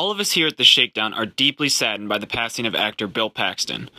All 0.00 0.10
of 0.10 0.18
us 0.18 0.32
here 0.32 0.46
at 0.46 0.56
the 0.56 0.64
Shakedown 0.64 1.12
are 1.12 1.26
deeply 1.26 1.68
saddened 1.68 2.08
by 2.08 2.16
the 2.16 2.26
passing 2.26 2.64
of 2.64 2.74
actor 2.74 3.06
Bill 3.06 3.28
Paxton. 3.28 3.90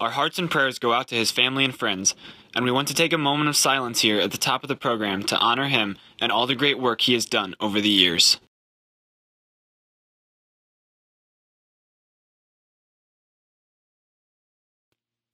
Our 0.00 0.10
hearts 0.10 0.38
and 0.38 0.48
prayers 0.48 0.78
go 0.78 0.92
out 0.92 1.08
to 1.08 1.16
his 1.16 1.32
family 1.32 1.64
and 1.64 1.76
friends, 1.76 2.14
and 2.54 2.64
we 2.64 2.70
want 2.70 2.86
to 2.86 2.94
take 2.94 3.12
a 3.12 3.18
moment 3.18 3.48
of 3.48 3.56
silence 3.56 4.02
here 4.02 4.20
at 4.20 4.30
the 4.30 4.38
top 4.38 4.62
of 4.62 4.68
the 4.68 4.76
program 4.76 5.24
to 5.24 5.36
honor 5.36 5.66
him 5.66 5.98
and 6.20 6.30
all 6.30 6.46
the 6.46 6.54
great 6.54 6.78
work 6.78 7.00
he 7.00 7.14
has 7.14 7.26
done 7.26 7.56
over 7.58 7.80
the 7.80 7.88
years. 7.88 8.38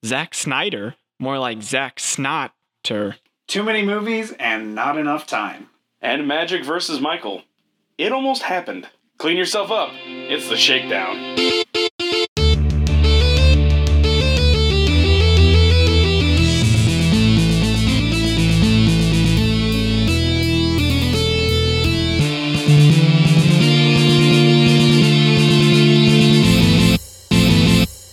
Zack 0.06 0.32
Snyder, 0.32 0.94
more 1.20 1.38
like 1.38 1.62
Zack 1.62 2.00
Snotter. 2.00 3.16
Too 3.46 3.62
many 3.62 3.82
movies 3.82 4.32
and 4.40 4.74
not 4.74 4.96
enough 4.96 5.26
time. 5.26 5.68
And 6.00 6.26
Magic 6.26 6.64
versus 6.64 6.98
Michael. 6.98 7.42
It 7.98 8.10
almost 8.10 8.44
happened. 8.44 8.88
Clean 9.18 9.36
yourself 9.36 9.70
up. 9.70 9.90
It's 10.04 10.48
the 10.48 10.56
shakedown. 10.56 11.34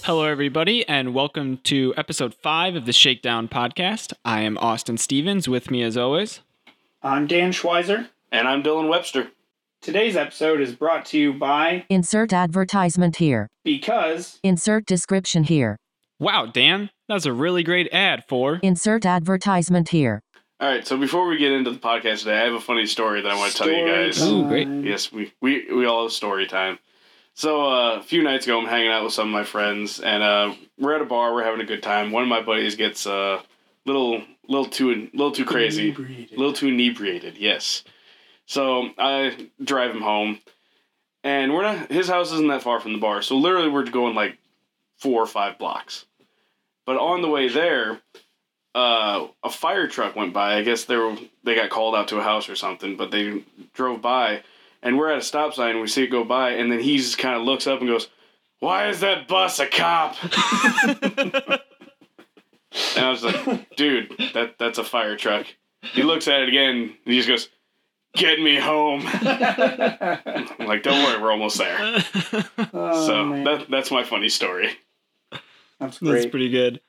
Hello, 0.04 0.26
everybody, 0.26 0.88
and 0.88 1.14
welcome 1.14 1.58
to 1.64 1.94
episode 1.96 2.34
five 2.34 2.76
of 2.76 2.86
the 2.86 2.92
Shakedown 2.92 3.48
podcast. 3.48 4.14
I 4.26 4.42
am 4.42 4.58
Austin 4.58 4.98
Stevens. 4.98 5.48
With 5.48 5.72
me, 5.72 5.84
as 5.84 5.96
always, 5.96 6.42
I'm 7.02 7.28
Dan 7.28 7.52
Schweizer. 7.52 8.10
And 8.32 8.48
I'm 8.48 8.62
Dylan 8.64 8.90
Webster. 8.90 9.32
Today's 9.82 10.16
episode 10.16 10.62
is 10.62 10.76
brought 10.76 11.06
to 11.08 11.18
you 11.18 11.34
by 11.34 11.86
Insert 11.90 12.34
advertisement 12.34 13.16
here. 13.16 13.48
Because 13.64 14.40
Insert 14.44 14.86
description 14.86 15.44
here. 15.46 15.78
wow, 16.20 16.46
Dan, 16.46 16.92
that's 17.08 17.26
a 17.26 17.34
really 17.34 17.64
great 17.64 17.92
ad 17.92 18.24
for. 18.30 18.60
Insert 18.62 19.08
advertisement 19.08 19.90
here. 19.90 20.22
All 20.60 20.70
right, 20.70 20.86
so 20.86 20.98
before 20.98 21.26
we 21.28 21.38
get 21.38 21.52
into 21.52 21.72
the 21.72 21.80
podcast 21.80 22.20
today, 22.20 22.40
I 22.40 22.44
have 22.44 22.54
a 22.54 22.60
funny 22.62 22.86
story 22.86 23.22
that 23.22 23.32
I 23.32 23.36
want 23.36 23.54
to 23.54 23.58
tell 23.58 23.70
you 23.70 23.78
Story 23.80 23.92
guys. 24.06 24.22
Ooh, 24.28 24.48
great. 24.48 24.68
Yes, 24.86 25.12
we, 25.12 25.34
we, 25.42 25.74
we 25.74 25.86
all 25.88 26.04
have 26.04 26.12
story 26.12 26.46
time. 26.46 26.78
So 27.34 27.64
uh, 27.66 27.96
a 28.00 28.04
few 28.04 28.22
nights 28.22 28.46
ago, 28.46 28.60
I'm 28.60 28.68
hanging 28.68 28.92
out 28.92 29.04
with 29.04 29.14
some 29.14 29.30
of 29.30 29.34
my 29.34 29.44
friends, 29.44 30.00
and 30.00 30.22
uh, 30.22 30.54
we're 30.78 30.94
at 30.94 31.02
a 31.02 31.06
bar. 31.06 31.34
We're 31.34 31.44
having 31.44 31.62
a 31.62 31.66
good 31.66 31.82
time. 31.82 32.12
One 32.12 32.22
of 32.22 32.30
my 32.30 32.44
buddies 32.44 32.76
gets 32.76 33.08
a 33.08 33.14
uh, 33.14 33.42
little, 33.88 34.22
little 34.48 34.68
too, 34.68 35.10
little 35.14 35.32
too 35.32 35.46
crazy, 35.46 35.90
Inebriated. 35.90 36.34
a 36.34 36.40
little 36.40 36.54
too 36.54 36.68
inebriated. 36.68 37.38
Yes. 37.40 37.84
So 38.52 38.90
I 38.98 39.48
drive 39.64 39.96
him 39.96 40.02
home, 40.02 40.42
and 41.24 41.54
we're 41.54 41.62
not. 41.62 41.90
His 41.90 42.10
house 42.10 42.34
isn't 42.34 42.50
that 42.50 42.64
far 42.64 42.82
from 42.82 42.92
the 42.92 43.00
bar, 43.00 43.22
so 43.22 43.38
literally 43.38 43.70
we're 43.70 43.86
going 43.86 44.14
like 44.14 44.38
four 44.98 45.24
or 45.24 45.26
five 45.26 45.58
blocks. 45.58 46.06
But 46.86 46.98
on 46.98 47.22
the 47.22 47.30
way 47.30 47.48
there, 47.48 48.02
uh, 48.76 49.28
a 49.42 49.50
fire 49.50 49.88
truck 49.88 50.18
went 50.18 50.34
by. 50.34 50.58
I 50.58 50.64
guess 50.64 50.84
they 50.84 50.98
were 50.98 51.16
they 51.46 51.56
got 51.56 51.70
called 51.70 51.96
out 51.96 52.10
to 52.10 52.18
a 52.18 52.24
house 52.24 52.50
or 52.50 52.58
something, 52.58 52.98
but 52.98 53.10
they 53.10 53.42
drove 53.74 54.02
by, 54.02 54.44
and 54.84 54.98
we're 54.98 55.14
at 55.14 55.20
a 55.20 55.22
stop 55.22 55.54
sign. 55.54 55.70
and 55.70 55.80
We 55.80 55.88
see 55.88 56.04
it 56.04 56.08
go 56.08 56.26
by, 56.26 56.50
and 56.50 56.70
then 56.70 56.82
he 56.82 56.98
just 56.98 57.18
kind 57.18 57.38
of 57.38 57.44
looks 57.44 57.68
up 57.68 57.80
and 57.80 57.88
goes, 57.88 58.10
"Why 58.60 58.90
is 58.90 59.00
that 59.00 59.30
bus 59.30 59.60
a 59.60 59.66
cop?" 59.66 60.18
and 60.84 61.62
I 62.98 63.10
was 63.10 63.24
like, 63.24 63.78
"Dude, 63.78 64.14
that 64.34 64.56
that's 64.60 64.78
a 64.78 64.84
fire 64.84 65.16
truck." 65.16 65.48
He 65.94 66.04
looks 66.04 66.28
at 66.28 66.42
it 66.42 66.50
again. 66.50 66.76
And 66.76 66.96
he 67.06 67.16
just 67.16 67.30
goes, 67.30 67.50
"Get 68.14 68.40
me 68.40 68.58
home." 68.58 69.02
I'm 69.06 70.48
like, 70.68 70.84
"Don't 70.84 71.04
worry, 71.04 71.22
we're 71.22 71.32
almost 71.32 71.58
there." 71.58 71.78
Oh, 72.74 73.08
so 73.08 73.26
man. 73.26 73.44
that 73.44 73.70
that's 73.70 73.92
my 73.92 74.04
funny 74.04 74.30
story. 74.30 74.72
that's 75.80 76.00
That's 76.00 76.26
pretty 76.26 76.50
good. 76.50 76.82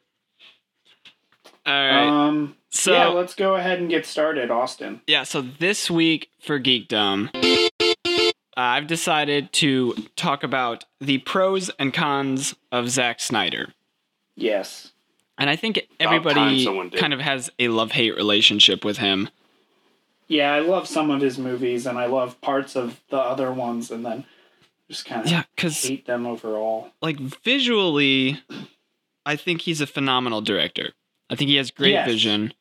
All 1.64 1.72
right. 1.72 2.06
Um, 2.08 2.56
so, 2.70 2.92
yeah, 2.92 3.08
let's 3.08 3.34
go 3.34 3.54
ahead 3.54 3.78
and 3.78 3.88
get 3.88 4.06
started, 4.06 4.50
Austin. 4.50 5.00
Yeah, 5.06 5.22
so 5.22 5.42
this 5.42 5.90
week 5.90 6.30
for 6.40 6.58
Geekdom, 6.58 7.30
uh, 7.34 8.32
I've 8.56 8.86
decided 8.86 9.52
to 9.54 9.94
talk 10.16 10.42
about 10.42 10.84
the 11.00 11.18
pros 11.18 11.70
and 11.78 11.92
cons 11.94 12.54
of 12.72 12.88
Zack 12.88 13.20
Snyder. 13.20 13.74
Yes. 14.34 14.92
And 15.38 15.48
I 15.50 15.56
think 15.56 15.86
everybody 16.00 16.64
kind 16.96 17.12
of 17.12 17.20
has 17.20 17.50
a 17.58 17.68
love 17.68 17.92
hate 17.92 18.16
relationship 18.16 18.84
with 18.84 18.98
him. 18.98 19.28
Yeah, 20.28 20.52
I 20.54 20.60
love 20.60 20.88
some 20.88 21.10
of 21.10 21.20
his 21.20 21.38
movies, 21.38 21.86
and 21.86 21.98
I 21.98 22.06
love 22.06 22.40
parts 22.40 22.74
of 22.76 23.00
the 23.10 23.18
other 23.18 23.52
ones, 23.52 23.90
and 23.90 24.04
then 24.04 24.24
just 24.88 25.04
kind 25.04 25.24
of 25.24 25.30
Yeah, 25.30 25.42
because, 25.54 25.82
hate 25.82 26.06
them 26.06 26.26
overall. 26.26 26.90
like, 27.02 27.18
visually, 27.18 28.40
I 29.26 29.36
think 29.36 29.62
he's 29.62 29.80
a 29.80 29.86
phenomenal 29.86 30.40
director. 30.40 30.92
I 31.30 31.34
think 31.36 31.48
he 31.48 31.56
has 31.56 31.70
great 31.70 31.92
Yes. 31.92 32.06
vision 32.08 32.52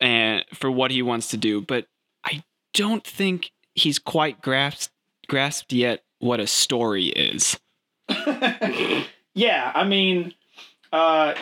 and 0.00 0.44
for 0.54 0.70
what 0.70 0.90
he 0.90 1.02
wants 1.02 1.28
to 1.28 1.36
do, 1.36 1.60
but 1.60 1.86
I 2.24 2.42
don't 2.72 3.04
think 3.06 3.52
he's 3.74 3.98
quite 3.98 4.40
grasped, 4.40 4.92
grasped 5.28 5.72
yet 5.72 6.02
what 6.18 6.40
a 6.40 6.46
story 6.46 7.06
is. 7.08 7.58
yeah, 9.34 9.72
I 9.74 9.84
mean, 9.84 10.34
uh, 10.92 11.34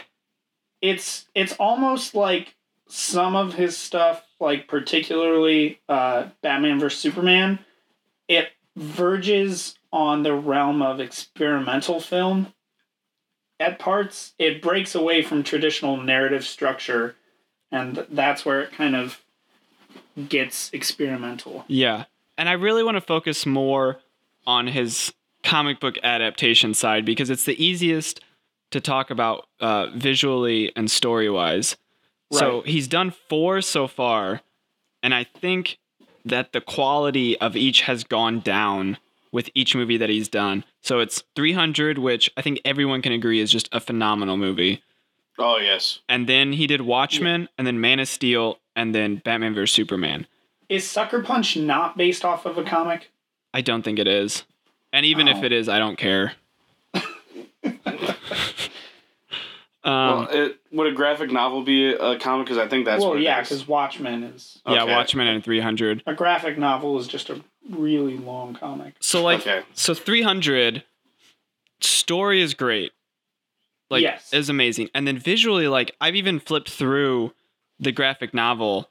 it's 0.80 1.26
it's 1.34 1.54
almost 1.54 2.14
like 2.14 2.54
some 2.88 3.36
of 3.36 3.54
his 3.54 3.76
stuff, 3.76 4.24
like 4.40 4.66
particularly 4.66 5.80
uh, 5.88 6.28
Batman 6.42 6.80
vs 6.80 6.98
Superman, 6.98 7.58
it 8.26 8.48
verges 8.76 9.78
on 9.92 10.22
the 10.22 10.34
realm 10.34 10.82
of 10.82 11.00
experimental 11.00 12.00
film. 12.00 12.52
At 13.60 13.78
parts, 13.78 14.32
it 14.38 14.62
breaks 14.62 14.94
away 14.94 15.22
from 15.22 15.42
traditional 15.42 15.96
narrative 15.96 16.44
structure, 16.44 17.16
and 17.70 18.06
that's 18.10 18.44
where 18.44 18.60
it 18.60 18.72
kind 18.72 18.96
of 18.96 19.20
gets 20.28 20.70
experimental. 20.72 21.64
Yeah. 21.68 22.04
And 22.36 22.48
I 22.48 22.52
really 22.52 22.84
want 22.84 22.96
to 22.96 23.00
focus 23.00 23.46
more 23.46 23.98
on 24.46 24.68
his 24.68 25.12
comic 25.42 25.80
book 25.80 25.96
adaptation 26.02 26.74
side 26.74 27.04
because 27.04 27.30
it's 27.30 27.44
the 27.44 27.62
easiest 27.62 28.20
to 28.70 28.80
talk 28.80 29.10
about 29.10 29.46
uh, 29.60 29.88
visually 29.94 30.72
and 30.76 30.90
story 30.90 31.28
wise. 31.28 31.76
So 32.32 32.62
he's 32.62 32.88
done 32.88 33.10
four 33.10 33.60
so 33.62 33.86
far. 33.86 34.42
And 35.02 35.14
I 35.14 35.24
think 35.24 35.78
that 36.24 36.52
the 36.52 36.60
quality 36.60 37.38
of 37.40 37.56
each 37.56 37.82
has 37.82 38.04
gone 38.04 38.40
down 38.40 38.98
with 39.32 39.48
each 39.54 39.74
movie 39.74 39.96
that 39.96 40.08
he's 40.10 40.28
done. 40.28 40.64
So 40.82 41.00
it's 41.00 41.22
300, 41.36 41.98
which 41.98 42.30
I 42.36 42.42
think 42.42 42.60
everyone 42.64 43.02
can 43.02 43.12
agree 43.12 43.40
is 43.40 43.50
just 43.52 43.68
a 43.72 43.80
phenomenal 43.80 44.36
movie. 44.36 44.82
Oh 45.38 45.58
yes. 45.58 46.00
And 46.08 46.26
then 46.28 46.52
he 46.52 46.66
did 46.66 46.80
Watchmen, 46.80 47.48
and 47.56 47.66
then 47.66 47.80
Man 47.80 48.00
of 48.00 48.08
Steel, 48.08 48.58
and 48.74 48.94
then 48.94 49.16
Batman 49.24 49.54
vs. 49.54 49.72
Superman. 49.74 50.26
Is 50.68 50.88
Sucker 50.88 51.22
Punch 51.22 51.56
not 51.56 51.96
based 51.96 52.24
off 52.24 52.44
of 52.44 52.58
a 52.58 52.64
comic? 52.64 53.10
I 53.54 53.60
don't 53.60 53.82
think 53.82 53.98
it 53.98 54.08
is. 54.08 54.44
And 54.92 55.06
even 55.06 55.28
if 55.28 55.38
Oh. 55.38 55.44
it 55.44 55.52
is, 55.52 55.68
I 55.68 55.78
don't 55.78 55.96
care. 55.96 56.32
um, 59.88 60.18
well, 60.18 60.28
it, 60.30 60.60
would 60.72 60.86
a 60.86 60.92
graphic 60.94 61.30
novel 61.30 61.62
be 61.62 61.92
a 61.92 62.18
comic? 62.18 62.46
Because 62.46 62.58
I 62.58 62.68
think 62.68 62.84
that's 62.84 63.00
well, 63.00 63.10
what 63.10 63.20
it 63.20 63.22
yeah, 63.22 63.40
is. 63.40 63.48
because 63.48 63.66
Watchmen 63.66 64.22
is 64.22 64.60
yeah. 64.66 64.84
Watchmen 64.84 65.26
and 65.26 65.42
300. 65.42 66.02
a 66.06 66.14
graphic 66.14 66.58
novel 66.58 66.98
is 66.98 67.06
just 67.08 67.30
a 67.30 67.40
really 67.70 68.16
long 68.18 68.54
comic. 68.54 68.94
So 69.00 69.22
like, 69.22 69.40
Okay. 69.40 69.62
so 69.72 69.94
300 69.94 70.84
story 71.80 72.42
is 72.42 72.54
great. 72.54 72.92
Like, 73.90 74.02
Yes. 74.02 74.32
is 74.34 74.50
amazing. 74.50 74.90
And 74.94 75.06
then 75.06 75.16
visually, 75.18 75.66
like, 75.68 75.94
I've 76.00 76.16
even 76.16 76.40
flipped 76.40 76.68
through 76.70 77.32
the 77.78 77.90
graphic 77.92 78.34
novel 78.34 78.90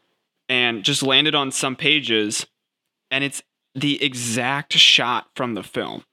and 0.50 0.84
just 0.84 1.03
landed 1.03 1.36
on 1.36 1.52
some 1.52 1.75
pages, 1.75 2.47
and 3.12 3.24
it's 3.24 3.44
the 3.75 4.03
exact 4.03 4.74
shot 4.74 5.28
from 5.36 5.53
the 5.53 5.62
film. 5.62 6.03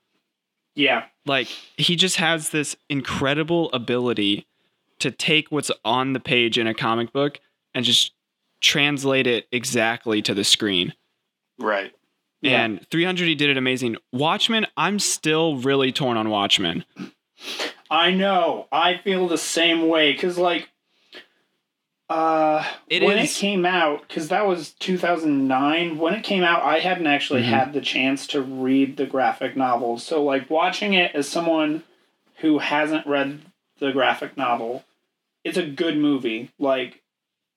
Yeah, 0.74 1.04
like 1.24 1.46
he 1.76 1.94
just 1.96 2.16
has 2.16 2.50
this 2.50 2.76
incredible 2.90 3.70
ability 3.72 4.46
to 5.04 5.10
take 5.10 5.52
what's 5.52 5.70
on 5.84 6.14
the 6.14 6.20
page 6.20 6.58
in 6.58 6.66
a 6.66 6.72
comic 6.74 7.12
book 7.12 7.38
and 7.74 7.84
just 7.84 8.12
translate 8.60 9.26
it 9.26 9.46
exactly 9.52 10.22
to 10.22 10.32
the 10.34 10.44
screen. 10.44 10.94
Right. 11.58 11.92
yeah. 12.40 12.64
And 12.64 12.86
300 12.90 13.28
he 13.28 13.34
did 13.34 13.50
it 13.50 13.56
amazing. 13.58 13.96
Watchmen, 14.12 14.66
I'm 14.76 14.98
still 14.98 15.58
really 15.58 15.92
torn 15.92 16.16
on 16.16 16.30
Watchmen. 16.30 16.84
I 17.90 18.10
know. 18.12 18.66
I 18.72 18.96
feel 18.96 19.28
the 19.28 19.36
same 19.38 19.88
way 19.88 20.12
because, 20.12 20.38
like, 20.38 20.68
uh, 22.08 22.64
It 22.88 23.02
when 23.02 23.18
is- 23.18 23.36
it 23.36 23.40
came 23.40 23.64
out, 23.66 24.08
because 24.08 24.28
that 24.28 24.46
was 24.46 24.72
2009. 24.72 25.98
When 25.98 26.14
it 26.14 26.24
came 26.24 26.42
out, 26.44 26.62
I 26.62 26.80
hadn't 26.80 27.06
actually 27.06 27.42
Mhm. 27.42 27.46
had 27.50 27.72
the 27.72 27.80
chance 27.80 28.26
to 28.28 28.40
read 28.40 28.96
the 28.96 29.06
graphic 29.06 29.56
novel. 29.56 29.98
So, 29.98 30.22
like, 30.22 30.48
watching 30.50 30.94
it 30.94 31.14
as 31.14 31.28
someone 31.28 31.82
who 32.36 32.58
hasn't 32.58 33.06
read 33.06 33.40
the 33.78 33.92
graphic 33.92 34.36
novel, 34.36 34.84
it's 35.44 35.58
a 35.58 35.66
good 35.66 35.96
movie. 35.96 36.50
Like, 36.58 37.02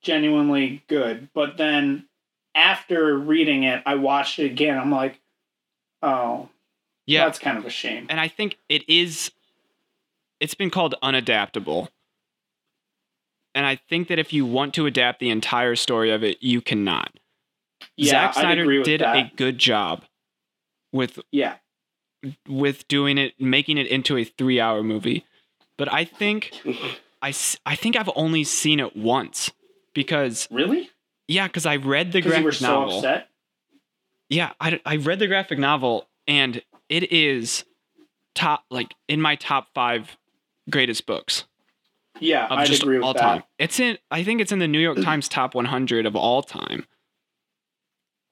genuinely 0.02 0.84
good. 0.88 1.28
But 1.34 1.56
then 1.56 2.06
after 2.54 3.16
reading 3.18 3.64
it, 3.64 3.82
I 3.86 3.94
watched 3.96 4.38
it 4.38 4.44
again. 4.46 4.78
I'm 4.78 4.90
like, 4.90 5.20
oh, 6.02 6.48
Yeah, 7.06 7.24
That's 7.24 7.38
kind 7.38 7.58
of 7.58 7.64
a 7.66 7.70
shame. 7.70 8.06
and 8.08 8.20
I 8.20 8.28
think 8.28 8.58
it 8.68 8.88
is. 8.88 9.30
It's 10.40 10.54
been 10.54 10.70
called 10.70 10.94
unadaptable, 11.02 11.88
and 13.54 13.66
I 13.66 13.74
think 13.88 14.06
that 14.08 14.18
if 14.20 14.32
you 14.32 14.46
want 14.46 14.72
to 14.74 14.86
adapt 14.86 15.18
the 15.18 15.30
entire 15.30 15.74
story 15.74 16.10
of 16.12 16.22
it, 16.22 16.40
you 16.40 16.60
cannot. 16.60 17.18
Yeah, 17.96 18.10
Zack 18.10 18.34
Snyder 18.34 18.62
agree 18.62 18.78
with 18.78 18.84
did 18.84 19.00
that. 19.00 19.16
a 19.16 19.30
good 19.34 19.58
job 19.58 20.04
with 20.92 21.18
Yeah. 21.32 21.56
with 22.46 22.86
doing 22.88 23.18
it, 23.18 23.34
making 23.40 23.78
it 23.78 23.86
into 23.88 24.16
a 24.16 24.22
three-hour 24.24 24.82
movie. 24.84 25.24
But 25.76 25.92
I 25.92 26.04
think 26.04 26.52
I, 27.22 27.34
I 27.66 27.74
think 27.76 27.96
I've 27.96 28.10
only 28.16 28.44
seen 28.44 28.80
it 28.80 28.96
once 28.96 29.50
because 29.94 30.48
Really? 30.50 30.90
yeah, 31.26 31.46
because 31.46 31.66
I 31.66 31.76
read 31.76 32.12
the 32.12 32.20
Because 32.20 32.38
you 32.38 32.44
graphic 32.44 32.44
were 32.44 32.52
so 32.52 32.66
novel. 32.80 32.98
upset? 32.98 33.28
Yeah, 34.28 34.52
I, 34.60 34.80
I 34.84 34.96
read 34.96 35.18
the 35.18 35.26
graphic 35.26 35.58
novel 35.58 36.06
and 36.26 36.62
it 36.88 37.12
is 37.12 37.64
top 38.34 38.64
like 38.70 38.94
in 39.08 39.20
my 39.20 39.34
top 39.34 39.68
five 39.74 40.16
greatest 40.70 41.06
books 41.06 41.44
Yeah, 42.20 42.46
just 42.66 42.82
agree 42.82 42.98
with 42.98 43.04
all 43.06 43.14
that. 43.14 43.20
time. 43.20 43.42
It's 43.58 43.80
in 43.80 43.98
I 44.10 44.22
think 44.22 44.40
it's 44.40 44.52
in 44.52 44.58
the 44.58 44.68
New 44.68 44.78
York 44.80 45.00
Times 45.00 45.28
top 45.28 45.54
100 45.54 46.06
of 46.06 46.14
all 46.14 46.42
time. 46.42 46.86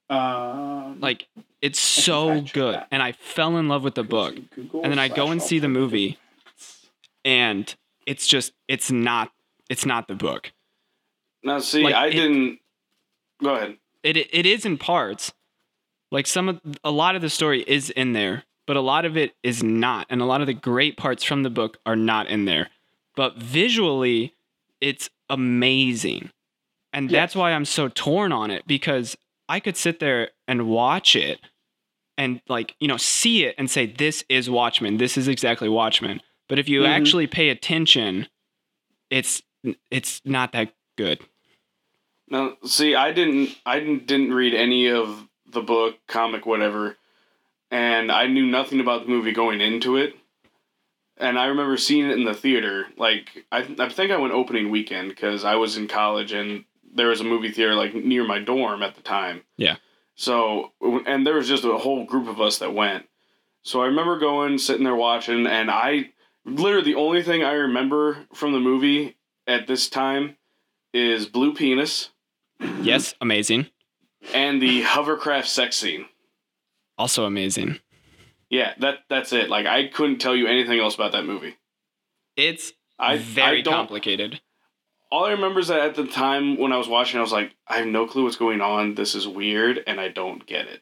Um, 0.09 0.99
Like 1.01 1.27
it's 1.61 1.79
so 1.79 2.41
good, 2.53 2.75
that. 2.75 2.87
and 2.91 3.01
I 3.03 3.11
fell 3.11 3.57
in 3.57 3.67
love 3.67 3.83
with 3.83 3.95
the 3.95 4.03
book. 4.03 4.35
Google 4.55 4.83
And 4.83 4.91
then 4.91 4.99
I 4.99 5.07
go 5.09 5.31
and 5.31 5.41
see 5.41 5.59
the 5.59 5.67
movie, 5.67 6.17
and 7.25 7.75
it's 8.07 8.25
just 8.25 8.53
it's 8.67 8.89
not 8.91 9.31
it's 9.69 9.85
not 9.85 10.07
the 10.07 10.15
book. 10.15 10.51
Now, 11.43 11.59
see, 11.59 11.83
Like, 11.83 11.93
I 11.93 12.07
it- 12.07 12.11
didn't. 12.13 12.59
Go 13.43 13.53
ahead. 13.55 13.77
it 14.01 14.17
it 14.17 14.45
is 14.47 14.65
in 14.65 14.79
parts. 14.79 15.31
Like 16.11 16.25
some 16.25 16.49
of 16.49 16.59
a 16.83 16.89
lot 16.89 17.15
of 17.15 17.21
the 17.21 17.29
story 17.29 17.63
is 17.67 17.89
in 17.91 18.13
there, 18.13 18.45
but 18.65 18.75
a 18.77 18.81
lot 18.81 19.05
of 19.05 19.15
it 19.17 19.35
is 19.43 19.61
not, 19.61 20.07
and 20.09 20.21
a 20.21 20.25
lot 20.25 20.41
of 20.41 20.47
the 20.47 20.53
great 20.53 20.97
parts 20.97 21.23
from 21.23 21.43
the 21.43 21.49
book 21.51 21.77
are 21.85 21.95
not 21.97 22.27
in 22.27 22.45
there. 22.45 22.69
But 23.15 23.35
visually, 23.37 24.33
it's 24.81 25.09
amazing, 25.29 26.31
and 26.93 27.09
that's 27.09 27.35
why 27.35 27.51
I'm 27.51 27.65
so 27.65 27.89
torn 27.89 28.31
on 28.31 28.49
it 28.51 28.65
because 28.65 29.17
I 29.49 29.59
could 29.59 29.75
sit 29.77 29.99
there 29.99 30.29
and 30.47 30.67
watch 30.69 31.15
it, 31.15 31.39
and 32.17 32.41
like 32.47 32.75
you 32.79 32.87
know 32.87 32.97
see 32.97 33.43
it 33.43 33.53
and 33.57 33.69
say 33.69 33.85
this 33.85 34.23
is 34.29 34.49
Watchmen, 34.49 34.97
this 34.97 35.17
is 35.17 35.27
exactly 35.27 35.67
Watchmen. 35.69 36.21
But 36.47 36.59
if 36.59 36.69
you 36.69 36.81
Mhm. 36.81 36.87
actually 36.87 37.27
pay 37.27 37.49
attention, 37.49 38.27
it's 39.09 39.41
it's 39.91 40.21
not 40.23 40.51
that 40.53 40.73
good. 40.95 41.19
Now, 42.29 42.57
see, 42.65 42.95
I 42.95 43.11
didn't. 43.11 43.57
I 43.65 43.79
didn't, 43.79 44.07
didn't 44.07 44.33
read 44.33 44.53
any 44.53 44.87
of 44.89 45.27
the 45.45 45.61
book, 45.61 45.97
comic, 46.07 46.45
whatever, 46.45 46.97
and 47.71 48.11
I 48.11 48.27
knew 48.27 48.45
nothing 48.45 48.79
about 48.79 49.03
the 49.03 49.09
movie 49.09 49.31
going 49.31 49.61
into 49.61 49.97
it. 49.97 50.15
And 51.19 51.39
I 51.39 51.45
remember 51.47 51.77
seeing 51.77 52.05
it 52.07 52.17
in 52.17 52.25
the 52.25 52.33
theater. 52.33 52.87
Like, 52.95 53.45
I, 53.51 53.59
I 53.79 53.89
think 53.89 54.11
I 54.11 54.17
went 54.17 54.33
opening 54.33 54.69
weekend 54.69 55.09
because 55.09 55.43
I 55.43 55.55
was 55.55 55.75
in 55.75 55.87
college 55.87 56.31
and 56.31 56.63
there 56.93 57.07
was 57.07 57.21
a 57.21 57.23
movie 57.23 57.51
theater 57.51 57.73
like 57.73 57.95
near 57.95 58.23
my 58.23 58.37
dorm 58.39 58.83
at 58.83 58.95
the 58.95 59.01
time. 59.01 59.41
Yeah. 59.57 59.77
So, 60.15 60.73
and 61.07 61.25
there 61.25 61.33
was 61.35 61.47
just 61.47 61.63
a 61.63 61.77
whole 61.77 62.05
group 62.05 62.27
of 62.27 62.39
us 62.39 62.59
that 62.59 62.73
went. 62.73 63.07
So 63.63 63.81
I 63.81 63.85
remember 63.87 64.19
going, 64.19 64.59
sitting 64.59 64.83
there 64.83 64.95
watching, 64.95 65.47
and 65.47 65.71
I 65.71 66.11
literally 66.47 66.85
the 66.93 66.95
only 66.99 67.21
thing 67.23 67.43
I 67.43 67.51
remember 67.53 68.25
from 68.33 68.53
the 68.53 68.59
movie 68.59 69.17
at 69.45 69.67
this 69.67 69.89
time 69.89 70.37
is 70.93 71.25
blue 71.27 71.53
penis 71.53 72.09
Yes, 72.81 73.13
amazing. 73.21 73.67
and 74.33 74.59
the 74.61 74.81
hovercraft 74.81 75.47
sex 75.47 75.75
scene. 75.75 76.05
Also 76.97 77.25
amazing. 77.25 77.79
Yeah, 78.49 78.73
that 78.79 78.99
that's 79.09 79.31
it. 79.33 79.49
Like 79.49 79.65
I 79.67 79.87
couldn't 79.89 80.17
tell 80.19 80.35
you 80.35 80.47
anything 80.47 80.79
else 80.79 80.95
about 80.95 81.11
that 81.11 81.25
movie. 81.25 81.55
It's 82.35 82.73
I 82.97 83.17
very 83.17 83.59
I 83.59 83.63
complicated. 83.63 84.41
All 85.11 85.25
I 85.25 85.31
remember 85.31 85.59
is 85.59 85.67
that 85.67 85.81
at 85.81 85.95
the 85.95 86.07
time 86.07 86.57
when 86.57 86.73
I 86.73 86.77
was 86.77 86.87
watching, 86.87 87.19
I 87.19 87.21
was 87.21 87.31
like, 87.31 87.53
I 87.67 87.77
have 87.77 87.87
no 87.87 88.07
clue 88.07 88.23
what's 88.23 88.35
going 88.35 88.59
on. 88.61 88.95
This 88.95 89.15
is 89.15 89.27
weird, 89.27 89.81
and 89.87 89.99
I 90.01 90.07
don't 90.09 90.45
get 90.45 90.67
it. 90.67 90.81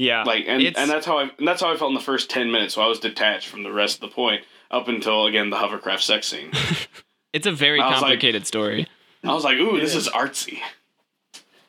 Yeah. 0.00 0.22
Like, 0.22 0.44
and, 0.48 0.62
It's- 0.62 0.80
and 0.80 0.90
that's 0.90 1.04
how 1.04 1.18
I 1.18 1.30
and 1.38 1.46
that's 1.46 1.60
how 1.60 1.72
I 1.72 1.76
felt 1.76 1.90
in 1.90 1.94
the 1.94 2.00
first 2.00 2.30
ten 2.30 2.50
minutes. 2.50 2.74
So 2.74 2.82
I 2.82 2.86
was 2.86 2.98
detached 3.00 3.48
from 3.48 3.62
the 3.62 3.72
rest 3.72 3.96
of 3.96 4.00
the 4.00 4.14
point 4.14 4.42
up 4.70 4.88
until 4.88 5.26
again 5.26 5.50
the 5.50 5.56
hovercraft 5.56 6.02
sex 6.02 6.26
scene. 6.28 6.50
it's 7.32 7.46
a 7.46 7.52
very 7.52 7.80
I 7.80 7.86
was 7.86 7.92
like- 7.94 8.00
complicated 8.02 8.46
story. 8.46 8.86
I 9.22 9.34
was 9.34 9.44
like, 9.44 9.58
ooh, 9.58 9.76
It 9.76 9.80
this 9.80 9.94
is. 9.94 10.06
is 10.06 10.12
artsy. 10.12 10.60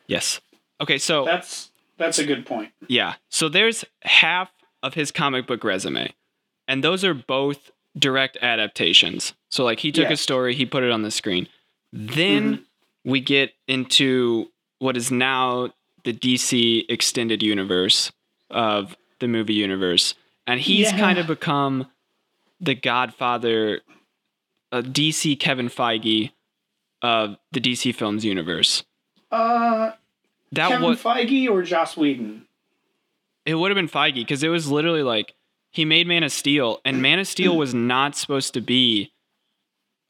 Yes. 0.08 0.40
Okay, 0.80 0.98
so 0.98 1.26
That's 1.26 1.72
that's 1.98 2.18
a 2.20 2.26
good 2.26 2.46
point. 2.46 2.72
yeah. 2.88 3.16
So 3.30 3.50
there's 3.50 3.86
half 4.04 4.50
of 4.82 4.94
his 4.96 5.12
comic 5.12 5.46
book 5.48 5.64
resume. 5.64 6.14
And 6.68 6.84
those 6.84 7.04
are 7.04 7.14
both 7.14 7.70
direct 7.98 8.38
adaptations. 8.42 9.34
So 9.50 9.64
like 9.66 9.80
he 9.80 9.92
took 9.92 10.10
a 10.10 10.16
story, 10.18 10.56
he 10.56 10.66
put 10.66 10.84
it 10.84 10.92
on 10.92 11.02
the 11.04 11.12
screen. 11.12 11.48
Then 11.92 12.54
Mm-hmm. 12.54 13.10
we 13.12 13.20
get 13.20 13.52
into 13.68 14.48
what 14.80 14.96
is 14.98 15.12
now 15.12 15.70
the 16.06 16.14
DC 16.14 16.86
extended 16.90 17.44
universe 17.44 18.12
of 18.52 18.96
the 19.20 19.28
movie 19.28 19.54
universe. 19.54 20.14
And 20.48 20.60
he's 20.60 20.92
Yeah. 20.92 20.98
kind 21.00 21.18
of 21.20 21.28
become 21.28 21.88
the 22.60 22.76
godfather, 22.76 23.82
uh, 24.72 24.82
DC 24.82 25.36
Kevin 25.36 25.70
Feige 25.70 26.32
of 27.02 27.38
the 27.52 27.60
DC 27.60 27.92
Films 27.92 28.24
universe. 28.26 28.84
Uh, 29.32 29.92
That 30.52 30.70
Kevin 30.70 30.90
was 30.90 31.02
Feige 31.02 31.50
or 31.50 31.64
Joss 31.64 31.96
Whedon? 31.98 32.46
it 33.46 33.56
would 33.56 33.72
have 33.72 33.76
been 33.76 33.88
Feige 33.88 34.16
because 34.16 34.44
it 34.44 34.50
was 34.50 34.70
literally 34.70 35.04
like 35.04 35.34
he 35.72 35.86
made 35.86 36.06
Man 36.06 36.24
of 36.24 36.32
Steel, 36.32 36.80
and 36.84 37.02
Man 37.02 37.18
of 37.20 37.28
Steel 37.28 37.56
was 37.58 37.74
not 37.74 38.16
supposed 38.16 38.54
to 38.56 38.62
be. 38.62 39.12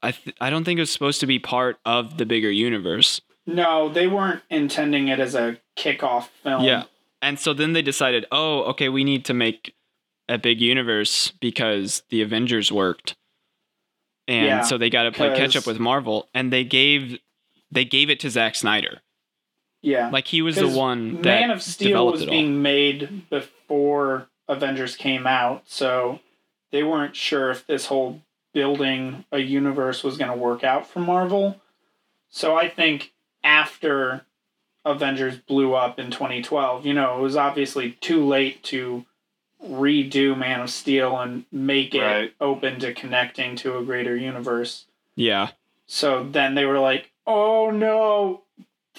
I 0.01 0.11
th- 0.11 0.35
I 0.41 0.49
don't 0.49 0.63
think 0.63 0.79
it 0.79 0.81
was 0.81 0.91
supposed 0.91 1.19
to 1.19 1.27
be 1.27 1.37
part 1.37 1.79
of 1.85 2.17
the 2.17 2.25
bigger 2.25 2.49
universe. 2.51 3.21
No, 3.45 3.87
they 3.89 4.07
weren't 4.07 4.41
intending 4.49 5.07
it 5.07 5.19
as 5.19 5.35
a 5.35 5.59
kickoff 5.77 6.29
film. 6.44 6.63
Yeah, 6.63 6.83
and 7.21 7.39
so 7.39 7.53
then 7.53 7.73
they 7.73 7.81
decided, 7.81 8.25
oh, 8.31 8.63
okay, 8.63 8.89
we 8.89 9.03
need 9.03 9.25
to 9.25 9.33
make 9.33 9.75
a 10.27 10.38
big 10.38 10.62
universe 10.62 11.31
because 11.39 12.03
the 12.09 12.21
Avengers 12.21 12.71
worked, 12.71 13.15
and 14.27 14.45
Yeah, 14.45 14.62
so 14.62 14.77
they 14.77 14.89
got 14.89 15.03
to 15.03 15.12
play 15.12 15.35
catch 15.35 15.56
up 15.56 15.68
with 15.68 15.79
Marvel, 15.79 16.29
and 16.33 16.51
they 16.51 16.63
gave 16.63 17.19
they 17.71 17.85
gave 17.85 18.09
it 18.09 18.19
to 18.21 18.29
Zack 18.29 18.56
Snyder, 18.56 19.01
yeah. 19.81 20.09
like 20.09 20.27
he 20.27 20.41
was 20.41 20.56
the 20.56 20.68
one 20.68 21.21
that 21.21 21.41
Man 21.41 21.51
of 21.51 21.62
Steel 21.62 22.07
was 22.07 22.25
being 22.25 22.62
made 22.62 23.29
before 23.29 24.27
Avengers 24.47 24.95
came 24.95 25.25
out, 25.25 25.63
so 25.65 26.19
they 26.71 26.83
weren't 26.83 27.16
sure 27.16 27.51
if 27.51 27.66
this 27.68 27.85
whole 27.85 28.21
building 28.54 29.25
a 29.31 29.40
universe 29.40 30.04
was 30.04 30.18
going 30.18 30.31
to 30.31 30.37
work 30.37 30.63
out 30.63 30.87
for 30.87 30.99
Marvel. 30.99 31.61
So 32.30 32.56
I 32.56 32.69
think 32.69 33.13
after 33.44 34.25
Avengers 34.85 35.38
blew 35.38 35.73
up 35.73 36.00
in 36.00 36.09
2012, 36.11 36.85
you 36.85 36.94
know, 36.94 37.18
it 37.19 37.21
was 37.21 37.35
obviously 37.35 37.92
too 38.02 38.26
late 38.26 38.64
to 38.64 39.06
redo 39.64 40.35
Man 40.38 40.61
of 40.61 40.69
Steel 40.71 41.18
and 41.19 41.45
make 41.52 41.94
it 41.94 42.02
Right. 42.02 42.33
open 42.42 42.80
to 42.80 42.94
connecting 42.94 43.56
to 43.57 43.78
a 43.78 43.83
greater 43.83 44.16
universe. 44.16 44.85
yeah. 45.16 45.50
So 45.88 46.23
then 46.23 46.56
they 46.56 46.66
were 46.66 46.80
like, 46.80 47.11
"Oh 47.28 47.69
no, 47.69 48.44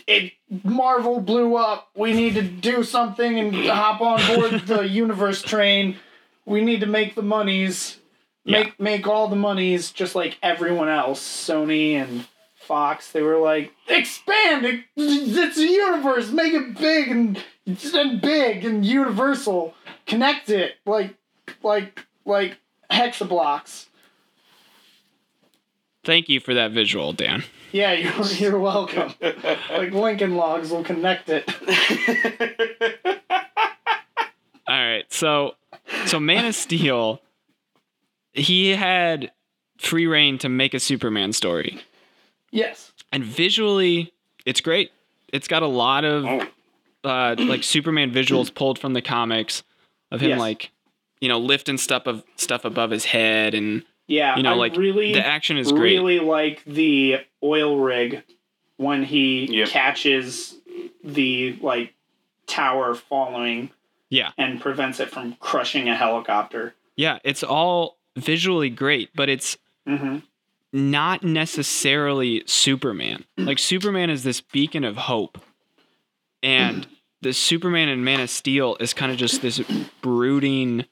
it 0.06 0.32
Marvel 0.62 1.20
blew 1.20 1.56
up. 1.56 1.88
We 1.96 2.12
need 2.12 2.34
to 2.34 2.42
do 2.42 2.82
something 2.84 3.38
and 3.38 3.54
hop 3.66 4.02
on 4.02 4.20
board 4.36 4.60
the 4.66 4.82
universe 4.86 5.40
train. 5.42 5.96
We 6.44 6.60
need 6.60 6.80
to 6.80 6.86
make 6.86 7.14
the 7.14 7.22
monies, 7.22 7.96
make 8.44 8.78
make 8.78 9.06
all 9.08 9.28
the 9.28 9.36
monies, 9.36 9.90
just 9.90 10.14
like 10.14 10.36
everyone 10.42 10.88
else. 10.90 11.20
Sony 11.22 11.94
and 11.94 12.26
Fox. 12.62 13.12
They 13.12 13.22
were 13.22 13.38
like, 13.38 13.72
expand. 13.88 14.64
It, 14.64 14.84
it's 14.96 15.58
a 15.58 15.66
universe. 15.66 16.30
Make 16.30 16.54
it 16.54 16.78
big 16.78 17.08
and 17.08 17.44
and 17.66 18.20
big 18.20 18.64
and 18.64 18.84
universal. 18.84 19.74
Connect 20.06 20.50
it 20.50 20.76
like 20.86 21.14
like 21.62 22.06
like 22.24 22.58
hexablocks." 22.90 23.86
Thank 26.04 26.28
you 26.28 26.40
for 26.40 26.54
that 26.54 26.72
visual, 26.72 27.12
Dan. 27.12 27.44
Yeah, 27.70 27.92
you're, 27.92 28.26
you're 28.26 28.58
welcome. 28.58 29.14
like 29.20 29.92
Lincoln 29.92 30.36
Logs 30.36 30.70
will 30.70 30.84
connect 30.84 31.28
it. 31.28 31.48
All 34.66 34.78
right, 34.78 35.04
so 35.12 35.54
so 36.06 36.18
Man 36.18 36.46
of 36.46 36.54
Steel, 36.54 37.20
he 38.32 38.70
had 38.70 39.32
free 39.78 40.06
reign 40.06 40.38
to 40.38 40.48
make 40.48 40.74
a 40.74 40.80
Superman 40.80 41.32
story, 41.32 41.80
Yes. 42.52 42.92
and 43.12 43.24
visually, 43.24 44.12
it's 44.46 44.60
great. 44.60 44.92
It's 45.32 45.48
got 45.48 45.62
a 45.62 45.66
lot 45.66 46.04
of 46.04 46.24
oh, 46.26 46.46
uh, 47.04 47.36
like 47.48 47.62
Superman 47.64 48.12
visuals 48.12 48.54
pulled 48.54 48.78
from 48.78 48.92
the 48.92 49.02
comics 49.02 49.62
of 50.10 50.20
him 50.20 50.30
Yes. 50.30 50.38
like 50.38 50.70
you 51.20 51.28
know 51.28 51.38
lifting 51.38 51.78
stuff 51.78 52.06
of 52.06 52.22
stuff 52.36 52.64
above 52.64 52.90
his 52.90 53.04
head, 53.06 53.54
and 53.54 53.82
Yeah, 54.06 54.36
you 54.36 54.42
know 54.42 54.52
I 54.52 54.56
like 54.56 54.76
really, 54.76 55.12
the 55.12 55.24
action 55.24 55.56
is 55.56 55.72
great. 55.72 55.94
really 55.98 56.20
like 56.20 56.62
the 56.64 57.18
oil 57.42 57.78
rig 57.78 58.22
when 58.76 59.02
he 59.04 59.46
Yep. 59.46 59.68
catches 59.68 60.56
the 61.04 61.58
like 61.62 61.94
tower 62.46 62.94
following 62.94 63.70
Yeah. 64.10 64.32
and 64.36 64.60
prevents 64.60 65.00
it 65.00 65.10
from 65.10 65.34
crushing 65.40 65.88
a 65.88 65.96
helicopter. 65.96 66.74
Yeah, 66.96 67.18
it's 67.24 67.42
all 67.42 67.98
visually 68.16 68.68
great, 68.68 69.10
but 69.14 69.28
it's 69.30 69.56
hmm 69.86 70.18
not 70.72 71.22
necessarily 71.22 72.42
Superman. 72.46 73.24
Mm. 73.38 73.46
Like 73.46 73.58
Superman 73.58 74.10
is 74.10 74.22
this 74.22 74.40
beacon 74.40 74.84
of 74.84 74.96
hope. 74.96 75.38
And 76.42 76.86
mm. 76.86 76.90
the 77.20 77.32
Superman 77.32 77.88
in 77.88 78.04
Man 78.04 78.20
of 78.20 78.30
Steel 78.30 78.76
is 78.80 78.94
kind 78.94 79.12
of 79.12 79.18
just 79.18 79.42
this 79.42 79.60
brooding 80.00 80.86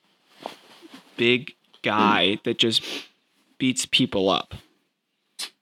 big 1.16 1.52
guy 1.82 2.36
mm. 2.38 2.42
that 2.44 2.58
just 2.58 2.82
beats 3.58 3.86
people 3.86 4.28
up. 4.28 4.54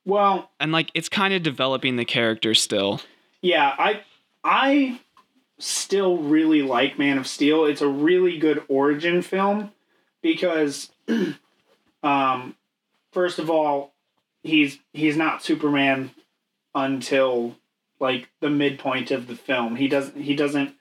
Well, 0.05 0.51
And 0.59 0.73
like 0.73 0.91
it's 0.95 1.09
kind 1.09 1.35
of 1.35 1.43
developing 1.43 1.97
the 1.97 2.05
character 2.05 2.55
still. 2.55 3.03
yeah, 3.43 3.75
I 3.79 4.03
I 4.43 5.01
still 5.59 6.17
really 6.17 6.63
like 6.63 6.99
Man 6.99 7.19
of 7.19 7.27
Steel. 7.27 7.67
It's 7.67 7.83
a 7.83 7.89
really 7.89 8.39
good 8.39 8.63
origin 8.69 9.21
film 9.23 9.73
because 10.23 10.91
um 12.03 12.57
first 13.13 13.39
of 13.39 13.51
all, 13.51 13.93
he's 14.43 14.79
he's 14.93 15.17
not 15.17 15.43
Superman 15.43 16.11
until 16.75 17.57
like 18.01 18.29
the 18.41 18.51
midpoint 18.51 19.11
of 19.11 19.27
the 19.27 19.37
film. 19.37 19.77
He 19.77 19.89
doesn't 19.89 20.21
he 20.21 20.35
doesn't 20.35 20.75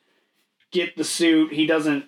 get 0.72 0.96
the 0.96 1.04
suit. 1.04 1.54
He 1.54 1.66
doesn't 1.66 2.06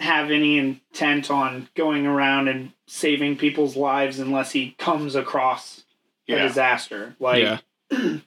have 0.00 0.30
any 0.30 0.58
intent 0.58 1.30
on 1.30 1.68
going 1.74 2.06
around 2.06 2.48
and 2.48 2.72
saving 2.86 3.36
people's 3.36 3.76
lives 3.76 4.18
unless 4.18 4.52
he 4.52 4.72
comes 4.78 5.14
across 5.14 5.84
a 6.28 6.36
disaster. 6.38 7.16
Like 7.18 7.42
yeah. 7.42 7.58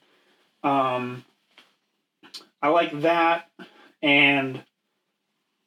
um, 0.62 1.24
I 2.62 2.68
like 2.68 3.00
that, 3.02 3.48
and 4.02 4.62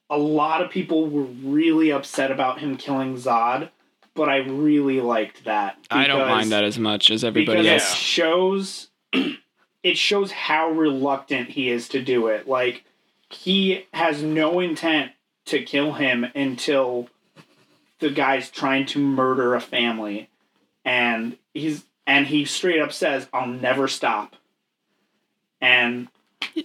a 0.10 0.18
lot 0.18 0.62
of 0.62 0.70
people 0.70 1.10
were 1.10 1.24
really 1.24 1.92
upset 1.92 2.32
about 2.32 2.60
him 2.60 2.78
killing 2.78 3.16
Zod, 3.16 3.70
but 4.16 4.30
I 4.30 4.38
really 4.38 5.02
liked 5.02 5.46
that. 5.46 5.78
I 5.90 6.08
don't 6.08 6.28
mind 6.28 6.52
that 6.52 6.64
as 6.64 6.78
much 6.78 7.12
as 7.12 7.24
everybody 7.24 7.62
because 7.62 7.84
else. 7.84 7.94
it 7.94 7.98
shows 7.98 8.90
it 9.84 9.98
shows 9.98 10.32
how 10.32 10.70
reluctant 10.70 11.50
he 11.50 11.70
is 11.70 11.88
to 11.90 12.02
do 12.02 12.28
it. 12.28 12.48
Like 12.48 12.84
he 13.30 13.88
has 13.94 14.22
no 14.22 14.60
intent 14.60 15.12
to 15.46 15.64
kill 15.64 15.94
him 15.94 16.26
until 16.36 17.10
the 18.00 18.10
guy's 18.10 18.50
trying 18.50 18.86
to 18.88 19.00
murder 19.00 19.56
a 19.56 19.62
family, 19.62 20.30
and 20.86 21.38
he's 21.54 21.84
and 22.06 22.28
he 22.28 22.46
straight 22.46 22.82
up 22.82 22.92
says, 22.92 23.28
"I'll 23.34 23.48
never 23.48 23.88
stop." 23.88 24.36
And 25.62 26.10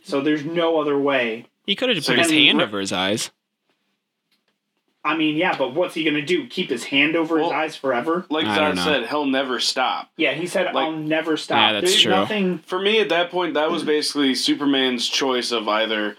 so 0.03 0.21
there's 0.21 0.45
no 0.45 0.81
other 0.81 0.99
way. 0.99 1.47
He 1.65 1.77
could 1.77 1.89
have 1.89 1.97
just 1.97 2.07
So 2.09 2.15
put 2.15 2.25
his 2.25 2.31
hand 2.33 2.61
over 2.61 2.81
his 2.81 2.93
eyes. 2.93 3.31
I 5.09 5.17
mean, 5.17 5.37
yeah, 5.37 5.57
but 5.57 5.75
what's 5.75 5.95
he 5.95 6.05
gonna 6.05 6.21
do? 6.23 6.47
Keep 6.47 6.71
his 6.71 6.85
hand 6.85 7.17
over 7.17 7.39
his 7.39 7.51
eyes 7.51 7.77
forever? 7.77 8.27
Like 8.29 8.47
I 8.47 8.59
Zod 8.73 8.85
said, 8.85 9.07
he'll 9.09 9.25
never 9.27 9.59
stop. 9.59 10.11
Yeah, 10.17 10.33
he 10.35 10.47
said, 10.47 10.67
Like- 10.75 10.85
"I'll 10.87 10.93
never 10.93 11.37
stop." 11.37 11.57
Yeah, 11.59 11.73
that's 11.75 11.93
There's 11.93 12.03
true. 12.03 12.13
nothing. 12.13 12.59
For 12.59 12.79
me, 12.79 13.01
at 13.01 13.09
that 13.09 13.31
point, 13.31 13.55
that 13.55 13.71
was 13.71 13.83
basically 13.85 14.35
Superman's 14.35 15.09
choice 15.09 15.51
of 15.51 15.67
either 15.69 16.17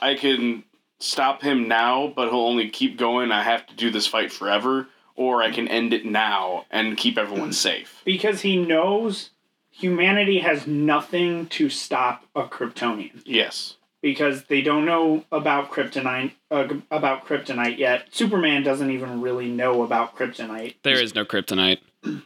I 0.00 0.14
can 0.14 0.64
stop 0.98 1.42
him 1.42 1.68
now, 1.68 2.12
but 2.14 2.28
he'll 2.30 2.40
only 2.40 2.68
keep 2.68 2.96
going. 2.96 3.30
I 3.32 3.42
have 3.42 3.66
to 3.66 3.74
do 3.74 3.90
this 3.90 4.06
fight 4.06 4.32
forever, 4.32 4.88
or 5.16 5.42
I 5.42 5.50
can 5.50 5.68
end 5.68 5.92
it 5.92 6.04
now 6.04 6.64
and 6.70 6.96
keep 6.96 7.18
everyone 7.18 7.52
safe. 7.52 8.00
because 8.04 8.40
he 8.42 8.56
knows 8.56 9.30
humanity 9.70 10.38
has 10.40 10.66
nothing 10.66 11.46
to 11.46 11.68
stop 11.70 12.24
a 12.36 12.42
Kryptonian 12.42 13.22
Yes. 13.24 13.76
Because 14.02 14.44
they 14.44 14.60
don't 14.60 14.84
know 14.84 15.24
about 15.32 15.70
kryptonite 15.70 16.32
uh, 16.50 16.68
about 16.90 17.24
kryptonite 17.26 17.78
yet. 17.78 18.08
Superman 18.10 18.62
doesn't 18.62 18.90
even 18.90 19.22
really 19.22 19.48
know 19.48 19.82
about 19.82 20.16
kryptonite. 20.16 20.74
There 20.82 21.00
is 21.00 21.14
no 21.14 21.24
kryptonite. 21.24 21.78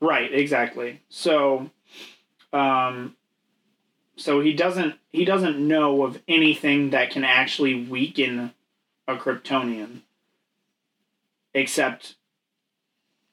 Right, 0.00 0.32
exactly. 0.32 1.00
So 1.08 1.70
um 2.52 3.16
so 4.16 4.38
he 4.40 4.52
doesn't 4.52 4.94
he 5.10 5.24
doesn't 5.24 5.58
know 5.58 6.04
of 6.04 6.22
anything 6.28 6.90
that 6.90 7.10
can 7.10 7.24
actually 7.24 7.84
weaken 7.84 8.52
a 9.08 9.16
Kryptonian 9.16 10.02
except 11.52 12.14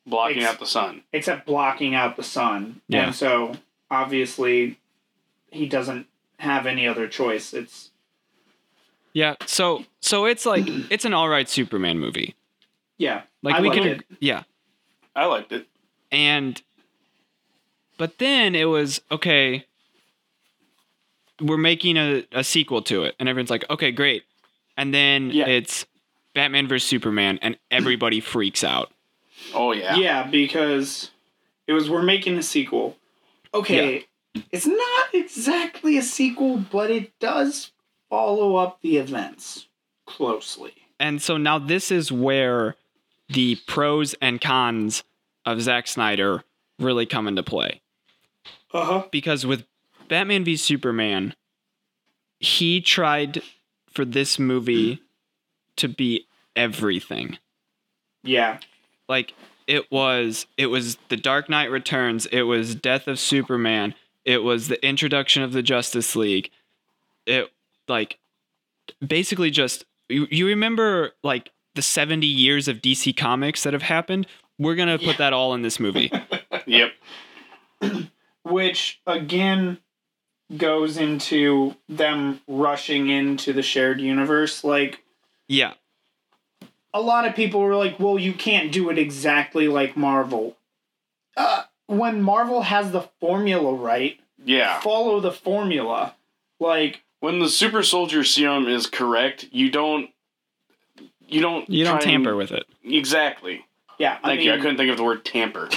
Blocking 0.08 0.42
Ex- 0.42 0.54
out 0.54 0.60
the 0.60 0.66
sun. 0.66 1.04
except 1.14 1.46
blocking 1.46 1.94
out 1.94 2.16
the 2.16 2.24
sun. 2.24 2.82
Yeah. 2.88 3.06
And 3.08 3.16
so 3.16 3.54
obviously 3.92 4.80
he 5.52 5.68
doesn't 5.68 6.08
have 6.40 6.66
any 6.66 6.88
other 6.88 7.08
choice. 7.08 7.54
It's 7.54 7.92
Yeah, 9.14 9.36
so 9.46 9.86
so 10.02 10.26
it's 10.26 10.46
like 10.46 10.66
it's 10.90 11.06
an 11.06 11.14
all 11.14 11.30
right 11.30 11.48
Superman 11.50 12.00
movie. 12.00 12.36
yeah. 12.98 13.24
Like 13.42 13.56
I 13.56 13.62
we 13.62 13.70
like 13.70 13.78
can 13.78 13.88
it. 13.88 14.02
yeah. 14.20 14.44
I 15.16 15.26
liked 15.26 15.52
it. 15.52 15.68
And 16.12 16.62
but 17.98 18.18
then 18.18 18.56
it 18.56 18.66
was 18.66 19.02
okay, 19.12 19.66
we're 21.42 21.58
making 21.58 21.98
a, 21.98 22.26
a 22.32 22.44
sequel 22.44 22.82
to 22.84 23.04
it 23.04 23.16
and 23.20 23.28
everyone's 23.30 23.50
like, 23.50 23.70
"Okay, 23.70 23.92
great." 23.92 24.24
And 24.78 24.94
then 24.94 25.30
Yeah. 25.32 25.48
it's 25.48 25.86
Batman 26.34 26.68
vs 26.68 26.88
Superman 26.88 27.40
and 27.42 27.58
everybody 27.72 28.20
freaks 28.20 28.64
out. 28.64 28.92
Oh, 29.54 29.72
yeah. 29.72 29.96
Yeah. 29.96 30.24
because 30.28 31.12
it 31.68 31.74
was 31.74 31.90
we're 31.90 32.02
making 32.04 32.38
a 32.38 32.44
sequel. 32.44 32.98
Okay. 33.54 34.06
It's 34.52 34.66
not 34.66 35.14
exactly 35.14 35.98
a 35.98 36.02
sequel, 36.02 36.58
but 36.58 36.92
it 36.92 37.18
does 37.20 37.72
follow 38.10 38.56
up 38.56 38.82
the 38.82 38.98
events 38.98 39.68
closely. 40.06 40.74
And 41.00 41.22
so 41.22 41.38
now 41.38 41.60
this 41.60 41.92
is 41.92 42.12
where 42.12 42.76
the 43.30 43.56
pros 43.68 44.14
and 44.22 44.40
cons 44.40 45.04
of 45.46 45.62
Zack 45.62 45.88
Snyder 45.88 46.44
really 46.80 47.06
come 47.06 47.28
into 47.28 47.44
play. 47.44 47.82
Uh-huh. 48.74 49.06
because 49.10 49.46
with 49.46 49.64
Batman 50.10 50.44
v 50.44 50.58
Superman, 50.58 51.34
he 52.40 52.82
tried 52.82 53.42
for 53.90 54.04
this 54.04 54.38
movie 54.38 55.02
to 55.78 55.88
be 55.88 56.28
everything. 56.58 57.38
Yeah. 58.22 58.60
Like 59.08 59.34
it 59.66 59.90
was 59.92 60.46
it 60.58 60.66
was 60.68 60.98
The 61.08 61.16
Dark 61.16 61.50
Knight 61.50 61.72
Returns, 61.72 62.26
it 62.28 62.42
was 62.44 62.76
Death 62.76 63.08
of 63.08 63.18
Superman, 63.18 63.96
it 64.26 64.44
was 64.44 64.68
the 64.68 64.84
introduction 64.86 65.44
of 65.44 65.54
the 65.54 65.64
Justice 65.64 66.16
League. 66.16 66.50
It 67.26 67.50
like 67.88 68.20
basically 69.06 69.52
just 69.52 69.86
you, 70.10 70.28
you 70.30 70.48
remember 70.48 71.12
like 71.24 71.52
the 71.76 71.82
70 71.82 72.26
years 72.26 72.68
of 72.68 72.78
DC 72.78 73.16
comics 73.16 73.64
that 73.64 73.74
have 73.74 73.84
happened? 73.84 74.28
We're 74.58 74.76
going 74.76 74.98
to 74.98 75.04
put 75.04 75.18
that 75.18 75.34
all 75.34 75.54
in 75.54 75.62
this 75.62 75.80
movie. 75.80 76.12
Yep. 76.68 76.94
Which 78.44 79.00
again 79.06 79.78
goes 80.58 80.98
into 80.98 81.76
them 81.88 82.42
rushing 82.48 83.10
into 83.10 83.54
the 83.54 83.62
shared 83.62 84.02
universe. 84.02 84.64
Like 84.64 85.04
yeah. 85.48 85.74
a 86.92 87.02
lot 87.02 87.28
of 87.28 87.36
people 87.36 87.62
were 87.62 87.76
like, 87.76 88.00
well, 88.00 88.18
you 88.18 88.34
can't 88.34 88.72
do 88.72 88.90
it 88.90 88.98
exactly 88.98 89.68
like 89.68 89.96
Marvel. 89.96 90.58
Uh, 91.38 91.64
when 91.88 92.22
Marvel 92.22 92.62
has 92.64 92.92
the 92.92 93.02
formula 93.20 93.74
right, 93.74 94.20
Yeah. 94.44 94.80
follow 94.82 95.20
the 95.20 95.32
formula. 95.32 96.16
Like, 96.60 97.02
When 97.20 97.40
the 97.40 97.50
super 97.50 97.82
soldier 97.82 98.24
serum 98.24 98.68
is 98.68 98.86
correct, 98.88 99.48
you 99.52 99.70
don't. 99.72 100.10
You 101.28 101.42
don't. 101.42 101.68
You 101.70 101.84
don't 101.84 101.94
try 102.02 102.12
and- 102.12 102.24
tamper 102.24 102.36
with 102.36 102.52
it. 102.52 102.66
Exactly. 102.84 103.66
yeah, 103.98 104.20
I 104.24 104.28
Thank 104.28 104.40
mean, 104.40 104.48
you. 104.48 104.54
I 104.54 104.58
couldn't 104.58 104.78
think 104.78 104.92
of 104.92 104.98
the 104.98 105.04
word 105.04 105.26
tamper. 105.26 105.70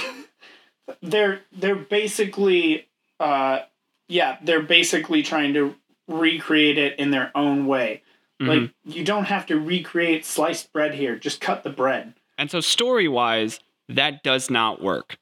they're 1.01 1.41
they're 1.51 1.75
basically, 1.75 2.87
uh, 3.19 3.59
yeah, 4.07 4.37
they're 4.43 4.61
basically 4.61 5.23
trying 5.23 5.53
to 5.55 5.75
recreate 6.07 6.77
it 6.77 6.99
in 6.99 7.11
their 7.11 7.31
own 7.35 7.65
way. 7.65 8.03
Mhm. 8.41 8.47
Like, 8.47 8.71
you 8.85 9.03
don't 9.03 9.25
have 9.25 9.45
to 9.47 9.59
recreate 9.59 10.25
sliced 10.25 10.71
bread 10.71 10.93
here; 10.95 11.15
just 11.15 11.41
cut 11.41 11.63
the 11.63 11.69
bread. 11.69 12.13
And 12.37 12.51
so 12.51 12.59
story 12.61 13.07
wise, 13.07 13.59
that 13.87 14.21
does 14.23 14.49
not 14.49 14.81
work. 14.81 15.17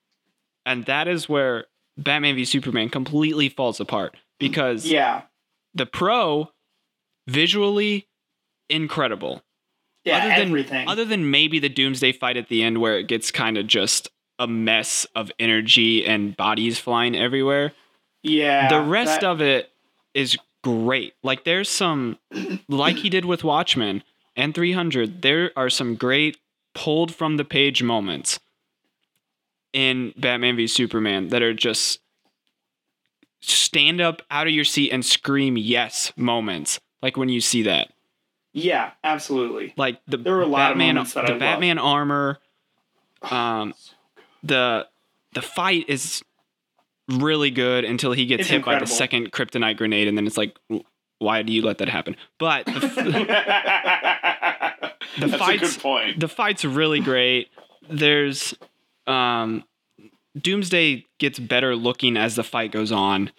And 0.68 0.86
that 0.86 1.08
is 1.08 1.28
where 1.28 1.66
Batman 1.98 2.36
v 2.36 2.46
Superman 2.46 2.90
completely 2.90 3.50
falls 3.50 3.80
apart 3.80 4.16
because 4.40 4.86
Yeah, 4.86 5.24
the 5.74 5.86
pro 5.88 6.52
visually 7.28 8.08
incredible. 8.70 9.44
yeah, 10.04 10.18
other 10.18 10.30
than 10.30 10.48
everything. 10.50 10.88
other 10.88 11.06
than 11.06 11.32
maybe 11.32 11.60
the 11.60 11.70
doomsday 11.70 12.12
fight 12.12 12.38
at 12.38 12.50
the 12.50 12.64
end 12.64 12.80
where 12.80 12.98
it 12.98 13.08
gets 13.08 13.32
kind 13.32 13.58
of 13.58 13.68
just 13.68 14.10
a 14.40 14.48
mess 14.48 15.06
of 15.16 15.32
energy 15.40 16.06
and 16.06 16.38
bodies 16.38 16.80
flying 16.80 17.16
everywhere. 17.16 17.74
yeah, 18.24 18.68
the 18.70 18.82
rest 18.82 19.22
that- 19.22 19.28
of 19.28 19.42
it 19.42 19.72
is 20.14 20.38
great. 20.64 21.14
Like 21.24 21.44
there's 21.44 21.70
some 21.70 22.18
like 22.70 22.98
he 22.98 23.10
did 23.10 23.26
with 23.26 23.44
Watchmen 23.44 24.04
and 24.36 24.54
300, 24.54 25.22
there 25.22 25.52
are 25.56 25.70
some 25.70 25.96
great 25.96 26.38
pulled 26.76 27.14
from 27.16 27.38
the 27.38 27.46
page 27.46 27.82
moments 27.82 28.40
in 29.78 30.12
Batman 30.18 30.56
v 30.56 30.66
Superman 30.66 31.28
that 31.28 31.44
are 31.44 31.54
just 31.54 32.00
stand 33.42 34.02
up 34.02 34.24
out 34.32 34.48
of 34.48 34.54
your 34.54 34.64
seat 34.66 34.90
and 34.92 35.06
scream 35.06 35.56
yes 35.56 36.12
moments. 36.18 36.80
Like 37.04 37.16
when 37.16 37.30
you 37.30 37.42
see 37.42 37.62
that. 37.64 37.90
Yeah, 38.54 38.90
absolutely. 39.04 39.76
Like 39.78 40.00
the 40.08 40.18
There 40.18 40.34
were 40.34 40.42
a 40.42 40.48
lot 40.48 40.72
of 40.72 40.80
Batman, 40.80 40.96
that 40.96 41.08
the 41.14 41.20
I 41.20 41.28
loved. 41.28 41.40
Batman 41.40 41.78
armor, 41.78 42.40
um, 43.22 43.76
the 44.42 44.88
the 45.34 45.44
fight 45.44 45.86
is 45.88 46.24
really 47.08 47.52
good 47.52 47.86
until 47.86 48.14
he 48.14 48.26
gets 48.26 48.42
It's 48.42 48.50
hit 48.50 48.66
by 48.66 48.80
the 48.80 48.88
second 48.88 49.32
kryptonite 49.32 49.78
grenade, 49.78 50.08
and 50.08 50.18
then 50.18 50.26
it's 50.26 50.38
like, 50.38 50.58
why 51.20 51.44
do 51.44 51.54
you 51.54 51.62
let 51.62 51.78
that 51.78 51.90
happen? 51.90 52.16
But 52.40 52.66
the, 52.66 52.72
That's 55.20 55.34
a 55.34 55.38
fights- 55.38 55.74
good 55.76 55.82
point. 55.84 56.20
the 56.20 56.28
fight's 56.28 56.66
really 56.66 57.00
great. 57.00 57.50
There's 57.90 58.54
um, 59.08 59.64
Doomsday 60.40 61.06
gets 61.20 61.40
better 61.40 61.76
looking 61.76 62.18
as 62.18 62.36
the 62.36 62.44
fight 62.44 62.72
goes 62.72 62.92
on. 62.92 63.32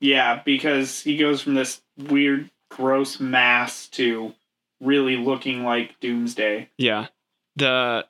Yeah, 0.00 0.42
because 0.44 1.00
he 1.00 1.16
goes 1.16 1.40
from 1.42 1.54
this 1.54 1.80
weird, 1.96 2.50
gross 2.68 3.20
mass 3.20 3.88
to 3.88 4.34
really 4.80 5.16
looking 5.16 5.64
like 5.64 5.98
Doomsday. 6.00 6.68
Yeah. 6.76 7.06
The 7.56 8.06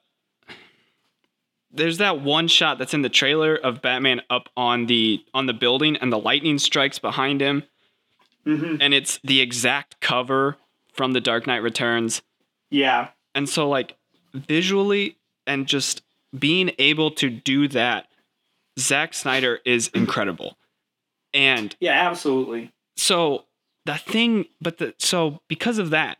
there's 1.70 1.98
that 1.98 2.20
one 2.20 2.46
shot 2.48 2.78
that's 2.78 2.94
in 2.94 3.02
the 3.02 3.08
trailer 3.08 3.56
of 3.56 3.82
Batman 3.82 4.22
up 4.30 4.48
on 4.56 4.86
the 4.86 5.24
on 5.34 5.46
the 5.46 5.52
building 5.52 5.96
and 5.96 6.12
the 6.12 6.18
lightning 6.18 6.58
strikes 6.58 6.98
behind 6.98 7.40
him 7.40 7.64
hmm 8.44 8.76
and 8.80 8.94
it's 8.94 9.18
the 9.24 9.40
exact 9.40 10.00
cover 10.00 10.56
from 10.92 11.12
The 11.12 11.20
Dark 11.20 11.46
Knight 11.46 11.62
Returns. 11.62 12.22
Yeah, 12.70 13.08
And 13.34 13.48
so 13.48 13.68
like 13.68 13.96
visually 14.32 15.18
and 15.46 15.66
just 15.66 16.02
being 16.38 16.72
able 16.78 17.10
to 17.12 17.30
do 17.30 17.68
that 17.68 18.06
Zack 18.78 19.14
Snyder 19.14 19.60
is 19.64 19.88
incredible. 19.88 20.56
And 21.32 21.74
yeah, 21.80 22.08
absolutely. 22.08 22.72
so 22.96 23.44
the 23.86 23.96
thing 23.96 24.46
but 24.60 24.78
the 24.78 24.94
so 24.98 25.40
because 25.48 25.78
of 25.78 25.90
that 25.90 26.18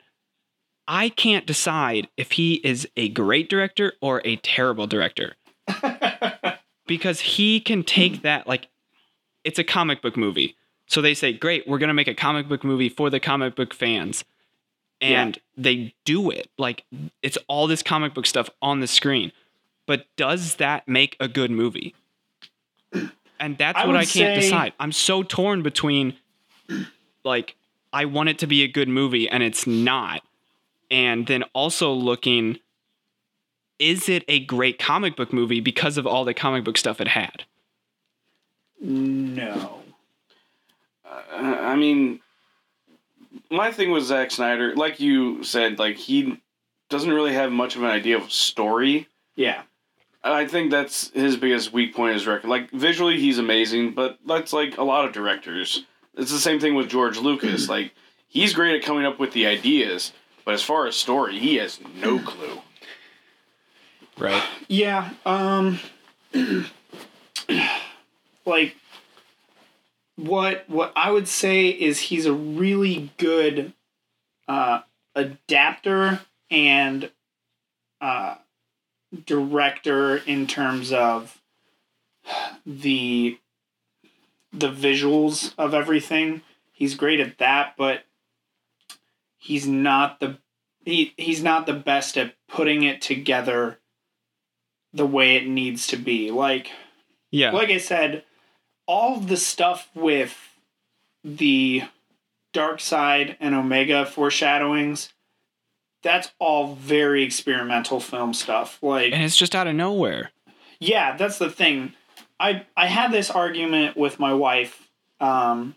i 0.86 1.08
can't 1.08 1.46
decide 1.46 2.08
if 2.16 2.32
he 2.32 2.54
is 2.56 2.86
a 2.96 3.08
great 3.10 3.48
director 3.48 3.92
or 4.00 4.20
a 4.24 4.36
terrible 4.36 4.86
director. 4.86 5.36
Because 6.86 7.20
he 7.20 7.60
can 7.60 7.82
take 7.82 8.20
that 8.20 8.46
like 8.46 8.68
it's 9.42 9.58
a 9.58 9.64
comic 9.64 10.02
book 10.02 10.18
movie. 10.18 10.54
So 10.86 11.00
they 11.00 11.14
say 11.14 11.32
great 11.32 11.66
we're 11.66 11.78
going 11.78 11.88
to 11.88 11.94
make 11.94 12.08
a 12.08 12.14
comic 12.14 12.46
book 12.46 12.62
movie 12.62 12.90
for 12.90 13.08
the 13.08 13.18
comic 13.18 13.56
book 13.56 13.72
fans. 13.72 14.22
And 15.00 15.38
they 15.56 15.94
do 16.04 16.30
it. 16.30 16.50
Like 16.58 16.84
it's 17.22 17.38
all 17.48 17.66
this 17.66 17.82
comic 17.82 18.12
book 18.12 18.26
stuff 18.26 18.50
on 18.60 18.80
the 18.80 18.86
screen 18.86 19.32
but 19.86 20.06
does 20.16 20.56
that 20.56 20.86
make 20.88 21.16
a 21.20 21.28
good 21.28 21.50
movie 21.50 21.94
and 23.40 23.58
that's 23.58 23.78
I 23.78 23.86
what 23.86 23.96
i 23.96 24.04
can't 24.04 24.10
say- 24.12 24.34
decide 24.36 24.72
i'm 24.78 24.92
so 24.92 25.22
torn 25.22 25.62
between 25.62 26.14
like 27.24 27.56
i 27.92 28.04
want 28.04 28.28
it 28.28 28.38
to 28.40 28.46
be 28.46 28.62
a 28.62 28.68
good 28.68 28.88
movie 28.88 29.28
and 29.28 29.42
it's 29.42 29.66
not 29.66 30.22
and 30.90 31.26
then 31.26 31.42
also 31.52 31.92
looking 31.92 32.58
is 33.78 34.08
it 34.08 34.24
a 34.28 34.40
great 34.44 34.78
comic 34.78 35.16
book 35.16 35.32
movie 35.32 35.60
because 35.60 35.98
of 35.98 36.06
all 36.06 36.24
the 36.24 36.34
comic 36.34 36.64
book 36.64 36.78
stuff 36.78 37.00
it 37.00 37.08
had 37.08 37.44
no. 38.80 39.80
Uh, 41.04 41.16
I 41.36 41.74
mean, 41.76 42.20
my 43.50 43.72
thing 43.72 43.90
with 43.90 44.04
Zack 44.04 44.30
Snyder, 44.30 44.74
like 44.74 45.00
you 45.00 45.42
said, 45.42 45.78
like 45.78 45.96
he 45.96 46.40
doesn't 46.90 47.10
really 47.12 47.32
have 47.32 47.50
much 47.50 47.76
of 47.76 47.82
an 47.82 47.90
idea 47.90 48.16
of 48.18 48.30
story. 48.30 49.08
Yeah. 49.36 49.62
I 50.24 50.46
think 50.46 50.70
that's 50.70 51.10
his 51.10 51.36
biggest 51.36 51.72
weak 51.72 51.94
point 51.94 52.10
in 52.10 52.14
his 52.14 52.26
record. 52.26 52.48
Like 52.48 52.70
visually, 52.70 53.20
he's 53.20 53.38
amazing, 53.38 53.92
but 53.92 54.18
that's 54.26 54.52
like 54.54 54.78
a 54.78 54.82
lot 54.82 55.04
of 55.04 55.12
directors. 55.12 55.84
It's 56.16 56.32
the 56.32 56.38
same 56.38 56.58
thing 56.58 56.74
with 56.74 56.88
George 56.88 57.18
Lucas. 57.18 57.68
like 57.68 57.92
he's 58.26 58.54
great 58.54 58.74
at 58.74 58.82
coming 58.86 59.04
up 59.04 59.18
with 59.20 59.32
the 59.32 59.46
ideas, 59.46 60.12
but 60.44 60.54
as 60.54 60.62
far 60.62 60.86
as 60.86 60.96
story, 60.96 61.38
he 61.38 61.56
has 61.56 61.78
no 61.96 62.18
clue. 62.24 62.58
right 64.18 64.42
Yeah. 64.68 65.10
Um. 65.26 65.78
like, 68.46 68.76
what 70.16 70.64
what 70.68 70.92
I 70.96 71.10
would 71.10 71.28
say 71.28 71.68
is 71.68 72.00
he's 72.00 72.24
a 72.24 72.32
really 72.32 73.12
good 73.18 73.74
uh, 74.48 74.80
adapter 75.14 76.20
and 76.50 77.10
uh, 78.00 78.36
director 79.26 80.16
in 80.16 80.46
terms 80.46 80.92
of 80.92 81.40
the 82.64 83.38
the 84.52 84.70
visuals 84.70 85.52
of 85.58 85.74
everything. 85.74 86.42
He's 86.72 86.94
great 86.94 87.20
at 87.20 87.38
that, 87.38 87.74
but 87.76 88.04
he's 89.36 89.66
not 89.66 90.20
the 90.20 90.38
he, 90.84 91.14
he's 91.16 91.42
not 91.42 91.66
the 91.66 91.72
best 91.72 92.16
at 92.16 92.34
putting 92.48 92.82
it 92.82 93.00
together 93.00 93.78
the 94.92 95.06
way 95.06 95.36
it 95.36 95.46
needs 95.46 95.86
to 95.88 95.96
be. 95.96 96.30
Like 96.30 96.70
yeah 97.30 97.50
like 97.50 97.70
I 97.70 97.78
said, 97.78 98.24
all 98.86 99.18
the 99.18 99.36
stuff 99.36 99.88
with 99.94 100.36
the 101.22 101.84
dark 102.52 102.80
side 102.80 103.36
and 103.40 103.54
omega 103.54 104.06
foreshadowings, 104.06 105.13
that's 106.04 106.30
all 106.38 106.76
very 106.76 107.24
experimental 107.24 107.98
film 107.98 108.32
stuff. 108.32 108.78
Like 108.80 109.12
and 109.12 109.24
it's 109.24 109.36
just 109.36 109.56
out 109.56 109.66
of 109.66 109.74
nowhere 109.74 110.30
yeah, 110.80 111.16
that's 111.16 111.38
the 111.38 111.50
thing. 111.50 111.92
I 112.38 112.66
I 112.76 112.86
had 112.86 113.10
this 113.12 113.30
argument 113.30 113.96
with 113.96 114.18
my 114.18 114.34
wife 114.34 114.90
um, 115.20 115.76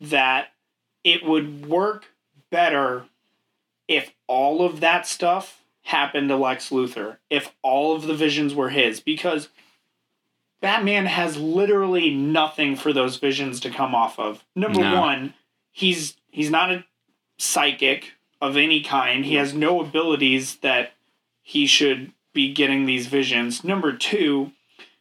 that 0.00 0.48
it 1.04 1.24
would 1.24 1.66
work 1.66 2.06
better 2.50 3.04
if 3.86 4.12
all 4.26 4.64
of 4.64 4.80
that 4.80 5.06
stuff 5.06 5.62
happened 5.82 6.28
to 6.28 6.36
Lex 6.36 6.70
Luthor, 6.70 7.18
if 7.30 7.54
all 7.62 7.94
of 7.94 8.06
the 8.06 8.14
visions 8.14 8.54
were 8.54 8.70
his, 8.70 9.00
because 9.00 9.48
Batman 10.60 11.06
has 11.06 11.36
literally 11.36 12.10
nothing 12.10 12.74
for 12.74 12.92
those 12.92 13.16
visions 13.16 13.60
to 13.60 13.70
come 13.70 13.94
off 13.94 14.18
of. 14.18 14.44
Number 14.56 14.80
No. 14.80 15.00
one, 15.00 15.34
he's 15.70 16.16
he's 16.30 16.50
not 16.50 16.70
a 16.72 16.84
psychic 17.38 18.12
of 18.40 18.56
any 18.56 18.80
kind. 18.82 19.24
He 19.24 19.34
has 19.34 19.54
no 19.54 19.80
abilities 19.80 20.56
that 20.56 20.92
he 21.42 21.66
should 21.66 22.12
be 22.32 22.52
getting 22.52 22.86
these 22.86 23.06
visions. 23.06 23.64
Number 23.64 23.92
two, 23.92 24.52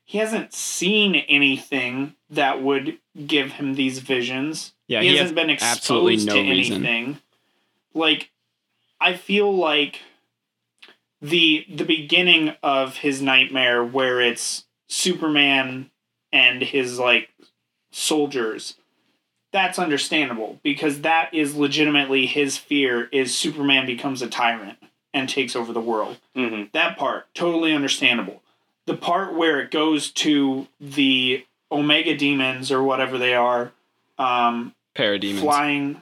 he 0.03 0.17
hasn't 0.17 0.53
seen 0.53 1.15
anything 1.15 2.15
that 2.29 2.61
would 2.61 2.97
give 3.25 3.53
him 3.53 3.75
these 3.75 3.99
visions. 3.99 4.73
Yeah, 4.87 5.01
he, 5.01 5.09
he 5.09 5.17
hasn't 5.17 5.37
has 5.37 5.45
been 5.45 5.57
absolutely 5.61 6.13
exposed 6.15 6.27
no 6.27 6.41
to 6.41 6.49
reason. 6.49 6.75
anything. 6.85 7.17
Like, 7.93 8.31
I 8.99 9.13
feel 9.15 9.55
like 9.55 10.01
the 11.21 11.65
the 11.69 11.83
beginning 11.83 12.53
of 12.63 12.97
his 12.97 13.21
nightmare, 13.21 13.83
where 13.83 14.21
it's 14.21 14.65
Superman 14.87 15.91
and 16.31 16.61
his 16.61 16.99
like 16.99 17.29
soldiers, 17.91 18.75
that's 19.57 19.79
understandable 19.79 20.59
because 20.61 21.01
that 21.01 21.33
is 21.33 21.55
legitimately 21.55 22.27
his 22.27 22.57
fear: 22.57 23.09
is 23.11 23.35
Superman 23.35 23.87
becomes 23.87 24.21
a 24.21 24.27
tyrant 24.29 24.77
and 25.15 25.27
takes 25.27 25.55
over 25.55 25.73
the 25.73 25.81
world. 25.81 26.17
Hmm 26.35 26.65
that 26.73 26.95
part 26.97 27.25
totally 27.33 27.73
understandable. 27.73 28.43
The 28.85 28.95
part 28.95 29.33
where 29.33 29.59
it 29.59 29.71
goes 29.71 30.11
to 30.11 30.67
the 30.79 31.43
omega 31.71 32.15
demons 32.15 32.71
or 32.71 32.83
whatever 32.83 33.17
they 33.17 33.33
are 33.33 33.71
um 34.19 34.73
parademons. 34.95 35.39
flying 35.39 36.01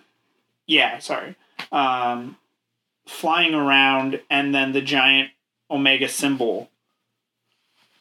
yeah 0.67 0.99
sorry 0.99 1.35
um 1.71 2.37
flying 3.07 3.53
around 3.53 4.19
and 4.29 4.53
then 4.53 4.73
the 4.73 4.81
giant 4.81 5.29
omega 5.71 6.09
symbol. 6.09 6.69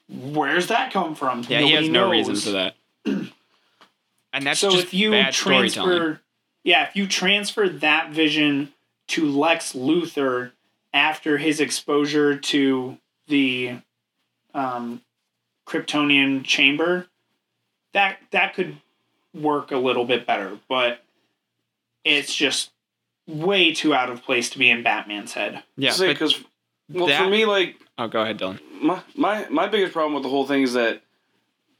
Where's 0.08 0.66
that 0.66 0.92
come 0.92 1.14
from? 1.14 1.44
Yeah 1.48 1.60
he 1.60 1.72
has 1.72 1.88
Nobody 1.88 1.92
no 1.92 2.10
reason 2.10 2.36
for 2.36 2.50
that 2.50 2.74
and 4.35 4.44
that's 4.44 4.61
so 4.61 4.70
just 4.70 4.85
if 4.85 4.94
you 4.94 5.12
bad 5.12 5.33
transfer 5.33 6.20
yeah 6.64 6.87
if 6.87 6.94
you 6.94 7.07
transfer 7.07 7.68
that 7.68 8.11
vision 8.11 8.73
to 9.07 9.27
lex 9.27 9.73
luthor 9.73 10.51
after 10.92 11.38
his 11.38 11.61
exposure 11.61 12.37
to 12.37 12.99
the 13.29 13.79
um, 14.53 15.01
kryptonian 15.66 16.44
chamber 16.44 17.07
that 17.94 18.18
that 18.33 18.55
could 18.55 18.77
work 19.33 19.70
a 19.70 19.79
little 19.79 20.05
bit 20.05 20.27
better 20.27 20.59
but 20.68 21.03
it's 22.05 22.35
just 22.35 22.70
way 23.27 23.73
too 23.73 23.94
out 23.94 24.11
of 24.11 24.23
place 24.23 24.51
to 24.51 24.59
be 24.59 24.68
in 24.68 24.83
batman's 24.83 25.33
head. 25.33 25.62
Yeah 25.77 25.94
because 25.99 26.42
well, 26.90 27.07
that- 27.07 27.23
for 27.25 27.31
me, 27.31 27.47
like 27.47 27.77
oh 27.97 28.09
go 28.09 28.20
ahead 28.20 28.38
dylan. 28.38 28.61
my 28.83 29.03
my 29.16 29.49
my 29.49 29.66
biggest 29.68 29.92
problem 29.92 30.14
with 30.14 30.23
the 30.23 30.29
whole 30.29 30.47
thing 30.47 30.62
is 30.62 30.75
that 30.75 31.03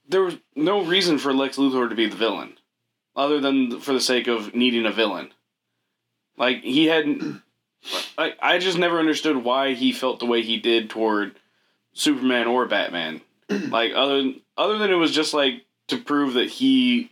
there 0.09 0.23
was 0.23 0.37
no 0.55 0.85
reason 0.85 1.19
for 1.19 1.33
Lex 1.33 1.57
Luthor 1.57 1.89
to 1.89 1.95
be 1.95 2.07
the 2.07 2.17
villain, 2.17 2.59
other 3.17 3.41
than 3.41 3.81
for 3.81 3.93
the 3.93 4.01
sake 4.01 4.27
of 4.27 4.55
needing 4.55 4.87
a 4.87 4.93
villain. 4.93 5.31
Like 6.37 6.63
he 6.63 6.87
had, 6.87 7.07
I 8.19 8.35
I 8.41 8.59
just 8.59 8.79
never 8.79 8.99
understood 8.99 9.37
why 9.37 9.75
he 9.75 9.93
felt 9.93 10.21
the 10.21 10.27
way 10.27 10.43
he 10.43 10.59
did 10.59 10.91
toward 10.91 11.37
Superman 11.93 12.47
or 12.47 12.67
Batman. 12.67 13.21
like 13.69 13.93
other 13.95 14.33
other 14.57 14.79
than 14.79 14.91
it 14.91 14.97
was 14.97 15.13
just 15.13 15.35
like 15.35 15.65
to 15.89 15.99
prove 15.99 16.35
that 16.35 16.49
he 16.49 17.11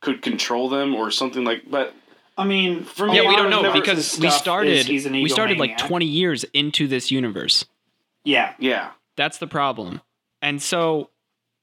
could 0.00 0.22
control 0.22 0.68
them 0.68 0.94
or 0.94 1.10
something 1.10 1.44
like. 1.44 1.70
But 1.70 1.94
I 2.38 2.44
mean, 2.44 2.84
For 2.84 3.06
me, 3.06 3.16
yeah, 3.16 3.28
we 3.28 3.36
don't 3.36 3.50
know 3.50 3.72
because 3.72 4.18
we 4.18 4.30
started 4.30 4.72
is 4.72 4.86
he's 4.86 5.06
an 5.06 5.12
we 5.12 5.28
started 5.28 5.58
like 5.58 5.76
20 5.76 6.06
years 6.06 6.44
into 6.54 6.86
this 6.86 7.10
universe. 7.10 7.66
Yeah, 8.24 8.54
Yeah. 8.58 8.92
That's 9.16 9.36
the 9.38 9.46
problem. 9.46 10.00
And 10.40 10.62
so 10.62 11.09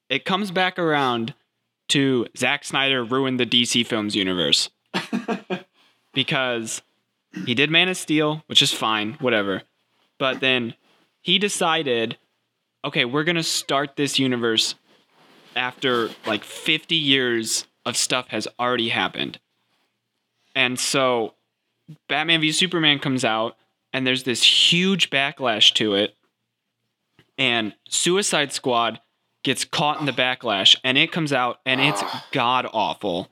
it 0.10 0.26
comes 0.26 0.52
back 0.52 0.80
around 0.80 1.34
to 1.90 2.28
Zack 2.38 2.64
Snyder 2.64 3.04
ruined 3.04 3.40
the 3.40 3.46
DC 3.46 3.86
Films 3.86 4.16
universe. 4.16 4.70
because 6.14 6.82
he 7.46 7.54
did 7.54 7.70
Man 7.70 7.90
of 7.90 7.96
Steel, 7.96 8.44
which 8.48 8.64
is 8.64 8.74
fine, 8.74 9.14
whatever. 9.20 9.62
But 10.18 10.40
then 10.40 10.74
he 11.22 11.38
decided, 11.38 12.18
okay, 12.84 13.06
we're 13.06 13.24
going 13.24 13.36
to 13.36 13.44
start 13.44 13.96
this 13.96 14.18
universe 14.18 14.74
after 15.56 16.10
like 16.26 16.44
50 16.44 16.96
years 16.96 17.68
of 17.86 17.96
stuff 17.96 18.30
has 18.30 18.48
already 18.60 18.90
happened. 18.90 19.40
And 20.56 20.80
so 20.80 21.36
Batman 22.10 22.42
v 22.42 22.52
Superman 22.52 22.98
comes 22.98 23.24
out, 23.24 23.56
and 23.94 24.08
there's 24.08 24.24
this 24.24 24.72
huge 24.72 25.12
backlash 25.12 25.74
to 25.76 25.94
it. 25.94 26.16
And 27.38 27.76
Suicide 27.88 28.52
Squad 28.52 29.00
gets 29.48 29.64
caught 29.64 29.98
in 30.02 30.06
the 30.06 30.12
backlash, 30.12 30.76
and 30.84 30.98
it 30.98 31.10
comes 31.10 31.32
out, 31.32 31.62
and 31.66 31.80
it's 31.80 32.02
ah. 32.04 32.28
god 32.34 32.68
awful. 32.74 33.30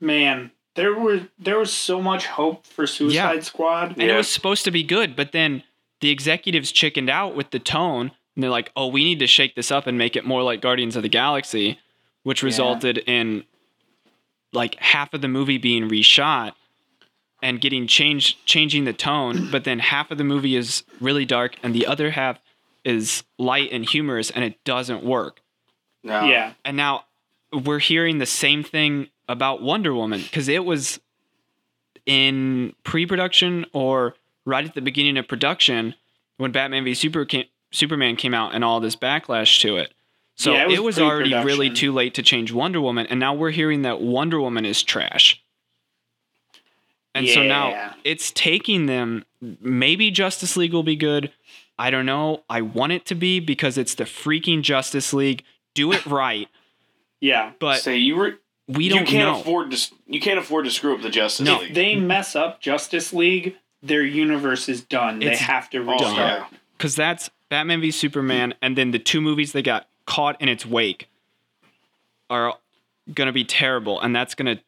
man, 0.00 0.52
there 0.76 0.94
were 0.94 1.22
there 1.36 1.58
was 1.58 1.72
so 1.72 2.00
much 2.00 2.26
hope 2.26 2.64
for 2.64 2.86
Suicide 2.86 3.34
Yeah. 3.34 3.40
Squad. 3.40 3.92
And 3.98 4.02
it 4.02 4.14
was 4.16 4.28
supposed 4.28 4.64
to 4.66 4.70
be 4.70 4.84
good, 4.84 5.16
but 5.16 5.32
then 5.32 5.64
the 6.00 6.10
executives 6.10 6.70
chickened 6.70 7.10
out 7.10 7.34
with 7.34 7.50
the 7.50 7.58
tone, 7.58 8.12
and 8.36 8.42
they're 8.44 8.50
like, 8.50 8.70
"Oh, 8.76 8.86
we 8.86 9.02
need 9.02 9.18
to 9.18 9.26
shake 9.26 9.56
this 9.56 9.72
up 9.72 9.88
and 9.88 9.98
make 9.98 10.14
it 10.14 10.24
more 10.24 10.44
like 10.44 10.60
Guardians 10.60 10.94
of 10.94 11.02
the 11.02 11.08
Galaxy," 11.08 11.80
which 12.22 12.44
resulted 12.44 12.98
in 12.98 13.42
like 14.52 14.76
half 14.76 15.12
of 15.12 15.22
the 15.22 15.28
movie 15.28 15.58
being 15.58 15.88
reshot 15.88 16.52
and 17.42 17.60
getting 17.60 17.88
changed, 17.88 18.46
changing 18.46 18.84
the 18.84 18.92
tone. 18.92 19.50
But 19.50 19.64
then 19.64 19.80
half 19.80 20.12
of 20.12 20.18
the 20.18 20.24
movie 20.24 20.54
is 20.54 20.84
really 21.00 21.24
dark, 21.24 21.56
and 21.64 21.74
the 21.74 21.84
other 21.84 22.10
half 22.12 22.38
is 22.86 23.24
light 23.36 23.70
and 23.72 23.84
humorous, 23.84 24.30
and 24.30 24.44
it 24.44 24.62
doesn't 24.64 25.04
work. 25.04 25.42
No. 26.02 26.24
Yeah, 26.24 26.52
And 26.64 26.76
now 26.76 27.04
we're 27.52 27.80
hearing 27.80 28.18
the 28.18 28.26
same 28.26 28.62
thing 28.62 29.08
about 29.28 29.60
Wonder 29.60 29.92
Woman 29.92 30.20
because 30.22 30.46
it 30.46 30.64
was 30.64 31.00
in 32.06 32.72
pre-production 32.84 33.66
or 33.72 34.14
right 34.44 34.64
at 34.64 34.74
the 34.76 34.80
beginning 34.80 35.18
of 35.18 35.26
production 35.26 35.96
when 36.36 36.52
Batman 36.52 36.84
v 36.84 36.94
Super 36.94 37.24
came, 37.24 37.46
Superman 37.72 38.14
came 38.14 38.34
out 38.34 38.54
and 38.54 38.62
all 38.62 38.78
this 38.78 38.94
backlash 38.94 39.60
to 39.62 39.76
it. 39.78 39.92
So 40.36 40.52
Yeah, 40.52 40.66
it 40.66 40.72
it 40.72 40.82
was 40.84 40.96
was, 40.96 41.00
already 41.00 41.34
really 41.34 41.70
too 41.70 41.92
late 41.92 42.14
to 42.14 42.22
change 42.22 42.52
Wonder 42.52 42.80
Woman, 42.80 43.06
and 43.08 43.18
now 43.18 43.34
we're 43.34 43.50
hearing 43.50 43.82
that 43.82 44.00
Wonder 44.00 44.40
Woman 44.40 44.64
is 44.64 44.82
trash. 44.82 45.42
And 47.16 47.28
so 47.28 47.42
now 47.42 47.94
it's 48.04 48.30
taking 48.30 48.86
them. 48.86 49.24
Maybe 49.40 50.10
Justice 50.10 50.56
League 50.56 50.74
will 50.74 50.82
be 50.82 50.96
good. 50.96 51.32
I 51.78 51.90
don't 51.90 52.06
know. 52.06 52.42
I 52.48 52.62
want 52.62 52.92
it 52.92 53.04
to 53.06 53.14
be 53.14 53.40
because 53.40 53.76
it's 53.76 53.94
the 53.94 54.04
freaking 54.04 54.62
Justice 54.62 55.12
League. 55.12 55.44
Do 55.74 55.92
it 55.92 56.04
right. 56.06 56.48
yeah. 57.20 57.52
But 57.58 57.80
Say 57.80 57.98
you 57.98 58.16
were. 58.16 58.38
we 58.68 58.88
don't 58.88 59.00
you 59.00 59.06
can't 59.06 59.32
know. 59.34 59.40
afford 59.40 59.70
to. 59.72 59.94
You 60.06 60.20
can't 60.20 60.38
afford 60.38 60.64
to 60.64 60.70
screw 60.70 60.94
up 60.94 61.02
the 61.02 61.10
Justice 61.10 61.44
No. 61.44 61.58
League. 61.58 61.70
If 61.70 61.74
they 61.74 61.96
mess 61.96 62.34
up 62.34 62.60
Justice 62.60 63.12
League, 63.12 63.56
their 63.82 64.02
universe 64.02 64.68
is 64.68 64.82
done. 64.82 65.22
It's 65.22 65.38
they 65.38 65.44
have 65.44 65.68
to 65.70 65.78
oh, 65.78 65.92
restart. 65.92 66.16
yeah. 66.16 66.46
because 66.76 66.96
that's 66.96 67.30
Batman 67.50 67.80
v 67.80 67.90
Superman, 67.90 68.54
and 68.62 68.76
then 68.76 68.90
the 68.90 68.98
two 68.98 69.20
movies 69.20 69.52
that 69.52 69.62
got 69.62 69.86
caught 70.06 70.40
in 70.40 70.48
its 70.48 70.64
wake 70.64 71.08
are 72.30 72.54
gonna 73.12 73.32
be 73.32 73.44
terrible, 73.44 74.00
and 74.00 74.16
that's 74.16 74.34
gonna 74.34 74.60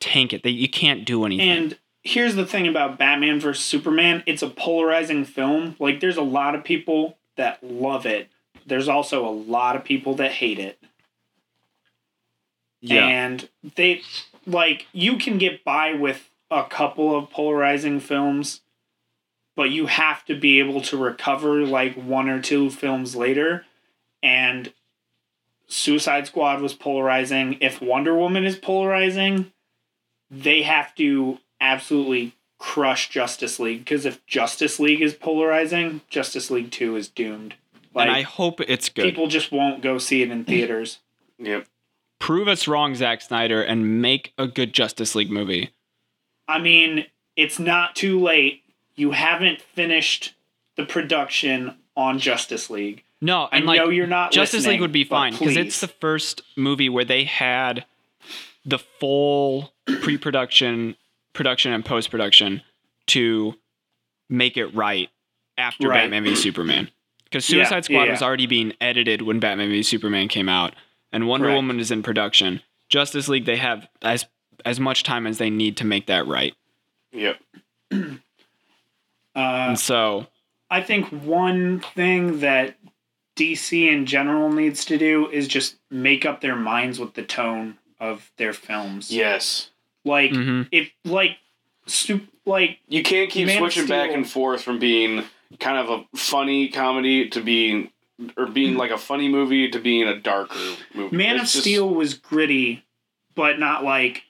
tank 0.00 0.32
it. 0.32 0.42
They, 0.42 0.50
you 0.50 0.68
can't 0.68 1.04
do 1.04 1.24
anything. 1.24 1.48
And 1.50 1.78
here's 2.04 2.36
the 2.36 2.46
thing 2.46 2.68
about 2.68 2.98
Batman 2.98 3.40
vs 3.40 3.64
Superman: 3.64 4.22
it's 4.26 4.42
a 4.42 4.48
polarizing 4.48 5.24
film. 5.24 5.74
Like, 5.78 6.00
there's 6.00 6.16
a 6.16 6.22
lot 6.22 6.54
of 6.54 6.62
people 6.62 7.16
that 7.36 7.62
love 7.64 8.06
it. 8.06 8.28
There's 8.66 8.88
also 8.88 9.26
a 9.26 9.30
lot 9.30 9.76
of 9.76 9.84
people 9.84 10.14
that 10.16 10.32
hate 10.32 10.58
it. 10.58 10.78
yeah, 12.80 13.06
And 13.06 13.48
they 13.76 14.02
like 14.46 14.86
you 14.92 15.16
can 15.16 15.38
get 15.38 15.64
by 15.64 15.94
with 15.94 16.30
a 16.50 16.64
couple 16.64 17.16
of 17.16 17.30
polarizing 17.30 18.00
films, 18.00 18.60
but 19.56 19.70
you 19.70 19.86
have 19.86 20.24
to 20.26 20.38
be 20.38 20.60
able 20.60 20.80
to 20.82 20.96
recover 20.96 21.66
like 21.66 21.94
one 21.94 22.28
or 22.28 22.40
two 22.40 22.70
films 22.70 23.16
later. 23.16 23.64
And 24.22 24.72
Suicide 25.66 26.26
Squad 26.26 26.60
was 26.60 26.74
polarizing. 26.74 27.58
If 27.60 27.82
Wonder 27.82 28.14
Woman 28.14 28.44
is 28.44 28.56
polarizing, 28.56 29.52
they 30.30 30.62
have 30.62 30.94
to 30.96 31.38
absolutely 31.64 32.34
crush 32.58 33.08
Justice 33.10 33.58
League 33.58 33.80
because 33.80 34.06
if 34.06 34.24
Justice 34.26 34.78
League 34.78 35.02
is 35.02 35.14
polarizing, 35.14 36.02
Justice 36.08 36.50
League 36.50 36.70
2 36.70 36.96
is 36.96 37.08
doomed. 37.08 37.54
Like 37.94 38.08
and 38.08 38.16
I 38.16 38.22
hope 38.22 38.60
it's 38.60 38.88
good. 38.88 39.04
people 39.04 39.26
just 39.28 39.52
won't 39.52 39.82
go 39.82 39.98
see 39.98 40.22
it 40.22 40.30
in 40.30 40.44
theaters. 40.44 40.98
Yep. 41.36 41.66
Prove 42.20 42.46
us 42.46 42.68
wrong, 42.68 42.94
Zack 42.94 43.20
Snyder, 43.20 43.60
and 43.60 44.00
make 44.00 44.32
a 44.38 44.46
good 44.46 44.72
Justice 44.72 45.16
League 45.16 45.32
movie. 45.32 45.70
I 46.46 46.60
mean, 46.60 47.06
it's 47.34 47.58
not 47.58 47.96
too 47.96 48.20
late. 48.20 48.62
You 48.94 49.10
haven't 49.10 49.60
finished 49.60 50.34
the 50.76 50.86
production 50.86 51.74
on 51.96 52.20
Justice 52.20 52.70
League. 52.70 53.02
No, 53.20 53.48
I 53.50 53.56
and 53.56 53.66
like 53.66 53.78
know 53.78 53.88
you're 53.88 54.06
not. 54.06 54.30
Justice 54.30 54.64
League 54.64 54.80
would 54.80 54.92
be 54.92 55.02
fine 55.02 55.32
because 55.32 55.56
it's 55.56 55.80
the 55.80 55.88
first 55.88 56.42
movie 56.56 56.88
where 56.88 57.04
they 57.04 57.24
had 57.24 57.84
the 58.64 58.78
full 58.78 59.72
pre-production, 59.86 60.96
production, 61.34 61.72
and 61.72 61.84
post-production 61.84 62.62
to 63.08 63.54
make 64.30 64.56
it 64.56 64.68
right 64.74 65.10
after 65.58 65.88
Right. 65.88 66.04
Batman 66.04 66.24
v 66.24 66.34
Superman. 66.34 66.90
Because 67.24 67.48
Yeah, 67.50 67.64
Suicide 67.64 67.84
Squad 67.84 68.04
yeah, 68.04 68.10
was 68.12 68.22
already 68.22 68.46
being 68.46 68.72
edited 68.80 69.22
when 69.22 69.40
Batman 69.40 69.68
v 69.68 69.82
Superman 69.82 70.28
came 70.28 70.48
out, 70.48 70.74
and 71.12 71.26
Wonder 71.28 71.46
Correct. 71.48 71.56
Woman 71.56 71.80
is 71.80 71.90
in 71.90 72.02
production. 72.02 72.62
Justice 72.88 73.28
League, 73.28 73.44
they 73.44 73.56
have 73.56 73.86
as 74.02 74.26
as 74.64 74.80
much 74.80 75.02
time 75.02 75.26
as 75.26 75.36
they 75.38 75.50
need 75.50 75.76
to 75.76 75.84
make 75.84 76.06
that 76.06 76.26
right, 76.26 76.54
Yep. 77.12 77.38
Uh, 79.36 79.66
and 79.70 79.78
so 79.78 80.28
I 80.70 80.80
think 80.80 81.08
one 81.08 81.80
thing 81.80 82.38
that 82.40 82.76
DC 83.36 83.88
in 83.90 84.06
general 84.06 84.52
needs 84.52 84.84
to 84.84 84.96
do 84.96 85.28
is 85.28 85.48
just 85.48 85.76
make 85.90 86.24
up 86.24 86.40
their 86.40 86.54
minds 86.54 87.00
with 87.00 87.14
the 87.14 87.22
tone 87.24 87.78
of 87.98 88.30
their 88.36 88.52
films. 88.52 89.10
Yes. 89.10 89.70
Like 90.04 90.30
mhm. 90.32 90.68
if 90.70 90.90
like 91.04 91.38
su- 91.86 92.26
like 92.44 92.78
You 92.88 93.02
can't 93.02 93.30
keep 93.30 93.46
Man 93.46 93.58
switching 93.58 93.86
back 93.86 94.10
and 94.10 94.28
forth 94.28 94.62
from 94.62 94.78
being 94.78 95.24
kind 95.60 95.78
of 95.78 95.88
a 95.90 96.16
funny 96.16 96.68
comedy 96.68 97.28
to 97.30 97.40
being 97.40 97.90
or 98.36 98.46
being 98.46 98.76
like 98.76 98.90
a 98.90 98.98
funny 98.98 99.28
movie 99.28 99.68
to 99.70 99.78
being 99.80 100.06
a 100.06 100.16
darker 100.18 100.58
movie. 100.94 101.16
Man 101.16 101.36
It's 101.36 101.42
of 101.42 101.48
just- 101.48 101.60
Steel 101.62 101.88
was 101.88 102.14
gritty, 102.14 102.84
but 103.34 103.58
not 103.58 103.82
like 103.84 104.24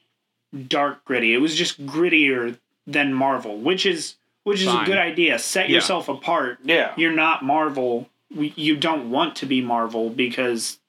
dark 0.69 1.05
gritty. 1.05 1.35
It 1.35 1.39
was 1.39 1.55
just 1.55 1.85
grittier 1.87 2.59
than 2.87 3.13
Marvel, 3.13 3.59
which 3.59 3.85
is 3.87 4.17
which 4.45 4.61
is 4.61 4.67
Fine. 4.67 4.83
a 4.83 4.87
good 4.87 4.99
idea. 4.99 5.39
Set 5.39 5.69
Yeah. 5.71 5.77
yourself 5.77 6.09
apart. 6.09 6.59
Yeah. 6.65 6.93
You're 6.97 7.13
not 7.13 7.43
Marvel. 7.45 8.09
We- 8.35 8.53
You 8.57 8.77
don't 8.77 9.11
want 9.11 9.37
to 9.37 9.47
be 9.47 9.61
Marvel 9.63 10.11
because 10.11 10.73
you- 10.75 10.84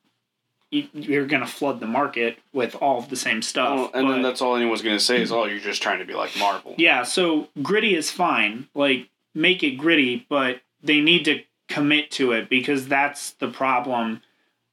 you're 0.72 1.26
going 1.26 1.42
to 1.42 1.48
flood 1.48 1.80
the 1.80 1.88
market 1.88 2.38
with 2.54 2.76
all 2.76 2.98
of 3.00 3.10
the 3.10 3.16
same 3.16 3.42
stuff. 3.42 3.76
Well, 3.76 3.92
and 3.94 4.10
then 4.10 4.22
that's 4.22 4.42
all 4.42 4.56
anyone's 4.56 4.82
gonna 4.82 5.00
say 5.00 5.22
is, 5.22 5.32
"Oh, 5.32 5.46
you're 5.46 5.60
just 5.60 5.82
trying 5.82 6.00
to 6.00 6.06
be 6.06 6.14
like 6.14 6.36
Marvel." 6.38 6.76
yeah. 6.78 7.04
So 7.04 7.50
gritty 7.62 7.96
is 7.96 8.12
fine. 8.12 8.68
Like 8.74 9.10
make 9.34 9.64
it 9.64 9.72
gritty, 9.72 10.26
but 10.30 10.62
they 10.82 11.02
need 11.02 11.26
to 11.26 11.42
commit 11.68 12.12
to 12.12 12.32
it 12.32 12.50
because 12.50 12.88
that's 12.88 13.32
the 13.32 13.48
problem 13.48 14.22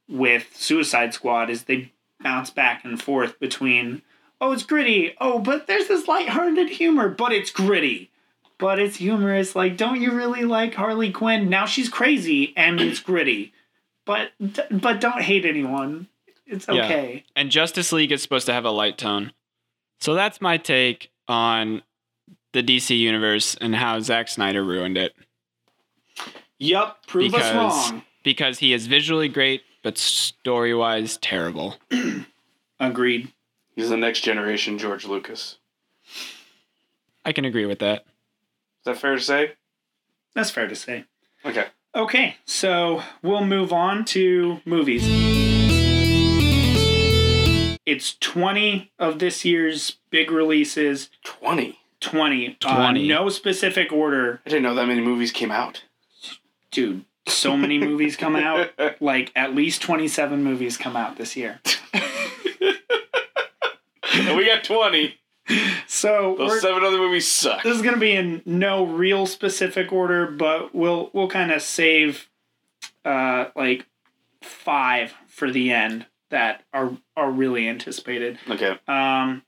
with 0.09 0.49
Suicide 0.55 1.15
Squad 1.15 1.49
is 1.51 1.65
they 1.65 1.93
bounce 2.21 2.51
back 2.51 2.85
and 2.85 3.03
forth 3.03 3.39
between 3.41 4.03
oh 4.41 4.53
it's 4.53 4.63
gritty 4.63 5.15
oh 5.21 5.39
but 5.39 5.67
there's 5.67 5.89
this 5.89 6.07
lighthearted 6.07 6.69
humor 6.69 7.09
but 7.09 7.33
it's 7.33 7.51
gritty 7.51 8.11
but 8.59 8.79
it's 8.79 8.97
humorous 8.97 9.57
like 9.57 9.77
don't 9.77 10.01
you 10.01 10.13
really 10.13 10.45
like 10.45 10.75
Harley 10.75 11.11
Quinn 11.11 11.49
now 11.49 11.67
she's 11.67 11.89
crazy 11.89 12.53
and 12.57 12.81
it's 12.81 13.01
gritty 13.01 13.53
but 14.05 14.31
but 14.71 15.01
don't 15.01 15.23
hate 15.23 15.45
anyone 15.45 16.09
it's 16.47 16.69
okay. 16.69 16.77
Yeah. 16.79 16.85
okay 16.87 17.25
and 17.37 17.51
Justice 17.51 17.93
League 17.93 18.13
is 18.13 18.21
supposed 18.23 18.47
to 18.47 18.53
have 18.53 18.65
a 18.65 18.71
light 18.71 18.99
tone. 18.99 19.33
So 20.01 20.15
that's 20.15 20.41
my 20.41 20.57
take 20.59 21.11
on 21.29 21.83
the 22.53 22.63
DC 22.63 22.99
universe 22.99 23.55
and 23.61 23.75
how 23.75 24.01
Zack 24.01 24.29
Snyder 24.29 24.63
ruined 24.65 24.99
it. 24.99 25.15
Yep, 26.59 27.07
prove 27.07 27.35
us 27.35 27.41
Because- 27.51 27.91
wrong 27.91 28.03
Because 28.23 28.59
he 28.59 28.73
is 28.73 28.87
visually 28.87 29.29
great, 29.29 29.63
but 29.83 29.97
story 29.99 30.75
wise 30.75 31.17
terrible. 31.19 31.77
agreed 32.81 33.33
He's 33.75 33.89
the 33.89 33.97
next 33.97 34.21
generation 34.21 34.77
George 34.79 35.07
Lucas. 35.07 35.57
I 37.25 37.33
can 37.33 37.45
agree 37.47 37.65
with 37.67 37.79
that. 37.79 38.01
Is 38.03 38.85
that 38.85 38.99
fair 38.99 39.15
to 39.15 39.21
say? 39.21 39.53
that's 40.35 40.51
fair 40.51 40.67
to 40.67 40.75
say 40.77 41.05
Okay. 41.45 41.67
Okay, 41.95 42.37
so 42.47 43.03
we'll 43.23 43.45
move 43.45 43.71
on 43.73 44.05
to 44.07 44.61
movies. 44.65 45.03
it's 47.85 48.17
20 48.21 48.91
of 48.99 49.19
this 49.19 49.45
year's 49.45 49.99
big 50.09 50.31
releases. 50.31 51.11
20. 51.25 51.79
20. 52.01 52.57
20. 52.61 52.65
Uh, 52.65 52.93
no 53.15 53.29
specific 53.29 53.93
order. 53.93 54.41
I 54.47 54.49
didn't 54.49 54.63
know 54.63 54.75
that 54.75 54.87
many 54.87 55.03
movies 55.03 55.33
came 55.33 55.51
out. 55.51 55.83
Dude, 56.71 57.05
so 57.27 57.59
many 57.59 57.77
movies 57.79 58.17
come 58.17 58.37
out. 58.37 58.71
Like 59.01 59.31
at 59.37 59.55
least 59.55 59.83
27 59.83 60.43
movies 60.43 60.79
come 60.79 60.97
out 60.97 61.19
this 61.19 61.37
year. 61.37 61.61
and 61.93 62.03
we 64.37 64.47
got 64.47 64.65
20. 64.65 65.19
So 65.87 66.37
Those 66.39 66.51
we're, 66.51 66.61
seven 66.61 66.85
other 66.85 66.99
movies 66.99 67.29
suck. 67.29 67.63
this 67.63 67.77
is 67.77 67.83
going 67.83 67.95
to 67.95 68.01
be 68.01 68.13
in 68.13 68.43
no 68.47 68.85
real 68.87 69.27
specific 69.27 69.93
order, 69.93 70.27
but 70.27 70.75
we'll 70.75 71.11
we'll 71.13 71.29
kind 71.29 71.51
of 71.53 71.61
save 71.63 72.29
uh 73.05 73.47
like 73.57 73.87
5 74.43 75.15
for 75.29 75.51
the 75.51 75.73
end 75.73 76.07
that 76.31 76.63
are 76.73 76.97
are 77.17 77.31
really 77.31 77.69
anticipated. 77.69 78.39
Okay. 78.49 78.79
Um, 78.89 79.43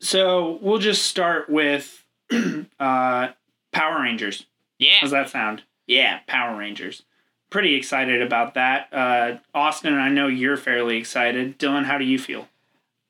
so 0.00 0.58
we'll 0.60 0.78
just 0.78 1.02
start 1.02 1.48
with 1.48 2.04
uh, 2.80 3.28
Power 3.72 4.02
Rangers. 4.02 4.46
Yeah. 4.78 4.98
How's 5.00 5.12
that 5.12 5.30
sound? 5.30 5.62
Yeah, 5.86 6.20
Power 6.26 6.58
Rangers. 6.58 7.04
Pretty 7.50 7.74
excited 7.74 8.22
about 8.22 8.54
that. 8.54 8.88
Uh, 8.92 9.38
Austin, 9.54 9.94
I 9.94 10.08
know 10.08 10.26
you're 10.26 10.56
fairly 10.56 10.96
excited. 10.96 11.58
Dylan, 11.58 11.84
how 11.84 11.98
do 11.98 12.04
you 12.04 12.18
feel? 12.18 12.48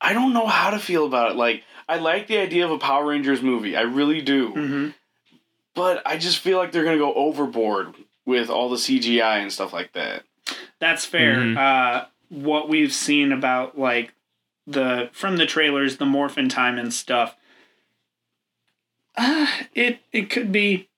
I 0.03 0.13
don't 0.13 0.33
know 0.35 0.47
how 0.47 0.71
to 0.71 0.79
feel 0.79 1.07
about 1.07 1.31
it. 1.31 1.37
Like, 1.37 1.63
I 1.89 1.97
like 1.97 2.27
the 2.27 2.39
idea 2.39 2.65
of 2.65 2.71
a 2.73 2.79
Power 2.79 3.07
Rangers 3.07 3.41
movie. 3.41 3.77
I 3.77 3.83
really 3.83 4.21
do. 4.21 4.51
Mm-hmm. 4.51 4.89
But 5.75 6.03
I 6.05 6.19
just 6.19 6.39
feel 6.41 6.59
like 6.59 6.73
they're 6.73 6.85
going 6.85 6.99
to 6.99 7.05
go 7.05 7.15
overboard 7.15 7.95
with 8.27 8.51
all 8.51 8.69
the 8.69 8.77
CGI 8.77 9.41
and 9.41 9.53
stuff 9.53 9.73
like 9.73 9.93
that. 9.93 10.25
That's 10.81 11.05
fair. 11.07 11.37
Mhm. 11.37 11.57
Uh, 11.57 12.07
what 12.29 12.69
we've 12.69 12.93
seen 12.93 13.31
about 13.33 13.79
like 13.79 14.13
the 14.67 15.09
from 15.13 15.37
the 15.37 15.47
trailers, 15.47 15.97
the 15.99 16.05
morphin 16.07 16.49
time 16.49 16.79
and 16.79 16.93
stuff. 16.93 17.37
Uh, 19.17 19.47
it 19.75 20.01
it 20.13 20.31
could 20.31 20.51
be 20.51 20.89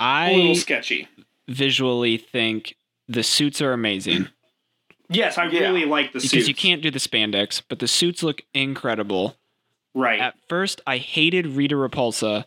a 0.00 0.34
little 0.36 0.54
sketchy. 0.54 1.08
visually 1.48 2.16
think 2.18 2.76
the 3.08 3.22
suits 3.22 3.60
are 3.62 3.72
amazing 3.72 4.28
Yes, 5.10 5.38
I 5.38 5.46
Yeah. 5.48 5.60
really 5.60 5.84
like 5.84 6.12
the 6.12 6.20
suits. 6.20 6.32
because 6.32 6.48
you 6.48 6.54
can't 6.54 6.82
do 6.82 6.90
the 6.90 6.98
spandex, 6.98 7.62
but 7.68 7.78
the 7.78 7.88
suits 7.88 8.22
look 8.22 8.42
incredible. 8.54 9.36
right. 9.94 10.20
At 10.20 10.34
first, 10.48 10.80
I 10.86 10.98
hated 10.98 11.46
Rita 11.46 11.74
Repulsa, 11.74 12.44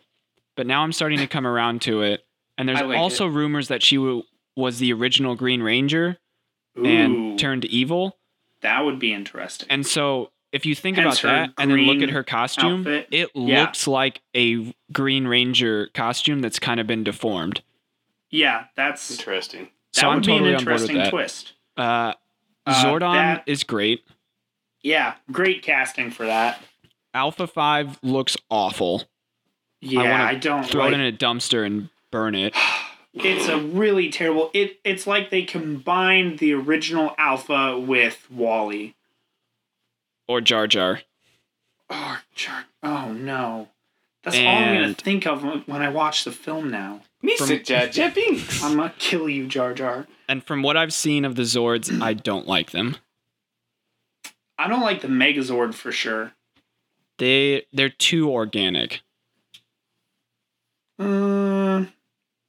but 0.55 0.65
now 0.67 0.83
I'm 0.83 0.91
starting 0.93 1.17
to 1.19 1.27
come 1.27 1.45
around 1.47 1.81
to 1.83 2.01
it. 2.01 2.25
And 2.57 2.69
there's 2.69 2.81
like 2.81 2.97
also 2.97 3.25
rumors 3.25 3.67
that 3.69 3.81
she 3.83 3.95
w- 3.97 4.23
was 4.55 4.79
the 4.79 4.93
original 4.93 5.35
Green 5.35 5.61
Ranger 5.63 6.17
Ooh. 6.77 6.85
and 6.85 7.39
turned 7.39 7.65
evil. 7.65 8.17
That 8.61 8.85
would 8.85 8.99
be 8.99 9.11
interesting. 9.11 9.67
And 9.71 9.85
so, 9.87 10.31
if 10.51 10.65
you 10.65 10.75
think 10.75 10.97
Hence 10.97 11.19
about 11.23 11.31
her 11.31 11.37
that 11.47 11.53
and 11.57 11.71
then 11.71 11.79
look 11.79 12.01
at 12.03 12.09
her 12.11 12.23
costume, 12.23 12.81
outfit. 12.81 13.07
it 13.11 13.29
Yeah. 13.33 13.63
looks 13.63 13.87
like 13.87 14.21
a 14.35 14.73
Green 14.91 15.25
Ranger 15.27 15.87
costume 15.93 16.41
that's 16.41 16.59
kind 16.59 16.79
of 16.79 16.85
been 16.87 17.03
deformed. 17.03 17.61
yeah, 18.29 18.65
that's 18.75 19.07
that 19.09 19.19
Interesting. 19.19 19.69
So 19.93 20.07
I'm 20.09 20.15
would 20.17 20.23
totally 20.23 20.49
be 20.51 20.53
an 20.53 20.55
on 20.59 20.63
board 20.65 20.73
with 20.81 20.89
interesting 20.91 20.97
that. 20.97 21.09
twist. 21.09 21.53
Uh, 21.75 22.13
Uh, 22.71 22.85
Zordon 22.85 23.13
that- 23.13 23.43
is 23.47 23.63
great. 23.63 24.03
Yeah, 24.81 25.15
great 25.31 25.61
casting 25.61 26.09
for 26.11 26.25
that. 26.25 26.61
Alpha 27.13 27.45
5 27.45 27.99
looks 28.01 28.35
awful. 28.49 29.03
Yeah, 29.79 29.99
wanna 30.11 30.23
I, 30.23 30.35
don't 30.35 30.63
Throw 30.65 30.85
like 30.85 30.93
it 30.93 30.99
in 30.99 31.01
a 31.01 31.11
dumpster 31.11 31.65
and 31.65 31.89
burn 32.11 32.35
it. 32.35 32.55
It's 33.13 33.49
a 33.49 33.57
really 33.59 34.09
terrible. 34.09 34.51
It 34.53 34.79
it's 34.85 35.05
like 35.05 35.31
they 35.31 35.41
combined 35.43 36.39
the 36.39 36.53
original 36.53 37.13
Alpha 37.17 37.77
with 37.77 38.25
WALL-E. 38.31 38.95
Or 40.29 40.39
Jar 40.39 40.65
Jar. 40.65 41.01
Oh, 41.89 42.19
Jar- 42.33 42.67
oh 42.81 43.11
no. 43.11 43.67
That's 44.23 44.37
all 44.37 44.47
I'm 44.47 44.73
gonna 44.75 44.93
think 44.93 45.27
of 45.27 45.43
when 45.67 45.81
I 45.81 45.89
watch 45.89 46.23
the 46.23 46.31
film 46.31 46.71
now. 46.71 47.01
Mr. 47.23 47.63
Jar 47.63 47.87
Jar 47.87 48.11
Binks. 48.11 48.63
I'm 48.63 48.77
gonna 48.77 48.93
kill 48.97 49.29
you, 49.29 49.47
Jar 49.47 49.73
Jar. 49.73 50.07
And 50.27 50.43
from 50.43 50.63
what 50.63 50.77
I've 50.77 50.93
seen 50.93 51.25
of 51.25 51.35
the 51.35 51.43
Zords, 51.43 52.01
I 52.01 52.13
don't 52.13 52.47
like 52.47 52.71
them. 52.71 52.97
I 54.57 54.67
don't 54.67 54.81
like 54.81 55.01
the 55.01 55.07
Megazord 55.07 55.73
for 55.73 55.91
sure. 55.91 56.33
They 57.17 57.65
they're 57.71 57.89
too 57.89 58.29
organic. 58.29 59.01
Uh, 60.97 61.85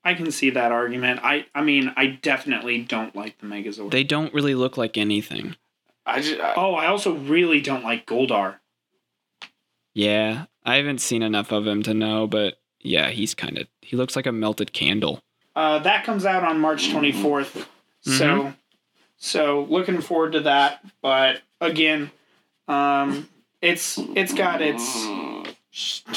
I 0.05 0.15
can 0.15 0.31
see 0.31 0.51
that 0.51 0.73
argument. 0.73 1.21
I 1.23 1.47
I 1.55 1.63
mean, 1.63 1.93
I 1.97 2.07
definitely 2.07 2.83
don't 2.83 3.15
like 3.15 3.39
the 3.39 3.47
Megazord. 3.47 3.91
They 3.91 4.05
don't 4.05 4.33
really 4.33 4.55
look 4.55 4.77
like 4.77 4.97
anything. 4.97 5.57
I 6.05 6.21
just, 6.21 6.41
I, 6.41 6.55
oh, 6.57 6.75
I 6.75 6.87
also 6.87 7.15
really 7.15 7.61
don't 7.61 7.85
like 7.85 8.07
Goldar. 8.07 8.57
Yeah, 9.95 10.47
I 10.65 10.77
haven't 10.77 11.01
seen 11.01 11.23
enough 11.23 11.53
of 11.53 11.67
him 11.67 11.83
to 11.85 11.95
know, 11.95 12.27
but 12.27 12.55
yeah, 12.83 13.11
he's 13.11 13.35
kind 13.35 13.59
of 13.59 13.67
he 13.81 13.97
looks 13.97 14.15
like 14.17 14.27
a 14.27 14.33
melted 14.33 14.73
candle. 14.73 15.21
Uh, 15.57 15.79
that 15.81 16.05
comes 16.05 16.25
out 16.25 16.45
on 16.45 16.59
March 16.61 16.89
24th. 16.89 17.67
So, 18.01 18.53
so 19.17 19.67
looking 19.71 20.01
forward 20.01 20.33
to 20.33 20.41
that. 20.41 20.85
But 21.03 21.43
again, 21.61 22.11
um, 22.69 23.29
it's 23.61 23.99
it's 23.99 24.33
got 24.35 24.61
its. 24.63 24.83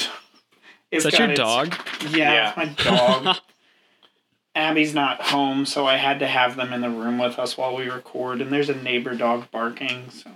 It's 0.92 1.04
Is 1.04 1.10
that 1.12 1.18
your 1.18 1.30
its- 1.30 1.38
dog? 1.40 1.74
Yeah, 2.10 2.32
Yeah. 2.32 2.52
my 2.56 2.64
dog. 2.66 3.36
Abby's 4.54 4.94
not 4.94 5.20
home, 5.20 5.66
so 5.66 5.84
I 5.86 5.96
had 5.96 6.20
to 6.20 6.26
have 6.26 6.56
them 6.56 6.72
in 6.72 6.80
the 6.80 6.88
room 6.88 7.18
with 7.18 7.38
us 7.38 7.58
while 7.58 7.74
we 7.76 7.88
record. 7.90 8.40
And 8.40 8.52
there's 8.52 8.68
a 8.70 8.74
neighbor 8.74 9.14
dog 9.14 9.50
barking. 9.50 10.08
So 10.10 10.30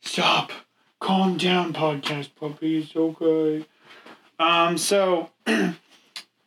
stop, 0.00 0.52
calm 1.00 1.36
down, 1.38 1.72
podcast 1.72 2.30
puppy. 2.38 2.78
It's 2.78 2.94
okay. 2.94 3.64
Um. 4.38 4.78
So, 4.78 5.30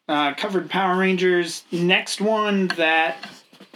uh, 0.08 0.34
covered 0.36 0.69
Power 0.69 0.97
Rangers. 0.97 1.63
Next 1.71 2.21
one 2.21 2.67
that 2.69 3.17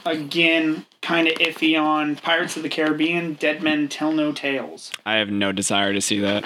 again 0.05 0.85
kind 1.01 1.27
of 1.27 1.33
iffy 1.35 1.79
on 1.79 2.15
Pirates 2.15 2.57
of 2.57 2.63
the 2.63 2.69
Caribbean. 2.69 3.33
Dead 3.33 3.61
Men 3.61 3.87
Tell 3.87 4.11
No 4.11 4.31
Tales. 4.31 4.91
I 5.05 5.15
have 5.15 5.29
no 5.29 5.51
desire 5.51 5.93
to 5.93 6.01
see 6.01 6.19
that. 6.19 6.45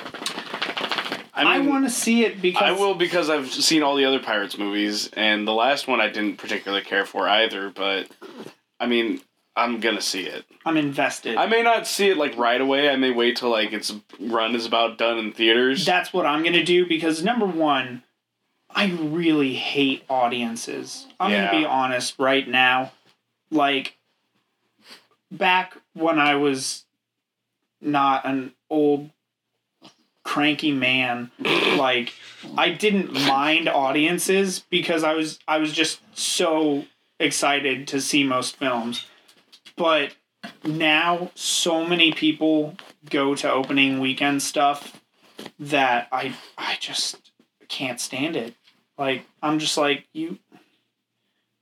I, 1.45 1.59
mean, 1.59 1.69
want 1.69 1.85
to 1.85 1.91
see 1.91 2.25
it 2.25 2.41
because 2.41 2.63
I 2.63 2.71
will 2.71 2.95
because 2.95 3.29
I've 3.29 3.51
seen 3.51 3.83
all 3.83 3.95
the 3.95 4.05
other 4.05 4.19
Pirates 4.19 4.57
movies, 4.57 5.09
and 5.13 5.47
the 5.47 5.53
last 5.53 5.87
one 5.87 6.01
I 6.01 6.07
didn't 6.07 6.37
particularly 6.37 6.83
care 6.83 7.05
for 7.05 7.27
either. 7.27 7.69
But 7.69 8.07
I 8.79 8.87
mean, 8.87 9.21
I'm 9.57 9.79
gonna 9.79 10.01
see 10.01 10.21
it. 10.23 10.45
I'm 10.65 10.77
invested. 10.77 11.35
I 11.35 11.47
may 11.47 11.61
not 11.63 11.87
see 11.87 12.09
it 12.09 12.17
like 12.17 12.37
right 12.37 12.61
away. 12.61 12.89
I 12.89 12.95
may 12.95 13.11
wait 13.11 13.37
till 13.37 13.49
like 13.49 13.73
its 13.73 13.93
run 14.19 14.55
is 14.55 14.65
about 14.65 14.97
done 14.97 15.17
in 15.17 15.31
theaters. 15.33 15.85
That's 15.85 16.13
what 16.13 16.25
I'm 16.25 16.43
gonna 16.43 16.63
do 16.63 16.85
because 16.85 17.23
number 17.23 17.45
one, 17.45 18.03
I 18.69 18.87
really 18.91 19.55
hate 19.55 20.03
audiences. 20.09 21.07
I'm 21.19 21.31
Yeah. 21.31 21.47
gonna 21.47 21.59
be 21.59 21.65
honest 21.65 22.15
right 22.19 22.47
now. 22.47 22.91
Like 23.49 23.97
back 25.31 25.75
when 25.93 26.19
I 26.19 26.35
was 26.35 26.85
not 27.81 28.25
an 28.25 28.53
old 28.69 29.09
cranky 30.23 30.71
man, 30.71 31.31
like 31.39 32.13
I 32.57 32.69
didn't 32.69 33.13
mind 33.13 33.67
audiences 33.69 34.59
because 34.69 35.03
I 35.03 35.13
was 35.13 35.39
I 35.47 35.57
was 35.57 35.73
just 35.73 35.99
so 36.17 36.85
excited 37.19 37.87
to 37.87 37.99
see 38.01 38.23
most 38.23 38.57
films. 38.57 39.05
But 39.77 40.15
now 40.65 41.31
so 41.35 41.85
many 41.85 42.11
people 42.11 42.75
go 43.09 43.35
to 43.35 43.51
opening 43.51 43.99
weekend 43.99 44.41
stuff 44.41 45.01
that 45.59 46.07
I 46.11 46.35
I 46.57 46.77
just 46.79 47.31
can't 47.69 47.99
stand 47.99 48.35
it. 48.35 48.55
Like 48.97 49.25
I'm 49.41 49.59
just 49.59 49.77
like 49.77 50.05
you 50.13 50.39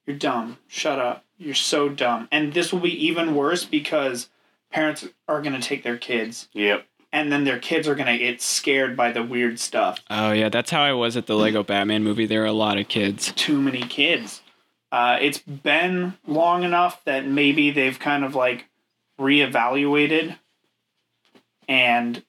you're 0.05 0.17
dumb. 0.17 0.57
Shut 0.67 0.99
up. 0.99 1.23
You're 1.37 1.55
so 1.55 1.89
dumb. 1.89 2.27
And 2.31 2.53
this 2.53 2.71
will 2.71 2.79
be 2.79 3.07
even 3.07 3.35
worse 3.35 3.65
because 3.65 4.29
parents 4.71 5.07
are 5.27 5.41
going 5.41 5.59
to 5.59 5.67
take 5.67 5.83
their 5.83 5.97
kids 5.97 6.47
yep. 6.53 6.85
and 7.11 7.31
then 7.31 7.43
their 7.43 7.59
kids 7.59 7.87
are 7.87 7.95
going 7.95 8.07
to 8.07 8.17
get 8.17 8.41
scared 8.41 8.95
by 8.95 9.11
the 9.11 9.23
weird 9.23 9.59
stuff. 9.59 9.99
Oh 10.09 10.31
yeah, 10.31 10.49
that's 10.49 10.71
how 10.71 10.81
I 10.81 10.93
was 10.93 11.17
at 11.17 11.27
the 11.27 11.35
Lego 11.35 11.63
Batman 11.63 12.03
movie. 12.03 12.25
There 12.25 12.43
are 12.43 12.47
a 12.47 12.53
lot 12.53 12.77
of 12.77 12.87
kids. 12.87 13.31
Too 13.35 13.61
many 13.61 13.81
kids. 13.81 14.41
Uh, 14.95 15.17
it's 15.19 15.39
been 15.39 16.13
long 16.25 16.63
enough 16.63 17.03
that 17.03 17.27
maybe 17.27 17.69
they've 17.69 17.99
kind 17.99 18.23
of 18.23 18.33
like 18.33 18.69
reevaluated 19.19 20.37
and 21.67 22.23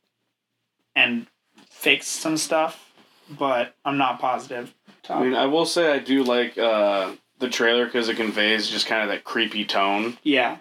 and 0.97 1.29
fixed 1.69 2.11
some 2.17 2.37
stuff, 2.37 2.93
but 3.39 3.77
I'm 3.85 3.99
not 3.99 4.19
positive. 4.19 4.75
I 5.09 5.23
mean, 5.23 5.35
I 5.35 5.47
will 5.47 5.65
say 5.67 5.93
I 5.93 6.01
do 6.01 6.25
like 6.25 6.59
uh, 6.59 7.13
the 7.39 7.49
trailer 7.49 7.85
because 7.85 8.09
it 8.09 8.17
conveys 8.17 8.69
just 8.69 8.87
kind 8.87 9.03
of 9.03 9.09
that 9.11 9.23
creepy 9.23 9.65
tone. 9.65 10.19
yeah. 10.25 10.59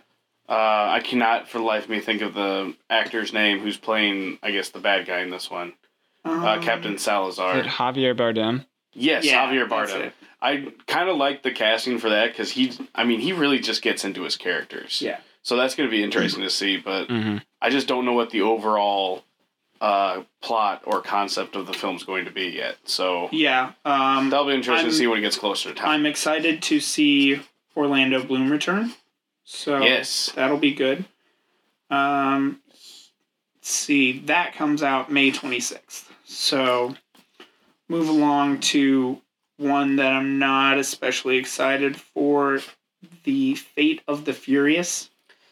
Uh, 0.47 0.53
I 0.91 0.99
cannot 1.03 1.49
for 1.49 1.57
the 1.57 1.63
life 1.63 1.85
of 1.85 1.89
me 1.89 1.99
think 2.01 2.21
of 2.21 2.35
the 2.35 2.75
actor's 2.87 3.33
name 3.33 3.61
who's 3.61 3.77
playing, 3.77 4.37
I 4.43 4.51
guess, 4.51 4.69
the 4.69 4.79
bad 4.79 5.07
guy 5.07 5.21
in 5.21 5.31
this 5.31 5.49
one. 5.49 5.73
Uh, 6.23 6.29
Um, 6.33 6.61
Captain 6.61 6.99
Salazar. 6.99 7.63
Javier 7.63 8.15
Bardem? 8.15 8.63
Yes, 8.93 9.25
yeah, 9.25 9.47
Javier 9.47 9.67
that's 9.67 9.91
Bardem. 9.91 10.11
It. 10.41 10.45
I 10.45 10.67
kind 10.87 11.09
of 11.09 11.17
like 11.17 11.43
the 11.43 11.51
casting 11.51 11.97
for 11.99 12.09
that 12.09 12.27
because 12.31 12.51
he, 12.51 12.71
I 12.93 13.03
mean, 13.03 13.19
he 13.19 13.33
really 13.33 13.59
just 13.59 13.81
gets 13.81 14.03
into 14.05 14.23
his 14.23 14.35
characters. 14.35 15.01
Yeah. 15.01 15.19
So 15.41 15.55
that's 15.55 15.75
going 15.75 15.87
to 15.89 15.91
be 15.91 16.03
interesting 16.03 16.41
to 16.43 16.49
see, 16.49 16.77
but 16.77 17.07
hmm 17.09 17.37
I 17.61 17.69
just 17.69 17.87
don't 17.87 18.05
know 18.05 18.13
what 18.13 18.29
the 18.29 18.41
overall 18.41 19.23
uh, 19.81 20.21
plot 20.41 20.81
or 20.85 21.01
concept 21.01 21.55
of 21.55 21.65
the 21.67 21.73
film's 21.73 22.03
going 22.03 22.25
to 22.25 22.31
be 22.31 22.45
yet. 22.47 22.77
So 22.85 23.27
Yeah. 23.31 23.71
Um, 23.83 24.29
that'll 24.29 24.45
be 24.47 24.53
interesting 24.53 24.85
I'm- 24.85 24.91
to 24.91 24.95
see 24.95 25.07
when 25.07 25.17
it 25.19 25.21
gets 25.21 25.37
closer 25.37 25.69
to 25.69 25.75
time. 25.75 25.89
I'm 25.89 26.05
excited 26.05 26.61
to 26.63 26.79
see 26.79 27.41
Orlando 27.75 28.23
Bloom 28.23 28.51
return. 28.51 28.93
So 29.43 29.83
Yes. 29.83 30.31
that'll 30.35 30.57
be 30.57 30.73
good. 30.73 31.05
Um, 31.89 32.61
let's 33.57 33.69
see, 33.71 34.19
that 34.21 34.53
comes 34.53 34.81
out 34.81 35.11
May 35.11 35.31
26th. 35.31 36.09
So 36.23 36.95
move 37.87 38.09
along 38.09 38.59
to 38.61 39.21
one 39.57 39.95
that 39.97 40.11
I'm 40.11 40.39
not 40.39 40.77
especially 40.77 41.37
excited 41.37 41.95
for 41.99 42.59
the 43.23 43.55
Fate 43.55 44.01
of 44.07 44.25
the 44.25 44.33
Furious. 44.33 45.09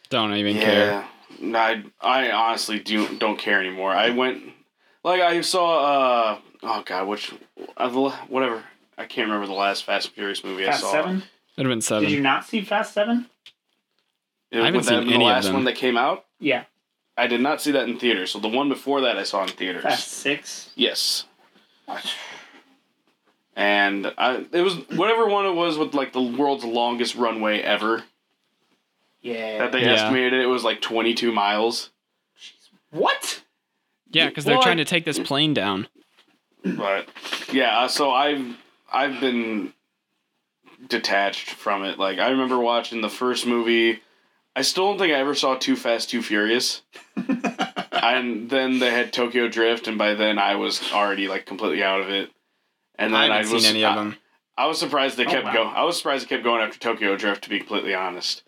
Don't 0.09 0.33
even 0.35 0.55
care. 0.57 0.87
Yeah, 0.87 1.07
No, 1.39 1.59
I 1.59 1.83
I 2.01 2.31
honestly 2.31 2.79
do 2.79 3.17
don't 3.17 3.37
care 3.37 3.59
anymore. 3.59 3.91
I 3.91 4.09
went 4.11 4.43
like 5.03 5.21
I 5.21 5.41
saw 5.41 5.79
uh 6.33 6.39
oh 6.63 6.83
god 6.85 7.07
which 7.07 7.33
uh, 7.77 7.89
whatever 8.27 8.63
I 8.97 9.05
can't 9.05 9.27
remember 9.27 9.47
the 9.47 9.53
last 9.53 9.85
Fast 9.85 10.07
and 10.07 10.15
Furious 10.15 10.43
movie 10.43 10.67
I 10.67 10.71
saw. 10.71 10.91
7? 10.91 11.15
It'd 11.17 11.23
have 11.57 11.65
been 11.71 11.81
seven. 11.81 12.03
Did 12.03 12.11
you 12.13 12.21
not 12.21 12.45
see 12.45 12.61
Fast 12.61 12.93
7? 12.93 13.27
It, 14.51 14.59
I 14.59 14.65
haven't 14.65 14.73
would 14.75 14.83
that 14.83 14.87
seen 14.87 14.95
have 14.97 15.03
been 15.05 15.13
any 15.15 15.23
the 15.23 15.29
of 15.29 15.33
last 15.35 15.45
them. 15.45 15.53
one 15.55 15.63
that 15.65 15.75
came 15.75 15.97
out. 15.97 16.25
Yeah. 16.39 16.65
I 17.17 17.25
did 17.27 17.41
not 17.41 17.59
see 17.61 17.71
that 17.71 17.87
in 17.89 17.97
theaters. 17.97 18.31
So 18.31 18.39
the 18.39 18.47
one 18.47 18.69
before 18.69 19.01
that 19.01 19.17
I 19.17 19.23
saw 19.23 19.41
in 19.43 19.49
theaters. 19.49 19.81
Fast 19.83 20.09
6? 20.09 20.71
Yes. 20.75 21.25
And 23.55 24.11
I, 24.17 24.45
it 24.51 24.61
was 24.61 24.75
whatever 24.95 25.27
one 25.27 25.45
it 25.45 25.53
was 25.53 25.77
with 25.77 25.93
like 25.93 26.11
the 26.13 26.21
world's 26.21 26.63
longest 26.63 27.15
runway 27.15 27.59
ever. 27.61 28.03
Yeah. 29.21 29.59
That 29.59 29.71
they 29.71 29.81
Yeah. 29.83 29.93
estimated 29.93 30.41
it 30.41 30.47
was 30.47 30.63
like 30.63 30.81
22 30.81 31.31
miles. 31.31 31.91
what? 32.91 33.41
yeah, 34.11 34.27
because 34.27 34.45
they're 34.45 34.55
Well, 34.55 34.63
trying 34.63 34.77
to 34.77 34.85
take 34.85 35.05
this 35.05 35.19
plane 35.19 35.53
down. 35.53 35.87
But 36.63 37.07
yeah, 37.51 37.79
uh, 37.79 37.87
so 37.87 38.11
I've 38.11 38.55
I've 38.91 39.19
been 39.19 39.73
detached 40.87 41.49
from 41.49 41.83
it. 41.83 41.97
Like 41.99 42.19
I 42.19 42.29
remember 42.29 42.59
watching 42.59 43.01
the 43.01 43.09
first 43.09 43.45
movie. 43.45 44.01
I 44.55 44.61
still 44.61 44.85
don't 44.89 44.99
think 44.99 45.11
I 45.13 45.17
ever 45.19 45.33
saw 45.33 45.55
Too 45.55 45.75
Fast, 45.75 46.09
Too 46.11 46.21
Furious. 46.21 46.83
and 47.91 48.49
then 48.51 48.77
they 48.79 48.91
had 48.91 49.11
Tokyo 49.11 49.47
Drift, 49.47 49.87
and 49.87 49.97
by 49.97 50.13
then 50.13 50.37
I 50.37 50.55
was 50.55 50.91
already 50.93 51.27
like 51.27 51.45
completely 51.47 51.83
out 51.83 52.01
of 52.01 52.09
it. 52.09 52.29
And 52.95 53.13
then 53.13 53.31
I 53.31 53.37
haven't 53.37 53.51
was 53.53 53.63
seen 53.65 53.75
any 53.75 53.85
of 53.85 53.93
I- 53.93 53.95
them. 53.95 54.17
I 54.55 54.67
was 54.67 54.77
surprised 54.79 55.17
they 55.17 55.25
Oh, 55.25 55.29
kept 55.31 55.45
wow. 55.45 55.53
going. 55.53 55.69
I 55.75 55.83
was 55.83 55.97
surprised 55.97 56.25
they 56.25 56.29
kept 56.29 56.43
going 56.43 56.61
after 56.61 56.77
Tokyo 56.77 57.15
Drift. 57.17 57.43
To 57.45 57.49
be 57.49 57.57
completely 57.57 57.95
honest, 57.95 58.43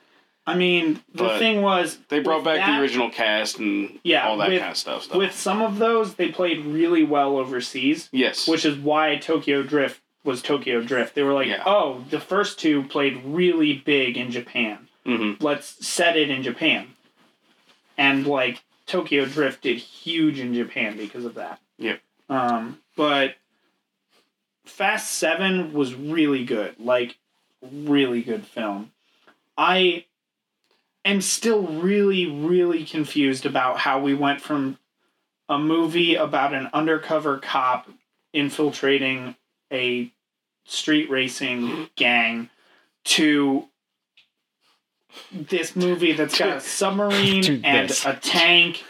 I 0.46 0.54
mean, 0.54 1.02
the 1.12 1.24
But 1.24 1.40
thing 1.40 1.64
was 1.64 1.98
they 2.10 2.20
brought 2.20 2.44
back 2.44 2.58
that- 2.58 2.76
the 2.76 2.82
original 2.82 3.10
cast 3.10 3.58
and 3.58 4.00
Yeah, 4.04 4.28
all 4.28 4.38
that 4.38 4.50
with- 4.50 4.60
kind 4.60 4.72
of 4.72 4.78
stuff. 4.78 5.04
stuff. 5.04 5.18
With 5.18 5.34
some 5.34 5.64
of 5.64 5.80
those, 5.80 6.14
they 6.14 6.30
played 6.30 6.64
really 6.64 7.04
well 7.04 7.38
overseas, 7.38 8.08
yes, 8.12 8.48
which 8.48 8.66
is 8.66 8.78
why 8.78 9.16
Tokyo 9.16 9.64
Drift 9.64 10.00
was 10.24 10.44
Tokyo 10.44 10.82
Drift. 10.82 11.16
They 11.16 11.24
were 11.24 11.34
like, 11.34 11.48
Yeah. 11.48 11.64
oh, 11.66 12.04
the 12.12 12.20
first 12.20 12.60
two 12.60 12.84
played 12.84 13.22
really 13.26 13.74
big 13.74 14.16
in 14.18 14.30
Japan. 14.30 14.88
hmm 15.06 15.34
Let's 15.40 15.86
set 15.88 16.16
it 16.18 16.30
in 16.30 16.44
Japan. 16.44 16.90
And 17.98 18.28
like 18.28 18.62
Tokyo 18.86 19.26
Drift 19.26 19.62
did 19.64 19.78
huge 19.78 20.40
in 20.40 20.54
Japan 20.54 20.98
because 20.98 21.26
of 21.26 21.34
that. 21.36 21.60
Yep. 21.80 22.00
Um, 22.30 22.80
but 22.96 23.36
Fast 24.66 25.14
Seven 25.14 25.74
was 25.74 25.94
really 25.94 26.44
good, 26.44 26.76
like 26.80 27.18
really 27.62 28.22
good 28.22 28.46
film. 28.46 28.92
I 29.58 30.06
am 31.04 31.22
still 31.22 31.64
really, 31.64 32.26
really 32.26 32.84
confused 32.84 33.46
about 33.46 33.78
how 33.78 34.00
we 34.00 34.14
went 34.14 34.42
from 34.42 34.78
a 35.48 35.58
movie 35.58 36.16
about 36.16 36.54
an 36.54 36.70
undercover 36.74 37.38
cop 37.38 37.88
infiltrating 38.34 39.36
a 39.72 40.12
street 40.66 41.10
racing 41.10 41.90
gang 41.96 42.50
to 43.04 43.66
this 45.32 45.76
movie 45.76 46.12
that's 46.14 46.38
got 46.38 46.58
a 46.58 46.60
submarine 46.62 47.64
and 47.64 47.90
this. 47.90 48.06
a 48.06 48.16
tank 48.16 48.84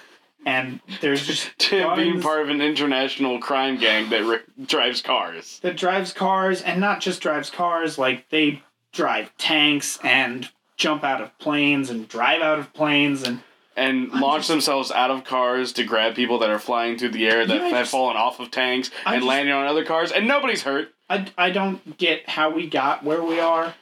and 0.45 0.79
there's 1.01 1.25
just 1.25 1.49
to 1.60 1.93
being 1.95 2.21
part 2.21 2.41
of 2.41 2.49
an 2.49 2.62
international 2.62 3.39
crime 3.39 3.77
gang 3.77 4.10
that 4.12 4.23
ri- 4.23 4.65
drives 4.65 5.01
cars. 5.01 5.60
that 5.63 5.75
drives 5.77 6.13
cars 6.13 6.62
and 6.62 6.79
not 6.79 7.01
just 7.01 7.21
drives 7.21 7.49
cars 7.49 7.97
like 7.97 8.29
they 8.29 8.62
drive 8.93 9.36
tanks 9.38 9.99
and 10.03 10.49
jump 10.77 11.03
out 11.03 11.21
of 11.21 11.38
planes 11.39 11.89
and 11.89 12.08
drive 12.08 12.41
out 12.41 12.60
of 12.60 12.73
planes 12.73 13.23
and 13.23 13.41
and 13.77 14.10
I'm 14.13 14.21
launch 14.21 14.41
just- 14.43 14.49
themselves 14.49 14.91
out 14.91 15.12
of 15.12 15.23
cars 15.25 15.73
to 15.73 15.84
grab 15.84 16.15
people 16.15 16.39
that 16.39 16.49
are 16.49 16.60
flying 16.60 16.97
through 16.97 17.10
the 17.10 17.25
air 17.27 17.45
that 17.45 17.53
Yeah, 17.53 17.63
have 17.63 17.71
just- 17.71 17.91
fallen 17.91 18.15
off 18.15 18.39
of 18.39 18.51
tanks 18.51 18.89
I 19.05 19.15
and 19.15 19.21
just- 19.21 19.27
landing 19.27 19.53
on 19.53 19.67
other 19.67 19.84
cars, 19.84 20.12
and 20.13 20.27
nobody's 20.27 20.63
hurt. 20.63 20.93
I, 21.10 21.27
I 21.38 21.49
don't 21.51 21.97
get 21.97 22.27
how 22.29 22.49
we 22.51 22.67
got 22.69 23.03
where 23.03 23.21
we 23.21 23.39
are 23.39 23.73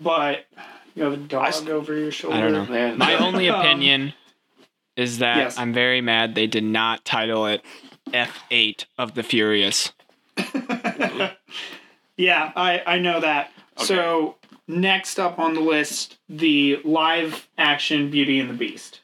but 0.00 0.44
you 0.94 1.02
have 1.04 1.12
a 1.12 1.16
dog 1.16 1.48
s- 1.48 1.66
over 1.66 1.96
your 1.96 2.10
shoulder 2.12 2.36
I 2.36 2.40
don't 2.42 2.52
know. 2.52 2.66
Man, 2.66 2.98
My 2.98 3.14
only 3.16 3.46
opinion 3.58 4.12
is 4.98 5.18
that 5.18 5.36
yes. 5.38 5.58
I'm 5.58 5.72
very 5.72 6.00
mad 6.02 6.34
they 6.34 6.46
did 6.46 6.64
not 6.64 7.04
title 7.06 7.46
it 7.46 7.62
F8 8.12 8.84
of 8.98 9.14
the 9.14 9.22
Furious. 9.22 9.92
yeah 12.16 12.52
I, 12.56 12.82
I 12.86 12.98
know 12.98 13.20
that 13.20 13.50
Okay. 13.76 13.86
so 13.86 14.36
next 14.66 15.18
up 15.20 15.38
on 15.38 15.54
the 15.54 15.60
list 15.60 16.18
the 16.28 16.80
live 16.84 17.48
action 17.56 18.10
beauty 18.10 18.40
and 18.40 18.50
the 18.50 18.54
beast 18.54 19.00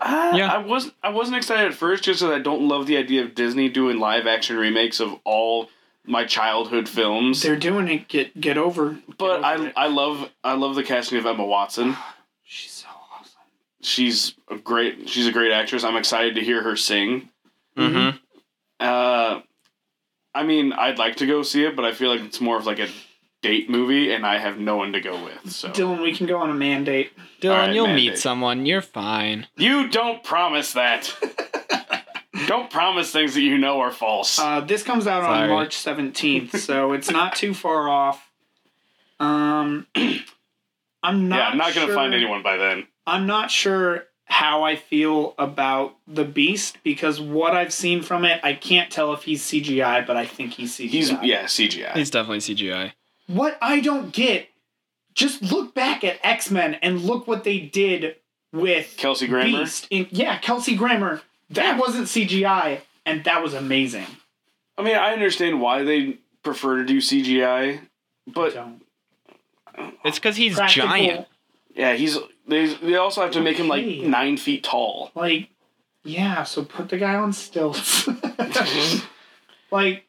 Uh, 0.00 0.32
Yeah. 0.34 0.50
I 0.52 0.58
wasn't. 0.58 0.94
I 1.02 1.10
wasn't 1.10 1.36
excited 1.36 1.66
at 1.66 1.74
first, 1.74 2.04
just 2.04 2.20
because 2.20 2.34
I 2.34 2.40
don't 2.40 2.66
love 2.66 2.86
the 2.86 2.96
idea 2.96 3.22
of 3.22 3.34
Disney 3.34 3.68
doing 3.68 3.98
live 3.98 4.26
action 4.26 4.56
remakes 4.56 4.98
of 4.98 5.14
all 5.24 5.68
my 6.06 6.24
childhood 6.24 6.88
films. 6.88 7.42
they're 7.42 7.54
doing 7.56 7.86
it 7.88 8.08
get 8.08 8.40
get 8.40 8.56
over 8.56 8.98
but 9.18 9.42
get 9.42 9.44
over 9.44 9.44
I, 9.44 9.66
it. 9.66 9.72
I 9.76 9.86
love, 9.88 10.30
I 10.42 10.54
love 10.54 10.74
the 10.74 10.82
casting 10.82 11.18
of 11.18 11.26
Emma 11.26 11.44
Watson. 11.44 11.96
she's 13.80 14.22
so 14.22 14.32
awesome 14.32 14.40
She's 14.50 14.58
a 14.58 14.62
great. 14.62 15.08
She's 15.08 15.26
a 15.26 15.32
great 15.32 15.52
actress. 15.52 15.84
I'm 15.84 15.96
excited 15.96 16.34
to 16.34 16.40
hear 16.42 16.62
her 16.62 16.76
sing. 16.76 17.28
Mm-hmm. 17.76 18.16
Uh, 18.78 19.40
I 20.34 20.42
mean, 20.44 20.72
I'd 20.72 20.98
like 20.98 21.16
to 21.16 21.26
go 21.26 21.42
see 21.42 21.64
it, 21.64 21.76
but 21.76 21.84
I 21.84 21.92
feel 21.92 22.10
like 22.10 22.20
it's 22.20 22.40
more 22.40 22.56
of 22.56 22.66
like 22.66 22.78
a 22.78 22.88
date 23.42 23.68
movie, 23.70 24.12
and 24.12 24.24
I 24.26 24.38
have 24.38 24.58
no 24.58 24.76
one 24.76 24.92
to 24.92 25.00
go 25.00 25.22
with. 25.24 25.50
So 25.50 25.70
Dylan 25.70 26.02
we 26.02 26.14
can 26.14 26.26
go 26.26 26.38
on 26.38 26.50
a 26.50 26.54
mandate 26.54 27.12
Dylan, 27.40 27.52
Alright, 27.52 27.74
you'll 27.74 27.86
mandate. 27.86 28.10
meet 28.12 28.18
someone. 28.18 28.66
You're 28.66 28.82
fine. 28.82 29.46
you 29.56 29.88
don't 29.88 30.22
promise 30.22 30.72
that. 30.74 31.14
don't 32.46 32.70
promise 32.70 33.10
things 33.10 33.34
that 33.34 33.42
you 33.42 33.58
know 33.58 33.80
are 33.80 33.90
false. 33.90 34.38
Uh, 34.38 34.60
this 34.60 34.82
comes 34.82 35.06
out 35.06 35.22
on 35.22 35.48
March 35.48 35.76
17th, 35.76 36.56
so 36.56 36.92
it's 36.92 37.10
not 37.10 37.34
too 37.34 37.54
far 37.54 37.88
off. 37.88 38.30
Um, 39.18 39.86
I'm 41.02 41.28
not. 41.28 41.36
yeah, 41.36 41.48
I'm 41.48 41.58
not 41.58 41.74
gonna 41.74 41.94
find 41.94 42.14
anyone 42.14 42.42
by 42.42 42.56
then. 42.56 42.86
I'm 43.10 43.26
not 43.26 43.50
sure 43.50 44.04
how 44.24 44.62
I 44.62 44.76
feel 44.76 45.34
about 45.36 45.96
the 46.06 46.24
Beast 46.24 46.78
because 46.84 47.20
what 47.20 47.56
I've 47.56 47.72
seen 47.72 48.02
from 48.02 48.24
it, 48.24 48.40
I 48.44 48.52
can't 48.52 48.88
tell 48.90 49.12
if 49.12 49.24
he's 49.24 49.42
CGI, 49.42 50.06
but 50.06 50.16
I 50.16 50.24
think 50.26 50.52
he's 50.52 50.76
CGI. 50.76 50.88
He's 50.88 51.10
yeah 51.22 51.44
CGI. 51.44 51.92
He's 51.96 52.10
definitely 52.10 52.38
CGI. 52.38 52.92
What 53.26 53.58
I 53.60 53.80
don't 53.80 54.12
get, 54.12 54.48
just 55.14 55.42
look 55.42 55.74
back 55.74 56.04
at 56.04 56.18
X 56.22 56.50
Men 56.52 56.74
and 56.74 57.00
look 57.02 57.26
what 57.26 57.42
they 57.42 57.58
did 57.58 58.14
with 58.52 58.94
Kelsey 58.96 59.26
Grammer. 59.26 59.58
Beast. 59.58 59.88
In, 59.90 60.06
yeah, 60.10 60.38
Kelsey 60.38 60.76
Grammer. 60.76 61.22
That 61.50 61.78
wasn't 61.80 62.06
CGI, 62.06 62.82
and 63.04 63.24
that 63.24 63.42
was 63.42 63.54
amazing. 63.54 64.06
I 64.78 64.82
mean, 64.82 64.94
I 64.96 65.12
understand 65.12 65.60
why 65.60 65.82
they 65.82 66.18
prefer 66.44 66.76
to 66.76 66.84
do 66.84 66.98
CGI, 66.98 67.80
but 68.28 68.54
Don't. 68.54 68.82
It's 70.04 70.18
because 70.20 70.36
he's 70.36 70.54
Practical- 70.54 70.88
giant. 70.88 71.26
yeah, 71.74 71.94
he's 71.94 72.16
they 72.50 72.66
they 72.74 72.96
also 72.96 73.22
have 73.22 73.30
to 73.32 73.40
make 73.40 73.56
him 73.56 73.68
like 73.68 73.84
Okay. 73.84 74.00
nine 74.06 74.36
feet 74.36 74.64
tall. 74.64 75.10
Like, 75.14 75.48
yeah, 76.04 76.42
so 76.44 76.64
put 76.64 76.88
the 76.88 76.98
guy 76.98 77.14
on 77.14 77.32
stilts. 77.32 78.04
Mm-hmm. 78.06 79.06
like, 79.74 80.06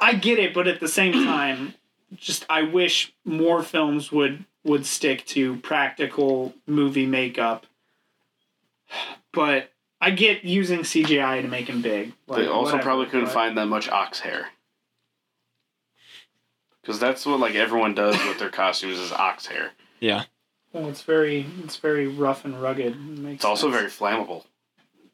I 0.00 0.14
get 0.14 0.38
it, 0.38 0.54
but 0.54 0.66
at 0.68 0.80
the 0.80 0.88
same 0.88 1.12
time, 1.12 1.74
just 2.16 2.44
I 2.50 2.62
wish 2.62 3.12
more 3.24 3.62
films 3.62 4.10
would 4.12 4.44
would 4.64 4.86
stick 4.86 5.24
to 5.26 5.56
practical 5.58 6.54
movie 6.66 7.06
makeup. 7.06 7.66
But 9.32 9.70
I 10.00 10.10
get 10.10 10.44
using 10.44 10.80
CGI 10.80 11.42
to 11.42 11.48
make 11.48 11.68
him 11.68 11.82
big. 11.82 12.12
They 12.28 12.46
also 12.46 12.72
whatever, 12.72 12.82
probably 12.82 13.06
couldn't 13.06 13.26
but- 13.26 13.34
find 13.34 13.56
that 13.58 13.66
much 13.66 13.88
ox 13.88 14.20
hair. 14.20 14.48
Because 16.80 17.00
that's 17.00 17.26
what 17.26 17.40
like 17.40 17.54
everyone 17.56 17.94
does 17.94 18.16
with 18.26 18.38
their 18.38 18.48
costumes 18.50 18.98
is 18.98 19.12
ox 19.12 19.46
hair. 19.46 19.72
Yeah. 20.00 20.24
Well, 20.76 20.90
it's 20.90 21.00
very 21.00 21.46
it's 21.64 21.76
very 21.78 22.06
rough 22.06 22.44
and 22.44 22.60
rugged. 22.60 22.92
It 22.92 22.98
makes 23.18 23.36
It's 23.36 23.44
also 23.46 23.70
sense. 23.70 23.94
very 23.94 24.12
flammable, 24.12 24.44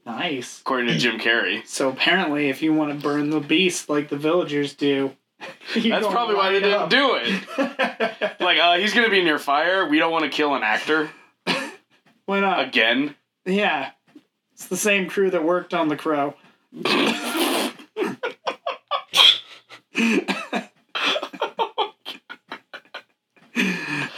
nice. 0.04 0.60
according 0.60 0.88
to 0.88 0.98
Jim 0.98 1.20
Carrey. 1.20 1.64
So 1.68 1.88
apparently, 1.88 2.48
if 2.48 2.62
you 2.62 2.74
want 2.74 2.92
to 2.92 2.98
burn 3.00 3.30
the 3.30 3.38
beast 3.38 3.88
like 3.88 4.08
the 4.08 4.16
villagers 4.16 4.74
do, 4.74 5.12
That's 5.76 6.06
probably 6.08 6.34
why 6.34 6.50
they 6.52 6.58
didn't 6.60 6.88
do 6.88 7.14
it. 7.14 7.42
Like, 8.40 8.58
uh, 8.58 8.74
he's 8.78 8.92
gonna 8.92 9.08
be 9.08 9.22
near 9.22 9.38
fire. 9.38 9.88
We 9.88 9.98
don't 10.00 10.10
want 10.10 10.24
to 10.24 10.30
kill 10.30 10.56
an 10.56 10.64
actor. 10.64 11.10
Why 12.26 12.40
not? 12.40 12.66
Again? 12.66 13.14
Yeah. 13.44 13.90
It's 14.54 14.66
the 14.66 14.76
same 14.76 15.08
crew 15.08 15.30
that 15.30 15.44
worked 15.44 15.72
on 15.74 15.86
The 15.86 15.96
Crow. 15.96 16.34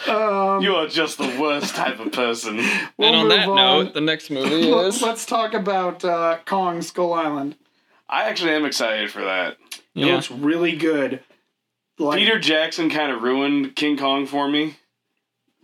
um, 0.09 0.54
You 0.65 0.77
are 0.77 0.87
just 0.87 1.19
the 1.19 1.37
worst 1.41 1.75
type 1.75 2.01
of 2.01 2.11
person. 2.13 2.57
we'll 2.97 3.09
and 3.09 3.17
on 3.17 3.29
that 3.29 3.49
on. 3.49 3.57
note, 3.57 3.95
the 3.95 4.01
next 4.01 4.31
movie 4.31 4.65
Let's, 4.73 4.97
is. 4.97 5.03
let's 5.03 5.27
talk 5.27 5.53
about 5.55 6.05
uh, 6.05 6.39
Kong 6.47 6.81
Skull 6.81 7.13
Island. 7.13 7.57
I 8.09 8.25
actually 8.25 8.53
am 8.53 8.65
excited 8.65 9.11
for 9.11 9.23
that. 9.25 9.57
It 9.73 9.81
Yeah. 10.07 10.15
looks 10.15 10.31
really 10.31 10.75
good. 10.77 11.21
Like, 11.99 12.19
Peter 12.19 12.39
Jackson 12.39 12.89
kind 12.91 13.13
of 13.13 13.23
ruined 13.23 13.77
King 13.77 13.97
Kong 13.97 14.27
for 14.27 14.49
me 14.49 14.77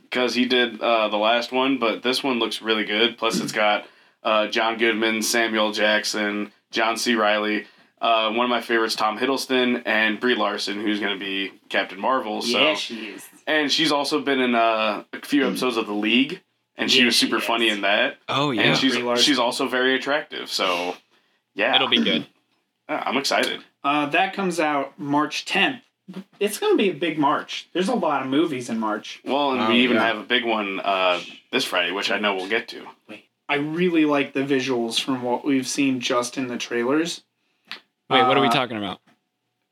because 0.03 0.35
he 0.35 0.45
did 0.45 0.81
uh, 0.81 1.09
the 1.09 1.17
last 1.17 1.51
one, 1.51 1.79
but 1.79 2.03
this 2.03 2.23
one 2.23 2.39
looks 2.39 2.61
really 2.63 2.85
good. 2.85 3.17
Plus, 3.19 3.41
it's 3.41 3.53
got 3.53 3.87
uh, 4.23 4.47
John 4.49 4.77
Goodman, 4.79 5.23
Samuel 5.23 5.73
Jackson, 5.73 6.53
John 6.71 6.97
C. 6.97 7.15
Reilly. 7.15 7.67
Uh, 8.01 8.33
one 8.33 8.45
of 8.45 8.51
my 8.51 8.61
favorites, 8.63 8.95
Tom 8.95 9.19
Hiddleston, 9.19 9.83
and 9.85 10.19
Brie 10.21 10.35
Larson, 10.35 10.81
who's 10.81 11.01
going 11.01 11.19
to 11.19 11.23
be 11.23 11.53
Captain 11.69 12.01
Marvel. 12.01 12.41
So, 12.43 12.59
yeah, 12.59 12.75
she 12.75 13.09
is. 13.09 13.27
And 13.51 13.71
she's 13.73 13.93
also 13.93 14.21
been 14.21 14.41
in 14.41 14.55
uh, 14.55 15.05
a 15.13 15.21
few 15.23 15.47
episodes 15.47 15.77
of 15.77 15.87
The 15.87 15.93
League, 15.93 16.41
and 16.77 16.91
she 16.91 17.01
Yeah, 17.01 17.07
was 17.07 17.17
super 17.17 17.39
is. 17.39 17.45
funny 17.45 17.69
in 17.69 17.81
that. 17.83 18.17
Oh 18.29 18.51
yeah. 18.51 18.63
and 18.63 18.77
she's 18.79 18.97
she's 19.23 19.39
also 19.39 19.69
very 19.69 19.95
attractive. 19.95 20.49
So, 20.51 20.97
yeah, 21.55 21.75
It'll 21.75 21.89
be 21.89 22.03
good. 22.03 22.27
I'm 22.89 23.17
excited. 23.17 23.63
Uh, 23.85 24.07
that 24.07 24.35
comes 24.35 24.59
out 24.61 24.99
March 24.99 25.45
10th. 25.47 25.83
It's 26.41 26.59
going 26.59 26.73
to 26.73 26.77
be 26.77 26.91
a 26.91 26.95
big 26.95 27.19
March. 27.19 27.69
There's 27.73 27.89
a 27.89 27.95
lot 27.95 28.23
of 28.23 28.29
movies 28.29 28.69
in 28.69 28.79
March. 28.81 29.21
Well, 29.25 29.53
and 29.53 29.61
Oh, 29.63 29.69
we 29.69 29.77
even 29.85 29.97
yeah. 29.97 30.07
have 30.09 30.19
a 30.19 30.25
big 30.25 30.45
one 30.45 30.81
uh, 30.81 31.21
this 31.53 31.65
Friday, 31.65 31.93
which 31.93 32.11
I 32.11 32.19
know 32.19 32.35
we'll 32.35 32.49
get 32.49 32.67
to. 32.69 32.85
Wait, 33.09 33.25
I 33.49 33.57
really 33.57 34.05
like 34.07 34.33
the 34.33 34.41
visuals 34.41 35.01
from 35.01 35.23
what 35.23 35.45
we've 35.45 35.69
seen 35.69 36.01
just 36.01 36.37
in 36.37 36.49
the 36.49 36.59
trailers. 36.59 37.23
Wait, 38.11 38.23
what 38.27 38.37
are 38.37 38.41
we 38.41 38.49
Uh, 38.49 38.53
talking 38.53 38.77
about? 38.77 39.01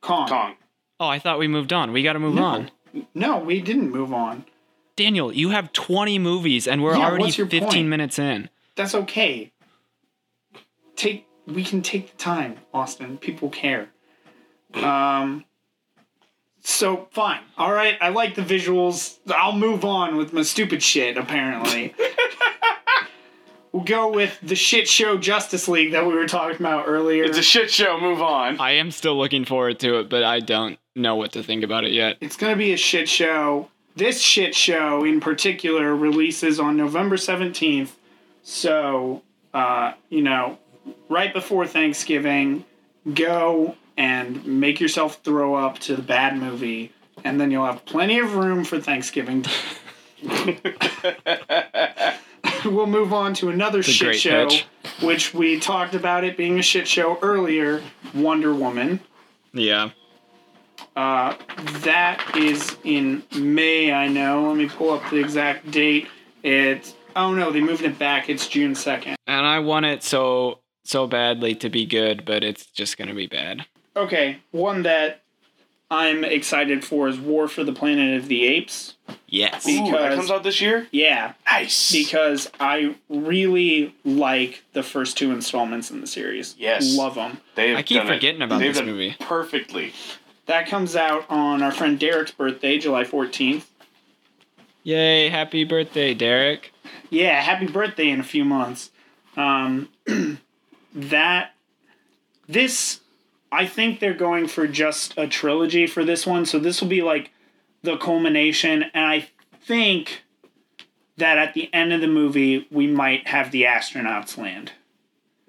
Kong. 0.00 0.28
Kong. 0.28 0.54
Oh, 1.00 1.08
I 1.08 1.18
thought 1.18 1.38
we 1.40 1.48
moved 1.48 1.72
on. 1.72 1.90
We 1.92 2.02
got 2.04 2.12
to 2.14 2.18
move 2.20 2.34
No. 2.36 2.44
on. 2.44 2.70
No, 3.14 3.38
we 3.38 3.60
didn't 3.60 3.90
move 3.90 4.12
on. 4.12 4.44
Daniel, 4.96 5.32
you 5.32 5.50
have 5.50 5.72
20 5.72 6.18
movies 6.18 6.66
and 6.66 6.82
we're 6.82 6.96
Yeah, 6.96 7.06
already 7.06 7.24
what's 7.24 7.38
your 7.38 7.46
15 7.46 7.68
point? 7.68 7.88
minutes 7.88 8.18
in. 8.18 8.48
That's 8.76 8.94
okay. 8.94 9.52
Take 10.96 11.26
we 11.46 11.64
can 11.64 11.80
take 11.82 12.10
the 12.10 12.16
time, 12.18 12.58
Austin. 12.74 13.16
People 13.18 13.48
care. 13.48 13.88
Um 14.74 15.44
so 16.60 17.08
fine. 17.12 17.40
All 17.56 17.72
right, 17.72 17.96
I 18.00 18.08
like 18.10 18.34
the 18.34 18.42
visuals. 18.42 19.18
I'll 19.28 19.52
move 19.56 19.84
on 19.84 20.16
with 20.16 20.32
my 20.32 20.42
stupid 20.42 20.82
shit 20.82 21.16
apparently. 21.16 21.94
we'll 23.72 23.84
go 23.84 24.12
with 24.12 24.38
the 24.42 24.54
shit 24.54 24.88
show 24.88 25.16
Justice 25.18 25.68
League 25.68 25.92
that 25.92 26.06
we 26.06 26.14
were 26.14 26.26
talking 26.26 26.58
about 26.58 26.84
earlier. 26.86 27.24
It's 27.24 27.38
a 27.38 27.42
shit 27.42 27.70
show. 27.70 27.98
Move 28.00 28.20
on. 28.22 28.60
I 28.60 28.72
am 28.72 28.90
still 28.90 29.16
looking 29.16 29.44
forward 29.44 29.78
to 29.80 30.00
it, 30.00 30.08
but 30.08 30.22
I 30.22 30.40
don't 30.40 30.78
know 30.94 31.16
what 31.16 31.32
to 31.32 31.42
think 31.42 31.64
about 31.64 31.84
it 31.84 31.92
yet. 31.92 32.18
It's 32.20 32.36
going 32.36 32.52
to 32.52 32.58
be 32.58 32.72
a 32.72 32.76
shit 32.76 33.08
show. 33.08 33.68
This 33.96 34.20
shit 34.20 34.54
show 34.54 35.04
in 35.04 35.20
particular 35.20 35.94
releases 35.94 36.60
on 36.60 36.76
November 36.76 37.16
17th. 37.16 37.90
So, 38.42 39.22
uh, 39.52 39.92
you 40.08 40.22
know, 40.22 40.58
right 41.08 41.32
before 41.32 41.66
Thanksgiving, 41.66 42.64
go 43.12 43.76
and 43.96 44.44
make 44.46 44.80
yourself 44.80 45.20
throw 45.24 45.54
up 45.54 45.78
to 45.80 45.96
the 45.96 46.02
bad 46.02 46.36
movie, 46.36 46.92
and 47.24 47.40
then 47.40 47.50
you'll 47.50 47.66
have 47.66 47.84
plenty 47.84 48.18
of 48.18 48.36
room 48.36 48.64
for 48.64 48.80
Thanksgiving. 48.80 49.44
we'll 52.64 52.86
move 52.86 53.12
on 53.12 53.34
to 53.34 53.50
another 53.50 53.80
a 53.80 53.82
shit 53.82 54.16
show, 54.16 54.48
pitch. 54.48 54.66
which 55.02 55.34
we 55.34 55.58
talked 55.60 55.94
about 55.94 56.24
it 56.24 56.36
being 56.36 56.58
a 56.58 56.62
shit 56.62 56.88
show 56.88 57.18
earlier 57.22 57.82
Wonder 58.14 58.54
Woman. 58.54 59.00
Yeah. 59.52 59.90
Uh, 60.96 61.34
that 61.82 62.36
is 62.36 62.76
in 62.84 63.22
May, 63.36 63.92
I 63.92 64.08
know. 64.08 64.48
Let 64.48 64.56
me 64.56 64.68
pull 64.68 64.90
up 64.90 65.08
the 65.10 65.18
exact 65.18 65.70
date. 65.70 66.08
It's 66.42 66.94
oh 67.16 67.34
no, 67.34 67.50
they 67.50 67.60
moved 67.60 67.82
it 67.82 67.98
back. 67.98 68.28
It's 68.28 68.48
June 68.48 68.74
second. 68.74 69.16
And 69.26 69.46
I 69.46 69.58
want 69.60 69.86
it 69.86 70.02
so 70.02 70.60
so 70.84 71.06
badly 71.06 71.54
to 71.56 71.68
be 71.68 71.86
good, 71.86 72.24
but 72.24 72.42
it's 72.42 72.66
just 72.66 72.96
going 72.96 73.08
to 73.08 73.14
be 73.14 73.26
bad. 73.26 73.66
Okay, 73.96 74.38
one 74.52 74.82
that 74.82 75.22
I'm 75.90 76.22
excited 76.22 76.84
for 76.84 77.08
is 77.08 77.18
War 77.18 77.48
for 77.48 77.64
the 77.64 77.72
Planet 77.72 78.18
of 78.20 78.28
the 78.28 78.44
Apes. 78.46 78.94
Yes. 79.26 79.64
Be- 79.64 79.78
Ooh, 79.78 79.84
that 79.86 79.92
because- 79.92 80.14
comes 80.16 80.30
out 80.30 80.42
this 80.42 80.60
year. 80.60 80.86
Yeah, 80.90 81.32
Nice. 81.50 81.90
because 81.92 82.50
I 82.60 82.94
really 83.08 83.94
like 84.04 84.64
the 84.74 84.82
first 84.82 85.16
two 85.16 85.30
installments 85.32 85.90
in 85.90 86.00
the 86.02 86.06
series. 86.06 86.54
Yes. 86.58 86.94
love 86.96 87.14
them. 87.14 87.40
They've 87.54 87.76
I 87.76 87.82
keep 87.82 87.98
done 87.98 88.06
it- 88.06 88.14
forgetting 88.16 88.42
about 88.42 88.58
they've 88.58 88.68
this 88.74 88.78
done 88.78 88.86
movie. 88.86 89.16
perfectly. 89.20 89.92
That 90.46 90.66
comes 90.68 90.94
out 90.96 91.24
on 91.30 91.62
our 91.62 91.72
friend 91.72 91.98
Derek's 91.98 92.30
birthday, 92.32 92.78
July 92.78 93.04
fourteenth. 93.04 93.70
Yay, 94.82 95.28
happy 95.28 95.64
birthday, 95.64 96.14
Derek. 96.14 96.72
Yeah, 97.10 97.40
happy 97.42 97.66
birthday 97.66 98.08
in 98.10 98.20
a 98.20 98.24
few 98.24 98.44
months. 98.44 98.90
Um, 99.36 99.88
that 100.94 101.54
this, 102.48 103.00
I 103.50 103.66
think 103.66 104.00
they're 104.00 104.14
going 104.14 104.46
for 104.48 104.66
just 104.66 105.14
a 105.16 105.26
trilogy 105.26 105.86
for 105.86 106.04
this 106.04 106.26
one, 106.26 106.44
so 106.46 106.58
this 106.58 106.80
will 106.80 106.88
be 106.88 107.02
like 107.02 107.30
the 107.82 107.96
culmination, 107.96 108.84
and 108.94 109.04
I 109.06 109.28
think 109.62 110.24
that 111.16 111.38
at 111.38 111.54
the 111.54 111.72
end 111.72 111.92
of 111.92 112.00
the 112.00 112.06
movie 112.08 112.66
we 112.70 112.86
might 112.86 113.26
have 113.28 113.50
the 113.50 113.62
astronauts 113.64 114.36
land, 114.36 114.72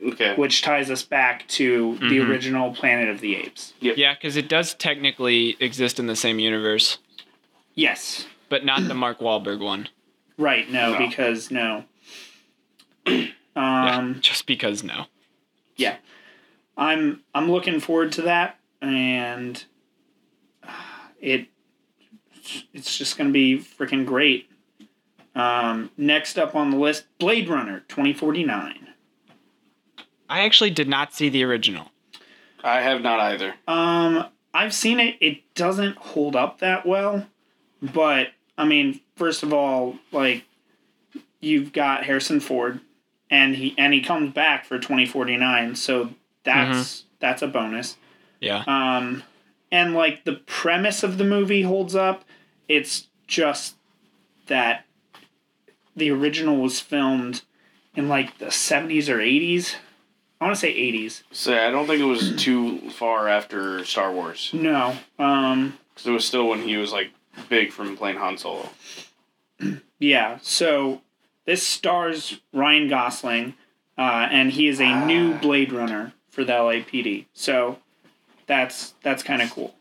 Okay. 0.04 0.34
which 0.36 0.62
ties 0.62 0.90
us 0.90 1.04
back 1.04 1.48
to 1.50 1.96
the 2.00 2.18
Mhm. 2.20 2.30
original 2.30 2.74
Planet 2.74 3.10
of 3.10 3.20
the 3.20 3.36
Apes. 3.36 3.74
Yeah, 3.82 4.14
because 4.14 4.36
it 4.38 4.48
does 4.48 4.74
technically 4.74 5.58
exist 5.60 6.00
in 6.00 6.08
the 6.08 6.16
same 6.16 6.40
universe, 6.40 7.00
Yes, 7.76 8.28
but 8.50 8.64
not 8.66 8.88
the 8.88 8.94
Mark 8.96 9.20
Wahlberg 9.20 9.60
one. 9.60 9.90
right. 10.38 10.70
No, 10.72 10.94
No. 10.94 11.08
because 11.08 11.52
no. 11.52 11.84
Yeah, 13.06 13.28
Um, 13.56 14.20
just 14.22 14.46
because 14.46 14.84
no. 14.84 15.08
yeah 15.76 15.98
i'm 16.80 17.22
i'm 17.36 17.52
looking 17.52 17.80
forward 17.80 18.12
to 18.12 18.24
that 18.24 18.58
and 18.82 19.66
uh, 20.64 20.72
it 21.20 21.48
it's 22.74 22.98
just 22.98 23.18
gonna 23.18 23.30
be 23.30 23.60
freaking 23.60 24.06
great 24.06 24.50
um 25.36 25.92
next 25.98 26.40
up 26.40 26.56
on 26.56 26.72
the 26.72 26.78
list 26.78 27.06
blade 27.20 27.48
runner 27.50 27.84
2049 27.90 28.88
I 30.32 30.42
actually 30.42 30.70
did 30.70 30.88
not 30.88 31.12
see 31.12 31.28
the 31.30 31.44
original. 31.44 31.90
I 32.64 32.82
have 32.82 33.02
not 33.02 33.20
either. 33.20 33.56
um 33.68 34.26
i've 34.54 34.74
seen 34.74 35.00
it 35.00 35.16
it 35.22 35.42
doesn't 35.56 35.96
hold 35.98 36.36
up 36.36 36.60
that 36.60 36.86
well 36.86 37.28
but 37.82 38.30
i 38.58 38.66
mean 38.66 39.00
first 39.16 39.44
of 39.44 39.54
all 39.54 39.96
like 40.12 40.44
you've 41.42 41.72
got 41.74 42.04
harrison 42.06 42.40
ford 42.40 42.80
and 43.30 43.56
he 43.56 43.76
and 43.78 43.94
he 43.94 44.02
comes 44.02 44.34
back 44.34 44.66
for 44.66 44.78
2049 44.80 45.76
so 45.76 46.10
that's 46.50 47.06
that's 47.20 47.42
a 47.42 47.48
bonus 47.48 47.98
Yeah. 48.40 48.64
Um, 48.68 49.24
and 49.72 49.94
like 49.94 50.24
the 50.24 50.34
premise 50.34 51.04
of 51.04 51.18
the 51.18 51.24
movie 51.24 51.62
holds 51.62 51.96
up. 51.96 52.24
It's 52.68 53.08
just 53.28 53.76
that 54.48 54.86
the 55.96 56.10
original 56.12 56.58
was 56.58 56.80
filmed 56.80 57.44
in 57.96 58.08
like 58.08 58.38
the 58.38 58.48
70s 58.48 59.10
or 59.10 59.18
80s. 59.18 59.76
I 60.42 60.46
want 60.46 60.56
to 60.56 60.60
say 60.60 60.74
80s. 60.74 61.24
So 61.32 61.54
I 61.54 61.70
don't 61.70 61.86
think 61.86 62.00
it 62.00 62.06
was 62.06 62.36
too 62.42 62.90
far 62.92 63.28
after 63.28 63.84
Star 63.84 64.12
Wars 64.12 64.52
No. 64.54 64.96
Um, 65.18 65.78
because 65.94 66.08
it 66.08 66.12
was 66.12 66.26
still 66.26 66.48
when 66.48 66.62
he 66.62 66.78
was 66.78 66.92
like 66.92 67.12
big 67.50 67.72
from 67.72 67.98
playing 67.98 68.18
Han 68.18 68.38
Solo. 68.38 68.70
yeah. 70.00 70.40
So 70.42 71.02
this 71.46 71.66
stars 71.68 72.40
Ryan 72.54 72.88
Gosling, 72.88 73.56
uh, 73.98 74.28
and 74.32 74.52
he 74.52 74.68
is 74.68 74.80
a 74.80 75.06
new 75.06 75.34
Blade 75.36 75.74
Runner 75.74 76.14
for 76.30 76.44
the 76.44 76.54
LAPD. 76.54 77.26
So 77.34 77.80
that's 78.48 78.94
that's 79.04 79.24
kind 79.24 79.42
of 79.42 79.52
cool. 79.52 79.76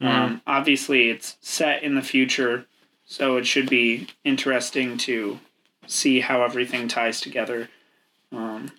Um, 0.00 0.42
obviously, 0.46 1.08
it's 1.08 1.38
set 1.40 1.82
in 1.82 1.94
the 1.94 2.02
future, 2.02 2.66
so 3.06 3.38
it 3.38 3.46
should 3.46 3.70
be 3.70 4.08
interesting 4.22 4.98
to 4.98 5.38
see 5.86 6.20
how 6.20 6.42
everything 6.42 6.88
ties 6.88 7.22
together. 7.22 7.70
Um, 8.30 8.70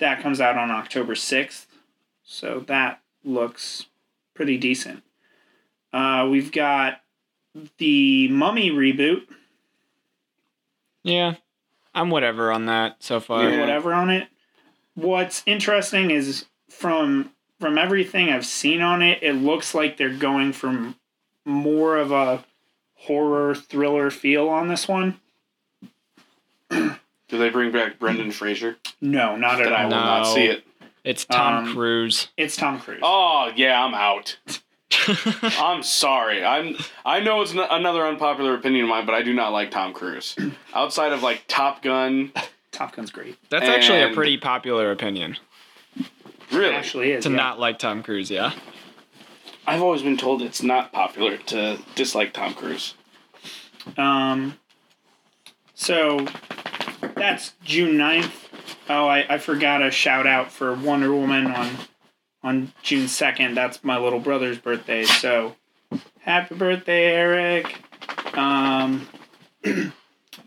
that 0.00 0.20
comes 0.20 0.42
out 0.42 0.58
on 0.58 0.70
October 0.70 1.14
6th, 1.14 1.64
so 2.24 2.60
that 2.66 3.00
looks 3.24 3.86
pretty 4.34 4.58
decent. 4.58 5.02
Uh, 5.94 6.28
we've 6.30 6.52
got 6.52 7.00
the 7.78 8.28
Mummy 8.28 8.70
reboot, 8.70 9.22
Yeah. 11.02 11.36
I'm 11.94 12.10
whatever 12.10 12.50
on 12.50 12.66
that 12.66 12.96
so 13.02 13.20
far. 13.20 13.48
Yeah. 13.48 13.60
whatever 13.60 13.94
on 13.94 14.10
it. 14.10 14.28
What's 14.94 15.42
interesting 15.46 16.10
is 16.10 16.46
from 16.70 17.30
from 17.60 17.78
everything 17.78 18.30
I've 18.30 18.46
seen 18.46 18.80
on 18.80 19.00
it, 19.02 19.22
it 19.22 19.34
looks 19.34 19.74
like 19.74 19.96
they're 19.96 20.10
going 20.14 20.52
from 20.52 20.96
more 21.44 21.96
of 21.96 22.12
a 22.12 22.44
horror 22.96 23.54
thriller 23.54 24.10
feel 24.10 24.48
on 24.48 24.68
this 24.68 24.86
one. 24.88 25.20
Do 26.70 27.38
they 27.38 27.48
bring 27.50 27.72
back 27.72 27.98
Brendan 27.98 28.32
Fraser? 28.32 28.76
No, 29.00 29.36
not 29.36 29.60
at 29.60 29.64
Then 29.64 29.72
I 29.72 29.84
all. 29.84 29.90
will 29.90 29.96
not 29.96 30.24
see 30.34 30.44
it. 30.46 30.64
It's 31.04 31.24
Tom 31.24 31.64
Um, 31.66 31.74
Cruise. 31.74 32.28
It's 32.36 32.56
Tom 32.56 32.80
Cruise. 32.80 33.00
Oh 33.02 33.50
yeah, 33.56 33.82
I'm 33.82 33.94
out. 33.94 34.38
I'm 35.58 35.82
sorry. 35.82 36.44
I'm. 36.44 36.76
I 37.04 37.20
know 37.20 37.42
it's 37.42 37.52
n- 37.52 37.66
another 37.70 38.06
unpopular 38.06 38.54
opinion 38.54 38.84
of 38.84 38.88
mine, 38.90 39.04
but 39.06 39.14
I 39.14 39.22
do 39.22 39.34
not 39.34 39.50
like 39.52 39.70
Tom 39.70 39.92
Cruise. 39.92 40.36
Outside 40.74 41.12
of 41.12 41.22
like 41.22 41.44
Top 41.48 41.82
Gun, 41.82 42.32
Top 42.74 42.94
Gun's 42.94 43.10
great. 43.10 43.36
That's 43.50 43.66
actually 43.68 44.00
a 44.00 44.06
and- 44.06 44.14
pretty 44.14 44.36
popular 44.36 44.90
opinion 44.90 45.36
It 45.96 46.06
really, 46.52 46.74
actually 46.74 47.12
is. 47.12 47.24
to 47.24 47.30
yeah. 47.30 47.36
not 47.36 47.58
like 47.58 47.78
Tom 47.78 48.02
Cruise. 48.02 48.30
Yeah. 48.30 48.52
I've 49.66 49.80
always 49.80 50.02
been 50.02 50.16
told 50.18 50.42
it's 50.42 50.62
not 50.62 50.92
popular 50.92 51.36
to 51.38 51.78
dislike 51.94 52.32
Tom 52.34 52.52
Cruise. 52.54 52.94
Um, 53.96 54.58
so 55.74 56.26
that's 57.14 57.52
June 57.64 57.96
9th. 57.96 58.32
Oh, 58.90 59.06
I, 59.06 59.24
I 59.34 59.38
forgot 59.38 59.82
a 59.82 59.90
shout 59.90 60.26
out 60.26 60.50
for 60.52 60.74
Wonder 60.74 61.12
Woman 61.14 61.46
on 61.46 61.70
on 62.42 62.72
June 62.82 63.06
2nd. 63.06 63.54
That's 63.54 63.82
my 63.82 63.96
little 63.98 64.20
brother's 64.20 64.58
birthday. 64.58 65.04
So 65.04 65.56
happy 66.20 66.54
birthday, 66.54 67.04
Eric. 67.06 67.80
Um, 68.36 69.08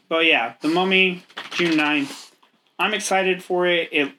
but 0.09 0.25
yeah, 0.25 0.53
The 0.61 0.67
Mummy, 0.69 1.23
June 1.51 1.73
9th. 1.77 2.31
I'm 2.79 2.93
excited 2.93 3.43
for 3.43 3.65
it. 3.67 3.89
It 3.91 4.11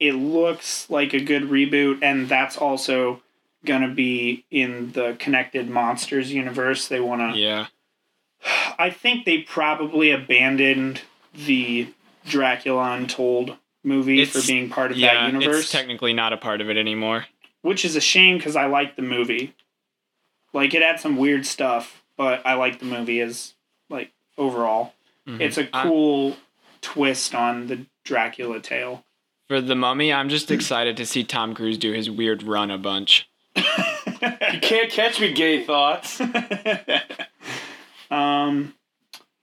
it 0.00 0.12
looks 0.12 0.88
like 0.88 1.12
a 1.12 1.20
good 1.20 1.42
reboot, 1.44 1.98
and 2.02 2.28
that's 2.28 2.56
also 2.56 3.20
gonna 3.64 3.88
be 3.92 4.44
in 4.50 4.92
the 4.92 5.16
connected 5.18 5.68
monsters 5.68 6.32
universe. 6.32 6.86
They 6.88 7.00
wanna 7.00 7.34
Yeah. 7.36 7.66
I 8.78 8.90
think 8.90 9.24
they 9.24 9.38
probably 9.38 10.10
abandoned 10.12 11.02
the 11.34 11.88
Dracula 12.26 12.92
Untold 12.92 13.56
movie 13.84 14.24
for 14.24 14.40
being 14.46 14.68
part 14.70 14.90
of 14.92 14.96
Yeah. 14.98 15.14
that 15.14 15.32
universe, 15.32 15.60
It's 15.64 15.72
technically 15.72 16.12
not 16.12 16.32
a 16.32 16.36
part 16.36 16.60
of 16.60 16.70
it 16.70 16.76
anymore. 16.76 17.26
which 17.62 17.84
is 17.84 17.96
a 17.96 18.00
shame 18.00 18.36
because 18.38 18.54
I 18.56 18.66
like 18.66 18.94
the 18.96 19.02
movie. 19.02 19.52
Like 20.52 20.72
it 20.74 20.82
had 20.82 21.00
some 21.00 21.16
weird 21.16 21.44
stuff, 21.44 22.02
but 22.16 22.40
I 22.46 22.54
like 22.54 22.78
the 22.78 22.86
movie 22.86 23.20
as 23.20 23.54
like 23.90 24.12
overall. 24.38 24.94
Mhm. 25.26 25.40
It's 25.40 25.58
a 25.58 25.66
cool 25.66 26.36
twist 26.80 27.34
on 27.34 27.66
the 27.66 27.84
Dracula 28.04 28.60
tale. 28.60 29.04
For 29.48 29.60
the 29.60 29.74
Mummy, 29.74 30.12
I'm 30.12 30.28
just 30.28 30.50
excited 30.50 30.96
to 30.98 31.06
see 31.06 31.24
Tom 31.24 31.54
Cruise 31.54 31.78
do 31.78 31.92
his 31.92 32.08
weird 32.10 32.42
run 32.42 32.70
a 32.70 32.78
bunch. 32.78 33.28
You 33.56 34.60
can't 34.60 34.90
catch 34.90 35.20
me, 35.20 35.32
gay 35.32 35.64
thoughts. 35.64 36.20
um, 38.10 38.74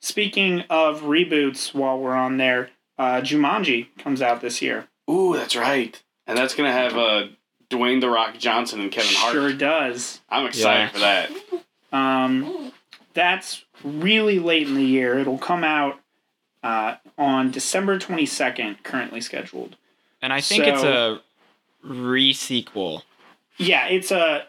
speaking 0.02 0.62
of 0.70 1.02
reboots, 1.02 1.74
while 1.74 2.00
we're 2.00 2.16
on 2.16 2.38
there, 2.38 2.70
uh, 2.98 3.22
Jumanji 3.22 3.88
comes 3.98 4.22
out 4.22 4.42
this 4.42 4.62
year. 4.62 4.88
Ooh, 5.10 5.34
that's 5.36 5.56
right. 5.56 6.02
And 6.28 6.38
that's 6.38 6.56
gonna 6.56 6.72
have 6.72 6.98
uh, 6.98 7.28
Dwayne 7.70 8.02
the 8.02 8.10
Rock 8.10 8.38
Johnson 8.38 8.82
and 8.82 8.92
Kevin 8.92 9.14
Hart. 9.16 9.34
Sure 9.34 9.54
does. 9.54 10.22
I'm 10.30 10.46
excited 10.48 10.80
Yeah. 10.82 10.90
for 10.90 11.00
that. 11.00 11.32
Um, 11.98 12.72
that's 13.16 13.64
really 13.84 14.38
late 14.38 14.68
in 14.68 14.76
the 14.76 14.84
year. 14.84 15.18
It'll 15.18 15.40
come 15.40 15.64
out 15.64 16.00
uh, 16.62 16.98
on 17.18 17.50
December 17.50 17.98
22nd, 17.98 18.84
currently 18.84 19.22
scheduled. 19.22 19.78
And 20.22 20.32
I 20.32 20.42
think 20.42 20.66
it's 20.66 20.84
a 20.84 21.22
re-sequel. 21.84 23.04
Yeah, 23.58 23.88
it's 23.88 24.12
a 24.12 24.46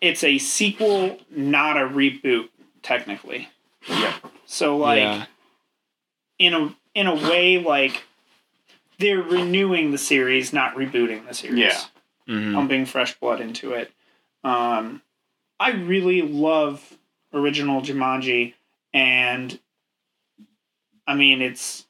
it's 0.00 0.22
a 0.22 0.38
sequel, 0.38 1.18
not 1.30 1.76
a 1.76 1.88
reboot, 1.88 2.48
technically. 2.82 3.48
Yeah. 3.88 4.14
So 4.44 4.76
like 4.76 4.98
yeah. 4.98 5.26
in 6.38 6.54
a 6.54 6.74
in 6.94 7.06
a 7.06 7.14
way, 7.14 7.58
like 7.58 8.04
they're 8.98 9.22
renewing 9.22 9.92
the 9.92 9.98
series, 9.98 10.52
not 10.52 10.74
rebooting 10.74 11.26
the 11.26 11.34
series. 11.34 11.58
Yeah. 11.58 11.80
Mhm. 12.28 12.54
pumping 12.54 12.86
fresh 12.86 13.14
blood 13.18 13.40
into 13.42 13.72
it. 13.72 13.92
Um, 14.42 15.02
I 15.60 15.72
really 15.72 16.22
love 16.22 16.96
original 17.34 17.82
Jumanji, 17.82 18.54
and 18.94 19.58
I 21.06 21.14
mean 21.14 21.42
it's 21.42 21.86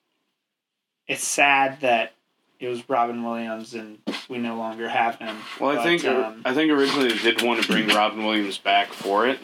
it's 1.07 1.25
sad 1.27 1.81
that 1.83 2.13
it 2.59 2.69
was 2.69 2.89
Robin 2.89 3.23
Williams 3.23 3.75
and 3.75 3.99
we 4.29 4.39
no 4.39 4.57
longer 4.57 4.89
have 4.89 5.17
him. 5.17 5.37
Well, 5.61 5.71
I 5.71 5.75
But, 5.77 5.83
think 5.85 6.05
um, 6.07 6.43
I 6.45 6.55
think 6.55 6.73
originally 6.73 7.09
they 7.13 7.19
did 7.19 7.43
want 7.43 7.63
to 7.63 7.69
bring 7.69 7.89
Robin 7.89 8.25
Williams 8.25 8.59
back 8.59 8.93
for 8.93 9.27
it, 9.29 9.39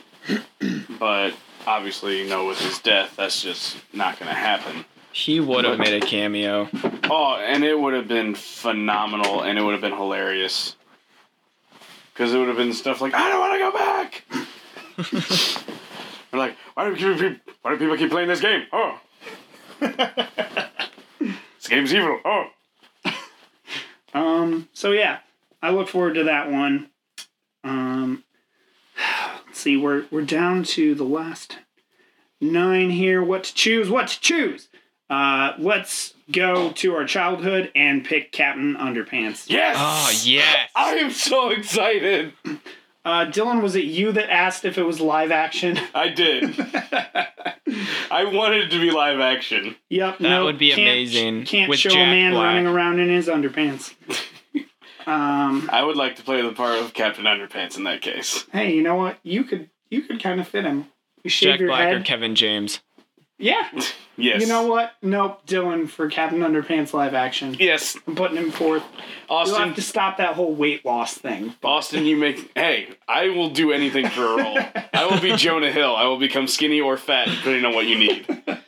but 0.98 1.34
obviously, 1.66 2.22
you 2.22 2.28
know, 2.28 2.46
with 2.46 2.58
his 2.58 2.78
death, 2.78 3.14
that's 3.16 3.42
just 3.42 3.76
not 3.92 4.18
going 4.18 4.28
to 4.30 4.34
happen. 4.34 4.84
He 5.12 5.40
would 5.40 5.64
have 5.64 5.78
made 5.78 6.00
a 6.02 6.06
cameo. 6.06 6.68
Oh, 7.10 7.34
and 7.34 7.64
it 7.64 7.78
would 7.78 7.94
have 7.94 8.06
been 8.08 8.34
phenomenal, 8.34 9.42
and 9.42 9.58
it 9.58 9.62
would 9.62 9.72
have 9.72 9.80
been 9.80 9.92
hilarious. 9.92 10.76
Because 12.14 12.32
it 12.32 12.38
would 12.38 12.48
have 12.48 12.56
been 12.56 12.72
stuff 12.72 13.00
like, 13.00 13.12
"I 13.12 13.28
don't 13.28 13.40
want 13.40 13.54
to 13.54 13.58
go 13.58 13.72
back." 13.72 15.64
We're 16.32 16.38
like, 16.38 16.56
"Why 16.74 16.88
do 16.88 16.96
people, 16.96 17.36
why 17.62 17.72
do 17.72 17.78
people 17.78 17.96
keep 17.96 18.10
playing 18.10 18.28
this 18.28 18.40
game?" 18.40 18.64
Oh, 18.72 19.00
this 19.80 21.68
game's 21.68 21.92
evil. 21.94 22.20
Oh, 22.24 22.46
Um, 24.12 24.68
so 24.72 24.90
yeah, 24.92 25.18
I 25.62 25.70
look 25.70 25.88
forward 25.88 26.14
to 26.14 26.24
that 26.24 26.50
one. 26.50 26.90
Um, 27.62 28.24
let's 29.46 29.58
see, 29.60 29.76
we're 29.76 30.04
we're 30.10 30.22
down 30.22 30.62
to 30.64 30.94
the 30.94 31.04
last 31.04 31.58
nine 32.40 32.90
here. 32.90 33.22
What 33.22 33.44
to 33.44 33.54
choose? 33.54 33.88
What 33.90 34.08
to 34.08 34.20
choose? 34.20 34.68
Uh, 35.08 35.52
let's 35.58 36.14
go 36.30 36.70
to 36.70 36.94
our 36.94 37.04
childhood 37.04 37.70
and 37.74 38.04
pick 38.04 38.30
Captain 38.30 38.76
Underpants. 38.76 39.48
yes! 39.50 39.76
Oh 39.78 40.20
yes. 40.24 40.70
I 40.76 40.94
am 40.96 41.10
so 41.10 41.50
excited. 41.50 42.32
Uh, 43.04 43.24
Dylan, 43.26 43.62
was 43.62 43.76
it 43.76 43.84
you 43.84 44.12
that 44.12 44.30
asked 44.30 44.64
if 44.64 44.76
it 44.76 44.82
was 44.82 45.00
live 45.00 45.30
action? 45.30 45.78
I 45.94 46.08
did. 46.08 46.54
I 48.10 48.24
wanted 48.24 48.64
it 48.64 48.70
to 48.70 48.80
be 48.80 48.90
live 48.90 49.20
action. 49.20 49.76
yep, 49.88 50.18
That 50.18 50.28
no, 50.28 50.44
would 50.44 50.58
be 50.58 50.70
can't- 50.70 50.80
amazing 50.82 51.44
Can't 51.44 51.68
with 51.70 51.78
show 51.78 51.90
a 51.90 51.94
man 51.94 52.32
Black. 52.32 52.44
running 52.44 52.66
around 52.66 52.98
in 53.00 53.08
his 53.08 53.26
underpants. 53.28 53.94
um, 55.06 55.68
I 55.72 55.82
would 55.82 55.96
like 55.96 56.16
to 56.16 56.22
play 56.22 56.42
the 56.42 56.52
part 56.52 56.78
of 56.78 56.92
Captain 56.92 57.24
Underpants 57.24 57.76
in 57.76 57.84
that 57.84 58.02
case. 58.02 58.44
hey, 58.52 58.74
you 58.74 58.82
know 58.82 58.96
what? 58.96 59.18
You 59.22 59.44
could 59.44 59.70
you 59.90 60.02
could 60.02 60.22
kind 60.22 60.40
of 60.40 60.46
fit 60.48 60.64
him. 60.64 60.86
You 61.24 61.30
shave 61.30 61.52
Jack 61.52 61.60
your 61.60 61.68
Black 61.70 61.80
head. 61.88 61.96
or 61.96 62.04
Kevin 62.04 62.34
James. 62.34 62.80
Yeah. 63.40 63.68
Yes. 64.16 64.42
You 64.42 64.48
know 64.48 64.66
what? 64.66 64.92
Nope, 65.00 65.46
Dylan 65.46 65.88
for 65.88 66.10
Captain 66.10 66.40
Underpants 66.40 66.92
live 66.92 67.14
action. 67.14 67.56
Yes, 67.58 67.96
I'm 68.06 68.14
putting 68.14 68.36
him 68.36 68.50
forth. 68.50 68.82
Austin, 69.30 69.54
You'll 69.56 69.66
have 69.68 69.76
to 69.76 69.82
stop 69.82 70.18
that 70.18 70.34
whole 70.34 70.54
weight 70.54 70.84
loss 70.84 71.14
thing. 71.14 71.54
Austin, 71.64 72.04
you 72.04 72.18
make. 72.18 72.50
Hey, 72.54 72.90
I 73.08 73.30
will 73.30 73.48
do 73.48 73.72
anything 73.72 74.10
for 74.10 74.24
a 74.24 74.36
role. 74.44 74.58
I 74.92 75.06
will 75.06 75.20
be 75.20 75.34
Jonah 75.36 75.72
Hill. 75.72 75.96
I 75.96 76.04
will 76.04 76.18
become 76.18 76.48
skinny 76.48 76.82
or 76.82 76.98
fat, 76.98 77.28
depending 77.28 77.64
on 77.64 77.74
what 77.74 77.86
you 77.86 77.98
need. 77.98 78.26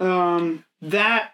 Um, 0.00 0.64
that 0.80 1.30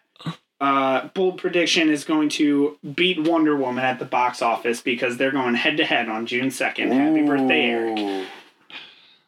uh, 0.61 1.09
bold 1.15 1.39
prediction 1.39 1.89
is 1.89 2.05
going 2.05 2.29
to 2.29 2.77
beat 2.95 3.23
Wonder 3.27 3.57
Woman 3.57 3.83
at 3.83 3.99
the 3.99 4.05
box 4.05 4.43
office 4.43 4.83
because 4.83 5.17
they're 5.17 5.31
going 5.31 5.55
head 5.55 5.79
to 5.79 5.87
head 5.87 6.11
on 6.11 6.27
June 6.27 6.49
2nd. 6.49 6.93
Happy 6.93 7.25
birthday, 7.25 7.71
Eric. 7.71 8.27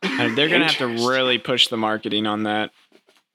Ooh. 0.04 0.08
And 0.20 0.36
they're 0.36 0.48
gonna 0.48 0.66
have 0.66 0.76
to 0.78 0.86
really 1.08 1.38
push 1.38 1.68
the 1.68 1.76
marketing 1.76 2.26
on 2.26 2.44
that. 2.44 2.70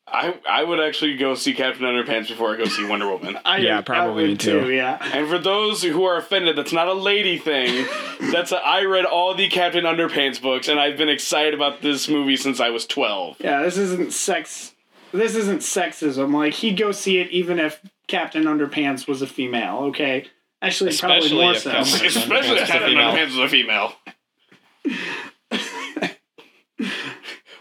I 0.08 0.36
I 0.48 0.64
would 0.64 0.80
actually 0.80 1.18
go 1.18 1.34
see 1.36 1.54
Captain 1.54 1.84
Underpants 1.84 2.28
before 2.28 2.54
I 2.54 2.58
go 2.58 2.66
see 2.66 2.86
Wonder 2.86 3.08
Woman. 3.10 3.38
I, 3.46 3.58
Yeah, 3.58 3.82
probably 3.82 4.24
would 4.24 4.32
me 4.32 4.38
too. 4.38 4.72
Yeah. 4.72 4.98
And 5.02 5.28
for 5.28 5.40
those 5.40 5.82
who 5.84 6.04
are 6.06 6.18
offended, 6.18 6.56
that's 6.56 6.72
not 6.74 6.88
a 6.88 6.94
lady 6.94 7.38
thing. 7.38 7.86
That's 8.32 8.52
a, 8.54 8.58
I 8.58 8.86
read 8.86 9.04
all 9.06 9.36
the 9.36 9.50
Captain 9.50 9.84
Underpants 9.84 10.42
books, 10.42 10.70
and 10.70 10.80
I've 10.80 10.98
been 10.98 11.10
excited 11.10 11.54
about 11.54 11.82
this 11.82 12.08
movie 12.08 12.38
since 12.38 12.60
I 12.62 12.70
was 12.70 12.86
twelve. 12.86 13.36
Yeah, 13.40 13.62
this 13.62 13.78
isn't 13.78 14.14
sex. 14.14 14.74
This 15.12 15.36
isn't 15.36 15.60
sexism. 15.60 16.34
Like 16.34 16.54
he'd 16.54 16.78
go 16.78 16.92
see 16.92 17.18
it 17.20 17.30
even 17.32 17.60
if 17.60 17.82
Captain 18.08 18.44
Underpants 18.46 19.08
was 19.08 19.22
a 19.22 19.28
female. 19.28 19.80
Okay, 19.90 20.28
actually, 20.62 20.92
Especially 20.92 21.30
probably 21.30 21.44
more 21.46 21.54
if 21.54 21.60
so. 21.60 21.72
Captain- 21.72 22.06
Especially 22.06 22.58
if 22.58 22.60
Underpants 22.60 22.62
is 22.64 22.68
Captain. 22.70 22.94
Underpants 22.94 23.26
was 23.26 23.38
a 23.40 23.50
female. 23.50 23.94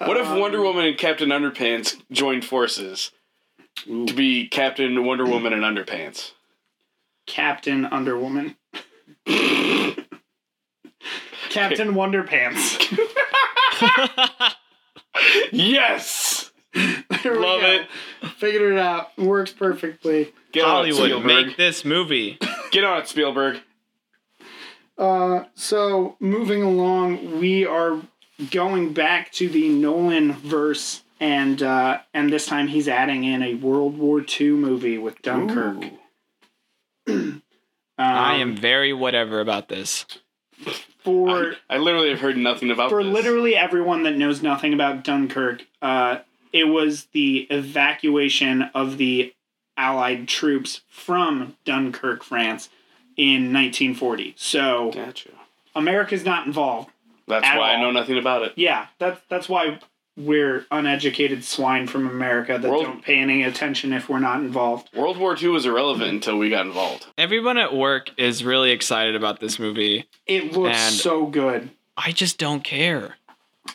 What 0.06 0.16
if 0.16 0.28
Wonder 0.30 0.60
Woman 0.62 0.84
and 0.86 0.98
Captain 0.98 1.28
Underpants 1.30 2.00
joined 2.10 2.44
forces 2.44 3.10
to 3.86 4.12
be 4.14 4.46
Captain 4.48 5.04
Wonder 5.04 5.24
Woman 5.26 5.52
and 5.52 5.62
Underpants? 5.62 6.32
Captain 7.26 7.86
Underwoman. 7.86 8.56
Captain 11.50 11.94
Wonderpants. 11.94 12.80
Yes, 15.52 16.50
There 17.22 17.40
love 17.40 17.60
go. 17.60 17.70
it. 17.70 17.88
Figured 18.36 18.72
it 18.74 18.78
out. 18.78 19.16
Works 19.16 19.52
perfectly. 19.52 20.32
Get 20.52 20.64
on 20.64 20.86
it, 20.86 20.92
Hollywood, 20.94 20.96
Spielberg. 21.22 21.46
make 21.46 21.56
this 21.56 21.84
movie. 21.84 22.38
Get 22.72 22.84
on 22.84 22.98
it, 23.00 23.08
Spielberg. 23.08 23.60
Uh, 24.98 25.44
so 25.54 26.16
moving 26.20 26.62
along, 26.62 27.38
we 27.40 27.64
are 27.64 28.00
going 28.50 28.92
back 28.92 29.32
to 29.32 29.48
the 29.48 29.68
Nolan 29.68 30.32
verse 30.32 31.02
and 31.20 31.62
uh, 31.62 32.00
and 32.12 32.32
this 32.32 32.46
time 32.46 32.68
he's 32.68 32.88
adding 32.88 33.24
in 33.24 33.42
a 33.42 33.54
World 33.54 33.96
War 33.98 34.24
II 34.40 34.50
movie 34.50 34.98
with 34.98 35.20
Dunkirk. 35.22 35.84
Ooh. 37.08 37.40
I 37.98 38.34
Um, 38.34 38.40
am 38.40 38.56
very 38.56 38.92
whatever 38.92 39.40
about 39.40 39.68
this. 39.68 40.04
for 41.04 41.54
I, 41.70 41.76
I 41.76 41.78
literally 41.78 42.10
have 42.10 42.20
heard 42.20 42.36
nothing 42.36 42.70
about 42.70 42.90
for 42.90 43.04
this. 43.04 43.12
literally 43.12 43.54
everyone 43.56 44.02
that 44.02 44.16
knows 44.16 44.42
nothing 44.42 44.74
about 44.74 45.04
Dunkirk. 45.04 45.64
Uh, 45.80 46.18
it 46.52 46.64
was 46.68 47.06
the 47.12 47.46
evacuation 47.50 48.62
of 48.74 48.96
the 48.98 49.32
Allied 49.76 50.28
troops 50.28 50.82
from 50.88 51.56
Dunkirk, 51.64 52.22
France, 52.22 52.68
in 53.16 53.52
1940. 53.52 54.34
So 54.36 54.90
Gotcha. 54.92 55.30
America's 55.74 56.24
not 56.24 56.46
involved. 56.46 56.90
That's 57.26 57.46
At 57.46 57.58
why 57.58 57.72
I 57.72 57.80
know 57.80 57.90
nothing 57.90 58.18
about 58.18 58.42
it. 58.42 58.52
Yeah, 58.56 58.86
that's 58.98 59.20
that's 59.28 59.48
why 59.48 59.78
we're 60.16 60.64
uneducated 60.70 61.42
swine 61.42 61.86
from 61.88 62.06
America 62.08 62.56
that 62.58 62.70
World- 62.70 62.84
don't 62.84 63.02
pay 63.02 63.16
any 63.18 63.42
attention 63.42 63.92
if 63.92 64.08
we're 64.08 64.20
not 64.20 64.38
involved. 64.40 64.88
World 64.94 65.16
War 65.16 65.36
II 65.40 65.48
was 65.48 65.66
irrelevant 65.66 66.10
until 66.10 66.38
we 66.38 66.50
got 66.50 66.66
involved. 66.66 67.06
Everyone 67.18 67.58
at 67.58 67.74
work 67.74 68.10
is 68.16 68.44
really 68.44 68.70
excited 68.70 69.16
about 69.16 69.40
this 69.40 69.58
movie. 69.58 70.04
It 70.26 70.52
looks 70.52 70.76
And- 70.78 70.94
so 70.94 71.26
good. 71.26 71.70
I 71.96 72.12
just 72.12 72.38
don't 72.38 72.62
care. 72.62 73.16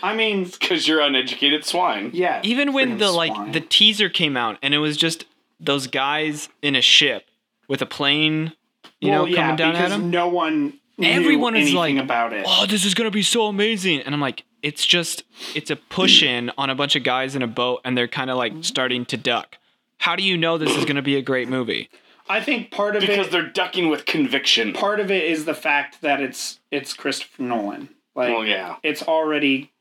I 0.00 0.14
mean, 0.14 0.44
Because 0.44 0.86
you're 0.86 1.00
uneducated 1.00 1.64
swine. 1.64 2.10
yeah. 2.12 2.40
Even 2.44 2.72
when 2.72 2.96
freaking 2.96 2.98
the 2.98 3.10
like 3.12 3.52
the 3.52 3.60
teaser 3.60 4.08
came 4.08 4.36
out 4.36 4.58
and 4.62 4.74
it 4.74 4.78
was 4.78 4.96
just 4.96 5.24
those 5.58 5.86
guys 5.86 6.48
in 6.62 6.76
a 6.76 6.80
ship 6.82 7.24
with 7.66 7.82
a 7.82 7.86
plane, 7.86 8.52
you 9.00 9.10
well, 9.10 9.26
know, 9.26 9.26
yeah, 9.26 9.36
coming 9.42 9.56
down 9.56 9.76
at 9.76 9.78
because 9.78 9.90
them. 9.92 10.10
no 10.10 10.28
one 10.28 10.74
knew 10.96 11.08
Everyone 11.08 11.54
is 11.54 11.68
anything 11.68 11.96
like, 11.96 12.04
about 12.04 12.32
it. 12.32 12.44
Oh, 12.46 12.66
this 12.66 12.84
is 12.84 12.94
gonna 12.94 13.10
be 13.10 13.22
so 13.22 13.46
amazing! 13.46 14.00
And 14.00 14.14
I'm 14.14 14.20
like, 14.20 14.44
it's 14.62 14.84
just 14.86 15.22
it's 15.54 15.70
a 15.70 15.76
push 15.76 16.22
in 16.22 16.50
on 16.58 16.70
a 16.70 16.74
bunch 16.74 16.96
of 16.96 17.04
guys 17.04 17.36
in 17.36 17.42
a 17.42 17.46
boat, 17.46 17.80
and 17.84 17.96
they're 17.96 18.08
kind 18.08 18.30
of 18.30 18.36
like 18.36 18.52
starting 18.62 19.04
to 19.06 19.16
duck. 19.16 19.56
How 19.98 20.16
do 20.16 20.22
you 20.22 20.36
know 20.36 20.58
this 20.58 20.76
is 20.76 20.84
gonna 20.84 21.02
be 21.02 21.16
a 21.16 21.22
great 21.22 21.48
movie? 21.48 21.90
I 22.30 22.42
think 22.42 22.70
part 22.70 22.94
of 22.94 23.00
Because 23.00 23.14
it 23.14 23.18
because 23.18 23.32
they're 23.32 23.50
ducking 23.50 23.88
with 23.88 24.04
conviction. 24.04 24.74
part 24.74 25.00
of 25.00 25.10
it 25.10 25.24
is 25.24 25.44
the 25.46 25.54
fact 25.54 26.02
that 26.02 26.20
it's 26.20 26.60
it's 26.70 26.92
Christopher 26.92 27.42
Nolan. 27.42 27.88
Like 28.14 28.34
well, 28.34 28.44
yeah. 28.44 28.76
it's 28.82 29.02
already 29.02 29.72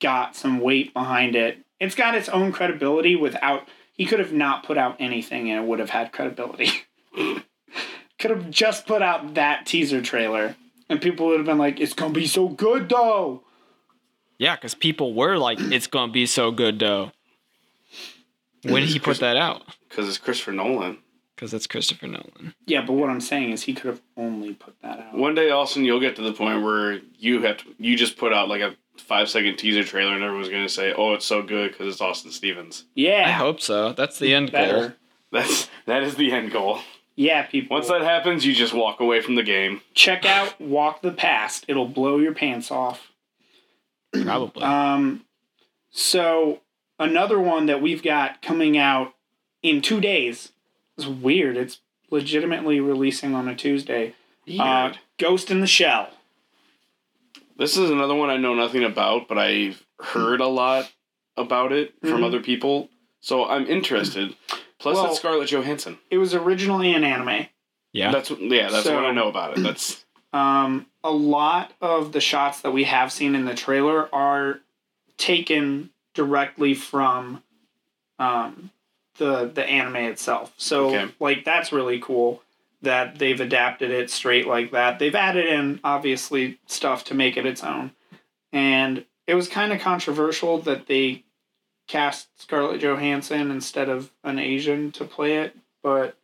got 0.00 0.36
some 0.36 0.60
weight 0.60 0.92
behind 0.94 1.34
it. 1.34 1.58
It's 1.80 1.94
got 1.94 2.14
its 2.14 2.28
own 2.28 2.52
credibility 2.52 3.16
without 3.16 3.66
he 3.94 4.04
could 4.04 4.20
have 4.20 4.32
not 4.32 4.62
put 4.62 4.78
out 4.78 4.96
anything 5.00 5.50
and 5.50 5.64
it 5.64 5.66
would 5.68 5.78
have 5.80 5.90
had 5.90 6.12
credibility. 6.12 6.68
could 8.18 8.30
have 8.30 8.50
just 8.50 8.86
put 8.86 9.02
out 9.02 9.34
that 9.34 9.66
teaser 9.66 10.02
trailer 10.02 10.56
and 10.88 11.00
people 11.00 11.26
would 11.26 11.38
have 11.38 11.46
been 11.46 11.58
like, 11.58 11.80
It's 11.80 11.92
gonna 11.92 12.12
be 12.12 12.26
so 12.26 12.48
good 12.48 12.88
though. 12.88 13.42
Yeah, 14.38 14.54
because 14.56 14.74
people 14.74 15.14
were 15.14 15.36
like, 15.36 15.58
it's 15.60 15.86
gonna 15.86 16.12
be 16.12 16.26
so 16.26 16.50
good 16.50 16.78
though. 16.78 17.12
When 18.62 18.82
did 18.82 18.90
he 18.90 18.98
put 18.98 19.20
that 19.20 19.36
out? 19.36 19.62
Because 19.88 20.08
it's 20.08 20.18
Christopher 20.18 20.52
Nolan. 20.52 20.98
Because 21.34 21.54
it's 21.54 21.68
Christopher 21.68 22.08
Nolan. 22.08 22.54
Yeah, 22.66 22.84
but 22.84 22.94
what 22.94 23.10
I'm 23.10 23.20
saying 23.20 23.52
is 23.52 23.62
he 23.62 23.72
could 23.72 23.86
have 23.86 24.00
only 24.16 24.54
put 24.54 24.74
that 24.82 24.98
out. 24.98 25.14
One 25.14 25.36
day, 25.36 25.50
Austin, 25.50 25.84
you'll 25.84 26.00
get 26.00 26.16
to 26.16 26.22
the 26.22 26.32
point 26.32 26.64
where 26.64 27.00
you 27.16 27.42
have 27.42 27.58
to, 27.58 27.64
you 27.78 27.96
just 27.96 28.16
put 28.18 28.32
out 28.32 28.48
like 28.48 28.60
a 28.60 28.74
five 28.96 29.28
second 29.28 29.56
teaser 29.56 29.84
trailer, 29.84 30.14
and 30.14 30.24
everyone's 30.24 30.48
gonna 30.48 30.68
say, 30.68 30.92
"Oh, 30.92 31.14
it's 31.14 31.24
so 31.24 31.42
good" 31.42 31.70
because 31.70 31.86
it's 31.92 32.00
Austin 32.00 32.32
Stevens. 32.32 32.84
Yeah. 32.94 33.24
I 33.26 33.30
hope 33.30 33.60
so. 33.60 33.92
That's 33.92 34.18
the 34.18 34.34
end 34.34 34.50
better. 34.50 34.80
goal. 34.80 34.92
That's 35.30 35.68
that 35.86 36.02
is 36.02 36.16
the 36.16 36.32
end 36.32 36.50
goal. 36.50 36.80
Yeah, 37.18 37.42
people. 37.46 37.74
Once 37.76 37.88
that 37.88 38.02
happens, 38.02 38.46
you 38.46 38.54
just 38.54 38.72
walk 38.72 39.00
away 39.00 39.20
from 39.20 39.34
the 39.34 39.42
game. 39.42 39.80
check 39.92 40.24
out 40.24 40.60
Walk 40.60 41.02
the 41.02 41.10
Past. 41.10 41.64
It'll 41.66 41.88
blow 41.88 42.18
your 42.18 42.32
pants 42.32 42.70
off. 42.70 43.10
Probably. 44.12 44.62
Um, 44.62 45.24
so 45.90 46.60
another 46.96 47.40
one 47.40 47.66
that 47.66 47.82
we've 47.82 48.04
got 48.04 48.40
coming 48.40 48.78
out 48.78 49.14
in 49.64 49.82
two 49.82 50.00
days. 50.00 50.52
It's 50.96 51.08
weird. 51.08 51.56
It's 51.56 51.80
legitimately 52.08 52.78
releasing 52.78 53.34
on 53.34 53.48
a 53.48 53.56
Tuesday. 53.56 54.14
Uh, 54.56 54.92
Ghost 55.18 55.50
in 55.50 55.58
the 55.60 55.66
Shell. 55.66 56.10
This 57.58 57.76
is 57.76 57.90
another 57.90 58.14
one 58.14 58.30
I 58.30 58.36
know 58.36 58.54
nothing 58.54 58.84
about, 58.84 59.26
but 59.26 59.38
I've 59.38 59.84
heard 59.98 60.40
a 60.40 60.46
lot 60.46 60.92
about 61.36 61.72
it 61.72 61.94
from 62.00 62.20
Mhm. 62.20 62.26
other 62.26 62.40
people, 62.40 62.90
so 63.20 63.44
I'm 63.44 63.66
interested. 63.66 64.36
Plus, 64.78 64.96
Well- 64.96 65.06
it's 65.06 65.16
Scarlett 65.18 65.48
Johansson. 65.50 65.98
It 66.10 66.18
was 66.18 66.34
originally 66.34 66.94
an 66.94 67.04
anime. 67.04 67.46
yeah. 67.92 68.12
That's 68.12 68.30
what- 68.30 68.40
yeah, 68.40 68.68
that's 68.70 68.84
So- 68.84 68.94
what 68.94 69.04
I 69.04 69.12
know 69.12 69.28
about 69.28 69.56
it. 69.58 69.62
That's 69.62 70.04
Um, 70.32 70.86
a 71.02 71.10
lot 71.10 71.72
of 71.80 72.12
the 72.12 72.20
shots 72.20 72.60
that 72.60 72.70
we 72.70 72.84
have 72.84 73.10
seen 73.10 73.34
in 73.34 73.44
the 73.46 73.54
trailer 73.54 74.08
are 74.14 74.60
taken 75.16 75.90
directly 76.14 76.74
from 76.74 77.42
um, 78.20 78.70
the 79.18 79.46
the 79.46 79.64
anime 79.64 79.96
itself. 79.96 80.52
So 80.56 80.88
Okay. 80.88 81.08
like 81.20 81.44
that's 81.44 81.72
really 81.72 81.98
cool 82.00 82.42
that 82.82 83.18
they've 83.18 83.40
adapted 83.40 83.90
it 83.92 84.10
straight 84.10 84.46
like 84.46 84.72
that. 84.72 84.98
They've 84.98 85.14
added 85.14 85.46
in 85.46 85.78
obviously 85.84 86.58
stuff 86.66 87.04
to 87.04 87.14
make 87.14 87.36
it 87.36 87.46
its 87.46 87.62
own. 87.62 87.92
And 88.52 89.04
it 89.28 89.34
was 89.34 89.48
kind 89.48 89.72
of 89.72 89.80
controversial 89.80 90.58
that 90.62 90.86
they 90.88 91.22
cast 91.88 92.28
Scarlett 92.40 92.80
Johansson 92.80 93.50
instead 93.50 93.88
of 93.88 94.12
an 94.22 94.38
Asian 94.38 94.92
to 94.92 95.04
play 95.04 95.38
it, 95.38 95.56
but 95.82 96.16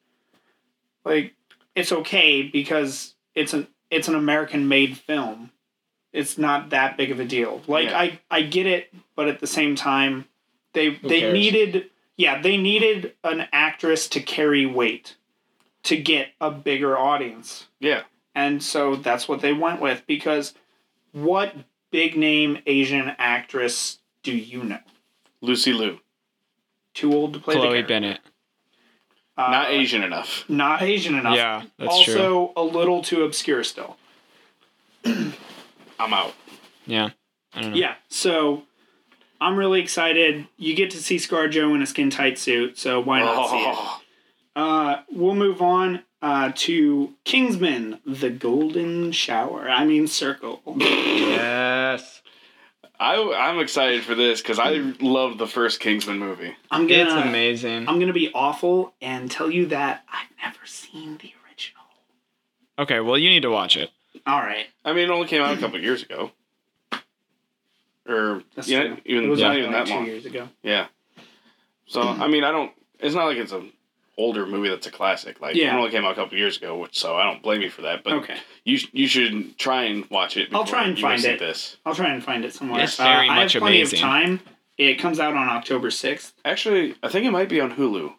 like 1.05 1.35
it's 1.75 1.91
okay 1.91 2.43
because 2.43 3.15
it's 3.35 3.53
an 3.53 3.67
it's 3.91 4.07
an 4.09 4.15
American 4.15 4.69
made 4.69 4.97
film. 4.97 5.51
It's 6.12 6.39
not 6.39 6.71
that 6.71 6.97
big 6.97 7.11
of 7.11 7.19
a 7.19 7.25
deal. 7.25 7.62
Like 7.67 7.89
Yeah. 7.89 7.99
I 7.99 8.21
I 8.31 8.43
get 8.43 8.67
it, 8.67 8.95
but 9.17 9.27
at 9.29 9.41
the 9.41 9.47
same 9.47 9.75
time 9.75 10.27
they 10.75 10.91
they 10.91 11.21
cares? 11.21 11.33
needed 11.33 11.91
yeah, 12.17 12.41
they 12.41 12.57
needed 12.57 13.15
an 13.25 13.49
actress 13.53 14.07
to 14.11 14.21
carry 14.21 14.67
weight 14.67 15.17
to 15.85 15.97
get 15.97 16.29
a 16.41 16.51
bigger 16.51 16.97
audience. 16.97 17.67
yeah. 17.81 18.03
And 18.37 18.62
so 18.62 18.97
that's 18.97 19.29
what 19.29 19.41
they 19.43 19.53
went 19.53 19.81
with 19.81 20.03
because 20.09 20.55
what 21.12 21.55
big 21.93 22.17
name 22.17 22.59
Asian 22.67 23.15
actress 23.19 23.99
do 24.25 24.35
you 24.35 24.65
know? 24.65 24.81
Lucy 25.45 25.72
Liu, 25.72 25.99
Too 26.95 27.12
old 27.12 27.34
to 27.34 27.38
play 27.40 27.55
the 27.55 27.61
Chloe 27.61 27.70
character. 27.72 27.88
Bennet. 27.88 28.20
Uh, 29.36 29.51
not 29.51 29.70
Asian 29.70 30.03
enough. 30.03 30.45
Not 30.49 30.82
Asian 30.82 31.16
enough. 31.16 31.36
Yeah, 31.36 31.64
that's 31.78 31.90
also 31.92 32.12
true. 32.14 32.53
a 32.57 32.62
little 32.62 33.03
too 33.03 33.24
obscure 33.24 33.64
still. 33.64 33.97
I'm 35.05 36.12
out. 36.12 36.34
Yeah. 36.86 37.11
I 37.53 37.61
don't 37.62 37.70
know. 37.72 37.76
Yeah. 37.76 37.95
So 38.09 38.62
I'm 39.40 39.57
really 39.57 39.80
excited. 39.80 40.47
You 40.57 40.74
get 40.74 40.90
to 40.90 40.99
see 40.99 41.18
Scar 41.18 41.49
ScarJo 41.49 41.74
in 41.74 41.82
a 41.82 41.86
skin 41.86 42.11
tight 42.11 42.38
suit, 42.38 42.78
so 42.78 43.01
why 43.01 43.20
not 43.20 43.51
see 43.51 43.57
it? 43.59 43.74
Oh, 43.76 44.01
Uh, 44.57 45.03
we'll 45.11 45.34
move 45.34 45.61
on 45.61 46.03
uh, 46.22 46.53
to 46.55 47.12
Kingsman: 47.24 48.01
The 48.07 48.30
Golden 48.30 49.11
Shower. 49.12 49.68
I 49.68 49.84
mean, 49.84 50.07
Circle. 50.07 50.62
Yes. 50.78 52.22
I 53.05 53.51
I'm 53.51 53.59
excited 53.59 54.03
for 54.03 54.15
this 54.15 54.41
because 54.41 54.59
I 54.59 54.71
love 55.01 55.37
the 55.39 55.47
first 55.47 55.81
Kingsman 55.81 56.19
movie. 56.19 56.55
I'm 56.71 56.89
It's 56.89 57.13
gonna. 57.13 57.29
amazing. 57.29 57.87
I'm 57.89 58.01
gonna 58.01 58.13
be 58.15 58.31
awful 58.35 58.95
and 59.03 59.31
tell 59.31 59.51
you 59.51 59.67
that 59.67 60.05
I've 60.09 60.29
never 60.43 60.65
seen 60.65 61.19
the 61.19 61.33
original. 61.47 61.83
Okay, 62.79 63.01
well, 63.01 63.19
you 63.19 63.29
need 63.29 63.43
to 63.43 63.51
watch 63.51 63.77
it. 63.77 63.91
All 64.27 64.41
right, 64.41 64.67
I 64.87 64.93
mean, 64.95 65.05
it 65.05 65.13
only 65.13 65.29
came 65.29 65.43
out 65.43 65.55
a 65.57 65.61
couple 65.61 65.79
years 65.81 66.03
ago, 66.03 66.31
or 68.09 68.43
that's 68.55 68.69
yeah, 68.69 68.83
true. 68.85 68.97
even 69.05 69.25
it 69.25 69.29
was 69.29 69.41
not 69.41 69.57
even 69.57 69.73
like 69.73 69.85
that 69.85 69.87
two 69.89 69.95
long. 69.95 70.07
years 70.07 70.25
ago. 70.27 70.49
Yeah. 70.63 70.87
So 71.87 72.01
I 72.01 72.29
mean, 72.29 72.43
I 72.45 72.51
don't. 72.53 72.73
It's 73.01 73.15
not 73.15 73.27
like 73.27 73.37
it's 73.37 73.53
an 73.53 73.71
older 74.17 74.47
movie 74.47 74.69
that's 74.69 74.87
a 74.87 74.91
classic. 74.91 75.41
Like 75.41 75.57
Yeah. 75.57 75.75
it 75.75 75.79
only 75.79 75.91
came 75.91 76.05
out 76.05 76.12
a 76.12 76.15
couple 76.15 76.37
years 76.39 76.57
ago, 76.57 76.79
which 76.79 76.99
so 76.99 77.17
I 77.17 77.25
don't 77.25 77.43
blame 77.43 77.61
you 77.62 77.71
for 77.71 77.83
that. 77.83 78.05
But 78.05 78.12
Okay, 78.15 78.37
you 78.65 78.79
you 78.93 79.07
should 79.07 79.59
try 79.59 79.85
and 79.85 80.09
watch 80.11 80.37
it. 80.37 80.49
I'll 80.55 80.65
try 80.65 80.85
and 80.85 80.97
you 80.97 81.03
find 81.03 81.25
it. 81.25 81.39
This 81.39 81.77
I'll 81.85 81.95
try 81.95 82.12
and 82.12 82.23
find 82.23 82.45
it 82.45 82.55
somewhere. 82.55 82.83
It's 82.83 82.97
very 82.97 83.29
uh, 83.29 83.33
I 83.33 83.35
have 83.37 83.45
much 83.45 83.57
plenty 83.59 83.81
amazing. 83.81 83.99
of 83.99 84.03
time. 84.03 84.41
It 84.79 84.95
comes 84.99 85.21
out 85.21 85.35
on 85.35 85.49
October 85.49 85.91
sixth. 85.91 86.35
actually, 86.45 86.95
I 87.03 87.09
think 87.09 87.27
it 87.27 87.31
might 87.31 87.49
be 87.49 87.61
on 87.61 87.73
Hulu. 87.77 88.12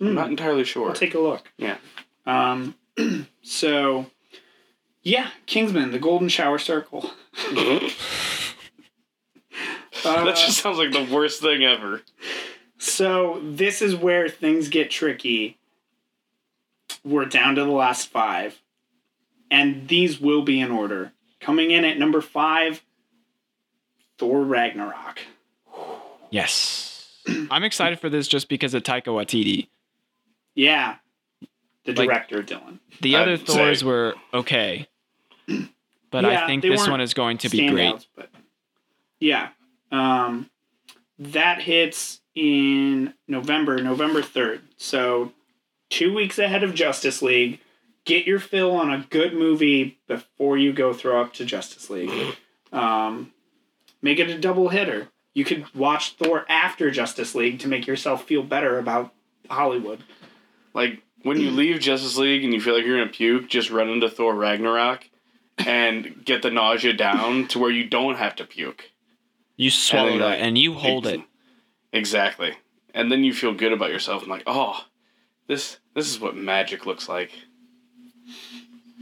I'm 0.00 0.14
not 0.14 0.28
entirely 0.28 0.64
sure. 0.64 0.88
I'll 0.88 0.94
take 0.94 1.14
a 1.14 1.18
look. 1.20 1.50
Yeah. 1.58 1.78
Um. 2.26 2.74
so, 3.42 4.06
yeah, 5.02 5.30
Kingsman: 5.46 5.90
The 5.92 5.98
Golden 5.98 6.28
Shower 6.28 6.58
Circle. 6.58 7.10
Uh, 10.04 10.24
that 10.24 10.36
just 10.36 10.58
sounds 10.58 10.78
like 10.78 10.92
the 10.92 11.12
worst 11.12 11.40
thing 11.40 11.64
ever. 11.64 12.02
So 12.86 13.40
this 13.42 13.82
is 13.82 13.96
where 13.96 14.28
things 14.28 14.68
get 14.68 14.90
tricky. 14.90 15.58
We're 17.04 17.24
down 17.24 17.56
to 17.56 17.64
the 17.64 17.70
last 17.70 18.08
five, 18.10 18.60
and 19.50 19.88
these 19.88 20.20
will 20.20 20.42
be 20.42 20.60
in 20.60 20.70
order. 20.70 21.12
Coming 21.40 21.70
in 21.72 21.84
at 21.84 21.98
number 21.98 22.20
five, 22.20 22.82
Thor 24.18 24.40
Ragnarok. 24.42 25.20
Yes. 26.30 27.10
I'm 27.50 27.64
excited 27.64 27.98
for 28.00 28.08
this 28.08 28.28
just 28.28 28.48
because 28.48 28.72
of 28.72 28.82
Taika 28.84 29.06
Waititi. 29.06 29.68
Yeah, 30.54 30.96
the 31.84 31.92
Like- 31.92 32.08
director 32.08 32.42
Dylan. 32.42 32.78
The 33.00 33.16
I'd 33.16 33.22
other 33.22 33.36
say- 33.36 33.44
Thors 33.52 33.84
were 33.84 34.14
okay, 34.32 34.86
but 36.10 36.24
Yeah, 36.24 36.44
I 36.44 36.46
think 36.46 36.62
this 36.62 36.88
one 36.88 37.00
is 37.00 37.14
going 37.14 37.38
to 37.38 37.48
be 37.48 37.68
great. 37.68 38.06
But 38.14 38.30
Yeah. 39.20 39.48
Um, 39.92 40.48
that 41.18 41.62
hits 41.62 42.20
in 42.34 43.14
November, 43.26 43.80
November 43.82 44.20
3rd. 44.20 44.60
So, 44.76 45.32
two 45.88 46.14
weeks 46.14 46.38
ahead 46.38 46.62
of 46.62 46.74
Justice 46.74 47.22
League. 47.22 47.60
Get 48.04 48.26
your 48.26 48.38
fill 48.38 48.72
on 48.72 48.92
a 48.92 49.04
good 49.10 49.34
movie 49.34 49.98
before 50.06 50.56
you 50.56 50.72
go 50.72 50.92
throw 50.92 51.20
up 51.20 51.32
to 51.34 51.44
Justice 51.44 51.90
League. 51.90 52.36
Um, 52.72 53.32
make 54.00 54.20
it 54.20 54.30
a 54.30 54.38
double 54.38 54.68
hitter. 54.68 55.08
You 55.34 55.44
could 55.44 55.66
watch 55.74 56.12
Thor 56.12 56.46
after 56.48 56.90
Justice 56.90 57.34
League 57.34 57.58
to 57.60 57.68
make 57.68 57.86
yourself 57.86 58.24
feel 58.24 58.42
better 58.44 58.78
about 58.78 59.12
Hollywood. 59.50 60.04
Like 60.72 61.02
when 61.22 61.40
you 61.40 61.50
leave 61.50 61.80
Justice 61.80 62.16
League 62.16 62.44
and 62.44 62.54
you 62.54 62.60
feel 62.60 62.74
like 62.74 62.84
you're 62.84 62.98
gonna 62.98 63.10
puke, 63.10 63.48
just 63.48 63.70
run 63.70 63.88
into 63.88 64.08
Thor 64.08 64.34
Ragnarok 64.34 65.08
and 65.58 66.24
get 66.24 66.42
the 66.42 66.50
nausea 66.50 66.92
down 66.92 67.48
to 67.48 67.58
where 67.58 67.70
you 67.70 67.88
don't 67.88 68.16
have 68.16 68.36
to 68.36 68.44
puke. 68.44 68.90
You 69.56 69.70
swallow 69.70 70.10
you're 70.10 70.18
that 70.18 70.24
like, 70.24 70.38
and 70.40 70.58
you 70.58 70.74
hold 70.74 71.06
it. 71.06 71.20
Exactly. 71.92 72.52
And 72.94 73.10
then 73.10 73.24
you 73.24 73.32
feel 73.34 73.54
good 73.54 73.72
about 73.72 73.90
yourself 73.90 74.22
and 74.22 74.30
like, 74.30 74.42
oh, 74.46 74.84
this 75.46 75.78
this 75.94 76.08
is 76.08 76.20
what 76.20 76.36
magic 76.36 76.86
looks 76.86 77.08
like. 77.08 77.30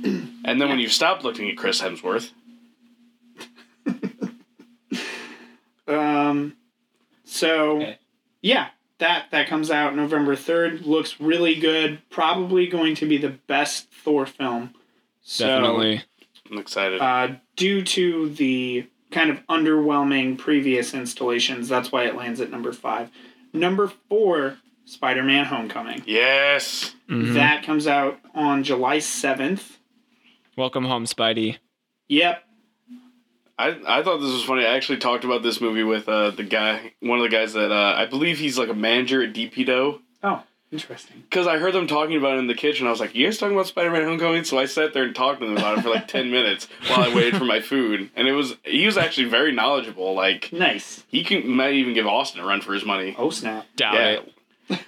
And 0.47 0.61
then 0.61 0.69
when 0.69 0.79
you 0.79 0.89
stop 0.91 1.25
looking 1.25 1.49
at 1.49 1.57
Chris 1.57 1.81
Hemsworth, 1.81 2.31
Um, 5.87 6.57
so 7.25 7.77
Okay. 7.83 7.99
yeah, 8.43 8.69
that 8.99 9.27
that 9.31 9.49
comes 9.49 9.71
out 9.71 9.95
November 9.97 10.35
third. 10.37 10.83
Looks 10.87 11.21
really 11.21 11.55
good. 11.55 12.01
Probably 12.11 12.67
going 12.67 12.95
to 12.97 13.07
be 13.07 13.17
the 13.19 13.31
best 13.47 13.91
Thor 13.91 14.25
film. 14.27 14.75
So, 15.23 15.47
Definitely. 15.47 16.03
I'm 16.51 16.59
excited. 16.59 17.01
Uh, 17.01 17.37
due 17.57 17.83
to 17.83 18.29
the 18.31 18.87
kind 19.15 19.31
of 19.31 19.39
underwhelming 19.47 20.37
previous 20.37 20.93
installations, 20.93 21.69
that's 21.69 21.91
why 21.91 22.05
it 22.05 22.17
lands 22.17 22.41
at 22.41 22.51
number 22.51 22.73
five. 22.73 23.11
Number 23.53 23.91
four, 24.09 24.59
Spider-Man: 24.85 25.47
Homecoming. 25.47 26.03
yes. 26.07 26.95
Mhm. 27.09 27.35
That 27.35 27.63
comes 27.65 27.87
out 27.87 28.19
on 28.35 28.65
July 28.65 28.99
seventh. 28.99 29.79
Welcome 30.57 30.85
home, 30.85 31.05
Spidey. 31.07 31.57
Yep. 32.09 32.43
I, 33.57 33.69
I 33.87 34.03
thought 34.03 34.19
this 34.19 34.33
was 34.33 34.45
funny. 34.45 34.67
I 34.67 34.75
actually 34.75 34.99
talked 34.99 35.25
about 35.25 35.43
this 35.45 35.61
movie 35.61 35.85
with 35.85 36.09
uh, 36.09 36.31
the 36.31 36.43
guy, 36.43 36.93
one 37.01 37.19
of 37.19 37.23
the 37.23 37.29
guys 37.29 37.53
that 37.53 37.71
uh, 37.71 37.95
I 37.97 38.07
believe 38.07 38.39
he's 38.39 38.59
like 38.59 38.69
a 38.69 38.75
manager 38.75 39.23
at 39.23 39.33
DPDO. 39.33 40.01
Oh, 40.25 40.43
interesting. 40.75 41.23
Because 41.23 41.47
I 41.47 41.57
heard 41.59 41.73
them 41.73 41.87
talking 41.87 42.17
about 42.19 42.35
it 42.37 42.41
in 42.41 42.47
the 42.49 42.55
kitchen. 42.55 42.87
I 42.87 42.91
was 42.91 43.01
like, 43.01 43.15
you 43.15 43.25
guys 43.27 43.39
talking 43.39 43.55
about 43.57 43.67
Spider 43.69 43.91
Man 43.91 44.03
Homecoming? 44.05 44.45
So 44.45 44.59
I 44.59 44.67
sat 44.67 44.93
there 44.93 45.05
and 45.05 45.15
talked 45.15 45.41
to 45.41 45.47
them 45.47 45.57
about 45.57 45.79
it 45.79 45.83
for 45.83 45.89
like 45.89 46.07
10 46.09 46.31
minutes 46.31 46.69
while 46.89 47.01
I 47.11 47.15
waited 47.15 47.37
for 47.39 47.45
my 47.47 47.61
food. 47.61 48.11
And 48.17 48.29
it 48.29 48.33
was, 48.33 48.57
he 48.65 48.85
was 48.85 48.99
actually 48.99 49.29
very 49.29 49.53
knowledgeable. 49.53 50.15
Like, 50.15 50.53
Nice. 50.53 51.05
he 51.09 51.25
can 51.25 51.49
might 51.49 51.73
even 51.75 51.95
give 51.95 52.07
Austin 52.07 52.43
a 52.43 52.45
run 52.47 52.61
for 52.61 52.75
his 52.75 52.85
money. 52.85 53.15
Oh 53.19 53.31
snap. 53.31 53.65
Doubt 53.77 53.95
Yeah. 53.95 54.09
it. 54.11 54.31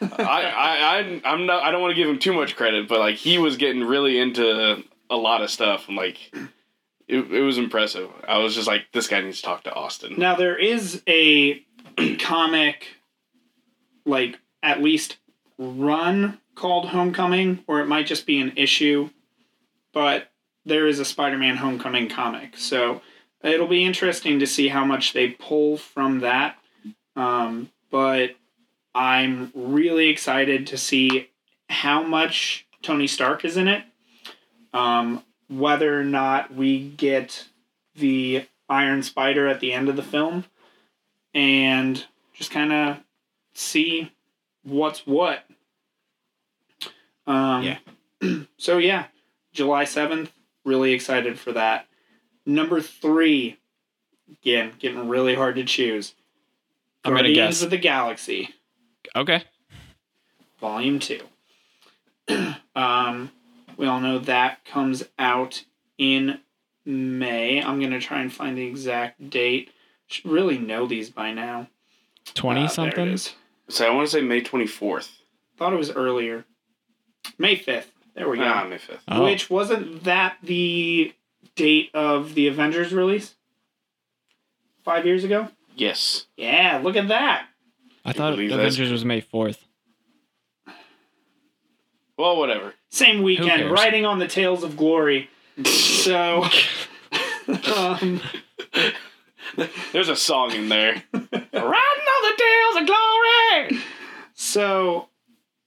I, 0.03 0.43
I, 0.43 0.99
I, 0.99 1.21
I'm 1.33 1.47
not, 1.47 1.63
I 1.63 1.71
don't 1.71 1.81
want 1.83 1.93
to 1.93 1.97
give 2.03 2.09
him 2.09 2.19
too 2.19 2.33
much 2.35 2.57
credit, 2.57 2.89
but 2.89 2.99
like, 2.99 3.17
he 3.17 3.39
was 3.39 3.57
getting 3.57 3.83
really 3.85 4.19
into 4.19 4.83
a 5.09 5.17
lot 5.17 5.43
of 5.43 5.51
stuff. 5.51 5.89
And 5.89 5.97
like, 5.97 6.35
it, 7.09 7.31
it 7.31 7.43
was 7.43 7.59
impressive. 7.59 8.11
I 8.27 8.39
was 8.39 8.55
just 8.55 8.67
like, 8.67 8.87
this 8.93 9.07
guy 9.07 9.21
needs 9.21 9.39
to 9.39 9.45
talk 9.45 9.65
to 9.65 9.73
Austin. 9.73 10.15
Now 10.19 10.35
there 10.35 10.57
is 10.59 11.03
a 11.09 11.63
comic, 12.19 12.87
like 14.05 14.39
at 14.63 14.83
least 14.83 15.17
run 15.59 16.39
called 16.55 16.89
Homecoming, 16.89 17.65
or 17.67 17.81
it 17.81 17.87
might 17.87 18.07
just 18.07 18.27
be 18.27 18.41
an 18.41 18.53
issue, 18.57 19.11
but 19.93 20.31
there 20.65 20.87
is 20.87 20.99
a 20.99 21.05
Spider-Man 21.05 21.57
Homecoming 21.57 22.09
comic, 22.09 22.57
so 22.57 23.01
it'll 23.43 23.67
be 23.67 23.85
interesting 23.85 24.39
to 24.41 24.47
see 24.47 24.69
how 24.69 24.85
much 24.85 25.13
they 25.13 25.29
pull 25.29 25.77
from 25.77 26.21
that. 26.21 26.59
Um, 27.15 27.71
but 27.91 28.37
I'm 28.95 29.53
really 29.55 30.09
excited 30.09 30.67
to 30.69 30.77
see 30.77 31.29
how 31.69 32.03
much 32.03 32.67
Tony 32.83 33.07
Stark 33.07 33.45
is 33.45 33.57
in 33.57 33.69
it. 33.69 33.85
Um, 34.73 35.23
whether 35.49 35.99
or 35.99 36.05
not 36.05 36.55
we 36.55 36.89
get 36.89 37.47
the 37.95 38.47
Iron 38.69 39.03
Spider 39.03 39.47
at 39.47 39.61
the 39.61 39.73
end 39.73 39.89
of 39.89 39.97
the 39.97 40.03
film 40.03 40.45
and 41.35 42.05
just 42.35 42.51
kind 42.51 42.73
of 42.73 42.99
see 43.55 44.13
what's 44.67 45.07
what. 45.07 45.45
Um, 47.27 47.63
Yeah. 47.63 47.79
so, 48.59 48.79
yeah, 48.79 49.07
July 49.53 49.85
7th, 49.85 50.29
really 50.65 50.93
excited 50.93 51.39
for 51.39 51.53
that. 51.53 51.87
Number 52.45 52.81
three, 52.81 53.59
again, 54.31 54.73
getting 54.79 55.09
really 55.09 55.35
hard 55.35 55.57
to 55.57 55.65
choose. 55.65 56.15
I'm 57.05 57.13
gonna 57.13 57.23
Guardians 57.29 57.57
guess. 57.57 57.63
of 57.63 57.71
the 57.71 57.79
Galaxy, 57.79 58.51
Okay. 59.15 59.45
Volume 60.61 60.99
2. 60.99 61.21
um, 62.77 63.31
we 63.77 63.87
all 63.87 64.01
know 64.01 64.19
that 64.19 64.65
comes 64.65 65.05
out 65.19 65.65
in 65.99 66.41
May. 66.85 67.63
I'm 67.63 67.79
going 67.79 67.93
to 67.93 68.01
try 68.01 68.21
and 68.21 68.33
find 68.33 68.57
the 68.57 68.67
exact 68.67 69.31
date. 69.31 69.71
Should 70.07 70.27
really 70.27 70.59
know 70.59 70.87
these 70.87 71.11
by 71.11 71.33
now. 71.33 71.69
20 72.35 72.61
there 72.61 72.67
it 72.67 72.71
something? 72.73 73.19
Is. 73.69 73.75
So 73.75 73.87
I 73.87 73.91
want 73.95 74.07
to 74.07 74.11
say 74.13 74.21
May 74.23 74.41
24th. 74.43 75.11
Thought 75.57 75.73
it 75.73 75.77
was 75.77 75.91
earlier. 75.91 76.45
May 77.39 77.57
5th. 77.57 77.87
There 78.15 78.29
we 78.29 78.39
go. 78.39 78.45
Ah, 78.45 78.65
May 78.67 78.77
5th. 78.77 79.01
Oh. 79.09 79.25
Which 79.25 79.51
wasn't 79.51 80.05
that 80.05 80.37
the 80.43 81.13
date 81.55 81.91
of 81.95 82.35
the 82.35 82.47
Avengers 82.49 82.93
release? 82.93 83.35
Five 84.85 85.05
years 85.07 85.25
ago? 85.25 85.49
Yes. 85.75 86.27
Yeah, 86.37 86.81
look 86.83 86.97
at 86.97 87.09
that. 87.09 87.47
I 88.05 88.13
thought 88.13 88.33
believe 88.33 88.51
that's- 88.51 88.75
Avengers 88.75 88.93
was 88.93 89.05
May 89.05 89.21
4th. 89.21 89.59
Well, 92.17 92.39
whatever. 92.39 92.73
Same 92.91 93.23
weekend, 93.23 93.51
cares? 93.51 93.71
riding 93.73 94.07
on 94.07 94.19
the 94.19 94.27
tails 94.29 94.63
of 94.63 94.77
glory. 94.77 95.29
So, 95.65 96.45
um, 97.75 98.21
There's 99.93 100.09
a 100.11 100.15
song 100.15 100.53
in 100.53 100.69
there. 100.69 101.03
Riding 101.13 101.49
on 101.55 101.96
the 102.31 102.43
tails 102.43 102.83
of 102.83 102.87
glory. 102.87 103.83
So, 104.35 105.09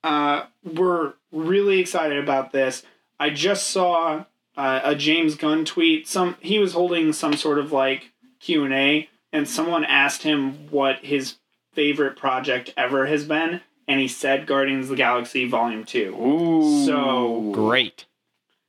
uh, 0.03 0.43
we're 0.63 1.13
really 1.31 1.79
excited 1.79 2.17
about 2.17 2.51
this. 2.51 2.83
I 3.19 3.29
just 3.31 3.67
saw 3.69 4.25
uh, 4.55 4.79
a 4.83 4.95
James 4.95 5.35
Gunn 5.35 5.65
tweet. 5.65 6.07
Some 6.07 6.35
he 6.39 6.59
was 6.59 6.73
holding 6.73 7.13
some 7.13 7.33
sort 7.33 7.59
of 7.59 7.71
like 7.71 8.11
Q 8.39 8.63
and 8.65 8.73
A, 8.73 9.09
and 9.33 9.47
someone 9.47 9.83
asked 9.85 10.23
him 10.23 10.69
what 10.71 10.97
his 10.99 11.35
favorite 11.73 12.15
project 12.17 12.73
ever 12.77 13.05
has 13.07 13.25
been, 13.25 13.61
and 13.87 13.99
he 13.99 14.07
said 14.07 14.47
Guardians 14.47 14.85
of 14.85 14.89
the 14.91 14.95
Galaxy 14.97 15.47
Volume 15.47 15.83
Two. 15.83 16.15
Ooh. 16.19 16.85
So- 16.85 17.51
Great. 17.53 18.05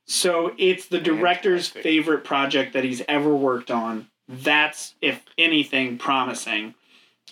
So 0.05 0.53
it's 0.57 0.87
the 0.87 0.99
director's 0.99 1.67
Fantastic. 1.69 1.83
favorite 1.83 2.23
project 2.25 2.73
that 2.73 2.83
he's 2.83 3.01
ever 3.07 3.33
worked 3.33 3.71
on. 3.71 4.07
That's, 4.27 4.95
if 5.01 5.23
anything, 5.37 5.97
promising. 5.97 6.73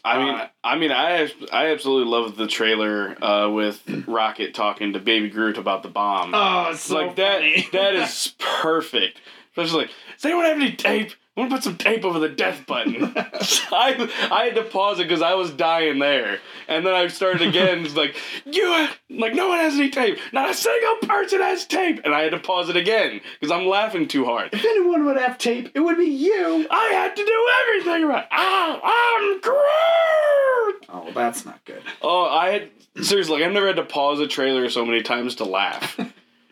I 0.04 0.18
mean, 0.24 0.36
Uh, 0.36 0.47
I 0.64 0.76
mean, 0.78 0.91
I 0.91 1.30
I 1.52 1.68
absolutely 1.72 2.10
love 2.12 2.36
the 2.36 2.47
trailer 2.47 3.22
uh, 3.24 3.50
with 3.50 3.82
Rocket 4.08 4.54
talking 4.54 4.93
to 4.93 5.00
Baby 5.00 5.30
Groot 5.30 5.58
about 5.58 5.84
the 5.84 5.89
bomb. 5.89 6.32
Oh, 6.34 6.70
it's 6.72 6.82
so 6.82 6.95
like 6.95 7.16
that. 7.18 7.39
funny. 7.39 7.68
that 7.74 7.95
is 7.95 8.34
perfect. 8.39 9.20
Especially 9.52 9.82
like, 9.82 9.91
does 10.16 10.26
anyone 10.26 10.45
have 10.45 10.58
any 10.58 10.72
tape? 10.74 11.12
I 11.40 11.44
want 11.44 11.52
to 11.52 11.56
put 11.56 11.64
some 11.64 11.78
tape 11.78 12.04
over 12.04 12.20
the 12.20 12.28
death 12.28 12.66
button. 12.68 12.96
I 13.16 14.30
I 14.30 14.44
had 14.44 14.56
to 14.56 14.64
pause 14.64 15.00
it 15.00 15.04
because 15.08 15.22
I 15.22 15.36
was 15.36 15.52
dying 15.52 16.00
there, 16.00 16.40
and 16.68 16.86
then 16.86 16.94
I 16.94 17.08
started 17.08 17.48
again. 17.48 17.86
It's 17.86 17.96
like 17.96 18.18
you 18.46 18.90
like 19.10 19.34
no 19.36 19.48
one 19.48 19.60
has 19.60 19.76
any 19.76 19.90
tape. 19.90 20.20
Not 20.34 20.50
a 20.50 20.54
single 20.54 20.98
person 21.08 21.40
has 21.40 21.66
tape, 21.66 22.02
and 22.04 22.14
I 22.14 22.24
had 22.24 22.32
to 22.32 22.40
pause 22.40 22.68
it 22.68 22.76
again 22.76 23.22
because 23.40 23.58
I'm 23.58 23.68
laughing 23.68 24.10
too 24.10 24.26
hard. 24.26 24.50
if 24.52 24.66
anyone 24.66 25.06
would 25.06 25.16
have 25.16 25.38
tape, 25.38 25.72
it 25.74 25.80
would 25.80 25.98
be 25.98 26.08
you. 26.08 26.68
I 26.70 26.88
had 26.88 27.16
to 27.16 27.26
do 27.26 27.48
everything 27.62 28.06
right. 28.06 28.28
Ah, 28.32 28.82
I'm 28.84 29.40
Groot. 29.40 30.86
Oh, 30.90 31.10
that's 31.14 31.46
not 31.46 31.64
good. 31.64 31.82
Oh, 32.02 32.26
I 32.26 32.50
had 32.50 32.70
seriously. 33.02 33.36
Like, 33.38 33.48
I've 33.48 33.54
never 33.54 33.68
had 33.68 33.78
to 33.78 33.86
pause 33.86 34.20
a 34.20 34.28
trailer 34.28 34.68
so 34.70 34.86
many 34.86 35.04
times 35.04 35.36
to 35.36 35.46
laugh. 35.46 35.98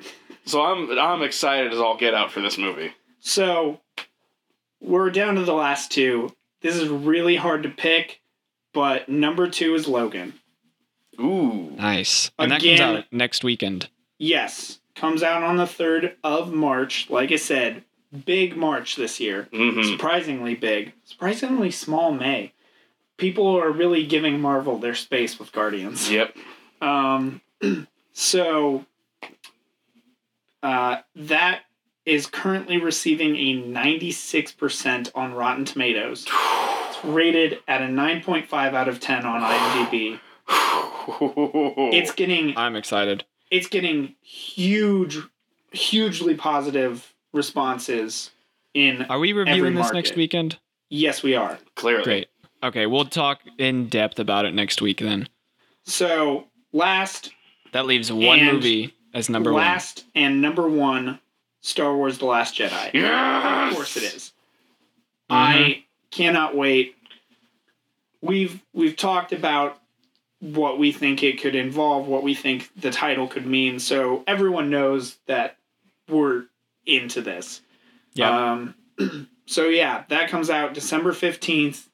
so 0.45 0.63
I'm 0.63 0.97
I'm 0.97 1.23
excited 1.23 1.73
as 1.73 1.79
all 1.79 1.97
get 1.97 2.13
out 2.13 2.31
for 2.31 2.39
this 2.39 2.57
movie. 2.57 2.93
So 3.19 3.81
we're 4.81 5.09
down 5.09 5.35
to 5.35 5.43
the 5.43 5.53
last 5.53 5.91
two. 5.91 6.29
This 6.61 6.75
is 6.75 6.89
really 6.89 7.35
hard 7.35 7.63
to 7.63 7.69
pick, 7.69 8.21
but 8.73 9.09
number 9.09 9.49
two 9.49 9.75
is 9.75 9.87
Logan. 9.87 10.33
Ooh. 11.19 11.71
Nice. 11.77 12.31
And 12.37 12.51
that 12.51 12.61
Again- 12.61 12.77
comes 12.77 12.97
out 12.99 13.05
next 13.11 13.43
weekend. 13.43 13.89
Yes, 14.19 14.79
comes 14.95 15.21
out 15.23 15.43
on 15.43 15.57
the 15.57 15.65
3rd 15.65 16.13
of 16.23 16.51
March. 16.53 17.07
Like 17.09 17.31
I 17.31 17.35
said, 17.35 17.83
big 18.25 18.55
March 18.57 18.95
this 18.95 19.19
year. 19.19 19.47
hmm 19.53 19.83
Surprisingly 19.83 20.55
big. 20.55 20.93
Surprisingly 21.05 21.69
small 21.71 22.11
May. 22.11 22.53
People 23.17 23.47
are 23.57 23.71
really 23.71 24.05
giving 24.05 24.39
Marvel 24.39 24.77
their 24.77 24.95
space 24.95 25.37
with 25.39 25.51
Guardians. 25.51 26.09
Yep. 26.11 26.35
Um, 26.81 27.41
so 28.13 28.85
uh, 30.63 30.97
that 31.15 31.61
is 32.07 32.25
currently 32.25 32.77
receiving 32.77 33.35
a 33.35 33.61
96% 33.61 35.11
on 35.13 35.33
Rotten 35.33 35.65
Tomatoes. 35.65 36.25
It's 36.25 37.03
rated 37.03 37.59
at 37.67 37.81
a 37.81 37.85
9.5 37.85 38.49
out 38.73 38.87
of 38.87 39.01
10 39.01 39.25
on 39.25 39.41
IMDb. 39.41 40.19
It's 41.93 42.11
getting 42.13 42.57
I'm 42.57 42.75
excited. 42.75 43.25
it's 43.51 43.67
getting 43.67 44.15
huge 44.21 45.19
hugely 45.71 46.33
positive 46.35 47.13
responses 47.33 48.31
in 48.73 49.03
Are 49.03 49.19
we 49.19 49.33
reviewing 49.33 49.75
this 49.75 49.91
next 49.91 50.15
weekend? 50.15 50.57
Yes, 50.89 51.21
we 51.23 51.35
are. 51.35 51.59
clearly. 51.75 52.03
Great. 52.03 52.27
Okay, 52.63 52.85
we'll 52.85 53.05
talk 53.05 53.41
in 53.57 53.87
depth 53.87 54.17
about 54.19 54.45
it 54.45 54.53
next 54.53 54.81
week 54.81 54.99
then. 54.99 55.27
So, 55.85 56.47
last 56.73 57.31
That 57.73 57.85
leaves 57.85 58.11
one 58.11 58.43
movie 58.45 58.93
as 59.13 59.29
number 59.29 59.51
one. 59.53 59.61
last 59.61 60.05
and 60.15 60.41
number 60.41 60.67
1 60.67 61.19
Star 61.61 61.95
Wars 61.95 62.17
The 62.17 62.25
Last 62.25 62.55
Jedi. 62.55 62.91
Yes! 62.93 63.71
Of 63.71 63.75
course 63.75 63.97
it 63.97 64.03
is. 64.03 64.33
Mhm. 65.29 65.35
I 65.35 65.83
cannot 66.11 66.55
wait. 66.55 66.95
We've 68.21 68.61
we've 68.73 68.95
talked 68.95 69.33
about 69.33 69.79
what 70.39 70.77
we 70.79 70.91
think 70.91 71.23
it 71.23 71.41
could 71.41 71.55
involve, 71.55 72.07
what 72.07 72.23
we 72.23 72.33
think 72.35 72.69
the 72.75 72.91
title 72.91 73.27
could 73.27 73.45
mean, 73.45 73.79
so 73.79 74.23
everyone 74.27 74.69
knows 74.69 75.17
that 75.25 75.57
we're 76.07 76.45
into 76.85 77.21
this. 77.21 77.61
Yeah. 78.13 78.51
Um 78.51 78.75
so 79.45 79.67
yeah, 79.67 80.03
that 80.09 80.29
comes 80.29 80.49
out 80.49 80.73
December 80.73 81.11
15th. 81.11 81.87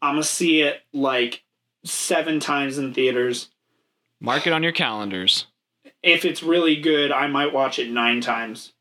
I'm 0.00 0.14
going 0.14 0.22
to 0.22 0.28
see 0.28 0.60
it 0.62 0.82
like 0.92 1.42
7 1.84 2.38
times 2.38 2.78
in 2.78 2.94
theaters. 2.94 3.48
Mark 4.20 4.46
it 4.46 4.52
on 4.52 4.62
your 4.62 4.70
calendars. 4.70 5.46
If 6.04 6.24
it's 6.24 6.40
really 6.40 6.76
good, 6.76 7.10
I 7.10 7.26
might 7.26 7.52
watch 7.52 7.80
it 7.80 7.90
9 7.90 8.20
times 8.20 8.74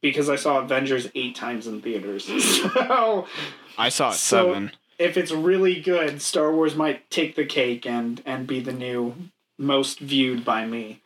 because 0.00 0.28
I 0.28 0.36
saw 0.36 0.58
Avengers 0.60 1.08
8 1.14 1.34
times 1.34 1.66
in 1.66 1.80
theaters. 1.82 2.24
so 2.72 3.26
I 3.78 3.88
saw 3.88 4.10
it 4.10 4.14
So- 4.14 4.52
seven. 4.54 4.72
if 4.98 5.16
it's 5.16 5.32
really 5.32 5.80
good, 5.80 6.20
Star 6.22 6.52
Wars 6.52 6.74
might 6.76 7.10
take 7.10 7.36
the 7.36 7.44
cake 7.46 7.86
and 7.86 8.22
and 8.26 8.46
be 8.46 8.60
the 8.60 8.72
new 8.72 9.14
most 9.58 9.98
viewed 10.00 10.44
by 10.44 10.66
me. 10.66 11.00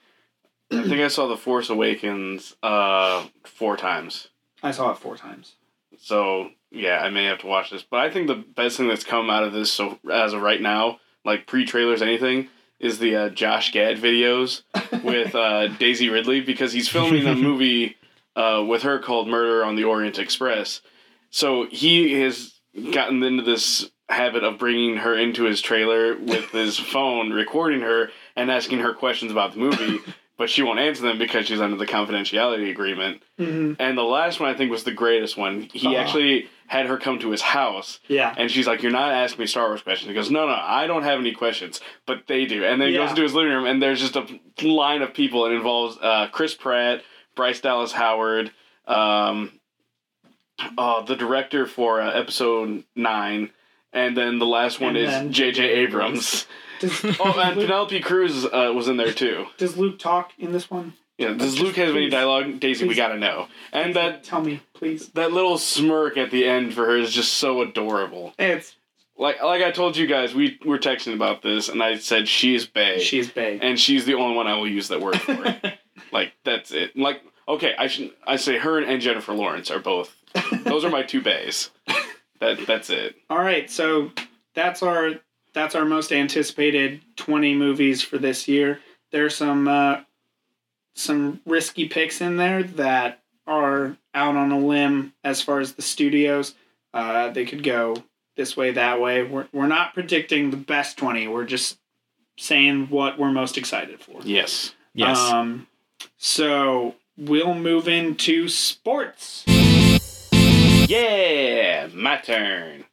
I 0.72 0.82
think 0.82 1.00
I 1.00 1.08
saw 1.08 1.26
The 1.28 1.36
Force 1.36 1.68
Awakens 1.70 2.56
uh, 2.62 3.26
four 3.44 3.76
times. 3.76 4.28
I 4.62 4.70
saw 4.70 4.90
it 4.92 4.98
four 4.98 5.16
times. 5.16 5.54
So 6.00 6.50
yeah, 6.70 7.00
I 7.02 7.10
may 7.10 7.24
have 7.26 7.38
to 7.40 7.46
watch 7.46 7.70
this. 7.70 7.82
But 7.88 8.00
I 8.00 8.10
think 8.10 8.26
the 8.26 8.34
best 8.34 8.76
thing 8.76 8.88
that's 8.88 9.04
come 9.04 9.30
out 9.30 9.44
of 9.44 9.52
this, 9.52 9.70
so 9.72 9.98
as 10.10 10.32
of 10.32 10.42
right 10.42 10.60
now, 10.60 10.98
like 11.24 11.46
pre-trailers, 11.46 12.02
anything, 12.02 12.48
is 12.80 12.98
the 12.98 13.14
uh, 13.14 13.28
Josh 13.28 13.72
Gad 13.72 13.98
videos 13.98 14.62
with 15.04 15.34
uh, 15.34 15.68
Daisy 15.68 16.08
Ridley 16.08 16.40
because 16.40 16.72
he's 16.72 16.88
filming 16.88 17.26
a 17.26 17.34
movie 17.34 17.96
uh, 18.36 18.64
with 18.66 18.82
her 18.82 18.98
called 18.98 19.28
Murder 19.28 19.64
on 19.64 19.76
the 19.76 19.84
Orient 19.84 20.18
Express. 20.18 20.80
So 21.30 21.66
he 21.70 22.20
has 22.20 22.52
gotten 22.92 23.22
into 23.22 23.42
this 23.42 23.90
habit 24.08 24.44
of 24.44 24.58
bringing 24.58 24.96
her 24.98 25.16
into 25.16 25.44
his 25.44 25.60
trailer 25.60 26.16
with 26.16 26.50
his 26.50 26.78
phone, 26.78 27.30
recording 27.30 27.80
her 27.80 28.10
and 28.36 28.50
asking 28.50 28.80
her 28.80 28.92
questions 28.94 29.32
about 29.32 29.52
the 29.52 29.58
movie. 29.58 29.98
But 30.36 30.50
she 30.50 30.64
won't 30.64 30.80
answer 30.80 31.02
them 31.02 31.16
because 31.16 31.46
she's 31.46 31.60
under 31.60 31.76
the 31.76 31.86
confidentiality 31.86 32.68
agreement. 32.68 33.22
Mm-hmm. 33.38 33.80
And 33.80 33.96
the 33.96 34.02
last 34.02 34.40
one 34.40 34.52
I 34.52 34.58
think 34.58 34.68
was 34.72 34.82
the 34.82 34.90
greatest 34.90 35.36
one. 35.36 35.68
He 35.72 35.86
Uh-huh. 35.86 35.96
actually 35.96 36.48
had 36.66 36.86
her 36.86 36.96
come 36.98 37.20
to 37.20 37.30
his 37.30 37.40
house, 37.40 38.00
Yeah. 38.08 38.34
and 38.36 38.50
she's 38.50 38.66
like, 38.66 38.82
"You're 38.82 38.90
not 38.90 39.12
asking 39.12 39.42
me 39.42 39.46
Star 39.46 39.68
Wars 39.68 39.82
questions." 39.82 40.08
He 40.08 40.14
goes, 40.14 40.32
"No, 40.32 40.48
no, 40.48 40.58
I 40.60 40.88
don't 40.88 41.04
have 41.04 41.20
any 41.20 41.30
questions, 41.30 41.80
but 42.04 42.26
they 42.26 42.46
do." 42.46 42.64
And 42.64 42.80
then 42.80 42.88
he 42.88 42.94
Yeah. 42.94 43.02
goes 43.02 43.10
into 43.10 43.22
his 43.22 43.32
living 43.32 43.52
room, 43.52 43.64
and 43.64 43.80
there's 43.80 44.00
just 44.00 44.16
a 44.16 44.26
line 44.66 45.02
of 45.02 45.14
people. 45.14 45.46
It 45.46 45.52
involves 45.52 45.98
uh, 46.02 46.26
Chris 46.32 46.52
Pratt, 46.52 47.04
Bryce 47.34 47.60
Dallas 47.60 47.92
Howard, 47.92 48.50
um, 48.86 49.52
uh, 50.78 51.02
the 51.02 51.16
director 51.16 51.66
for 51.66 52.00
uh, 52.00 52.10
Episode 52.12 52.84
Nine, 52.94 53.50
and 53.92 54.16
then 54.16 54.38
the 54.38 54.46
last 54.46 54.80
one 54.80 54.96
And 54.96 55.04
is 55.06 55.10
then 55.10 55.32
J.J. 55.32 55.62
Abrams. 55.64 56.46
Does, 56.80 57.04
oh, 57.20 57.40
and 57.40 57.54
Penelope 57.56 58.00
Cruz 58.00 58.44
uh, 58.44 58.72
was 58.74 58.88
in 58.88 58.96
there 58.96 59.12
too. 59.12 59.46
does 59.58 59.76
Luke 59.76 59.98
talk 59.98 60.32
in 60.38 60.52
this 60.52 60.70
one? 60.70 60.94
Yeah, 61.18 61.32
does 61.34 61.60
Luke 61.60 61.76
have 61.76 61.94
any 61.94 62.10
dialogue? 62.10 62.58
Daisy, 62.58 62.88
we 62.88 62.96
gotta 62.96 63.16
know. 63.16 63.46
And 63.72 63.94
that 63.94 64.24
tell 64.24 64.40
me, 64.42 64.60
please. 64.74 65.08
that 65.10 65.32
little 65.32 65.58
smirk 65.58 66.16
at 66.16 66.32
the 66.32 66.44
end 66.44 66.74
for 66.74 66.86
her 66.86 66.96
is 66.96 67.12
just 67.12 67.34
so 67.34 67.62
adorable. 67.62 68.34
It's 68.36 68.74
Like 69.16 69.40
like 69.40 69.62
I 69.62 69.70
told 69.70 69.96
you 69.96 70.08
guys, 70.08 70.34
we 70.34 70.58
were 70.64 70.78
texting 70.78 71.14
about 71.14 71.40
this, 71.42 71.68
and 71.68 71.80
I 71.80 71.98
said 71.98 72.26
she's 72.26 72.66
Bay, 72.66 72.98
she's 72.98 73.30
big. 73.30 73.60
and 73.62 73.78
she's 73.78 74.04
the 74.06 74.14
only 74.14 74.36
one 74.36 74.48
I 74.48 74.56
will 74.56 74.68
use 74.68 74.88
that 74.88 75.00
word 75.00 75.20
for. 75.20 75.34
like 76.14 76.32
that's 76.44 76.70
it. 76.72 76.96
Like 76.96 77.20
okay, 77.46 77.74
I 77.78 77.88
should 77.88 78.12
I 78.26 78.36
say 78.36 78.56
her 78.58 78.80
and 78.80 79.02
Jennifer 79.02 79.34
Lawrence 79.34 79.70
are 79.70 79.80
both. 79.80 80.14
Those 80.64 80.84
are 80.84 80.90
my 80.90 81.02
two 81.02 81.20
Bays. 81.20 81.70
That 82.40 82.66
that's 82.66 82.90
it. 82.90 83.14
All 83.30 83.38
right, 83.38 83.70
so 83.70 84.10
that's 84.54 84.82
our 84.82 85.12
that's 85.54 85.74
our 85.76 85.84
most 85.84 86.12
anticipated 86.12 87.00
20 87.16 87.54
movies 87.54 88.02
for 88.02 88.18
this 88.18 88.48
year. 88.48 88.80
There's 89.12 89.36
some 89.36 89.68
uh, 89.68 90.00
some 90.94 91.40
risky 91.46 91.88
picks 91.88 92.20
in 92.20 92.36
there 92.36 92.64
that 92.64 93.22
are 93.46 93.96
out 94.14 94.36
on 94.36 94.50
a 94.50 94.58
limb 94.58 95.14
as 95.22 95.40
far 95.40 95.60
as 95.60 95.74
the 95.74 95.82
studios. 95.82 96.54
Uh, 96.92 97.30
they 97.30 97.44
could 97.44 97.62
go 97.62 98.02
this 98.36 98.56
way, 98.56 98.72
that 98.72 99.00
way. 99.00 99.22
We're, 99.22 99.48
we're 99.52 99.66
not 99.66 99.94
predicting 99.94 100.50
the 100.50 100.56
best 100.56 100.98
20. 100.98 101.28
We're 101.28 101.44
just 101.44 101.78
saying 102.36 102.88
what 102.88 103.18
we're 103.18 103.30
most 103.30 103.56
excited 103.56 104.00
for. 104.00 104.20
Yes. 104.22 104.74
Yes. 104.92 105.18
Um, 105.18 105.66
so 106.16 106.94
we'll 107.16 107.54
move 107.54 107.88
into 107.88 108.48
sports. 108.48 109.44
Yeah, 110.88 111.88
my 111.94 112.18
turn. 112.18 112.84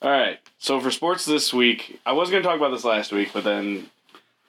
All 0.00 0.10
right. 0.10 0.38
So 0.58 0.80
for 0.80 0.90
sports 0.90 1.24
this 1.24 1.52
week, 1.52 2.00
I 2.06 2.12
was 2.12 2.30
going 2.30 2.42
to 2.42 2.48
talk 2.48 2.56
about 2.56 2.70
this 2.70 2.84
last 2.84 3.12
week, 3.12 3.30
but 3.32 3.44
then 3.44 3.90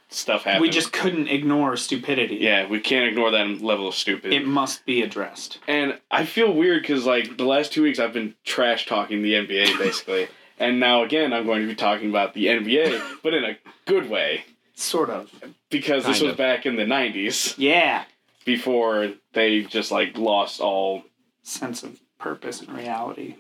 stuff 0.09 0.43
happened. 0.43 0.61
We 0.61 0.70
just 0.70 0.91
couldn't 0.91 1.28
ignore 1.28 1.76
stupidity. 1.78 2.36
yeah, 2.36 2.68
we 2.68 2.80
can't 2.80 3.07
ignore 3.07 3.32
that 3.32 3.61
level 3.61 3.88
of 3.88 3.95
stupid. 3.95 4.34
It 4.34 4.45
must 4.45 4.86
be 4.86 5.01
addressed. 5.01 5.59
And 5.68 5.99
I 6.11 6.26
feel 6.26 6.53
weird 6.53 6.82
because 6.82 7.05
like 7.05 7.38
the 7.38 7.45
last 7.45 7.72
two 7.72 7.84
weeks 7.84 7.99
I've 7.99 8.13
been 8.13 8.36
trash 8.43 8.86
talking 8.86 9.22
the 9.22 9.34
NBA 9.34 9.78
basically, 9.78 10.28
and 10.59 10.80
now 10.80 11.03
again 11.03 11.34
I'm 11.34 11.45
going 11.45 11.61
to 11.61 11.68
be 11.68 11.76
talking 11.76 12.09
about 12.09 12.34
the 12.34 12.47
NBA, 12.47 13.01
but 13.24 13.34
in 13.34 13.43
a 13.43 13.57
good 13.86 14.09
way 14.09 14.45
Sort 14.76 15.10
of. 15.10 15.32
because 15.70 16.06
this 16.06 16.18
Kind 16.20 16.24
was 16.24 16.32
of. 16.34 16.38
back 16.38 16.66
in 16.66 16.76
the 16.76 16.84
'90s 16.84 17.56
Yeah. 17.58 18.04
before 18.46 19.14
they 19.34 19.62
just 19.64 19.92
like 19.92 20.18
lost 20.18 20.60
all. 20.62 21.04
Sense 21.44 21.84
of 21.84 22.00
purpose 22.20 22.62
and 22.62 22.76
reality. 22.76 23.36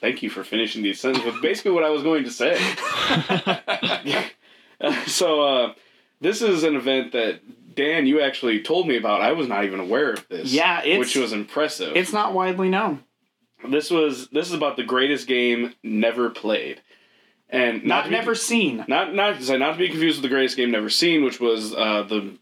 Thank 0.00 0.22
you 0.22 0.30
for 0.30 0.44
finishing 0.44 0.82
these 0.82 1.00
sentences 1.00 1.32
with 1.32 1.40
basically 1.42 1.70
what 1.72 1.84
I 1.84 1.90
was 1.90 2.02
going 2.02 2.24
to 2.24 2.30
say. 2.30 2.58
so 5.06 5.42
uh, 5.42 5.72
this 6.20 6.42
is 6.42 6.62
an 6.64 6.76
event 6.76 7.12
that 7.12 7.40
Dan, 7.74 8.06
you 8.06 8.20
actually 8.20 8.62
told 8.62 8.86
me 8.86 8.96
about. 8.96 9.20
I 9.20 9.32
was 9.32 9.48
not 9.48 9.64
even 9.64 9.80
aware 9.80 10.12
of 10.12 10.28
this. 10.28 10.52
Yeah, 10.52 10.80
it's 10.82 10.98
which 10.98 11.16
was 11.16 11.32
impressive. 11.32 11.96
it's 11.96 12.12
not 12.12 12.32
widely 12.34 12.68
known. 12.68 13.02
This 13.68 13.90
was 13.90 14.28
this 14.28 14.48
is 14.48 14.54
about 14.54 14.76
the 14.76 14.82
greatest 14.84 15.26
game 15.26 15.74
never 15.82 16.28
played, 16.30 16.82
and 17.54 17.84
Not 17.84 18.04
to 18.04 18.10
be- 18.10 18.16
never 18.16 18.34
seen. 18.34 18.84
not 18.88 19.14
not 19.14 19.36
to 19.38 19.44
say 19.44 19.56
not 19.58 19.72
to 19.72 19.78
be 19.78 19.88
confused 19.88 20.18
with 20.18 20.22
the 20.30 20.34
greatest 20.34 20.56
game 20.56 20.70
never 20.70 20.90
seen, 20.90 21.24
which 21.24 21.40
was 21.40 21.74
uh, 21.74 22.02
the 22.02 22.36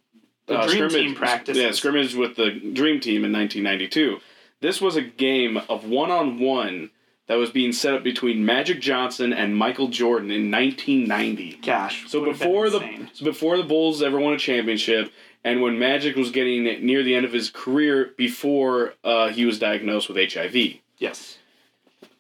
The 0.47 0.59
uh, 0.59 0.67
Dream 0.67 0.77
scrimmage, 0.89 0.93
Team 1.07 1.15
practice. 1.15 1.57
Yeah, 1.57 1.71
scrimmage 1.73 2.15
with 2.15 2.37
the 2.37 2.51
Dream 2.51 3.01
Team 3.01 3.25
in 3.25 3.33
1992. 3.33 4.19
This 4.61 4.81
was 4.81 4.97
a 4.97 5.03
game 5.03 5.57
of 5.69 5.85
one 5.85 6.11
on 6.11 6.39
one 6.41 6.91
that 7.29 7.35
was 7.37 7.51
being 7.51 7.73
set 7.73 7.95
up 7.95 8.03
between 8.03 8.45
Magic 8.45 8.81
Johnson 8.81 9.33
and 9.33 9.57
Michael 9.57 9.89
Jordan 9.89 10.31
in 10.31 10.51
1990. 10.51 11.59
Gosh. 11.65 12.09
So 12.09 12.25
before 12.25 12.69
the 12.71 12.81
so 13.13 13.25
before 13.25 13.57
the 13.57 13.63
Bulls 13.63 14.03
ever 14.03 14.19
won 14.21 14.35
a 14.35 14.39
championship, 14.39 15.13
and 15.45 15.63
when 15.63 15.79
Magic 15.79 16.15
was 16.17 16.31
getting 16.31 16.65
near 16.85 17.03
the 17.03 17.15
end 17.15 17.25
of 17.25 17.33
his 17.33 17.51
career 17.51 18.11
before 18.17 18.95
uh, 19.05 19.29
he 19.31 19.45
was 19.45 19.59
diagnosed 19.59 20.09
with 20.09 20.33
HIV. 20.33 20.55
Yes. 20.99 21.39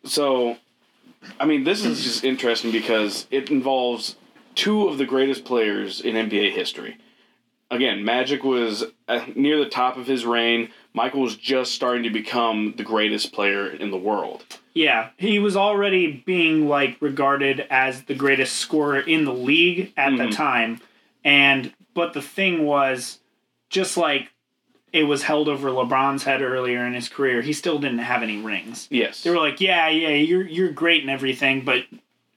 So, 0.04 0.56
I 1.38 1.44
mean, 1.46 1.64
this 1.64 1.84
is 1.84 2.02
just 2.02 2.24
interesting 2.24 2.72
because 2.72 3.26
it 3.30 3.50
involves 3.50 4.16
two 4.54 4.88
of 4.88 4.98
the 4.98 5.06
greatest 5.06 5.44
players 5.44 6.00
in 6.00 6.14
NBA 6.14 6.52
history. 6.52 6.98
Again, 7.70 8.04
Magic 8.04 8.44
was 8.44 8.84
uh, 9.08 9.24
near 9.34 9.58
the 9.58 9.68
top 9.70 9.96
of 9.96 10.06
his 10.06 10.26
reign. 10.26 10.68
Michael 10.92 11.22
was 11.22 11.36
just 11.36 11.72
starting 11.72 12.02
to 12.02 12.10
become 12.10 12.74
the 12.76 12.82
greatest 12.82 13.32
player 13.32 13.66
in 13.66 13.90
the 13.90 13.96
world. 13.96 14.44
Yeah, 14.74 15.08
he 15.16 15.38
was 15.38 15.56
already 15.56 16.22
being 16.26 16.68
like 16.68 16.98
regarded 17.00 17.66
as 17.70 18.02
the 18.04 18.14
greatest 18.14 18.56
scorer 18.56 19.00
in 19.00 19.24
the 19.24 19.32
league 19.32 19.92
at 19.96 20.10
the 20.16 20.24
Mhm. 20.24 20.34
time. 20.36 20.80
And 21.24 21.72
but 21.94 22.12
the 22.12 22.22
thing 22.22 22.64
was 22.66 23.20
just 23.70 23.96
like 23.96 24.31
it 24.92 25.04
was 25.04 25.22
held 25.22 25.48
over 25.48 25.70
LeBron's 25.70 26.24
head 26.24 26.42
earlier 26.42 26.84
in 26.86 26.92
his 26.92 27.08
career, 27.08 27.42
he 27.42 27.52
still 27.52 27.78
didn't 27.78 27.98
have 27.98 28.22
any 28.22 28.40
rings. 28.40 28.88
Yes. 28.90 29.22
They 29.22 29.30
were 29.30 29.38
like, 29.38 29.60
"Yeah, 29.60 29.88
yeah, 29.88 30.10
you're 30.10 30.46
you're 30.46 30.70
great 30.70 31.00
and 31.02 31.10
everything, 31.10 31.64
but 31.64 31.84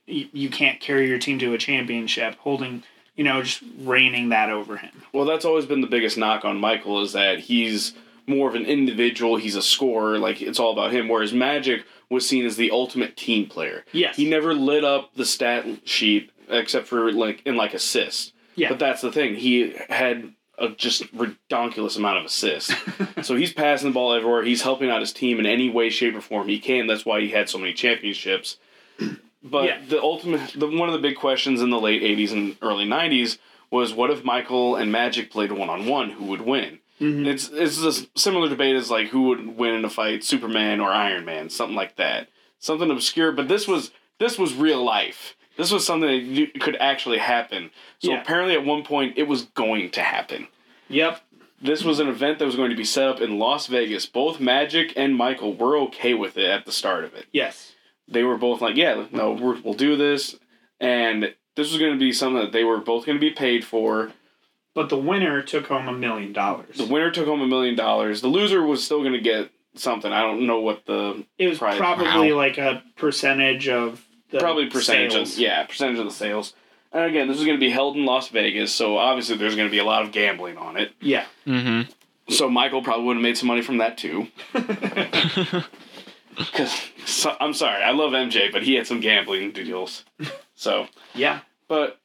you, 0.06 0.28
you 0.32 0.48
can't 0.48 0.80
carry 0.80 1.08
your 1.08 1.18
team 1.18 1.38
to 1.40 1.52
a 1.52 1.58
championship." 1.58 2.36
Holding, 2.36 2.82
you 3.14 3.24
know, 3.24 3.42
just 3.42 3.62
reigning 3.78 4.30
that 4.30 4.50
over 4.50 4.78
him. 4.78 5.02
Well, 5.12 5.26
that's 5.26 5.44
always 5.44 5.66
been 5.66 5.82
the 5.82 5.86
biggest 5.86 6.16
knock 6.16 6.44
on 6.44 6.58
Michael 6.58 7.02
is 7.02 7.12
that 7.12 7.40
he's 7.40 7.94
more 8.26 8.48
of 8.48 8.54
an 8.54 8.64
individual. 8.64 9.36
He's 9.36 9.56
a 9.56 9.62
scorer. 9.62 10.18
Like 10.18 10.40
it's 10.40 10.58
all 10.58 10.72
about 10.72 10.92
him. 10.92 11.08
Whereas 11.08 11.32
Magic 11.32 11.84
was 12.08 12.26
seen 12.26 12.46
as 12.46 12.56
the 12.56 12.70
ultimate 12.70 13.16
team 13.16 13.46
player. 13.48 13.84
Yes. 13.92 14.16
He 14.16 14.28
never 14.28 14.54
lit 14.54 14.84
up 14.84 15.14
the 15.14 15.24
stat 15.26 15.66
sheet 15.84 16.30
except 16.48 16.86
for 16.86 17.12
like 17.12 17.42
in 17.44 17.56
like 17.56 17.74
assists. 17.74 18.32
Yeah. 18.54 18.70
But 18.70 18.78
that's 18.78 19.02
the 19.02 19.12
thing. 19.12 19.34
He 19.34 19.74
had 19.90 20.32
a 20.58 20.68
just 20.70 21.02
redonkulous 21.14 21.96
amount 21.96 22.18
of 22.18 22.24
assists. 22.24 22.74
so 23.22 23.34
he's 23.36 23.52
passing 23.52 23.90
the 23.90 23.94
ball 23.94 24.12
everywhere. 24.14 24.42
He's 24.42 24.62
helping 24.62 24.90
out 24.90 25.00
his 25.00 25.12
team 25.12 25.38
in 25.38 25.46
any 25.46 25.68
way, 25.70 25.90
shape, 25.90 26.14
or 26.14 26.20
form 26.20 26.48
he 26.48 26.58
can. 26.58 26.86
That's 26.86 27.04
why 27.04 27.20
he 27.20 27.30
had 27.30 27.48
so 27.48 27.58
many 27.58 27.72
championships. 27.72 28.56
But 29.42 29.64
Yeah. 29.64 29.78
the 29.88 30.00
ultimate, 30.02 30.52
the, 30.56 30.66
one 30.66 30.88
of 30.88 30.92
the 30.94 31.00
big 31.08 31.16
questions 31.16 31.60
in 31.60 31.70
the 31.70 31.78
late 31.80 32.02
'80s 32.02 32.32
and 32.32 32.56
early 32.62 32.84
'90s 32.86 33.38
was, 33.70 33.92
what 33.94 34.10
if 34.10 34.24
Michael 34.24 34.76
and 34.76 34.90
Magic 34.90 35.30
played 35.30 35.52
one 35.52 35.68
on 35.70 35.86
one? 35.86 36.10
Who 36.10 36.24
would 36.26 36.40
win? 36.40 36.78
Mhm. 37.00 37.26
It's 37.26 37.48
it's 37.52 37.82
a 37.82 38.06
similar 38.18 38.48
debate 38.48 38.74
as 38.74 38.90
like 38.90 39.08
who 39.08 39.24
would 39.24 39.56
win 39.58 39.74
in 39.74 39.84
a 39.84 39.90
fight, 39.90 40.24
Superman 40.24 40.80
or 40.80 40.90
Iron 40.90 41.24
Man, 41.26 41.50
something 41.50 41.76
like 41.76 41.96
that. 41.96 42.28
Something 42.58 42.90
obscure, 42.90 43.32
but 43.32 43.48
this 43.48 43.68
was 43.68 43.90
this 44.18 44.38
was 44.38 44.54
real 44.54 44.82
life. 44.82 45.35
This 45.56 45.70
was 45.72 45.86
something 45.86 46.08
that 46.08 46.16
you, 46.22 46.46
could 46.60 46.76
actually 46.76 47.18
happen. 47.18 47.70
So 47.98 48.10
Yeah. 48.12 48.20
apparently, 48.20 48.54
at 48.54 48.64
one 48.64 48.82
point, 48.84 49.14
it 49.16 49.26
was 49.28 49.44
going 49.44 49.90
to 49.90 50.02
happen. 50.02 50.48
Yep. 50.88 51.22
This 51.60 51.82
was 51.84 51.98
an 52.00 52.08
event 52.08 52.38
that 52.38 52.44
was 52.44 52.56
going 52.56 52.70
to 52.70 52.76
be 52.76 52.84
set 52.84 53.08
up 53.08 53.20
in 53.20 53.38
Las 53.38 53.66
Vegas. 53.66 54.04
Both 54.06 54.38
Magic 54.40 54.92
and 54.96 55.16
Michael 55.16 55.54
were 55.54 55.76
okay 55.78 56.12
with 56.14 56.36
it 56.36 56.44
at 56.50 56.66
the 56.66 56.72
start 56.72 57.04
of 57.04 57.14
it. 57.14 57.26
Yes. 57.32 57.72
They 58.06 58.22
were 58.22 58.36
both 58.36 58.60
like, 58.60 58.76
"Yeah, 58.76 59.06
no, 59.10 59.32
we're, 59.32 59.58
we'll 59.62 59.74
do 59.74 59.96
this," 59.96 60.36
and 60.80 61.34
this 61.56 61.70
was 61.72 61.78
going 61.80 61.92
to 61.92 61.98
be 61.98 62.12
something 62.12 62.40
that 62.42 62.52
they 62.52 62.62
were 62.62 62.78
both 62.78 63.06
going 63.06 63.16
to 63.16 63.20
be 63.20 63.32
paid 63.32 63.64
for. 63.64 64.12
But 64.74 64.90
the 64.90 64.98
winner 64.98 65.40
took 65.42 65.66
home 65.68 65.88
a 65.88 65.92
million 65.92 66.32
dollars. 66.34 66.76
The 66.76 66.84
winner 66.84 67.10
took 67.10 67.26
home 67.26 67.40
a 67.40 67.46
million 67.48 67.74
dollars. 67.74 68.20
The 68.20 68.28
loser 68.28 68.62
was 68.64 68.84
still 68.84 69.00
going 69.00 69.14
to 69.14 69.20
get 69.20 69.50
something. 69.74 70.12
I 70.12 70.20
don't 70.22 70.46
know 70.46 70.60
what 70.60 70.84
the 70.86 71.24
It 71.38 71.48
was 71.48 71.58
prize. 71.58 71.78
probably 71.78 72.30
Wow. 72.32 72.36
like 72.36 72.58
a 72.58 72.82
percentage 72.96 73.68
of 73.68 74.04
the 74.10 74.15
probably 74.32 74.68
percentage 74.68 75.12
sales. 75.12 75.32
of 75.34 75.38
yeah 75.38 75.64
percentage 75.64 75.98
of 75.98 76.04
the 76.04 76.10
sales. 76.10 76.54
And 76.92 77.04
again, 77.04 77.28
this 77.28 77.38
is 77.38 77.44
going 77.44 77.58
to 77.58 77.60
be 77.60 77.70
held 77.70 77.96
in 77.96 78.06
Las 78.06 78.28
Vegas, 78.28 78.72
so 78.72 78.96
obviously 78.96 79.36
there's 79.36 79.56
going 79.56 79.68
to 79.68 79.72
be 79.72 79.78
a 79.78 79.84
lot 79.84 80.02
of 80.02 80.12
gambling 80.12 80.56
on 80.56 80.76
it. 80.76 80.92
Yeah. 81.00 81.26
Mm-hmm. 81.46 81.90
So 82.32 82.48
Michael 82.48 82.82
probably 82.82 83.04
would 83.04 83.16
have 83.16 83.22
made 83.22 83.36
some 83.36 83.48
money 83.48 83.60
from 83.60 83.78
that 83.78 83.98
too. 83.98 84.28
Because 86.36 86.90
so, 87.06 87.34
I'm 87.40 87.54
sorry, 87.54 87.82
I 87.82 87.92
love 87.92 88.12
MJ, 88.12 88.52
but 88.52 88.62
he 88.62 88.74
had 88.74 88.86
some 88.86 89.00
gambling 89.00 89.52
deals. 89.52 90.04
So, 90.54 90.86
yeah. 91.14 91.40
but 91.66 91.98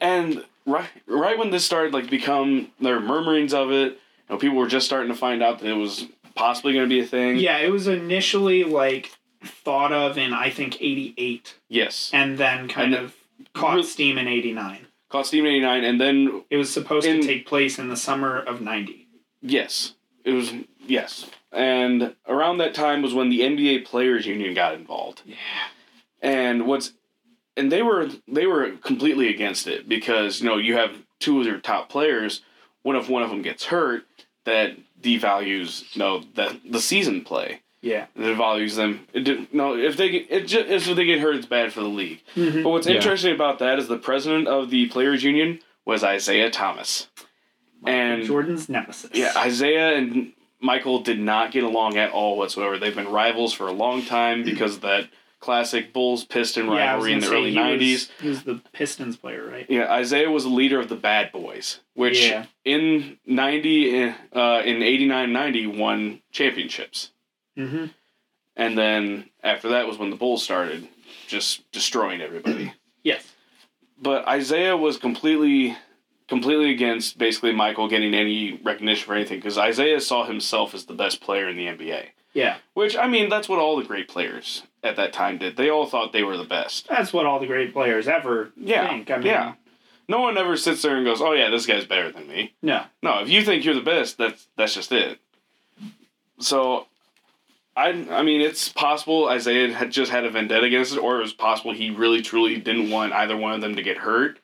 and 0.00 0.44
right 0.66 0.88
right 1.06 1.36
when 1.38 1.50
this 1.50 1.64
started 1.64 1.92
like 1.92 2.08
become 2.08 2.70
there 2.80 2.94
were 2.94 3.00
murmurings 3.00 3.52
of 3.52 3.70
it, 3.70 3.92
you 3.92 3.98
know, 4.30 4.38
people 4.38 4.56
were 4.56 4.66
just 4.66 4.86
starting 4.86 5.12
to 5.12 5.18
find 5.18 5.42
out 5.42 5.58
that 5.58 5.68
it 5.68 5.74
was 5.74 6.06
possibly 6.34 6.72
going 6.72 6.84
to 6.84 6.88
be 6.88 7.00
a 7.00 7.06
thing. 7.06 7.36
Yeah, 7.36 7.58
it 7.58 7.70
was 7.70 7.86
initially 7.86 8.64
like 8.64 9.12
thought 9.44 9.92
of 9.92 10.18
in 10.18 10.32
I 10.32 10.50
think 10.50 10.80
'88, 10.80 11.54
Yes. 11.68 12.10
and 12.12 12.38
then 12.38 12.68
kind 12.68 12.94
And 12.94 13.04
of 13.06 13.14
caught 13.54 13.76
Re- 13.76 13.82
steam 13.82 14.18
in 14.18 14.28
'89. 14.28 14.86
Caught 15.08 15.26
Steam 15.26 15.46
'89, 15.46 15.82
and 15.84 16.00
then 16.00 16.44
It 16.50 16.56
was 16.56 16.70
supposed 16.72 17.06
In- 17.06 17.20
to 17.20 17.26
take 17.26 17.46
place 17.46 17.78
in 17.78 17.88
the 17.88 17.96
summer 17.96 18.38
of 18.38 18.60
'90. 18.60 19.06
Yes, 19.42 19.94
it 20.24 20.32
was 20.32 20.52
yes, 20.86 21.26
and 21.50 22.14
around 22.28 22.58
that 22.58 22.74
time 22.74 23.02
was 23.02 23.14
when 23.14 23.28
the 23.30 23.40
NBA 23.42 23.80
Players 23.86 24.26
Union 24.26 24.54
got 24.54 24.74
involved. 24.74 25.22
Yeah. 25.24 25.36
And 26.22 26.66
what's 26.66 26.92
and 27.56 27.72
they 27.72 27.82
were 27.82 28.10
they 28.28 28.46
were 28.46 28.72
completely 28.82 29.28
against 29.28 29.66
it 29.66 29.88
because 29.88 30.40
you 30.40 30.46
know 30.48 30.58
you 30.58 30.76
have 30.76 30.94
two 31.18 31.40
of 31.40 31.46
your 31.46 31.58
top 31.58 31.88
players. 31.88 32.42
What 32.82 32.96
if 32.96 33.08
one 33.08 33.22
of 33.22 33.30
them 33.30 33.42
gets 33.42 33.64
hurt? 33.66 34.04
That 34.44 34.76
devalues 35.00 35.94
you 35.94 35.98
know 36.00 36.22
the 36.34 36.60
the 36.64 36.80
season 36.80 37.22
play. 37.24 37.62
Yeah. 37.82 38.06
It 38.14 38.34
values 38.36 38.76
them. 38.76 39.06
It 39.14 39.20
did, 39.24 39.54
no, 39.54 39.74
if 39.76 39.96
they 39.96 40.10
get 40.10 40.26
it 40.30 40.46
just 40.46 40.68
if 40.88 40.96
they 40.96 41.04
get 41.06 41.20
hurt, 41.20 41.36
it's 41.36 41.46
bad 41.46 41.72
for 41.72 41.80
the 41.80 41.88
league. 41.88 42.20
Mhm. 42.36 42.62
But 42.62 42.70
what's 42.70 42.86
Yeah. 42.86 42.96
interesting 42.96 43.34
about 43.34 43.58
that 43.60 43.78
is 43.78 43.88
the 43.88 43.96
president 43.98 44.48
of 44.48 44.70
the 44.70 44.86
Players 44.88 45.22
Union 45.24 45.60
was 45.86 46.02
Isiah 46.04 46.50
Thomas. 46.50 47.08
And 47.86 48.24
Jordan's 48.24 48.68
nemesis. 48.68 49.10
yeah, 49.14 49.46
Isiah 49.46 49.94
and 49.96 50.32
Michael 50.60 51.00
did 51.00 51.18
not 51.18 51.52
get 51.52 51.64
along 51.64 51.96
at 51.96 52.10
all 52.12 52.36
whatsoever. 52.36 52.76
They've 52.78 52.94
been 52.94 53.08
rivals 53.08 53.54
for 53.54 53.66
a 53.66 53.72
long 53.72 54.02
time 54.04 54.42
because 54.44 54.74
of 54.76 54.80
that 54.82 55.08
classic 55.40 55.94
Bulls 55.94 56.22
Piston 56.24 56.66
Yeah, 56.66 56.90
rivalry 56.92 57.14
in 57.14 57.20
the 57.20 57.26
say, 57.28 57.34
early 57.34 57.54
nineties. 57.54 58.10
Was, 58.10 58.20
he 58.22 58.28
was 58.28 58.42
the 58.42 58.60
Pistons 58.74 59.16
player, 59.16 59.48
right? 59.50 59.64
Yeah, 59.70 59.98
Isiah 59.98 60.30
was 60.30 60.44
the 60.44 60.50
leader 60.50 60.78
of 60.78 60.90
the 60.90 60.96
Bad 60.96 61.32
Boys, 61.32 61.80
which 61.94 62.26
Yeah. 62.28 62.44
in 62.66 63.16
ninety 63.24 64.02
uh, 64.34 64.60
in 64.66 64.82
89-90 64.82 65.66
won 65.78 66.20
championships, 66.30 67.12
Mm-hmm. 67.60 67.84
and 68.56 68.78
then 68.78 69.28
after 69.42 69.68
that 69.70 69.86
was 69.86 69.98
when 69.98 70.10
the 70.10 70.16
Bulls 70.16 70.42
started 70.42 70.88
just 71.26 71.70
destroying 71.72 72.20
everybody. 72.20 72.72
Yes. 73.02 73.26
but 74.00 74.28
Isiah 74.28 74.76
was 74.76 74.98
completely 74.98 75.76
completely 76.28 76.70
against 76.70 77.16
basically 77.18 77.52
Michael 77.52 77.88
getting 77.88 78.12
any 78.14 78.60
recognition 78.62 79.06
for 79.06 79.14
anything 79.14 79.38
because 79.38 79.56
Isiah 79.56 80.00
saw 80.02 80.26
himself 80.26 80.74
as 80.74 80.84
the 80.84 80.92
best 80.94 81.20
player 81.22 81.48
in 81.48 81.56
the 81.56 81.64
NBA. 81.66 82.08
Yeah. 82.34 82.58
Which 82.74 82.96
I 82.98 83.08
mean, 83.08 83.30
that's 83.30 83.48
what 83.48 83.58
all 83.58 83.76
the 83.76 83.84
great 83.84 84.06
players 84.08 84.64
at 84.84 84.96
that 84.96 85.12
time 85.14 85.38
did. 85.38 85.56
They 85.56 85.70
all 85.70 85.86
thought 85.86 86.12
they 86.12 86.22
were 86.22 86.36
the 86.36 86.44
best. 86.44 86.88
That's 86.88 87.10
what 87.12 87.24
all 87.26 87.40
the 87.40 87.46
great 87.46 87.72
players 87.72 88.06
ever 88.06 88.50
Yeah, 88.56 88.86
think. 88.88 89.10
I 89.10 89.16
mean, 89.16 89.26
yeah. 89.28 89.54
No 90.06 90.20
one 90.20 90.36
ever 90.36 90.56
sits 90.58 90.82
there 90.82 90.96
and 90.96 91.04
goes, 91.06 91.22
"Oh 91.22 91.32
yeah, 91.32 91.48
this 91.48 91.64
guy's 91.66 91.86
better 91.86 92.12
than 92.12 92.28
me." 92.28 92.52
no. 92.60 92.84
No, 93.02 93.20
if 93.22 93.30
you 93.30 93.42
think 93.42 93.64
you're 93.64 93.74
the 93.74 93.80
best, 93.80 94.18
that's 94.18 94.46
that's 94.56 94.74
just 94.74 94.92
it. 94.92 95.18
So, 96.38 96.86
I 97.76 97.88
I 98.10 98.22
mean, 98.22 98.40
it's 98.40 98.68
possible 98.68 99.30
Isiah 99.30 99.72
had 99.72 99.90
just 99.90 100.10
had 100.10 100.24
a 100.24 100.30
vendetta 100.30 100.66
against 100.66 100.92
it, 100.92 100.98
or 100.98 101.18
it 101.18 101.22
was 101.22 101.32
possible 101.32 101.72
he 101.72 101.90
really 101.90 102.22
truly 102.22 102.56
didn't 102.56 102.90
want 102.90 103.12
either 103.12 103.36
one 103.36 103.52
of 103.52 103.60
them 103.60 103.76
to 103.76 103.82
get 103.82 103.98
hurt, 103.98 104.38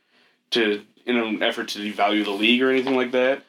to 0.50 0.82
in 1.04 1.16
an 1.16 1.42
effort 1.42 1.68
to 1.68 1.78
devalue 1.78 2.24
the 2.24 2.30
league 2.30 2.62
or 2.62 2.70
anything 2.70 2.96
like 2.96 3.12
that. 3.12 3.44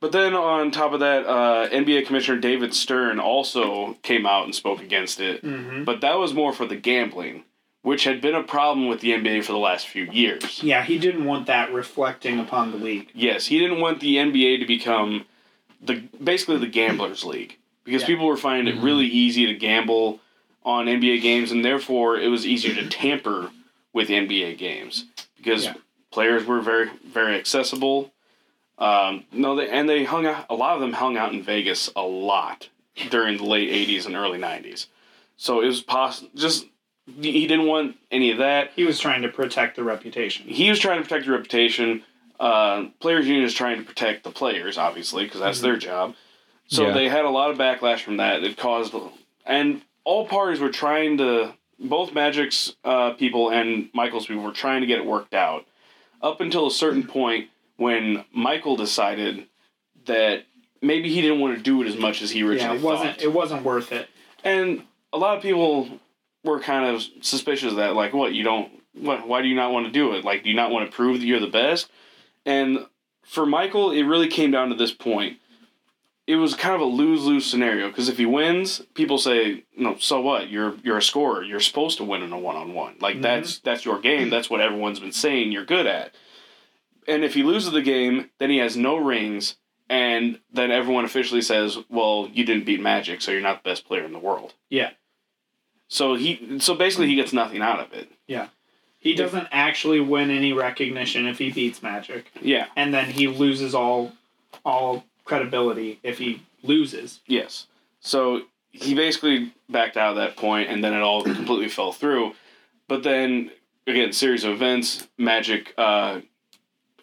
But 0.00 0.12
then 0.12 0.34
on 0.34 0.70
top 0.70 0.92
of 0.92 1.00
that, 1.00 1.26
uh, 1.26 1.68
NBA 1.70 2.06
Commissioner 2.06 2.38
David 2.38 2.74
Stern 2.74 3.18
also 3.18 3.94
came 4.02 4.26
out 4.26 4.44
and 4.44 4.54
spoke 4.54 4.82
against 4.82 5.18
it. 5.18 5.42
Mm-hmm. 5.42 5.84
But 5.84 6.02
that 6.02 6.18
was 6.18 6.34
more 6.34 6.52
for 6.52 6.66
the 6.66 6.76
gambling, 6.76 7.44
which 7.82 8.04
had 8.04 8.20
been 8.20 8.34
a 8.34 8.42
problem 8.42 8.86
with 8.86 9.00
the 9.00 9.12
NBA 9.12 9.44
for 9.44 9.52
the 9.52 9.58
last 9.58 9.88
few 9.88 10.04
years. 10.04 10.62
Yeah, 10.62 10.84
he 10.84 10.98
didn't 10.98 11.24
want 11.24 11.46
that 11.46 11.72
reflecting 11.72 12.38
upon 12.38 12.70
the 12.70 12.76
league. 12.76 13.10
Yes, 13.14 13.46
he 13.46 13.58
didn't 13.58 13.80
want 13.80 14.00
the 14.00 14.16
NBA 14.16 14.60
to 14.60 14.66
become 14.66 15.24
the 15.80 16.02
basically 16.22 16.58
the 16.58 16.66
gamblers 16.66 17.24
league 17.24 17.56
because 17.84 18.02
Yeah. 18.02 18.06
people 18.08 18.26
were 18.26 18.36
finding 18.36 18.74
it 18.76 18.80
really 18.80 19.06
easy 19.06 19.46
to 19.46 19.54
gamble 19.54 20.20
on 20.64 20.86
NBA 20.88 21.20
games 21.20 21.52
and 21.52 21.64
therefore 21.64 22.18
it 22.18 22.28
was 22.28 22.46
easier 22.46 22.74
to 22.74 22.88
tamper 22.88 23.50
with 23.92 24.08
NBA 24.08 24.56
games 24.58 25.04
because 25.36 25.64
Yeah. 25.66 25.74
players 26.10 26.44
were 26.44 26.60
very 26.60 26.90
very 27.04 27.36
accessible. 27.36 28.12
Um, 28.78 29.24
no, 29.30 29.54
they, 29.54 29.68
and 29.68 29.88
they 29.88 30.02
hung 30.04 30.26
out. 30.26 30.46
A 30.50 30.54
lot 30.54 30.74
of 30.74 30.80
them 30.80 30.94
hung 30.94 31.16
out 31.16 31.32
in 31.32 31.42
Vegas 31.42 31.90
a 31.94 32.02
lot 32.02 32.68
during 33.10 33.36
the 33.36 33.44
late 33.44 33.70
'80s 33.70 34.04
and 34.06 34.16
early 34.16 34.38
'90s. 34.38 34.86
So 35.36 35.60
it 35.60 35.66
was 35.66 35.80
possible. 35.80 36.30
Just 36.34 36.66
he 37.20 37.46
didn't 37.46 37.66
want 37.66 37.96
any 38.10 38.30
of 38.30 38.38
that 38.38 38.72
He 38.74 38.82
was 38.84 38.98
trying 38.98 39.22
to 39.22 39.28
protect 39.28 39.76
the 39.76 39.84
reputation. 39.84 40.46
he 40.48 40.70
was 40.70 40.80
trying 40.80 40.98
to 40.98 41.02
protect 41.02 41.26
the 41.26 41.32
reputation. 41.32 42.02
Uh, 42.40 42.86
players 42.98 43.26
union 43.26 43.44
is 43.44 43.54
trying 43.54 43.76
to 43.78 43.84
protect 43.84 44.24
the 44.24 44.30
players, 44.30 44.76
obviously, 44.76 45.24
because 45.24 45.40
that's 45.40 45.60
their 45.60 45.76
job. 45.76 46.14
So 46.68 46.86
Yeah. 46.88 46.94
they 46.94 47.08
had 47.08 47.24
a 47.24 47.30
lot 47.30 47.50
of 47.50 47.58
backlash 47.58 48.00
from 48.00 48.16
that. 48.18 48.42
It 48.42 48.56
caused, 48.56 48.94
and 49.46 49.82
all 50.04 50.26
parties 50.26 50.60
were 50.60 50.70
trying 50.70 51.18
to, 51.18 51.54
both 51.78 52.12
Magic's 52.14 52.74
uh, 52.84 53.10
people 53.12 53.50
and 53.50 53.90
Michael's 53.92 54.26
people 54.26 54.42
were 54.42 54.52
trying 54.52 54.80
to 54.80 54.86
get 54.86 54.98
it 54.98 55.04
worked 55.06 55.34
out, 55.34 55.66
up 56.22 56.40
until 56.40 56.66
a 56.66 56.70
certain 56.70 57.02
point 57.06 57.48
when 57.76 58.24
Michael 58.32 58.76
decided 58.76 59.46
that 60.06 60.44
maybe 60.80 61.08
he 61.12 61.20
didn't 61.20 61.40
want 61.40 61.56
to 61.56 61.62
do 61.62 61.82
it 61.82 61.88
as 61.88 61.96
much 61.96 62.22
as 62.22 62.30
he 62.30 62.40
Yeah, 62.40 62.46
originally 62.46 62.76
it 62.78 62.82
wasn't. 62.82 63.10
thought. 63.16 63.22
It 63.22 63.32
wasn't 63.32 63.62
worth 63.64 63.92
it. 63.92 64.08
And 64.42 64.84
a 65.12 65.18
lot 65.18 65.36
of 65.36 65.42
people 65.42 65.88
were 66.44 66.60
kind 66.60 66.94
of 66.94 67.02
suspicious 67.22 67.70
of 67.72 67.76
that, 67.76 67.94
like, 67.94 68.12
what 68.12 68.32
you 68.34 68.42
don't, 68.44 68.70
what, 68.94 69.26
why 69.26 69.42
do 69.42 69.48
you 69.48 69.54
not 69.54 69.72
want 69.72 69.86
to 69.86 69.92
do 69.92 70.12
it? 70.14 70.24
Like, 70.24 70.44
do 70.44 70.50
you 70.50 70.56
not 70.56 70.70
want 70.70 70.90
to 70.90 70.94
prove 70.94 71.20
that 71.20 71.26
you're 71.26 71.40
the 71.40 71.46
best? 71.46 71.90
And 72.46 72.86
for 73.22 73.46
Michael, 73.46 73.90
it 73.90 74.02
really 74.02 74.28
came 74.28 74.50
down 74.50 74.68
to 74.68 74.74
this 74.74 74.92
point. 74.92 75.38
It 76.26 76.36
was 76.36 76.54
kind 76.54 76.74
of 76.74 76.80
a 76.80 76.84
lose 76.86 77.24
lose 77.24 77.44
scenario 77.44 77.88
because 77.88 78.08
if 78.08 78.16
he 78.16 78.24
wins, 78.24 78.80
people 78.94 79.18
say, 79.18 79.64
"No, 79.76 79.96
so 79.98 80.20
what? 80.20 80.48
You're 80.48 80.74
you're 80.82 80.96
a 80.96 81.02
scorer. 81.02 81.42
You're 81.42 81.60
supposed 81.60 81.98
to 81.98 82.04
win 82.04 82.22
in 82.22 82.32
a 82.32 82.38
one 82.38 82.56
on 82.56 82.72
one. 82.72 82.96
Like 83.00 83.16
Mhm. 83.18 83.22
that's 83.22 83.58
that's 83.58 83.84
your 83.84 84.00
game. 84.00 84.30
That's 84.30 84.48
what 84.48 84.60
everyone's 84.62 85.00
been 85.00 85.12
saying 85.12 85.52
you're 85.52 85.66
good 85.66 85.86
at." 85.86 86.14
And 87.06 87.24
if 87.24 87.34
he 87.34 87.42
loses 87.42 87.72
the 87.72 87.82
game, 87.82 88.30
then 88.38 88.48
he 88.48 88.56
has 88.58 88.74
no 88.74 88.96
rings, 88.96 89.56
and 89.90 90.38
then 90.50 90.70
everyone 90.70 91.04
officially 91.04 91.42
says, 91.42 91.76
"Well, 91.90 92.30
you 92.32 92.44
didn't 92.44 92.64
beat 92.64 92.80
Magic, 92.80 93.20
so 93.20 93.30
you're 93.30 93.42
not 93.42 93.62
the 93.62 93.68
best 93.68 93.84
player 93.86 94.04
in 94.04 94.12
the 94.14 94.18
world." 94.18 94.54
Yeah. 94.70 94.92
So 95.88 96.14
he 96.14 96.58
so 96.58 96.74
basically 96.74 97.08
he 97.08 97.16
gets 97.16 97.34
nothing 97.34 97.60
out 97.60 97.80
of 97.80 97.92
it. 97.92 98.10
Yeah. 98.26 98.48
He 98.98 99.14
doesn't 99.14 99.48
actually 99.52 100.00
win 100.00 100.30
any 100.30 100.54
recognition 100.54 101.26
if 101.26 101.36
he 101.36 101.50
beats 101.50 101.82
Magic, 101.82 102.30
Yeah. 102.40 102.68
and 102.74 102.94
then 102.94 103.10
he 103.10 103.28
loses 103.28 103.74
all 103.74 104.12
all 104.64 105.04
credibility 105.24 106.00
if 106.02 106.18
he 106.18 106.42
loses. 106.62 107.20
Yes. 107.26 107.66
So 108.00 108.42
he 108.70 108.94
basically 108.94 109.52
backed 109.68 109.96
out 109.96 110.16
at 110.16 110.20
that 110.20 110.36
point, 110.36 110.70
and 110.70 110.82
then 110.82 110.92
it 110.92 111.00
all 111.00 111.22
completely 111.22 111.68
fell 111.68 111.92
through. 111.92 112.34
But 112.88 113.02
then 113.02 113.50
again, 113.86 114.12
series 114.12 114.44
of 114.44 114.52
events. 114.52 115.08
Magic 115.18 115.74
uh, 115.78 116.20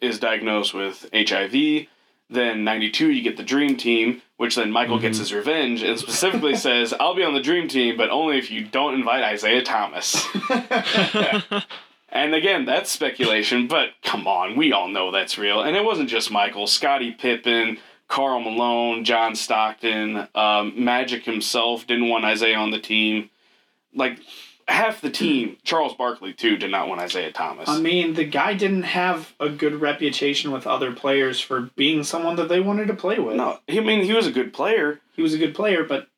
is 0.02 0.20
diagnosed 0.20 0.74
with 0.74 1.10
HIV. 1.14 1.88
Then 2.30 2.64
'92, 2.64 3.10
you 3.12 3.22
get 3.22 3.38
the 3.38 3.44
Dream 3.44 3.76
Team, 3.76 4.22
which 4.38 4.56
then 4.56 4.72
Michael 4.72 5.00
gets 5.00 5.18
his 5.18 5.34
revenge 5.34 5.84
and 5.84 6.00
specifically 6.00 6.56
says, 6.68 6.94
"I'll 7.00 7.16
be 7.16 7.24
on 7.24 7.34
the 7.34 7.42
Dream 7.42 7.68
Team, 7.68 7.98
but 7.98 8.10
only 8.10 8.38
if 8.38 8.52
you 8.52 8.66
don't 8.66 8.94
invite 8.94 9.34
Isiah 9.34 9.64
Thomas." 9.64 10.26
And 12.12 12.36
again, 12.36 12.66
that's 12.66 12.92
speculation, 12.92 13.68
but 13.68 13.92
come 14.04 14.28
on, 14.28 14.58
we 14.58 14.74
all 14.74 14.90
know 14.90 15.12
that's 15.12 15.38
real. 15.38 15.62
And 15.62 15.78
it 15.78 15.86
wasn't 15.86 16.10
just 16.10 16.30
Michael, 16.30 16.68
Scottie 16.68 17.12
Pippen, 17.12 17.78
Karl 18.12 18.42
Malone, 18.42 19.06
John 19.06 19.36
Stockton, 19.36 20.28
um, 20.36 20.74
Magic 20.84 21.24
himself 21.24 21.88
didn't 21.88 22.10
want 22.10 22.26
Isiah 22.26 22.58
on 22.58 22.70
the 22.70 22.78
team. 22.78 23.30
Like 23.96 24.20
half 24.68 25.00
the 25.00 25.10
team, 25.10 25.56
Charles 25.64 25.94
Barkley 25.94 26.34
too, 26.34 26.58
did 26.58 26.72
not 26.72 26.90
want 26.90 27.02
Isiah 27.02 27.32
Thomas. 27.32 27.70
I 27.70 27.80
mean, 27.80 28.16
the 28.16 28.26
guy 28.26 28.54
didn't 28.54 28.84
have 28.84 29.34
a 29.40 29.48
good 29.48 29.80
reputation 29.80 30.52
with 30.52 30.68
other 30.68 30.92
players 30.92 31.40
for 31.40 31.70
being 31.78 32.04
someone 32.04 32.36
that 32.36 32.50
they 32.50 32.60
wanted 32.60 32.88
to 32.88 32.96
play 32.96 33.18
with. 33.18 33.38
no, 33.38 33.60
I 33.70 33.80
mean 33.80 34.04
he 34.04 34.12
was 34.12 34.28
a 34.28 34.32
good 34.32 34.52
player, 34.52 35.00
He 35.16 35.22
was 35.22 35.34
a 35.34 35.38
good 35.38 35.56
player, 35.56 35.86
but 35.86 36.10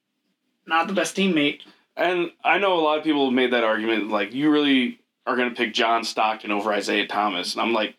not 0.66 0.88
the 0.88 0.94
best 0.94 1.16
teammate. 1.16 1.62
and 1.96 2.32
I 2.44 2.58
know 2.58 2.74
a 2.74 2.82
lot 2.82 2.98
of 2.98 3.04
people 3.04 3.26
have 3.26 3.36
made 3.36 3.54
that 3.54 3.64
argument. 3.64 4.10
Like 4.10 4.34
you 4.34 4.50
really 4.50 5.00
are 5.28 5.36
going 5.36 5.50
to 5.50 5.56
pick 5.56 5.76
John 5.76 6.04
Stockton 6.04 6.50
over 6.50 6.74
Isiah 6.74 7.06
Thomas, 7.06 7.54
and 7.54 7.62
I'm 7.62 7.72
like, 7.72 7.98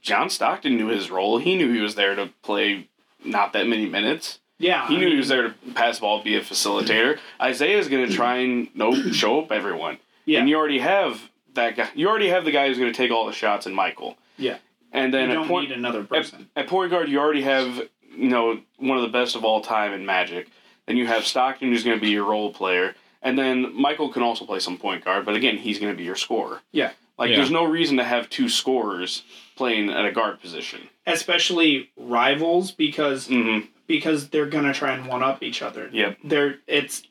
John 0.00 0.30
Stockton 0.30 0.78
knew 0.78 0.88
his 0.88 1.10
role. 1.10 1.36
He 1.36 1.54
knew 1.54 1.70
he 1.70 1.82
was 1.82 1.96
there 1.96 2.14
to 2.14 2.30
play 2.42 2.88
not 3.24 3.52
that 3.52 3.66
many 3.66 3.86
minutes. 3.88 4.38
Yeah, 4.58 4.86
He 4.88 4.96
I 4.96 4.98
knew 4.98 5.04
mean, 5.06 5.12
he 5.14 5.18
was 5.18 5.28
there 5.28 5.48
to 5.48 5.54
pass 5.74 5.96
the 5.96 6.02
ball, 6.02 6.22
be 6.22 6.36
a 6.36 6.42
facilitator. 6.42 7.18
Isiah 7.42 7.78
is 7.78 7.88
going 7.88 8.06
to 8.06 8.14
try 8.14 8.36
and 8.38 8.68
no 8.74 8.92
show 9.12 9.40
up 9.40 9.50
everyone. 9.50 9.98
Yeah, 10.26 10.40
And 10.40 10.48
you 10.48 10.56
already 10.56 10.80
have 10.80 11.30
that 11.54 11.76
guy. 11.76 11.88
You 11.94 12.08
already 12.08 12.28
have 12.28 12.44
the 12.44 12.50
guy 12.50 12.68
who's 12.68 12.78
going 12.78 12.92
to 12.92 12.96
take 12.96 13.10
all 13.10 13.26
the 13.26 13.32
shots 13.32 13.66
in 13.66 13.74
Michael. 13.74 14.16
yeah. 14.36 14.58
And 14.92 15.14
then 15.14 15.30
at 15.30 15.34
don't 15.34 15.46
point 15.46 15.68
need 15.68 15.78
another 15.78 16.04
at, 16.12 16.32
at 16.56 16.66
point 16.66 16.90
guard, 16.90 17.08
you 17.08 17.20
already 17.20 17.42
have 17.42 17.80
you 18.16 18.28
know 18.28 18.58
one 18.78 18.96
of 18.98 19.02
the 19.02 19.08
best 19.08 19.36
of 19.36 19.44
all 19.44 19.60
time 19.60 19.92
in 19.92 20.04
Magic. 20.04 20.48
Then 20.86 20.96
you 20.96 21.06
have 21.06 21.24
Stockton, 21.24 21.68
who's 21.68 21.84
going 21.84 21.96
to 21.96 22.00
be 22.00 22.10
your 22.10 22.24
role 22.24 22.52
player, 22.52 22.96
and 23.22 23.38
then 23.38 23.72
Michael 23.80 24.12
can 24.12 24.22
also 24.24 24.44
play 24.44 24.58
some 24.58 24.76
point 24.76 25.04
guard. 25.04 25.24
But 25.24 25.36
again, 25.36 25.58
he's 25.58 25.78
going 25.78 25.92
to 25.92 25.96
be 25.96 26.02
your 26.02 26.16
scorer. 26.16 26.60
Yeah. 26.72 26.90
Like 27.20 27.30
Yeah. 27.30 27.36
there's 27.36 27.50
no 27.50 27.64
reason 27.64 27.98
to 27.98 28.04
have 28.04 28.28
two 28.30 28.48
scorers 28.48 29.22
playing 29.54 29.90
at 29.90 30.04
a 30.06 30.10
guard 30.10 30.40
position. 30.40 30.88
Especially 31.06 31.90
rivals 31.96 32.72
because 32.72 33.28
Mm-hmm. 33.28 33.66
because 33.86 34.30
they're 34.30 34.46
gonna 34.46 34.72
try 34.74 34.92
and 34.94 35.06
one 35.06 35.22
up 35.22 35.42
each 35.42 35.62
other. 35.62 35.88
Yep. 35.92 36.18
They're 36.24 36.56
it's 36.66 37.02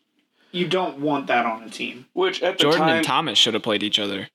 you 0.51 0.67
don't 0.67 0.97
want 0.99 1.27
that 1.27 1.45
on 1.45 1.63
a 1.63 1.69
team. 1.69 2.07
Which 2.13 2.41
at 2.41 2.57
the 2.57 2.63
Jordan 2.63 2.79
time, 2.81 2.95
and 2.97 3.05
Thomas 3.05 3.37
should 3.37 3.53
have 3.53 3.63
played 3.63 3.83
each 3.83 3.99
other. 3.99 4.29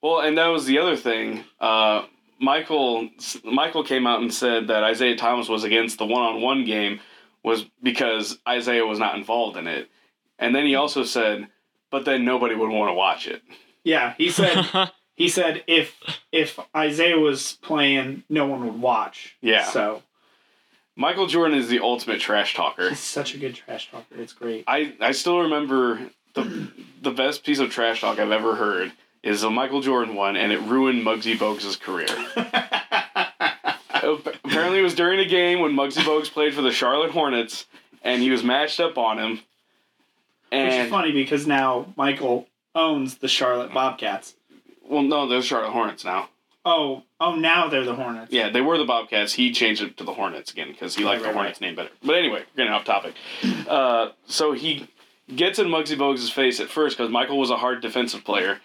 Well, 0.00 0.20
and 0.20 0.36
that 0.38 0.46
was 0.48 0.64
the 0.64 0.78
other 0.78 0.96
thing. 0.96 1.44
Uh, 1.60 2.06
Michael 2.40 3.08
Michael 3.44 3.84
came 3.84 4.06
out 4.06 4.20
and 4.22 4.32
said 4.32 4.68
that 4.68 4.88
Isiah 4.90 5.16
Thomas 5.16 5.48
was 5.48 5.62
against 5.62 5.98
the 5.98 6.06
one-on-one 6.06 6.64
game 6.64 7.00
was 7.44 7.64
because 7.82 8.38
Isiah 8.50 8.86
was 8.86 8.98
not 8.98 9.16
involved 9.16 9.56
in 9.56 9.66
it. 9.66 9.90
And 10.38 10.54
then 10.54 10.64
he 10.66 10.74
also 10.74 11.04
said, 11.04 11.48
but 11.90 12.04
then 12.04 12.24
nobody 12.24 12.54
would 12.54 12.70
want 12.70 12.88
to 12.88 12.94
watch 12.94 13.26
it. 13.28 13.42
Yeah, 13.84 14.14
he 14.16 14.30
said 14.30 14.90
he 15.14 15.28
said 15.28 15.64
if 15.66 15.96
if 16.30 16.58
Isiah 16.76 17.18
was 17.18 17.58
playing, 17.62 18.24
no 18.28 18.46
one 18.46 18.64
would 18.64 18.80
watch. 18.80 19.36
Yeah. 19.40 19.64
So 19.64 20.02
Michael 20.96 21.26
Jordan 21.26 21.58
is 21.58 21.68
the 21.68 21.80
ultimate 21.80 22.20
trash 22.20 22.54
talker. 22.54 22.90
he's 22.90 22.98
such 22.98 23.34
a 23.34 23.38
good 23.38 23.54
trash 23.54 23.90
talker. 23.90 24.16
It's 24.16 24.32
great. 24.32 24.64
I, 24.66 24.94
I 25.00 25.12
still 25.12 25.40
remember 25.40 26.10
the 26.34 26.70
the 27.00 27.10
best 27.10 27.44
piece 27.44 27.58
of 27.58 27.70
trash 27.70 28.00
talk 28.00 28.18
I've 28.18 28.30
ever 28.30 28.56
heard 28.56 28.92
is 29.22 29.42
a 29.42 29.50
Michael 29.50 29.80
Jordan 29.80 30.14
one, 30.14 30.36
and 30.36 30.52
it 30.52 30.60
ruined 30.60 31.04
Muggsy 31.04 31.36
Bogues' 31.36 31.80
career. 31.80 32.08
Apparently, 34.44 34.80
it 34.80 34.82
was 34.82 34.94
during 34.94 35.20
a 35.20 35.24
game 35.24 35.60
when 35.60 35.72
Muggsy 35.72 36.02
Bogues 36.02 36.30
played 36.30 36.54
for 36.54 36.62
the 36.62 36.72
Charlotte 36.72 37.12
Hornets, 37.12 37.66
and 38.02 38.20
he 38.20 38.30
was 38.30 38.42
matched 38.42 38.80
up 38.80 38.98
on 38.98 39.18
him. 39.18 39.40
Which 40.50 40.72
is 40.72 40.90
funny 40.90 41.12
because 41.12 41.46
now 41.46 41.94
Michael 41.96 42.46
owns 42.74 43.18
the 43.18 43.28
Charlotte 43.28 43.72
Bobcats. 43.72 44.34
well, 44.88 45.02
no, 45.02 45.26
they're 45.28 45.40
the 45.40 45.44
Charlotte 45.46 45.72
Hornets 45.72 46.04
now. 46.04 46.28
Oh, 46.64 47.02
oh, 47.20 47.34
now 47.34 47.68
they're 47.68 47.84
the 47.84 47.94
Hornets. 47.96 48.32
Yeah, 48.32 48.48
they 48.50 48.60
were 48.60 48.78
the 48.78 48.84
Bobcats. 48.84 49.32
He 49.32 49.50
changed 49.52 49.82
it 49.82 49.96
to 49.96 50.04
the 50.04 50.14
Hornets 50.14 50.52
again 50.52 50.70
because 50.70 50.94
he 50.94 51.02
Right, 51.02 51.10
liked 51.12 51.22
the 51.22 51.28
right, 51.28 51.34
Hornets 51.34 51.60
name 51.60 51.74
better. 51.74 51.90
But 52.04 52.14
anyway, 52.16 52.44
we're 52.54 52.56
getting 52.64 52.72
off 52.72 52.84
topic. 52.84 53.14
Uh, 53.68 54.10
so 54.26 54.52
he 54.52 54.88
gets 55.34 55.58
in 55.58 55.66
Muggsy 55.66 55.96
Bogues' 55.96 56.30
face 56.30 56.60
at 56.60 56.68
first 56.68 56.96
because 56.96 57.10
Michael 57.10 57.38
was 57.38 57.50
a 57.50 57.56
hard 57.56 57.80
defensive 57.82 58.22
player, 58.24 58.60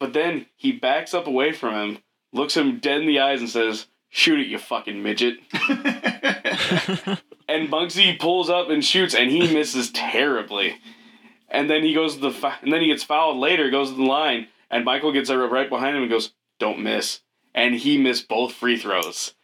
but 0.00 0.14
then 0.14 0.46
he 0.56 0.72
backs 0.72 1.12
up 1.12 1.26
away 1.26 1.52
from 1.52 1.74
him, 1.74 1.98
looks 2.32 2.56
him 2.56 2.78
dead 2.78 3.02
in 3.02 3.06
the 3.06 3.20
eyes, 3.20 3.40
and 3.40 3.50
says, 3.50 3.84
"Shoot 4.08 4.40
it, 4.40 4.46
you 4.46 4.58
fucking 4.58 5.02
midget." 5.02 5.34
and 7.48 7.68
Muggsy 7.68 8.18
pulls 8.18 8.48
up 8.48 8.70
and 8.70 8.82
shoots, 8.84 9.14
and 9.14 9.30
he 9.30 9.52
misses 9.52 9.90
terribly. 9.90 10.76
And 11.52 11.70
then 11.70 11.84
he 11.84 11.94
goes 11.94 12.14
to 12.16 12.20
the 12.20 12.30
fa- 12.32 12.58
and 12.62 12.72
then 12.72 12.80
he 12.80 12.88
gets 12.88 13.04
fouled 13.04 13.36
later. 13.36 13.70
Goes 13.70 13.90
to 13.90 13.96
the 13.96 14.02
line, 14.02 14.48
and 14.70 14.84
Michael 14.84 15.12
gets 15.12 15.30
right 15.30 15.68
behind 15.68 15.94
him 15.96 16.02
and 16.02 16.10
goes, 16.10 16.32
"Don't 16.58 16.80
miss." 16.80 17.20
And 17.54 17.74
he 17.76 17.98
missed 17.98 18.26
both 18.26 18.54
free 18.54 18.76
throws. 18.78 19.34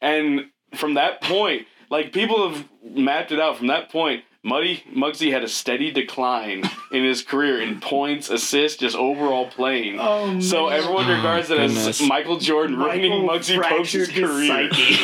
And 0.00 0.46
from 0.74 0.94
that 0.94 1.20
point, 1.20 1.66
like 1.90 2.12
people 2.12 2.48
have 2.48 2.66
mapped 2.82 3.30
it 3.30 3.38
out. 3.38 3.58
From 3.58 3.66
that 3.66 3.90
point, 3.92 4.24
Muddy 4.42 4.82
Muggsy 4.90 5.30
had 5.30 5.44
a 5.44 5.48
steady 5.48 5.90
decline 5.90 6.62
in 6.90 7.04
his 7.04 7.20
career 7.22 7.60
in 7.60 7.78
points, 7.78 8.30
assists, 8.30 8.78
just 8.78 8.96
overall 8.96 9.48
playing. 9.48 9.98
Oh, 10.00 10.40
So 10.40 10.70
man. 10.70 10.78
everyone 10.78 11.10
oh, 11.10 11.14
regards 11.16 11.50
it 11.50 11.58
as. 11.60 12.00
Michael 12.00 12.38
Jordan 12.38 12.76
ruining 12.78 13.26
Michael 13.26 13.38
Muggsy 13.38 13.62
Bogues' 13.62 13.92
his 13.92 14.08
career. 14.08 14.70
psyche. 14.72 14.96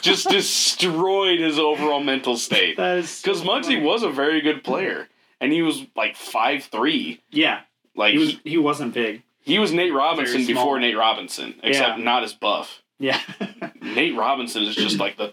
just 0.00 0.28
destroyed 0.28 1.38
his 1.38 1.56
overall 1.60 2.02
mental 2.02 2.36
state. 2.36 2.76
that 2.78 2.98
is 2.98 3.10
so 3.10 3.30
Because 3.30 3.42
Muggsy 3.42 3.80
was 3.80 4.02
a 4.02 4.10
very 4.10 4.40
good 4.40 4.64
player, 4.64 5.06
and 5.40 5.52
he 5.52 5.62
was 5.62 5.84
like 5.96 6.16
five 6.16 6.64
three. 6.64 7.22
yeah 7.30 7.60
Like 7.96 8.12
he 8.12 8.18
was 8.18 8.36
he, 8.44 8.58
wasn't 8.58 8.94
big 8.94 9.22
he 9.42 9.58
was 9.58 9.72
Nate 9.72 9.92
Robinson 9.94 10.46
before 10.46 10.78
Nate 10.78 10.96
Robinson, 10.96 11.58
except 11.62 11.98
Yeah. 11.98 12.04
not 12.04 12.22
as 12.24 12.32
buff. 12.32 12.82
yeah 12.98 13.20
Nate 13.82 14.14
Robinson 14.16 14.62
is 14.64 14.76
just 14.76 14.98
like 14.98 15.16
the 15.16 15.32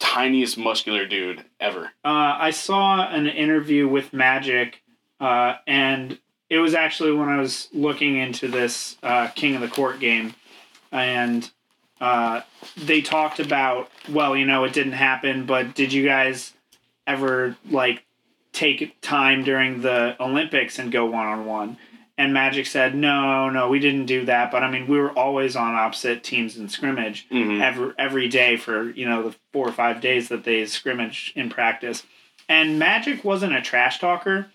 tiniest 0.00 0.56
muscular 0.58 1.06
dude 1.06 1.44
ever. 1.60 1.84
uh, 2.04 2.36
I 2.38 2.50
saw 2.50 3.08
an 3.08 3.26
interview 3.26 3.88
with 3.88 4.12
Magic 4.12 4.82
uh, 5.20 5.56
and 5.66 6.18
it 6.48 6.58
was 6.58 6.74
actually 6.74 7.12
when 7.12 7.28
I 7.28 7.38
was 7.40 7.68
looking 7.72 8.16
into 8.16 8.46
this 8.48 8.96
uh, 9.02 9.28
King 9.28 9.54
of 9.56 9.60
the 9.60 9.68
Court 9.68 9.98
game 10.00 10.34
and 10.92 11.50
uh, 12.00 12.42
they 12.76 13.00
talked 13.00 13.40
about 13.40 13.90
well 14.08 14.36
you 14.36 14.46
know 14.46 14.64
it 14.64 14.72
didn't 14.72 14.92
happen 14.92 15.46
but 15.46 15.74
did 15.74 15.92
you 15.92 16.04
guys 16.04 16.52
ever 17.06 17.56
like 17.70 18.04
take 18.58 19.00
time 19.00 19.44
during 19.44 19.82
the 19.82 20.16
Olympics 20.20 20.78
and 20.78 20.90
go 20.90 21.04
one 21.06 21.26
on 21.26 21.46
one 21.46 21.76
and 22.16 22.34
Magic 22.34 22.66
said 22.66 22.94
no 22.94 23.48
no 23.48 23.68
we 23.68 23.78
didn't 23.78 24.06
do 24.06 24.24
that 24.24 24.50
but 24.50 24.62
I 24.62 24.70
mean 24.70 24.86
we 24.88 24.98
were 24.98 25.12
always 25.12 25.54
on 25.56 25.74
opposite 25.74 26.24
teams 26.24 26.56
in 26.56 26.68
scrimmage 26.68 27.26
hmm 27.30 27.60
every 27.62 27.92
every 27.98 28.28
day 28.28 28.56
for 28.56 28.90
you 28.90 29.06
know 29.08 29.22
the 29.28 29.36
four 29.52 29.68
or 29.68 29.72
five 29.72 30.00
days 30.00 30.28
that 30.28 30.44
they 30.44 30.66
scrimmage 30.66 31.32
in 31.36 31.48
practice. 31.48 32.02
And 32.50 32.78
Magic 32.78 33.24
wasn't 33.24 33.54
a 33.54 33.60
trash 33.60 34.00
talker, 34.00 34.50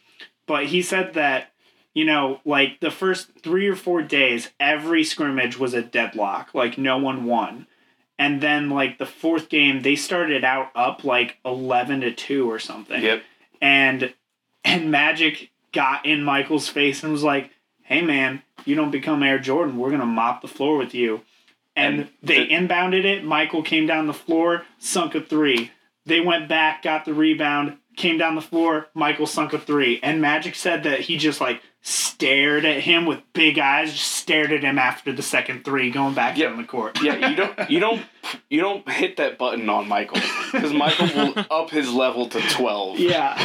but 0.47 0.65
he 0.65 0.81
said 0.81 1.13
that 1.13 1.51
you 1.93 2.05
know 2.05 2.41
like 2.43 2.79
the 2.79 2.91
first 2.91 3.29
three 3.41 3.67
or 3.67 3.75
four 3.75 4.01
days, 4.01 4.49
every 4.59 5.03
scrimmage 5.03 5.57
was 5.57 5.73
a 5.73 5.81
deadlock, 5.81 6.53
like 6.53 6.77
no 6.77 6.97
one 6.97 7.25
won. 7.25 7.67
And 8.19 8.41
then 8.41 8.69
like 8.69 8.97
the 8.97 9.05
fourth 9.05 9.47
game, 9.49 9.81
they 9.81 9.95
started 9.95 10.43
out 10.43 10.69
up 10.75 11.03
like 11.03 11.37
eleven 11.45 12.01
to 12.01 12.11
two 12.11 12.49
or 12.51 12.59
something 12.59 13.01
Yep. 13.01 13.23
And 13.63 14.13
and 14.63 14.91
Magic 14.91 15.49
got 15.71 16.05
in 16.05 16.23
Michael's 16.23 16.67
face 16.69 17.01
and 17.03 17.11
was 17.11 17.23
like, 17.23 17.49
"Hey 17.83 18.01
man, 18.01 18.43
you 18.65 18.75
don't 18.75 18.91
become 18.91 19.23
Air 19.23 19.39
Jordan, 19.39 19.77
we're 19.77 19.89
gonna 19.89 20.05
mop 20.05 20.41
the 20.41 20.47
floor 20.47 20.77
with 20.77 20.93
you." 20.93 21.21
And, 21.75 22.01
And 22.01 22.09
they 22.21 22.45
the- 22.45 22.53
inbounded 22.53 23.03
it. 23.05 23.23
Michael 23.23 23.63
came 23.63 23.87
down 23.87 24.05
the 24.05 24.13
floor, 24.13 24.63
sunk 24.77 25.15
a 25.15 25.21
three. 25.21 25.71
They 26.05 26.19
went 26.19 26.47
back, 26.47 26.83
got 26.83 27.05
the 27.05 27.13
rebound, 27.13 27.77
came 27.95 28.17
down 28.19 28.35
the 28.35 28.41
floor. 28.41 28.89
Michael 28.93 29.25
sunk 29.25 29.53
a 29.53 29.57
three, 29.59 29.99
and 30.03 30.21
Magic 30.21 30.53
said 30.53 30.83
that 30.83 30.99
he 31.01 31.17
just 31.17 31.41
like 31.41 31.61
stared 31.85 32.63
at 32.65 32.79
him 32.81 33.05
with 33.05 33.19
big 33.33 33.59
eyes, 33.59 33.91
just 33.91 34.11
stared 34.13 34.51
at 34.53 34.63
him 34.63 34.79
after 34.79 35.11
the 35.11 35.21
second 35.21 35.63
three, 35.65 35.91
going 35.91 36.13
back 36.13 36.37
Yep. 36.37 36.49
down 36.49 36.57
the 36.61 36.67
court. 36.67 36.99
Yeah, 37.03 37.29
you 37.29 37.35
don't 37.35 37.69
you 37.69 37.79
don't 37.79 38.01
you 38.49 38.61
don't 38.61 38.89
hit 38.89 39.17
that 39.17 39.37
button 39.37 39.69
on 39.69 39.87
Michael 39.87 40.21
because 40.51 40.73
Michael 40.73 41.07
will 41.07 41.45
up 41.51 41.69
his 41.69 41.91
level 41.93 42.27
to 42.29 42.39
twelve. 42.49 42.97
yeah, 42.99 43.43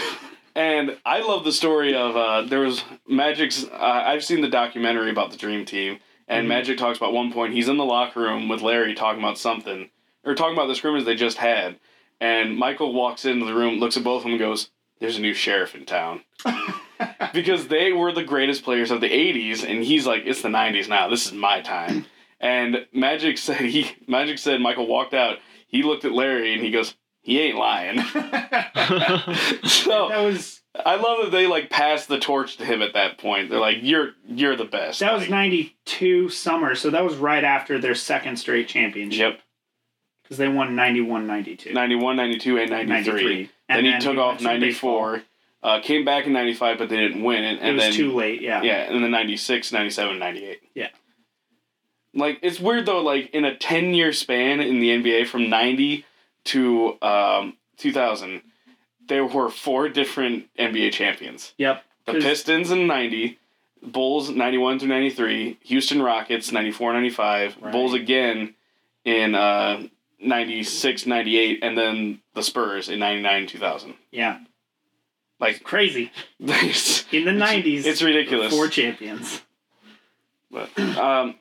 And 0.55 0.97
I 1.05 1.21
love 1.21 1.45
the 1.45 1.53
story 1.53 1.95
of 1.95 2.17
uh, 2.17 2.43
there 2.43 2.61
was 2.61 2.83
Magic's. 3.09 3.65
Uh, 3.65 3.77
I've 4.07 4.25
seen 4.25 4.41
the 4.41 4.49
documentary 4.49 5.11
about 5.11 5.33
the 5.33 5.37
Dream 5.37 5.65
Team, 5.65 5.99
and 6.29 6.47
Mhm. 6.47 6.49
Magic 6.49 6.79
talks 6.79 6.97
about 6.99 7.13
one 7.13 7.33
point 7.33 7.55
he's 7.55 7.69
in 7.69 7.77
the 7.77 7.85
locker 7.85 8.21
room 8.21 8.49
with 8.49 8.63
Larry 8.63 8.95
talking 8.95 9.21
about 9.23 9.37
something 9.39 9.91
or 10.25 10.35
talking 10.37 10.55
about 10.55 10.67
the 10.69 10.75
scrimmage 10.77 11.05
they 11.05 11.15
just 11.17 11.39
had, 11.39 11.79
And 12.21 12.57
Michael 12.57 12.93
walks 12.93 13.25
into 13.25 13.47
the 13.47 13.55
room, 13.55 13.79
looks 13.79 13.97
at 13.97 14.05
both 14.05 14.19
of 14.19 14.23
them, 14.25 14.33
and 14.33 14.41
goes, 14.41 14.71
"There's 15.01 15.17
a 15.17 15.21
new 15.21 15.35
sheriff 15.35 15.75
in 15.75 15.85
town." 15.87 16.23
because 17.33 17.69
they 17.69 17.93
were 17.93 18.13
the 18.13 18.25
greatest 18.25 18.65
players 18.65 18.91
of 18.91 19.01
the 19.01 19.09
80s 19.11 19.69
and 19.69 19.83
he's 19.85 20.07
like 20.07 20.23
it's 20.27 20.43
the 20.43 20.49
90s 20.49 20.89
now. 20.89 21.09
This 21.09 21.27
is 21.27 21.33
my 21.33 21.61
time. 21.61 22.07
And 22.41 22.87
magic 22.93 23.39
said 23.47 23.61
he 23.61 23.91
magic 24.07 24.39
said 24.39 24.61
michael 24.61 24.87
walked 24.87 25.15
out. 25.15 25.39
He 25.67 25.83
looked 25.83 26.05
at 26.05 26.13
larry 26.13 26.55
and 26.55 26.63
he 26.63 26.71
goes 26.71 26.95
he 27.21 27.41
ain't 27.41 27.59
lying. 27.59 27.99
So 29.65 30.09
that 30.09 30.21
was 30.23 30.61
i 30.85 30.95
love 30.97 31.25
that 31.25 31.31
they 31.33 31.47
like 31.47 31.71
passed 31.71 32.09
the 32.09 32.19
torch 32.19 32.57
to 32.59 32.65
him 32.65 32.83
at 32.83 32.95
that 32.95 33.19
point. 33.19 33.51
They're 33.51 33.59
like 33.61 33.79
you're 33.81 34.11
you're 34.27 34.57
the 34.57 34.65
best. 34.65 35.01
That 35.01 35.13
was 35.13 35.23
Like, 35.23 35.31
92 35.31 36.29
summer, 36.29 36.75
so 36.75 36.91
that 36.91 37.05
was 37.05 37.17
right 37.17 37.45
after 37.45 37.79
their 37.79 37.95
second 37.95 38.37
straight 38.37 38.69
championship. 38.69 39.35
yep. 39.35 39.41
Because 40.23 40.39
they 40.39 40.49
won 40.49 40.77
91 40.77 41.27
92. 41.27 41.73
91 41.73 42.17
92 42.17 42.59
and 42.59 42.71
93, 42.71 43.13
93. 43.13 43.51
then 43.69 43.77
And 43.79 43.87
he 43.87 43.99
took 43.99 44.15
he 44.15 44.19
off 44.19 44.29
went 44.29 44.39
to 44.41 44.45
94 44.45 45.23
uh, 45.63 45.81
came 45.81 46.05
back 46.05 46.27
in 46.27 46.33
95 46.33 46.79
but 46.79 46.89
they 46.89 46.97
didn't 46.97 47.23
win 47.23 47.45
it 47.45 47.63
It 47.63 47.73
was 47.73 47.83
then 47.83 47.93
too 47.93 48.13
late, 48.15 48.41
yeah. 48.43 48.63
Yeah, 48.63 48.91
and 48.93 49.03
then 49.03 49.11
96, 49.11 49.73
97, 49.73 50.19
98. 50.19 50.61
Yeah. 50.75 50.89
Like, 52.15 52.39
it's 52.43 52.59
weird 52.61 52.87
though, 52.87 53.01
like, 53.01 53.31
in 53.31 53.45
a 53.45 53.57
10 53.57 53.95
year 53.95 54.13
span 54.13 54.61
in 54.61 54.81
the 54.81 54.89
NBA 54.91 55.27
from 55.27 55.49
90 55.51 56.05
to 56.45 56.97
um, 57.03 57.57
2000, 57.77 58.43
there 59.07 59.25
were 59.25 59.51
four 59.51 59.89
different 59.89 60.47
NBA 60.59 60.93
champions. 60.93 61.55
Yep. 61.59 61.85
The 62.07 62.15
Pistons 62.15 62.71
in 62.71 62.87
90, 62.87 63.39
Bulls 63.83 64.31
91 64.31 64.79
through 64.79 64.89
93, 64.89 65.59
Houston 65.65 66.01
Rockets 66.03 66.51
94, 66.53 66.95
95, 66.95 67.57
Right. 67.61 67.73
Bulls 67.73 67.95
again 67.95 68.55
in 69.05 69.35
uh, 69.35 69.87
96, 70.21 71.07
98, 71.07 71.59
and 71.63 71.77
then 71.77 72.21
the 72.35 72.43
Spurs 72.43 72.89
in 72.89 72.99
99, 72.99 73.47
2000. 73.47 73.95
Yeah. 74.11 74.39
Like, 75.41 75.63
Crazy. 75.63 76.11
In 76.41 76.47
the 76.49 77.31
90s, 77.33 77.85
it's 77.87 78.03
ridiculous. 78.03 78.53
four 78.53 78.69
champions. 78.69 79.43
But 80.51 80.77
um, 80.79 81.35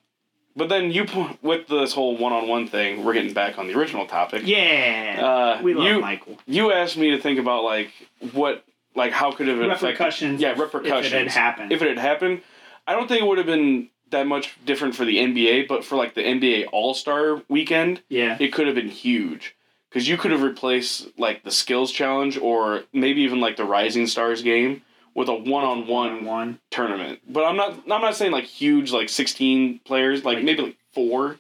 but 0.56 0.70
then 0.70 0.92
you 0.92 1.06
with 1.42 1.68
this 1.68 1.94
whole 1.94 2.18
one-on-one 2.18 2.68
thing, 2.68 3.04
we're 3.06 3.14
getting 3.14 3.34
back 3.34 3.58
on 3.58 3.68
the 3.68 3.74
original 3.78 4.06
topic. 4.06 4.44
Yeah. 4.46 5.58
Uh, 5.60 5.64
we 5.64 5.74
love 5.74 5.88
you 5.88 6.00
Michael. 6.02 6.38
you 6.46 6.72
asked 6.74 6.98
me 6.98 7.12
to 7.12 7.22
think 7.22 7.40
about 7.40 7.64
like 7.64 7.92
what 8.34 8.66
like 8.96 9.14
how 9.14 9.32
could 9.32 9.48
it 9.48 9.52
have 9.58 9.62
affected 9.62 9.86
Repercussions. 9.88 10.42
yeah 10.42 10.52
repercussions 10.60 11.06
If 11.06 11.14
it 11.14 11.18
had 11.20 11.28
happened. 11.30 11.72
if 11.72 11.82
it 11.82 11.88
had 11.88 11.98
happened. 12.00 12.42
I 12.86 12.94
don't 12.94 13.08
think 13.08 13.22
it 13.22 13.28
would 13.28 13.38
have 13.38 13.48
been 13.48 13.90
that 14.10 14.26
much 14.28 14.58
different 14.66 14.96
for 14.96 15.04
the 15.06 15.18
NBA, 15.18 15.68
but 15.68 15.84
for 15.86 15.96
like 15.96 16.14
the 16.16 16.22
NBA 16.24 16.68
All 16.72 16.94
Star 16.94 17.42
weekend, 17.50 18.02
yeah. 18.10 18.38
it 18.40 18.54
could 18.54 18.66
have 18.68 18.76
been 18.76 18.88
huge 18.90 19.56
because 19.98 20.08
you 20.08 20.16
could 20.16 20.30
have 20.30 20.44
replaced 20.44 21.08
like 21.18 21.44
the 21.44 21.50
skills 21.50 21.92
challenge 21.92 22.38
or 22.38 22.84
maybe 22.94 23.22
even 23.22 23.40
like 23.42 23.58
the 23.58 23.64
Rising 23.64 24.06
Stars 24.06 24.44
game 24.44 24.84
with 25.16 25.28
a 25.28 25.34
one-on-one 25.34 26.24
One. 26.24 26.60
tournament. 26.70 27.20
But 27.28 27.46
I'm 27.46 27.56
not 27.58 27.80
I'm 27.90 28.02
not 28.02 28.16
saying 28.16 28.32
like 28.32 28.44
huge 28.44 28.92
like 28.92 29.10
16 29.10 29.80
players, 29.86 30.24
like, 30.24 30.36
Like- 30.36 30.46
maybe 30.46 30.62
like 30.62 30.78
4 30.94 31.38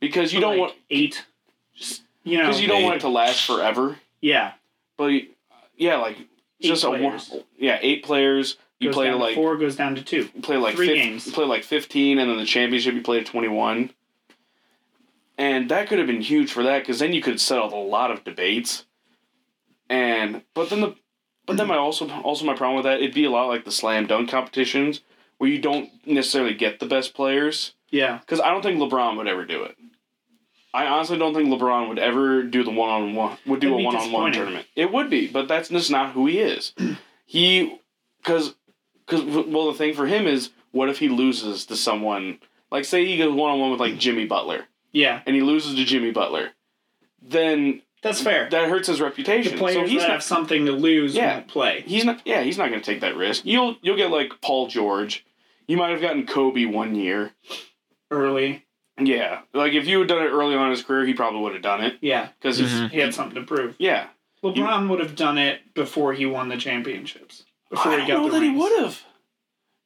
because 0.00 0.34
you 0.34 0.40
don't 0.40 0.50
like, 0.50 0.60
want 0.60 0.74
eight. 0.90 1.24
Just, 1.74 2.02
you 2.24 2.36
know. 2.36 2.44
because 2.44 2.60
you 2.60 2.68
don't 2.68 2.82
want 2.82 2.96
it 2.96 3.00
to 3.00 3.08
last 3.08 3.46
forever. 3.46 3.96
Yeah. 4.20 4.52
But 4.98 5.12
yeah, 5.78 5.96
like 5.96 6.18
Eight 6.18 6.26
just 6.68 6.84
a 6.84 6.90
one, 6.90 7.18
yeah, 7.56 7.78
8 7.80 8.04
players. 8.04 8.58
You 8.80 8.88
Goes 8.88 8.96
play 8.96 9.12
like 9.14 9.34
four 9.34 9.56
goes 9.56 9.76
down 9.76 9.94
to 9.94 10.02
two. 10.02 10.28
you 10.34 10.42
play 10.42 10.58
like 10.58 10.74
three 10.76 10.88
15, 10.88 11.04
games. 11.10 11.26
you 11.26 11.32
play 11.32 11.46
like 11.46 11.64
15 11.64 12.18
and 12.18 12.30
then 12.30 12.36
the 12.36 12.44
championship 12.44 12.92
you 12.94 13.00
play 13.00 13.20
at 13.20 13.24
21. 13.24 13.88
And 15.36 15.68
that 15.70 15.88
could 15.88 15.98
have 15.98 16.06
been 16.06 16.20
huge 16.20 16.52
for 16.52 16.62
that 16.62 16.84
cuz 16.84 16.98
then 17.00 17.12
you 17.12 17.20
could 17.22 17.40
settle 17.40 17.74
a 17.74 17.82
lot 17.84 18.10
of 18.10 18.24
debates. 18.24 18.86
And 19.88 20.42
but 20.54 20.70
then 20.70 20.80
the 20.80 20.94
but 21.46 21.56
then 21.56 21.66
my 21.68 21.76
also 21.76 22.08
also 22.22 22.44
my 22.44 22.54
problem 22.54 22.76
with 22.76 22.84
that 22.84 23.00
it'd 23.02 23.14
be 23.14 23.24
a 23.24 23.30
lot 23.30 23.48
like 23.48 23.64
the 23.64 23.70
slam 23.72 24.06
dunk 24.06 24.30
competitions 24.30 25.00
where 25.38 25.50
you 25.50 25.58
don't 25.58 25.90
necessarily 26.06 26.54
get 26.54 26.78
the 26.80 26.86
best 26.86 27.12
players 27.14 27.74
Yeah. 27.90 28.18
because 28.18 28.40
I 28.40 28.50
don't 28.50 28.62
think 28.62 28.78
LeBron 28.78 29.16
would 29.16 29.26
ever 29.26 29.44
do 29.44 29.62
it. 29.64 29.76
I 30.72 30.86
honestly 30.86 31.18
don't 31.18 31.34
think 31.34 31.48
LeBron 31.50 31.88
would 31.88 31.98
ever 31.98 32.42
do 32.42 32.64
the 32.64 32.70
one 32.70 32.88
on 32.90 33.14
one 33.14 33.36
would 33.46 33.60
do 33.60 33.74
a 33.74 33.82
one 33.82 33.94
on 33.96 34.10
one 34.10 34.32
tournament. 34.32 34.66
It 34.74 34.90
would 34.92 35.10
be, 35.10 35.26
but 35.28 35.46
that's 35.48 35.68
just 35.68 35.90
not 35.90 36.12
who 36.12 36.26
he 36.26 36.38
is. 36.38 36.72
he 37.26 37.78
because 38.18 38.54
because 39.06 39.22
well 39.24 39.66
the 39.70 39.74
thing 39.78 39.94
for 39.94 40.06
him 40.06 40.26
is 40.26 40.50
what 40.72 40.88
if 40.88 40.98
he 40.98 41.08
loses 41.08 41.66
to 41.66 41.76
someone 41.76 42.38
like 42.70 42.84
say 42.84 43.04
he 43.04 43.18
goes 43.18 43.32
one 43.34 43.50
on 43.52 43.60
one 43.60 43.70
with 43.70 43.80
like 43.80 43.98
Jimmy 43.98 44.24
Butler 44.24 44.66
Yeah. 44.94 45.20
and 45.26 45.36
he 45.36 45.42
loses 45.42 45.74
to 45.74 45.84
Jimmy 45.84 46.10
Butler, 46.12 46.50
then 47.20 47.82
That's 48.02 48.22
fair. 48.22 48.48
that 48.50 48.68
hurts 48.70 48.88
his 48.88 48.98
the 48.98 49.04
reputation. 49.04 49.58
players 49.58 49.76
so 49.76 49.84
he's 49.86 50.00
that 50.02 50.08
not, 50.08 50.14
have 50.14 50.22
something 50.22 50.64
to 50.66 50.72
lose 50.72 51.14
Yeah. 51.14 51.34
won't 51.34 51.48
play. 51.48 51.82
he's 51.86 52.04
not 52.06 52.22
yeah 52.24 52.40
he's 52.42 52.56
not 52.58 52.68
going 52.70 52.80
to 52.80 52.86
take 52.86 53.00
that 53.02 53.16
risk. 53.16 53.44
You'll 53.44 53.76
you'll 53.82 53.96
get 53.96 54.10
like 54.10 54.40
Paul 54.40 54.68
George. 54.68 55.24
You 55.66 55.76
might 55.76 55.90
have 55.90 56.00
gotten 56.00 56.26
Kobe 56.26 56.64
one 56.66 56.94
year. 56.94 57.32
Early. 58.10 58.64
Yeah, 58.98 59.40
like 59.52 59.72
if 59.72 59.86
you 59.88 59.98
had 59.98 60.08
done 60.08 60.22
it 60.22 60.28
early 60.30 60.54
on 60.54 60.66
in 60.66 60.70
his 60.70 60.82
career, 60.82 61.04
he 61.04 61.14
probably 61.14 61.40
would 61.40 61.52
have 61.54 61.62
done 61.62 61.82
it 61.82 61.98
Yeah. 62.00 62.28
because 62.38 62.60
Mhm. 62.60 62.90
He 62.90 62.98
had 62.98 63.12
something 63.14 63.34
to 63.34 63.42
prove. 63.46 63.74
yeah. 63.78 64.06
LeBron 64.44 64.88
would 64.90 65.00
have 65.00 65.16
done 65.16 65.38
it 65.38 65.72
before 65.74 66.12
he 66.12 66.26
won 66.26 66.48
the 66.50 66.56
championships. 66.58 67.44
Before 67.70 67.92
I 67.92 68.00
he 68.02 68.06
don't 68.06 68.08
got 68.08 68.14
know 68.26 68.28
the 68.28 68.38
that 68.40 68.44
he 68.44 68.50
would 68.50 68.78
have 68.82 69.02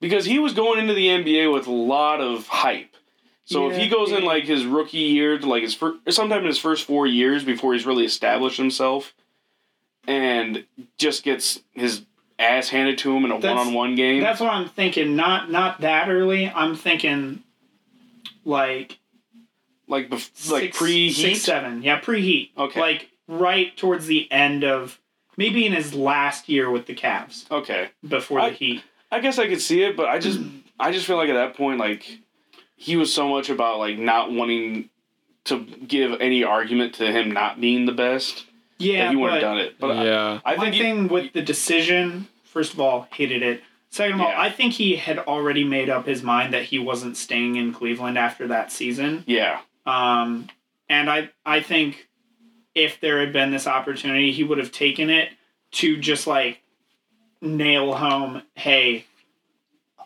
because 0.01 0.25
he 0.27 0.39
was 0.41 0.53
going 0.53 0.81
into 0.81 0.93
the 0.95 1.07
NBA 1.09 1.51
with 1.53 1.67
a 1.69 1.73
lot 1.73 2.21
of 2.21 2.49
hype. 2.49 2.97
So 3.49 3.71
if 3.71 3.77
he 3.79 3.85
Yeah, 3.85 3.89
goes 3.89 4.13
in 4.13 4.25
like 4.25 4.45
his 4.45 4.67
rookie 4.67 4.99
year 4.99 5.39
to 5.39 5.47
like 5.49 5.63
his 5.63 5.75
first, 5.75 5.97
sometime 6.11 6.41
in 6.41 6.47
his 6.49 6.59
first 6.59 6.85
four 6.85 7.07
years 7.07 7.45
before 7.45 7.73
he's 7.73 7.87
really 7.87 8.05
established 8.05 8.59
himself, 8.59 9.15
and 10.07 10.65
just 10.99 11.23
gets 11.23 11.61
his 11.73 12.03
ass 12.39 12.69
handed 12.69 12.99
to 12.99 13.17
him 13.17 13.25
in 13.25 13.31
a 13.31 13.37
one-on-one 13.37 13.95
game. 13.95 14.21
That's 14.23 14.41
what 14.41 14.53
I'm 14.53 14.69
thinking. 14.69 15.17
Not 15.17 15.51
not 15.51 15.81
that 15.81 16.11
early. 16.11 16.47
I'm 16.55 16.77
thinking 16.77 17.43
like 18.45 18.99
like 19.87 20.11
bef- 20.11 20.51
like 20.51 20.75
preheat. 20.75 21.13
six, 21.15 21.41
seven. 21.41 21.83
Yeah, 21.83 22.01
preheat. 22.01 22.51
Okay. 22.57 22.79
Like 22.81 23.09
right 23.29 23.75
towards 23.79 24.07
the 24.07 24.31
end 24.31 24.63
of 24.63 25.01
maybe 25.39 25.65
in 25.65 25.73
his 25.73 25.95
last 25.95 26.51
year 26.51 26.71
with 26.71 26.85
the 26.85 26.95
Cavs 26.95 27.51
Okay, 27.51 27.89
before 28.07 28.41
I- 28.41 28.51
the 28.51 28.57
Heat. 28.57 28.83
I 29.11 29.21
guess 29.21 29.39
I 29.39 29.49
could 29.49 29.63
see 29.63 29.83
it, 29.85 29.97
but 29.97 30.07
I 30.07 30.19
just 30.19 30.39
I 30.79 30.93
just 30.93 31.07
feel 31.07 31.17
like 31.17 31.31
at 31.31 31.35
that 31.35 31.55
point 31.57 31.79
like 31.81 32.19
he 32.81 32.97
was 32.97 33.13
so 33.13 33.29
much 33.29 33.51
about 33.51 33.79
like 33.79 33.99
not 33.99 34.31
wanting 34.33 34.89
to 35.45 35.65
give 35.65 36.21
any 36.21 36.45
argument 36.45 36.95
to 36.95 37.11
him 37.11 37.31
not 37.33 37.61
being 37.61 37.87
the 37.87 37.93
best 37.93 38.47
Yeah, 38.79 39.05
that 39.07 39.11
he 39.11 39.17
would 39.17 39.29
but 39.29 39.33
have 39.35 39.41
done 39.43 39.59
it. 39.59 39.79
But 39.81 39.91
I, 39.97 40.05
yeah. 40.05 40.41
I 40.45 40.53
one 40.57 40.61
think 40.67 40.75
he- 40.77 40.81
thing 40.83 41.09
with 41.09 41.33
the 41.33 41.43
decision, 41.43 42.29
first 42.45 42.73
of 42.75 42.81
all, 42.81 43.09
hated 43.13 43.43
it. 43.43 43.63
Second 43.91 44.15
of 44.17 44.21
all, 44.21 44.33
I 44.37 44.51
think 44.51 44.75
he 44.75 44.97
had 44.97 45.19
already 45.19 45.65
made 45.65 45.89
up 45.91 46.07
his 46.07 46.23
mind 46.23 46.53
that 46.55 46.65
he 46.65 46.79
wasn't 46.79 47.17
staying 47.17 47.57
in 47.57 47.73
Cleveland 47.73 48.19
after 48.19 48.47
that 48.49 48.71
season. 48.71 49.25
yeah, 49.27 49.61
Um, 49.87 50.49
and 50.91 51.09
I 51.11 51.31
I 51.47 51.61
think 51.61 52.07
if 52.75 53.01
there 53.01 53.19
had 53.19 53.33
been 53.33 53.51
this 53.51 53.67
opportunity, 53.67 54.31
he 54.31 54.45
would 54.45 54.59
have 54.59 54.71
taken 54.73 55.09
it 55.11 55.31
to 55.73 55.97
just 55.97 56.27
like 56.27 56.61
nail 57.41 57.95
home, 57.95 58.43
hey, 58.55 59.07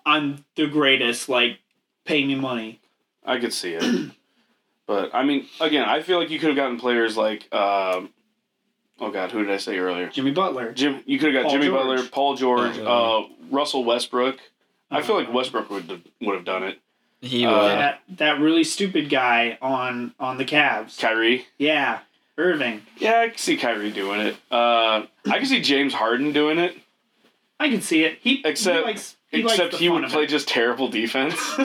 I'm 0.07 0.45
the 0.57 0.67
greatest. 0.69 1.29
Like, 1.29 1.59
pay 2.05 2.25
me 2.25 2.35
money. 2.35 2.81
I 3.25 3.39
could 3.39 3.53
see 3.53 3.75
it. 3.75 4.11
but 4.87 5.15
I 5.15 5.23
mean, 5.25 5.47
again, 5.61 5.85
I 5.89 6.03
feel 6.03 6.19
like 6.19 6.31
you 6.31 6.39
could 6.39 6.49
have 6.49 6.57
gotten 6.57 6.79
players 6.79 7.17
like, 7.17 7.43
um, 7.55 8.11
oh 9.01 9.11
god, 9.11 9.31
who 9.33 9.45
did 9.45 9.53
I 9.53 9.59
say 9.59 9.79
earlier? 9.79 10.09
Jimmy 10.09 10.33
Butler. 10.33 10.73
Jim. 10.73 11.03
You 11.07 11.19
could 11.19 11.35
have 11.35 11.43
got 11.45 11.49
Paul 11.51 11.53
Jimmy 11.53 11.67
George. 11.67 11.87
Butler, 11.99 12.09
Paul 12.11 12.37
George, 12.37 12.79
Uh, 12.79 13.19
uh, 13.21 13.27
Russell 13.51 13.85
Westbrook. 13.85 14.39
I 14.91 15.03
feel 15.03 15.17
like 15.17 15.29
Uh, 15.29 15.33
Westbrook 15.33 15.71
would 15.71 16.03
would 16.21 16.35
have 16.35 16.45
done 16.45 16.65
it. 16.65 16.79
He 17.21 17.47
Uh, 17.47 17.69
that 17.69 18.01
that 18.17 18.41
really 18.41 18.65
stupid 18.65 19.09
guy 19.09 19.57
on 19.63 20.15
on 20.19 20.39
the 20.39 20.45
Cavs. 20.45 20.99
Kyrie. 20.99 21.47
Yeah, 21.59 22.01
Irving. 22.37 22.83
Yeah, 22.99 23.21
I 23.21 23.29
can 23.29 23.39
see 23.39 23.57
Kyrie 23.57 23.93
doing 23.93 24.21
it. 24.21 24.37
Uh, 24.51 25.07
I 25.31 25.39
can 25.39 25.47
see 25.47 25.61
James 25.61 25.95
Harden 25.95 26.33
doing 26.33 26.59
it. 26.59 26.77
I 27.61 27.69
can 27.71 27.81
see 27.81 28.03
it. 28.03 28.19
He 28.23 28.43
Except- 28.45 28.79
he 28.79 28.83
likes, 28.85 29.17
he 29.33 29.41
Except 29.43 29.75
he 29.75 29.89
would 29.89 30.05
play 30.11 30.27
just 30.27 30.47
terrible 30.47 30.89
defense. 30.89 31.35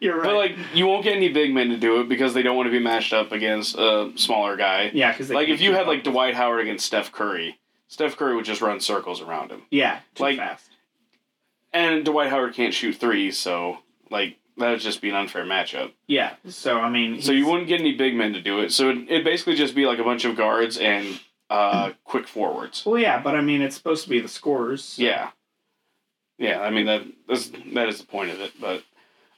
You're 0.00 0.16
right. 0.16 0.24
But 0.24 0.34
like, 0.34 0.56
you 0.74 0.86
won't 0.86 1.04
get 1.04 1.16
any 1.16 1.28
big 1.28 1.52
men 1.54 1.70
to 1.70 1.76
do 1.76 2.00
it 2.00 2.08
because 2.08 2.34
they 2.34 2.42
don't 2.42 2.56
want 2.56 2.66
to 2.66 2.70
be 2.70 2.78
matched 2.78 3.12
up 3.12 3.32
against 3.32 3.76
a 3.76 4.12
smaller 4.16 4.56
guy. 4.56 4.90
yeah, 4.94 5.12
because 5.12 5.30
Like 5.30 5.48
if 5.48 5.60
you 5.60 5.72
had 5.72 5.86
like 5.86 6.04
Dwight 6.04 6.34
Howard 6.34 6.60
against 6.60 6.84
Steph 6.86 7.10
Curry, 7.12 7.58
Steph 7.88 8.16
Curry 8.16 8.36
would 8.36 8.44
just 8.44 8.60
run 8.60 8.80
circles 8.80 9.20
around 9.20 9.50
him. 9.50 9.62
yeah, 9.70 10.00
too 10.14 10.22
like- 10.24 10.36
fast. 10.38 10.70
And 11.72 12.04
Dwight 12.04 12.30
Howard 12.30 12.54
can't 12.54 12.72
shoot 12.72 12.96
threes, 12.96 13.36
so 13.38 13.78
like 14.10 14.38
that 14.56 14.70
would 14.70 14.80
just 14.80 15.02
be 15.02 15.10
an 15.10 15.16
unfair 15.16 15.44
matchup. 15.44 15.92
Yeah, 16.06 16.34
so 16.48 16.78
I 16.80 16.88
mean, 16.88 17.20
So 17.20 17.30
you 17.32 17.46
wouldn't 17.46 17.68
get 17.68 17.80
any 17.80 17.94
big 17.94 18.14
men 18.14 18.32
to 18.32 18.40
do 18.40 18.60
it. 18.60 18.72
So 18.72 18.88
it 18.90 18.96
it'd 19.08 19.24
basically 19.24 19.54
just 19.54 19.74
be 19.74 19.84
like 19.86 19.98
a 19.98 20.04
bunch 20.04 20.24
of 20.24 20.34
guards 20.34 20.78
and 20.78 21.20
uh, 21.50 21.92
quick 22.04 22.26
forwards. 22.26 22.84
Well, 22.86 22.98
yeah, 22.98 23.20
but 23.22 23.34
I 23.36 23.42
mean, 23.42 23.60
it's 23.62 23.76
supposed 23.76 24.04
to 24.04 24.10
be 24.10 24.18
the 24.20 24.28
scores. 24.28 24.82
so- 24.84 25.02
Yeah, 25.02 25.30
yeah. 26.38 26.60
I 26.60 26.70
mean 26.70 26.86
that 26.86 27.02
that's, 27.28 27.50
that 27.74 27.88
is 27.88 27.98
the 27.98 28.06
point 28.06 28.30
of 28.30 28.40
it. 28.40 28.52
But 28.60 28.82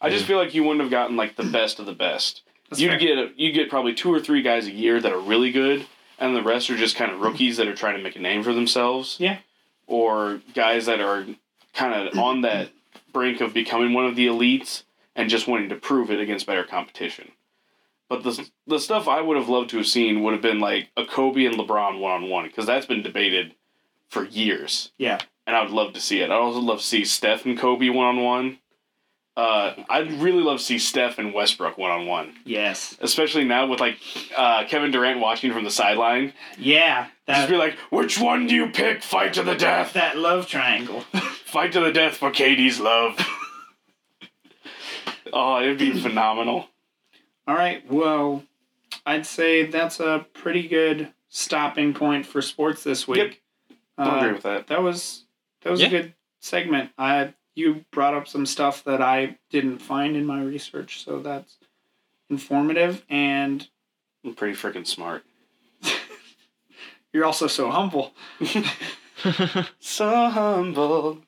I 0.01 0.11
just 0.11 0.25
feel 0.25 0.39
like 0.39 0.55
you 0.55 0.63
wouldn't 0.63 0.81
have 0.83 0.91
gotten 0.91 1.17
like 1.17 1.37
the 1.37 1.45
best 1.45 1.79
of 1.79 1.87
the 1.87 1.95
best 1.95 2.43
That's 2.69 2.81
you 2.81 2.89
fair. 2.89 2.99
get 2.99 3.39
you 3.39 3.53
get 3.53 3.71
probably 3.71 3.95
two 3.95 4.13
or 4.13 4.21
three 4.21 4.43
guys 4.43 4.67
a 4.67 4.73
year 4.73 5.01
that 5.01 5.13
are 5.13 5.21
really 5.21 5.53
good, 5.53 5.87
and 6.19 6.37
the 6.37 6.43
rest 6.43 6.71
are 6.71 6.77
just 6.77 6.97
kind 6.97 7.11
of 7.11 7.17
mm-hmm. 7.17 7.27
rookies 7.27 7.57
that 7.57 7.69
are 7.69 7.75
trying 7.75 7.97
to 7.97 8.03
make 8.03 8.17
a 8.17 8.21
name 8.21 8.43
for 8.43 8.53
themselves. 8.55 9.17
Yeah. 9.19 9.39
Or 9.87 10.41
guys 10.55 10.87
that 10.87 11.01
are 11.01 11.27
kind 11.75 12.09
of 12.09 12.19
on 12.19 12.43
that 12.43 12.71
brink 13.13 13.41
of 13.41 13.53
becoming 13.53 13.93
one 13.93 14.07
of 14.07 14.17
the 14.17 14.27
elites 14.27 14.85
and 15.17 15.29
just 15.29 15.49
wanting 15.49 15.69
to 15.69 15.77
prove 15.77 16.11
it 16.11 16.21
against 16.21 16.47
better 16.47 16.65
competition. 16.65 17.33
But 18.09 18.25
the 18.25 18.49
the 18.67 18.79
stuff 18.79 19.07
I 19.07 19.21
would 19.21 19.37
have 19.37 19.49
loved 19.49 19.71
to 19.71 19.77
have 19.77 19.87
seen 19.87 20.23
would 20.23 20.33
have 20.33 20.43
been 20.43 20.61
like 20.61 20.89
a 20.97 21.05
Kobe 21.05 21.45
and 21.45 21.57
LeBron 21.57 22.01
one 22.01 22.13
on 22.13 22.31
one 22.31 22.47
because 22.47 22.67
that's 22.67 22.87
been 22.87 23.03
debated 23.03 23.55
for 24.09 24.25
years, 24.25 24.91
Yeah. 24.99 25.21
And 25.51 25.57
I 25.57 25.63
would 25.63 25.73
love 25.73 25.93
to 25.95 26.01
see 26.01 26.21
it. 26.21 26.31
I'd 26.31 26.39
also 26.39 26.61
love 26.61 26.79
to 26.79 26.85
see 26.85 27.05
Steph 27.05 27.45
and 27.45 27.59
Kobe 27.59 27.89
one 27.89 28.07
on 28.07 28.23
one. 28.23 28.59
Uh, 29.37 29.75
I'd 29.89 30.13
really 30.21 30.43
love 30.43 30.59
to 30.59 30.65
see 30.65 30.79
Steph 30.79 31.19
and 31.19 31.33
Westbrook 31.35 31.77
one 31.79 31.91
on 31.91 32.07
one 32.07 32.35
Yes. 32.45 32.97
especially 33.01 33.45
now 33.45 33.67
with 33.67 33.81
like 33.81 33.97
uh, 34.37 34.65
Kevin 34.69 34.91
Durant 34.91 35.21
watching 35.21 35.53
from 35.53 35.65
the 35.65 35.71
sideline. 35.71 36.35
Yeah. 36.59 37.09
Just 37.27 37.49
be 37.49 37.57
like, 37.57 37.75
which 37.91 38.21
one 38.21 38.47
do 38.47 38.55
you 38.55 38.69
pick? 38.69 39.03
Fight 39.03 39.33
to 39.35 39.43
the 39.43 39.55
death. 39.55 39.93
that 39.95 40.19
love 40.19 40.47
triangle. 40.47 41.01
Fight 41.47 41.73
to 41.73 41.81
the 41.81 41.93
death 41.93 42.17
for 42.17 42.31
Katie's 42.31 42.81
love. 42.81 43.19
oh, 45.33 45.61
it'd 45.63 45.79
be 45.79 45.99
phenomenal. 45.99 46.69
All 47.47 47.55
right. 47.57 47.89
Well, 47.91 48.45
I'd 49.07 49.27
say 49.27 49.67
that's 49.67 50.01
a 50.01 50.27
pretty 50.35 50.69
good 50.69 51.13
stopping 51.29 51.95
point 51.95 52.27
for 52.27 52.43
sports 52.43 52.83
this 52.83 53.07
week. 53.09 53.43
I 53.97 54.03
Uh, 54.09 54.17
agree 54.19 54.33
with 54.33 54.43
that. 54.43 54.67
that 54.69 54.83
was 54.83 55.25
that 55.63 55.71
was 55.71 55.81
Yeah. 55.81 55.87
a 55.89 55.91
good 55.91 56.15
segment. 56.41 56.91
I 56.99 57.35
you 57.55 57.85
brought 57.93 58.15
up 58.15 58.29
some 58.29 58.47
stuff 58.47 58.85
that 58.85 59.03
I 59.03 59.37
didn't 59.51 59.79
find 59.81 60.17
in 60.17 60.25
my 60.25 60.43
research, 60.43 61.05
so 61.05 61.19
that's 61.21 61.57
informative. 62.31 63.05
And 63.11 63.67
I'm 64.25 64.35
pretty 64.35 64.55
freaking 64.57 64.87
smart. 64.87 65.25
you're 67.13 67.25
also 67.25 67.47
so 67.47 67.71
humble. 67.71 68.13
So 69.81 70.31
humble. 70.31 71.19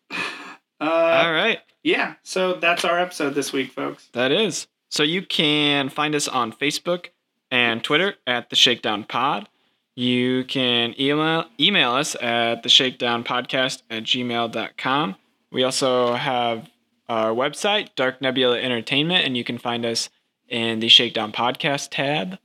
Uh, 0.81 0.85
All 0.85 1.33
right. 1.33 1.59
yeah. 1.83 2.15
So 2.23 2.55
that's 2.55 2.87
our 2.87 2.99
episode 2.99 3.35
this 3.35 3.53
week, 3.53 3.73
folks. 3.73 4.09
That 4.15 4.33
is. 4.33 4.67
So 4.91 5.03
you 5.03 5.21
can 5.27 5.91
find 5.91 6.15
us 6.15 6.27
on 6.27 6.53
Facebook 6.53 7.09
and 7.51 7.85
Twitter 7.85 8.15
at 8.27 8.49
the 8.49 8.57
Shakedown 8.57 9.05
Pod. 9.05 9.47
You 9.95 10.45
can 10.45 10.95
email 10.99 11.45
email 11.61 11.93
us 11.93 12.17
at 12.21 12.63
the 12.63 12.69
Shakedown 12.69 13.25
Podcast 13.25 13.83
at 13.91 14.05
gmail.com. 14.05 15.17
We 15.51 15.65
also 15.65 16.15
have 16.15 16.71
our 17.09 17.31
website, 17.31 17.89
Dark 17.95 18.23
Nebula 18.23 18.59
Entertainment, 18.59 19.27
and 19.27 19.37
you 19.37 19.45
can 19.45 19.59
find 19.59 19.85
us 19.85 20.09
in 20.49 20.81
the 20.81 20.89
Shakedown 20.89 21.31
Podcast 21.33 21.89
tab. 21.91 22.39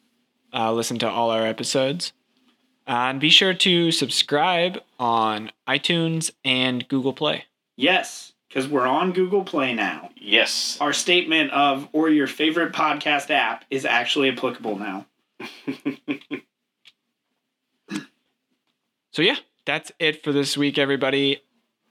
Uh, 0.54 0.74
listen 0.74 1.00
to 1.00 1.10
all 1.10 1.30
our 1.30 1.46
episodes. 1.46 2.12
And 2.86 3.20
be 3.20 3.30
sure 3.30 3.54
to 3.54 3.92
subscribe 3.92 4.82
on 5.00 5.52
iTunes 5.68 6.32
and 6.44 6.88
Google 6.88 7.14
Play. 7.14 7.46
Yes, 7.76 8.34
because 8.48 8.68
we're 8.68 8.88
on 8.88 9.12
Google 9.12 9.44
Play 9.44 9.74
now. 9.74 10.10
Yes. 10.16 10.78
Our 10.82 10.94
statement 10.94 11.52
of 11.52 11.88
or 11.92 12.10
your 12.10 12.28
favorite 12.28 12.74
podcast 12.74 13.30
app 13.30 13.66
is 13.70 13.86
actually 13.86 14.30
applicable 14.30 14.78
now. 14.78 15.06
So, 19.18 19.24
yeah, 19.24 19.38
that's 19.66 19.92
it 19.98 20.24
for 20.24 20.32
this 20.32 20.56
week, 20.56 20.78
everybody. 20.78 21.42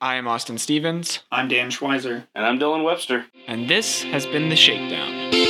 I 0.01 0.15
am 0.15 0.28
Austin 0.28 0.59
Stevens. 0.59 1.24
I'm 1.32 1.48
Dan 1.48 1.70
Schweizer. 1.73 2.24
And 2.36 2.47
I'm 2.47 2.57
Dylan 2.57 2.85
Webster. 2.85 3.27
And 3.48 3.69
this 3.69 4.05
has 4.05 4.27
been 4.27 4.48
The 4.48 4.55
Shakedown. 4.55 5.45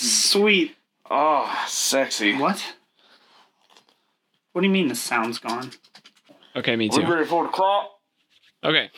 Just 0.00 0.30
sweet. 0.30 0.76
oh 1.10 1.64
sexy. 1.68 2.36
What? 2.36 2.62
What 4.52 4.60
do 4.62 4.66
you 4.66 4.72
mean 4.72 4.88
the 4.88 4.94
sound's 4.94 5.38
gone? 5.38 5.70
Okay, 6.56 6.76
me 6.76 6.88
We're 6.92 7.00
too. 7.04 7.12
ready 7.12 7.24
for 7.26 7.42
the 7.44 7.50
claw. 7.50 7.88
Okay, 8.62 8.90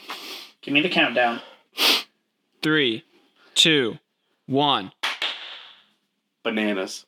Give 0.60 0.74
me 0.74 0.80
the 0.82 0.88
countdown. 0.90 1.40
three, 2.62 3.04
two, 3.54 3.98
one. 4.46 4.92
Bananas. 6.42 7.06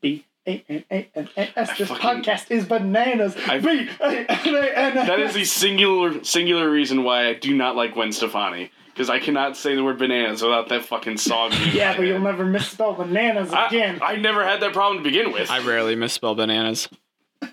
B 0.00 0.24
A 0.46 0.64
N 0.68 0.84
A 0.90 1.10
N 1.14 1.28
A 1.36 1.58
S. 1.58 1.76
This 1.78 1.88
fucking- 1.88 2.22
podcast 2.22 2.50
is 2.50 2.64
bananas. 2.66 3.36
I- 3.46 3.58
B 3.58 3.88
A 4.00 4.04
N 4.04 4.26
A 4.28 4.48
N 4.48 4.96
A 4.96 5.00
S. 5.00 5.06
That 5.08 5.20
is 5.20 5.34
the 5.34 5.44
singular 5.44 6.22
singular 6.24 6.70
reason 6.70 7.02
why 7.04 7.26
I 7.28 7.34
do 7.34 7.54
not 7.54 7.76
like 7.76 7.94
Gwen 7.94 8.12
Stefani. 8.12 8.70
Because 8.92 9.08
I 9.08 9.18
cannot 9.18 9.56
say 9.56 9.74
the 9.74 9.82
word 9.82 9.98
bananas 9.98 10.42
without 10.42 10.68
that 10.68 10.84
fucking 10.84 11.16
song. 11.16 11.52
Yeah, 11.72 11.92
my 11.92 11.96
but 11.96 12.02
you'll 12.06 12.20
never 12.20 12.44
misspell 12.44 12.92
bananas 12.94 13.52
I, 13.52 13.68
again. 13.68 13.98
I 14.02 14.16
never 14.16 14.44
had 14.44 14.60
that 14.60 14.72
problem 14.72 15.02
to 15.02 15.08
begin 15.08 15.32
with. 15.32 15.50
I 15.50 15.60
rarely 15.60 15.96
misspell 15.96 16.34
bananas. 16.34 16.88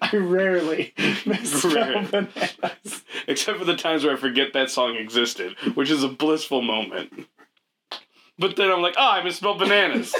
I 0.00 0.16
rarely 0.16 0.94
misspell 1.26 1.74
Rare. 1.74 2.02
bananas. 2.04 3.02
Except 3.26 3.58
for 3.58 3.64
the 3.64 3.76
times 3.76 4.04
where 4.04 4.14
I 4.14 4.16
forget 4.16 4.52
that 4.52 4.70
song 4.70 4.96
existed, 4.96 5.56
which 5.74 5.90
is 5.90 6.02
a 6.04 6.08
blissful 6.08 6.62
moment. 6.62 7.26
But 8.38 8.54
then 8.56 8.70
I'm 8.70 8.80
like, 8.82 8.94
oh, 8.96 9.10
I 9.10 9.24
misspelled 9.24 9.58
bananas. 9.58 10.14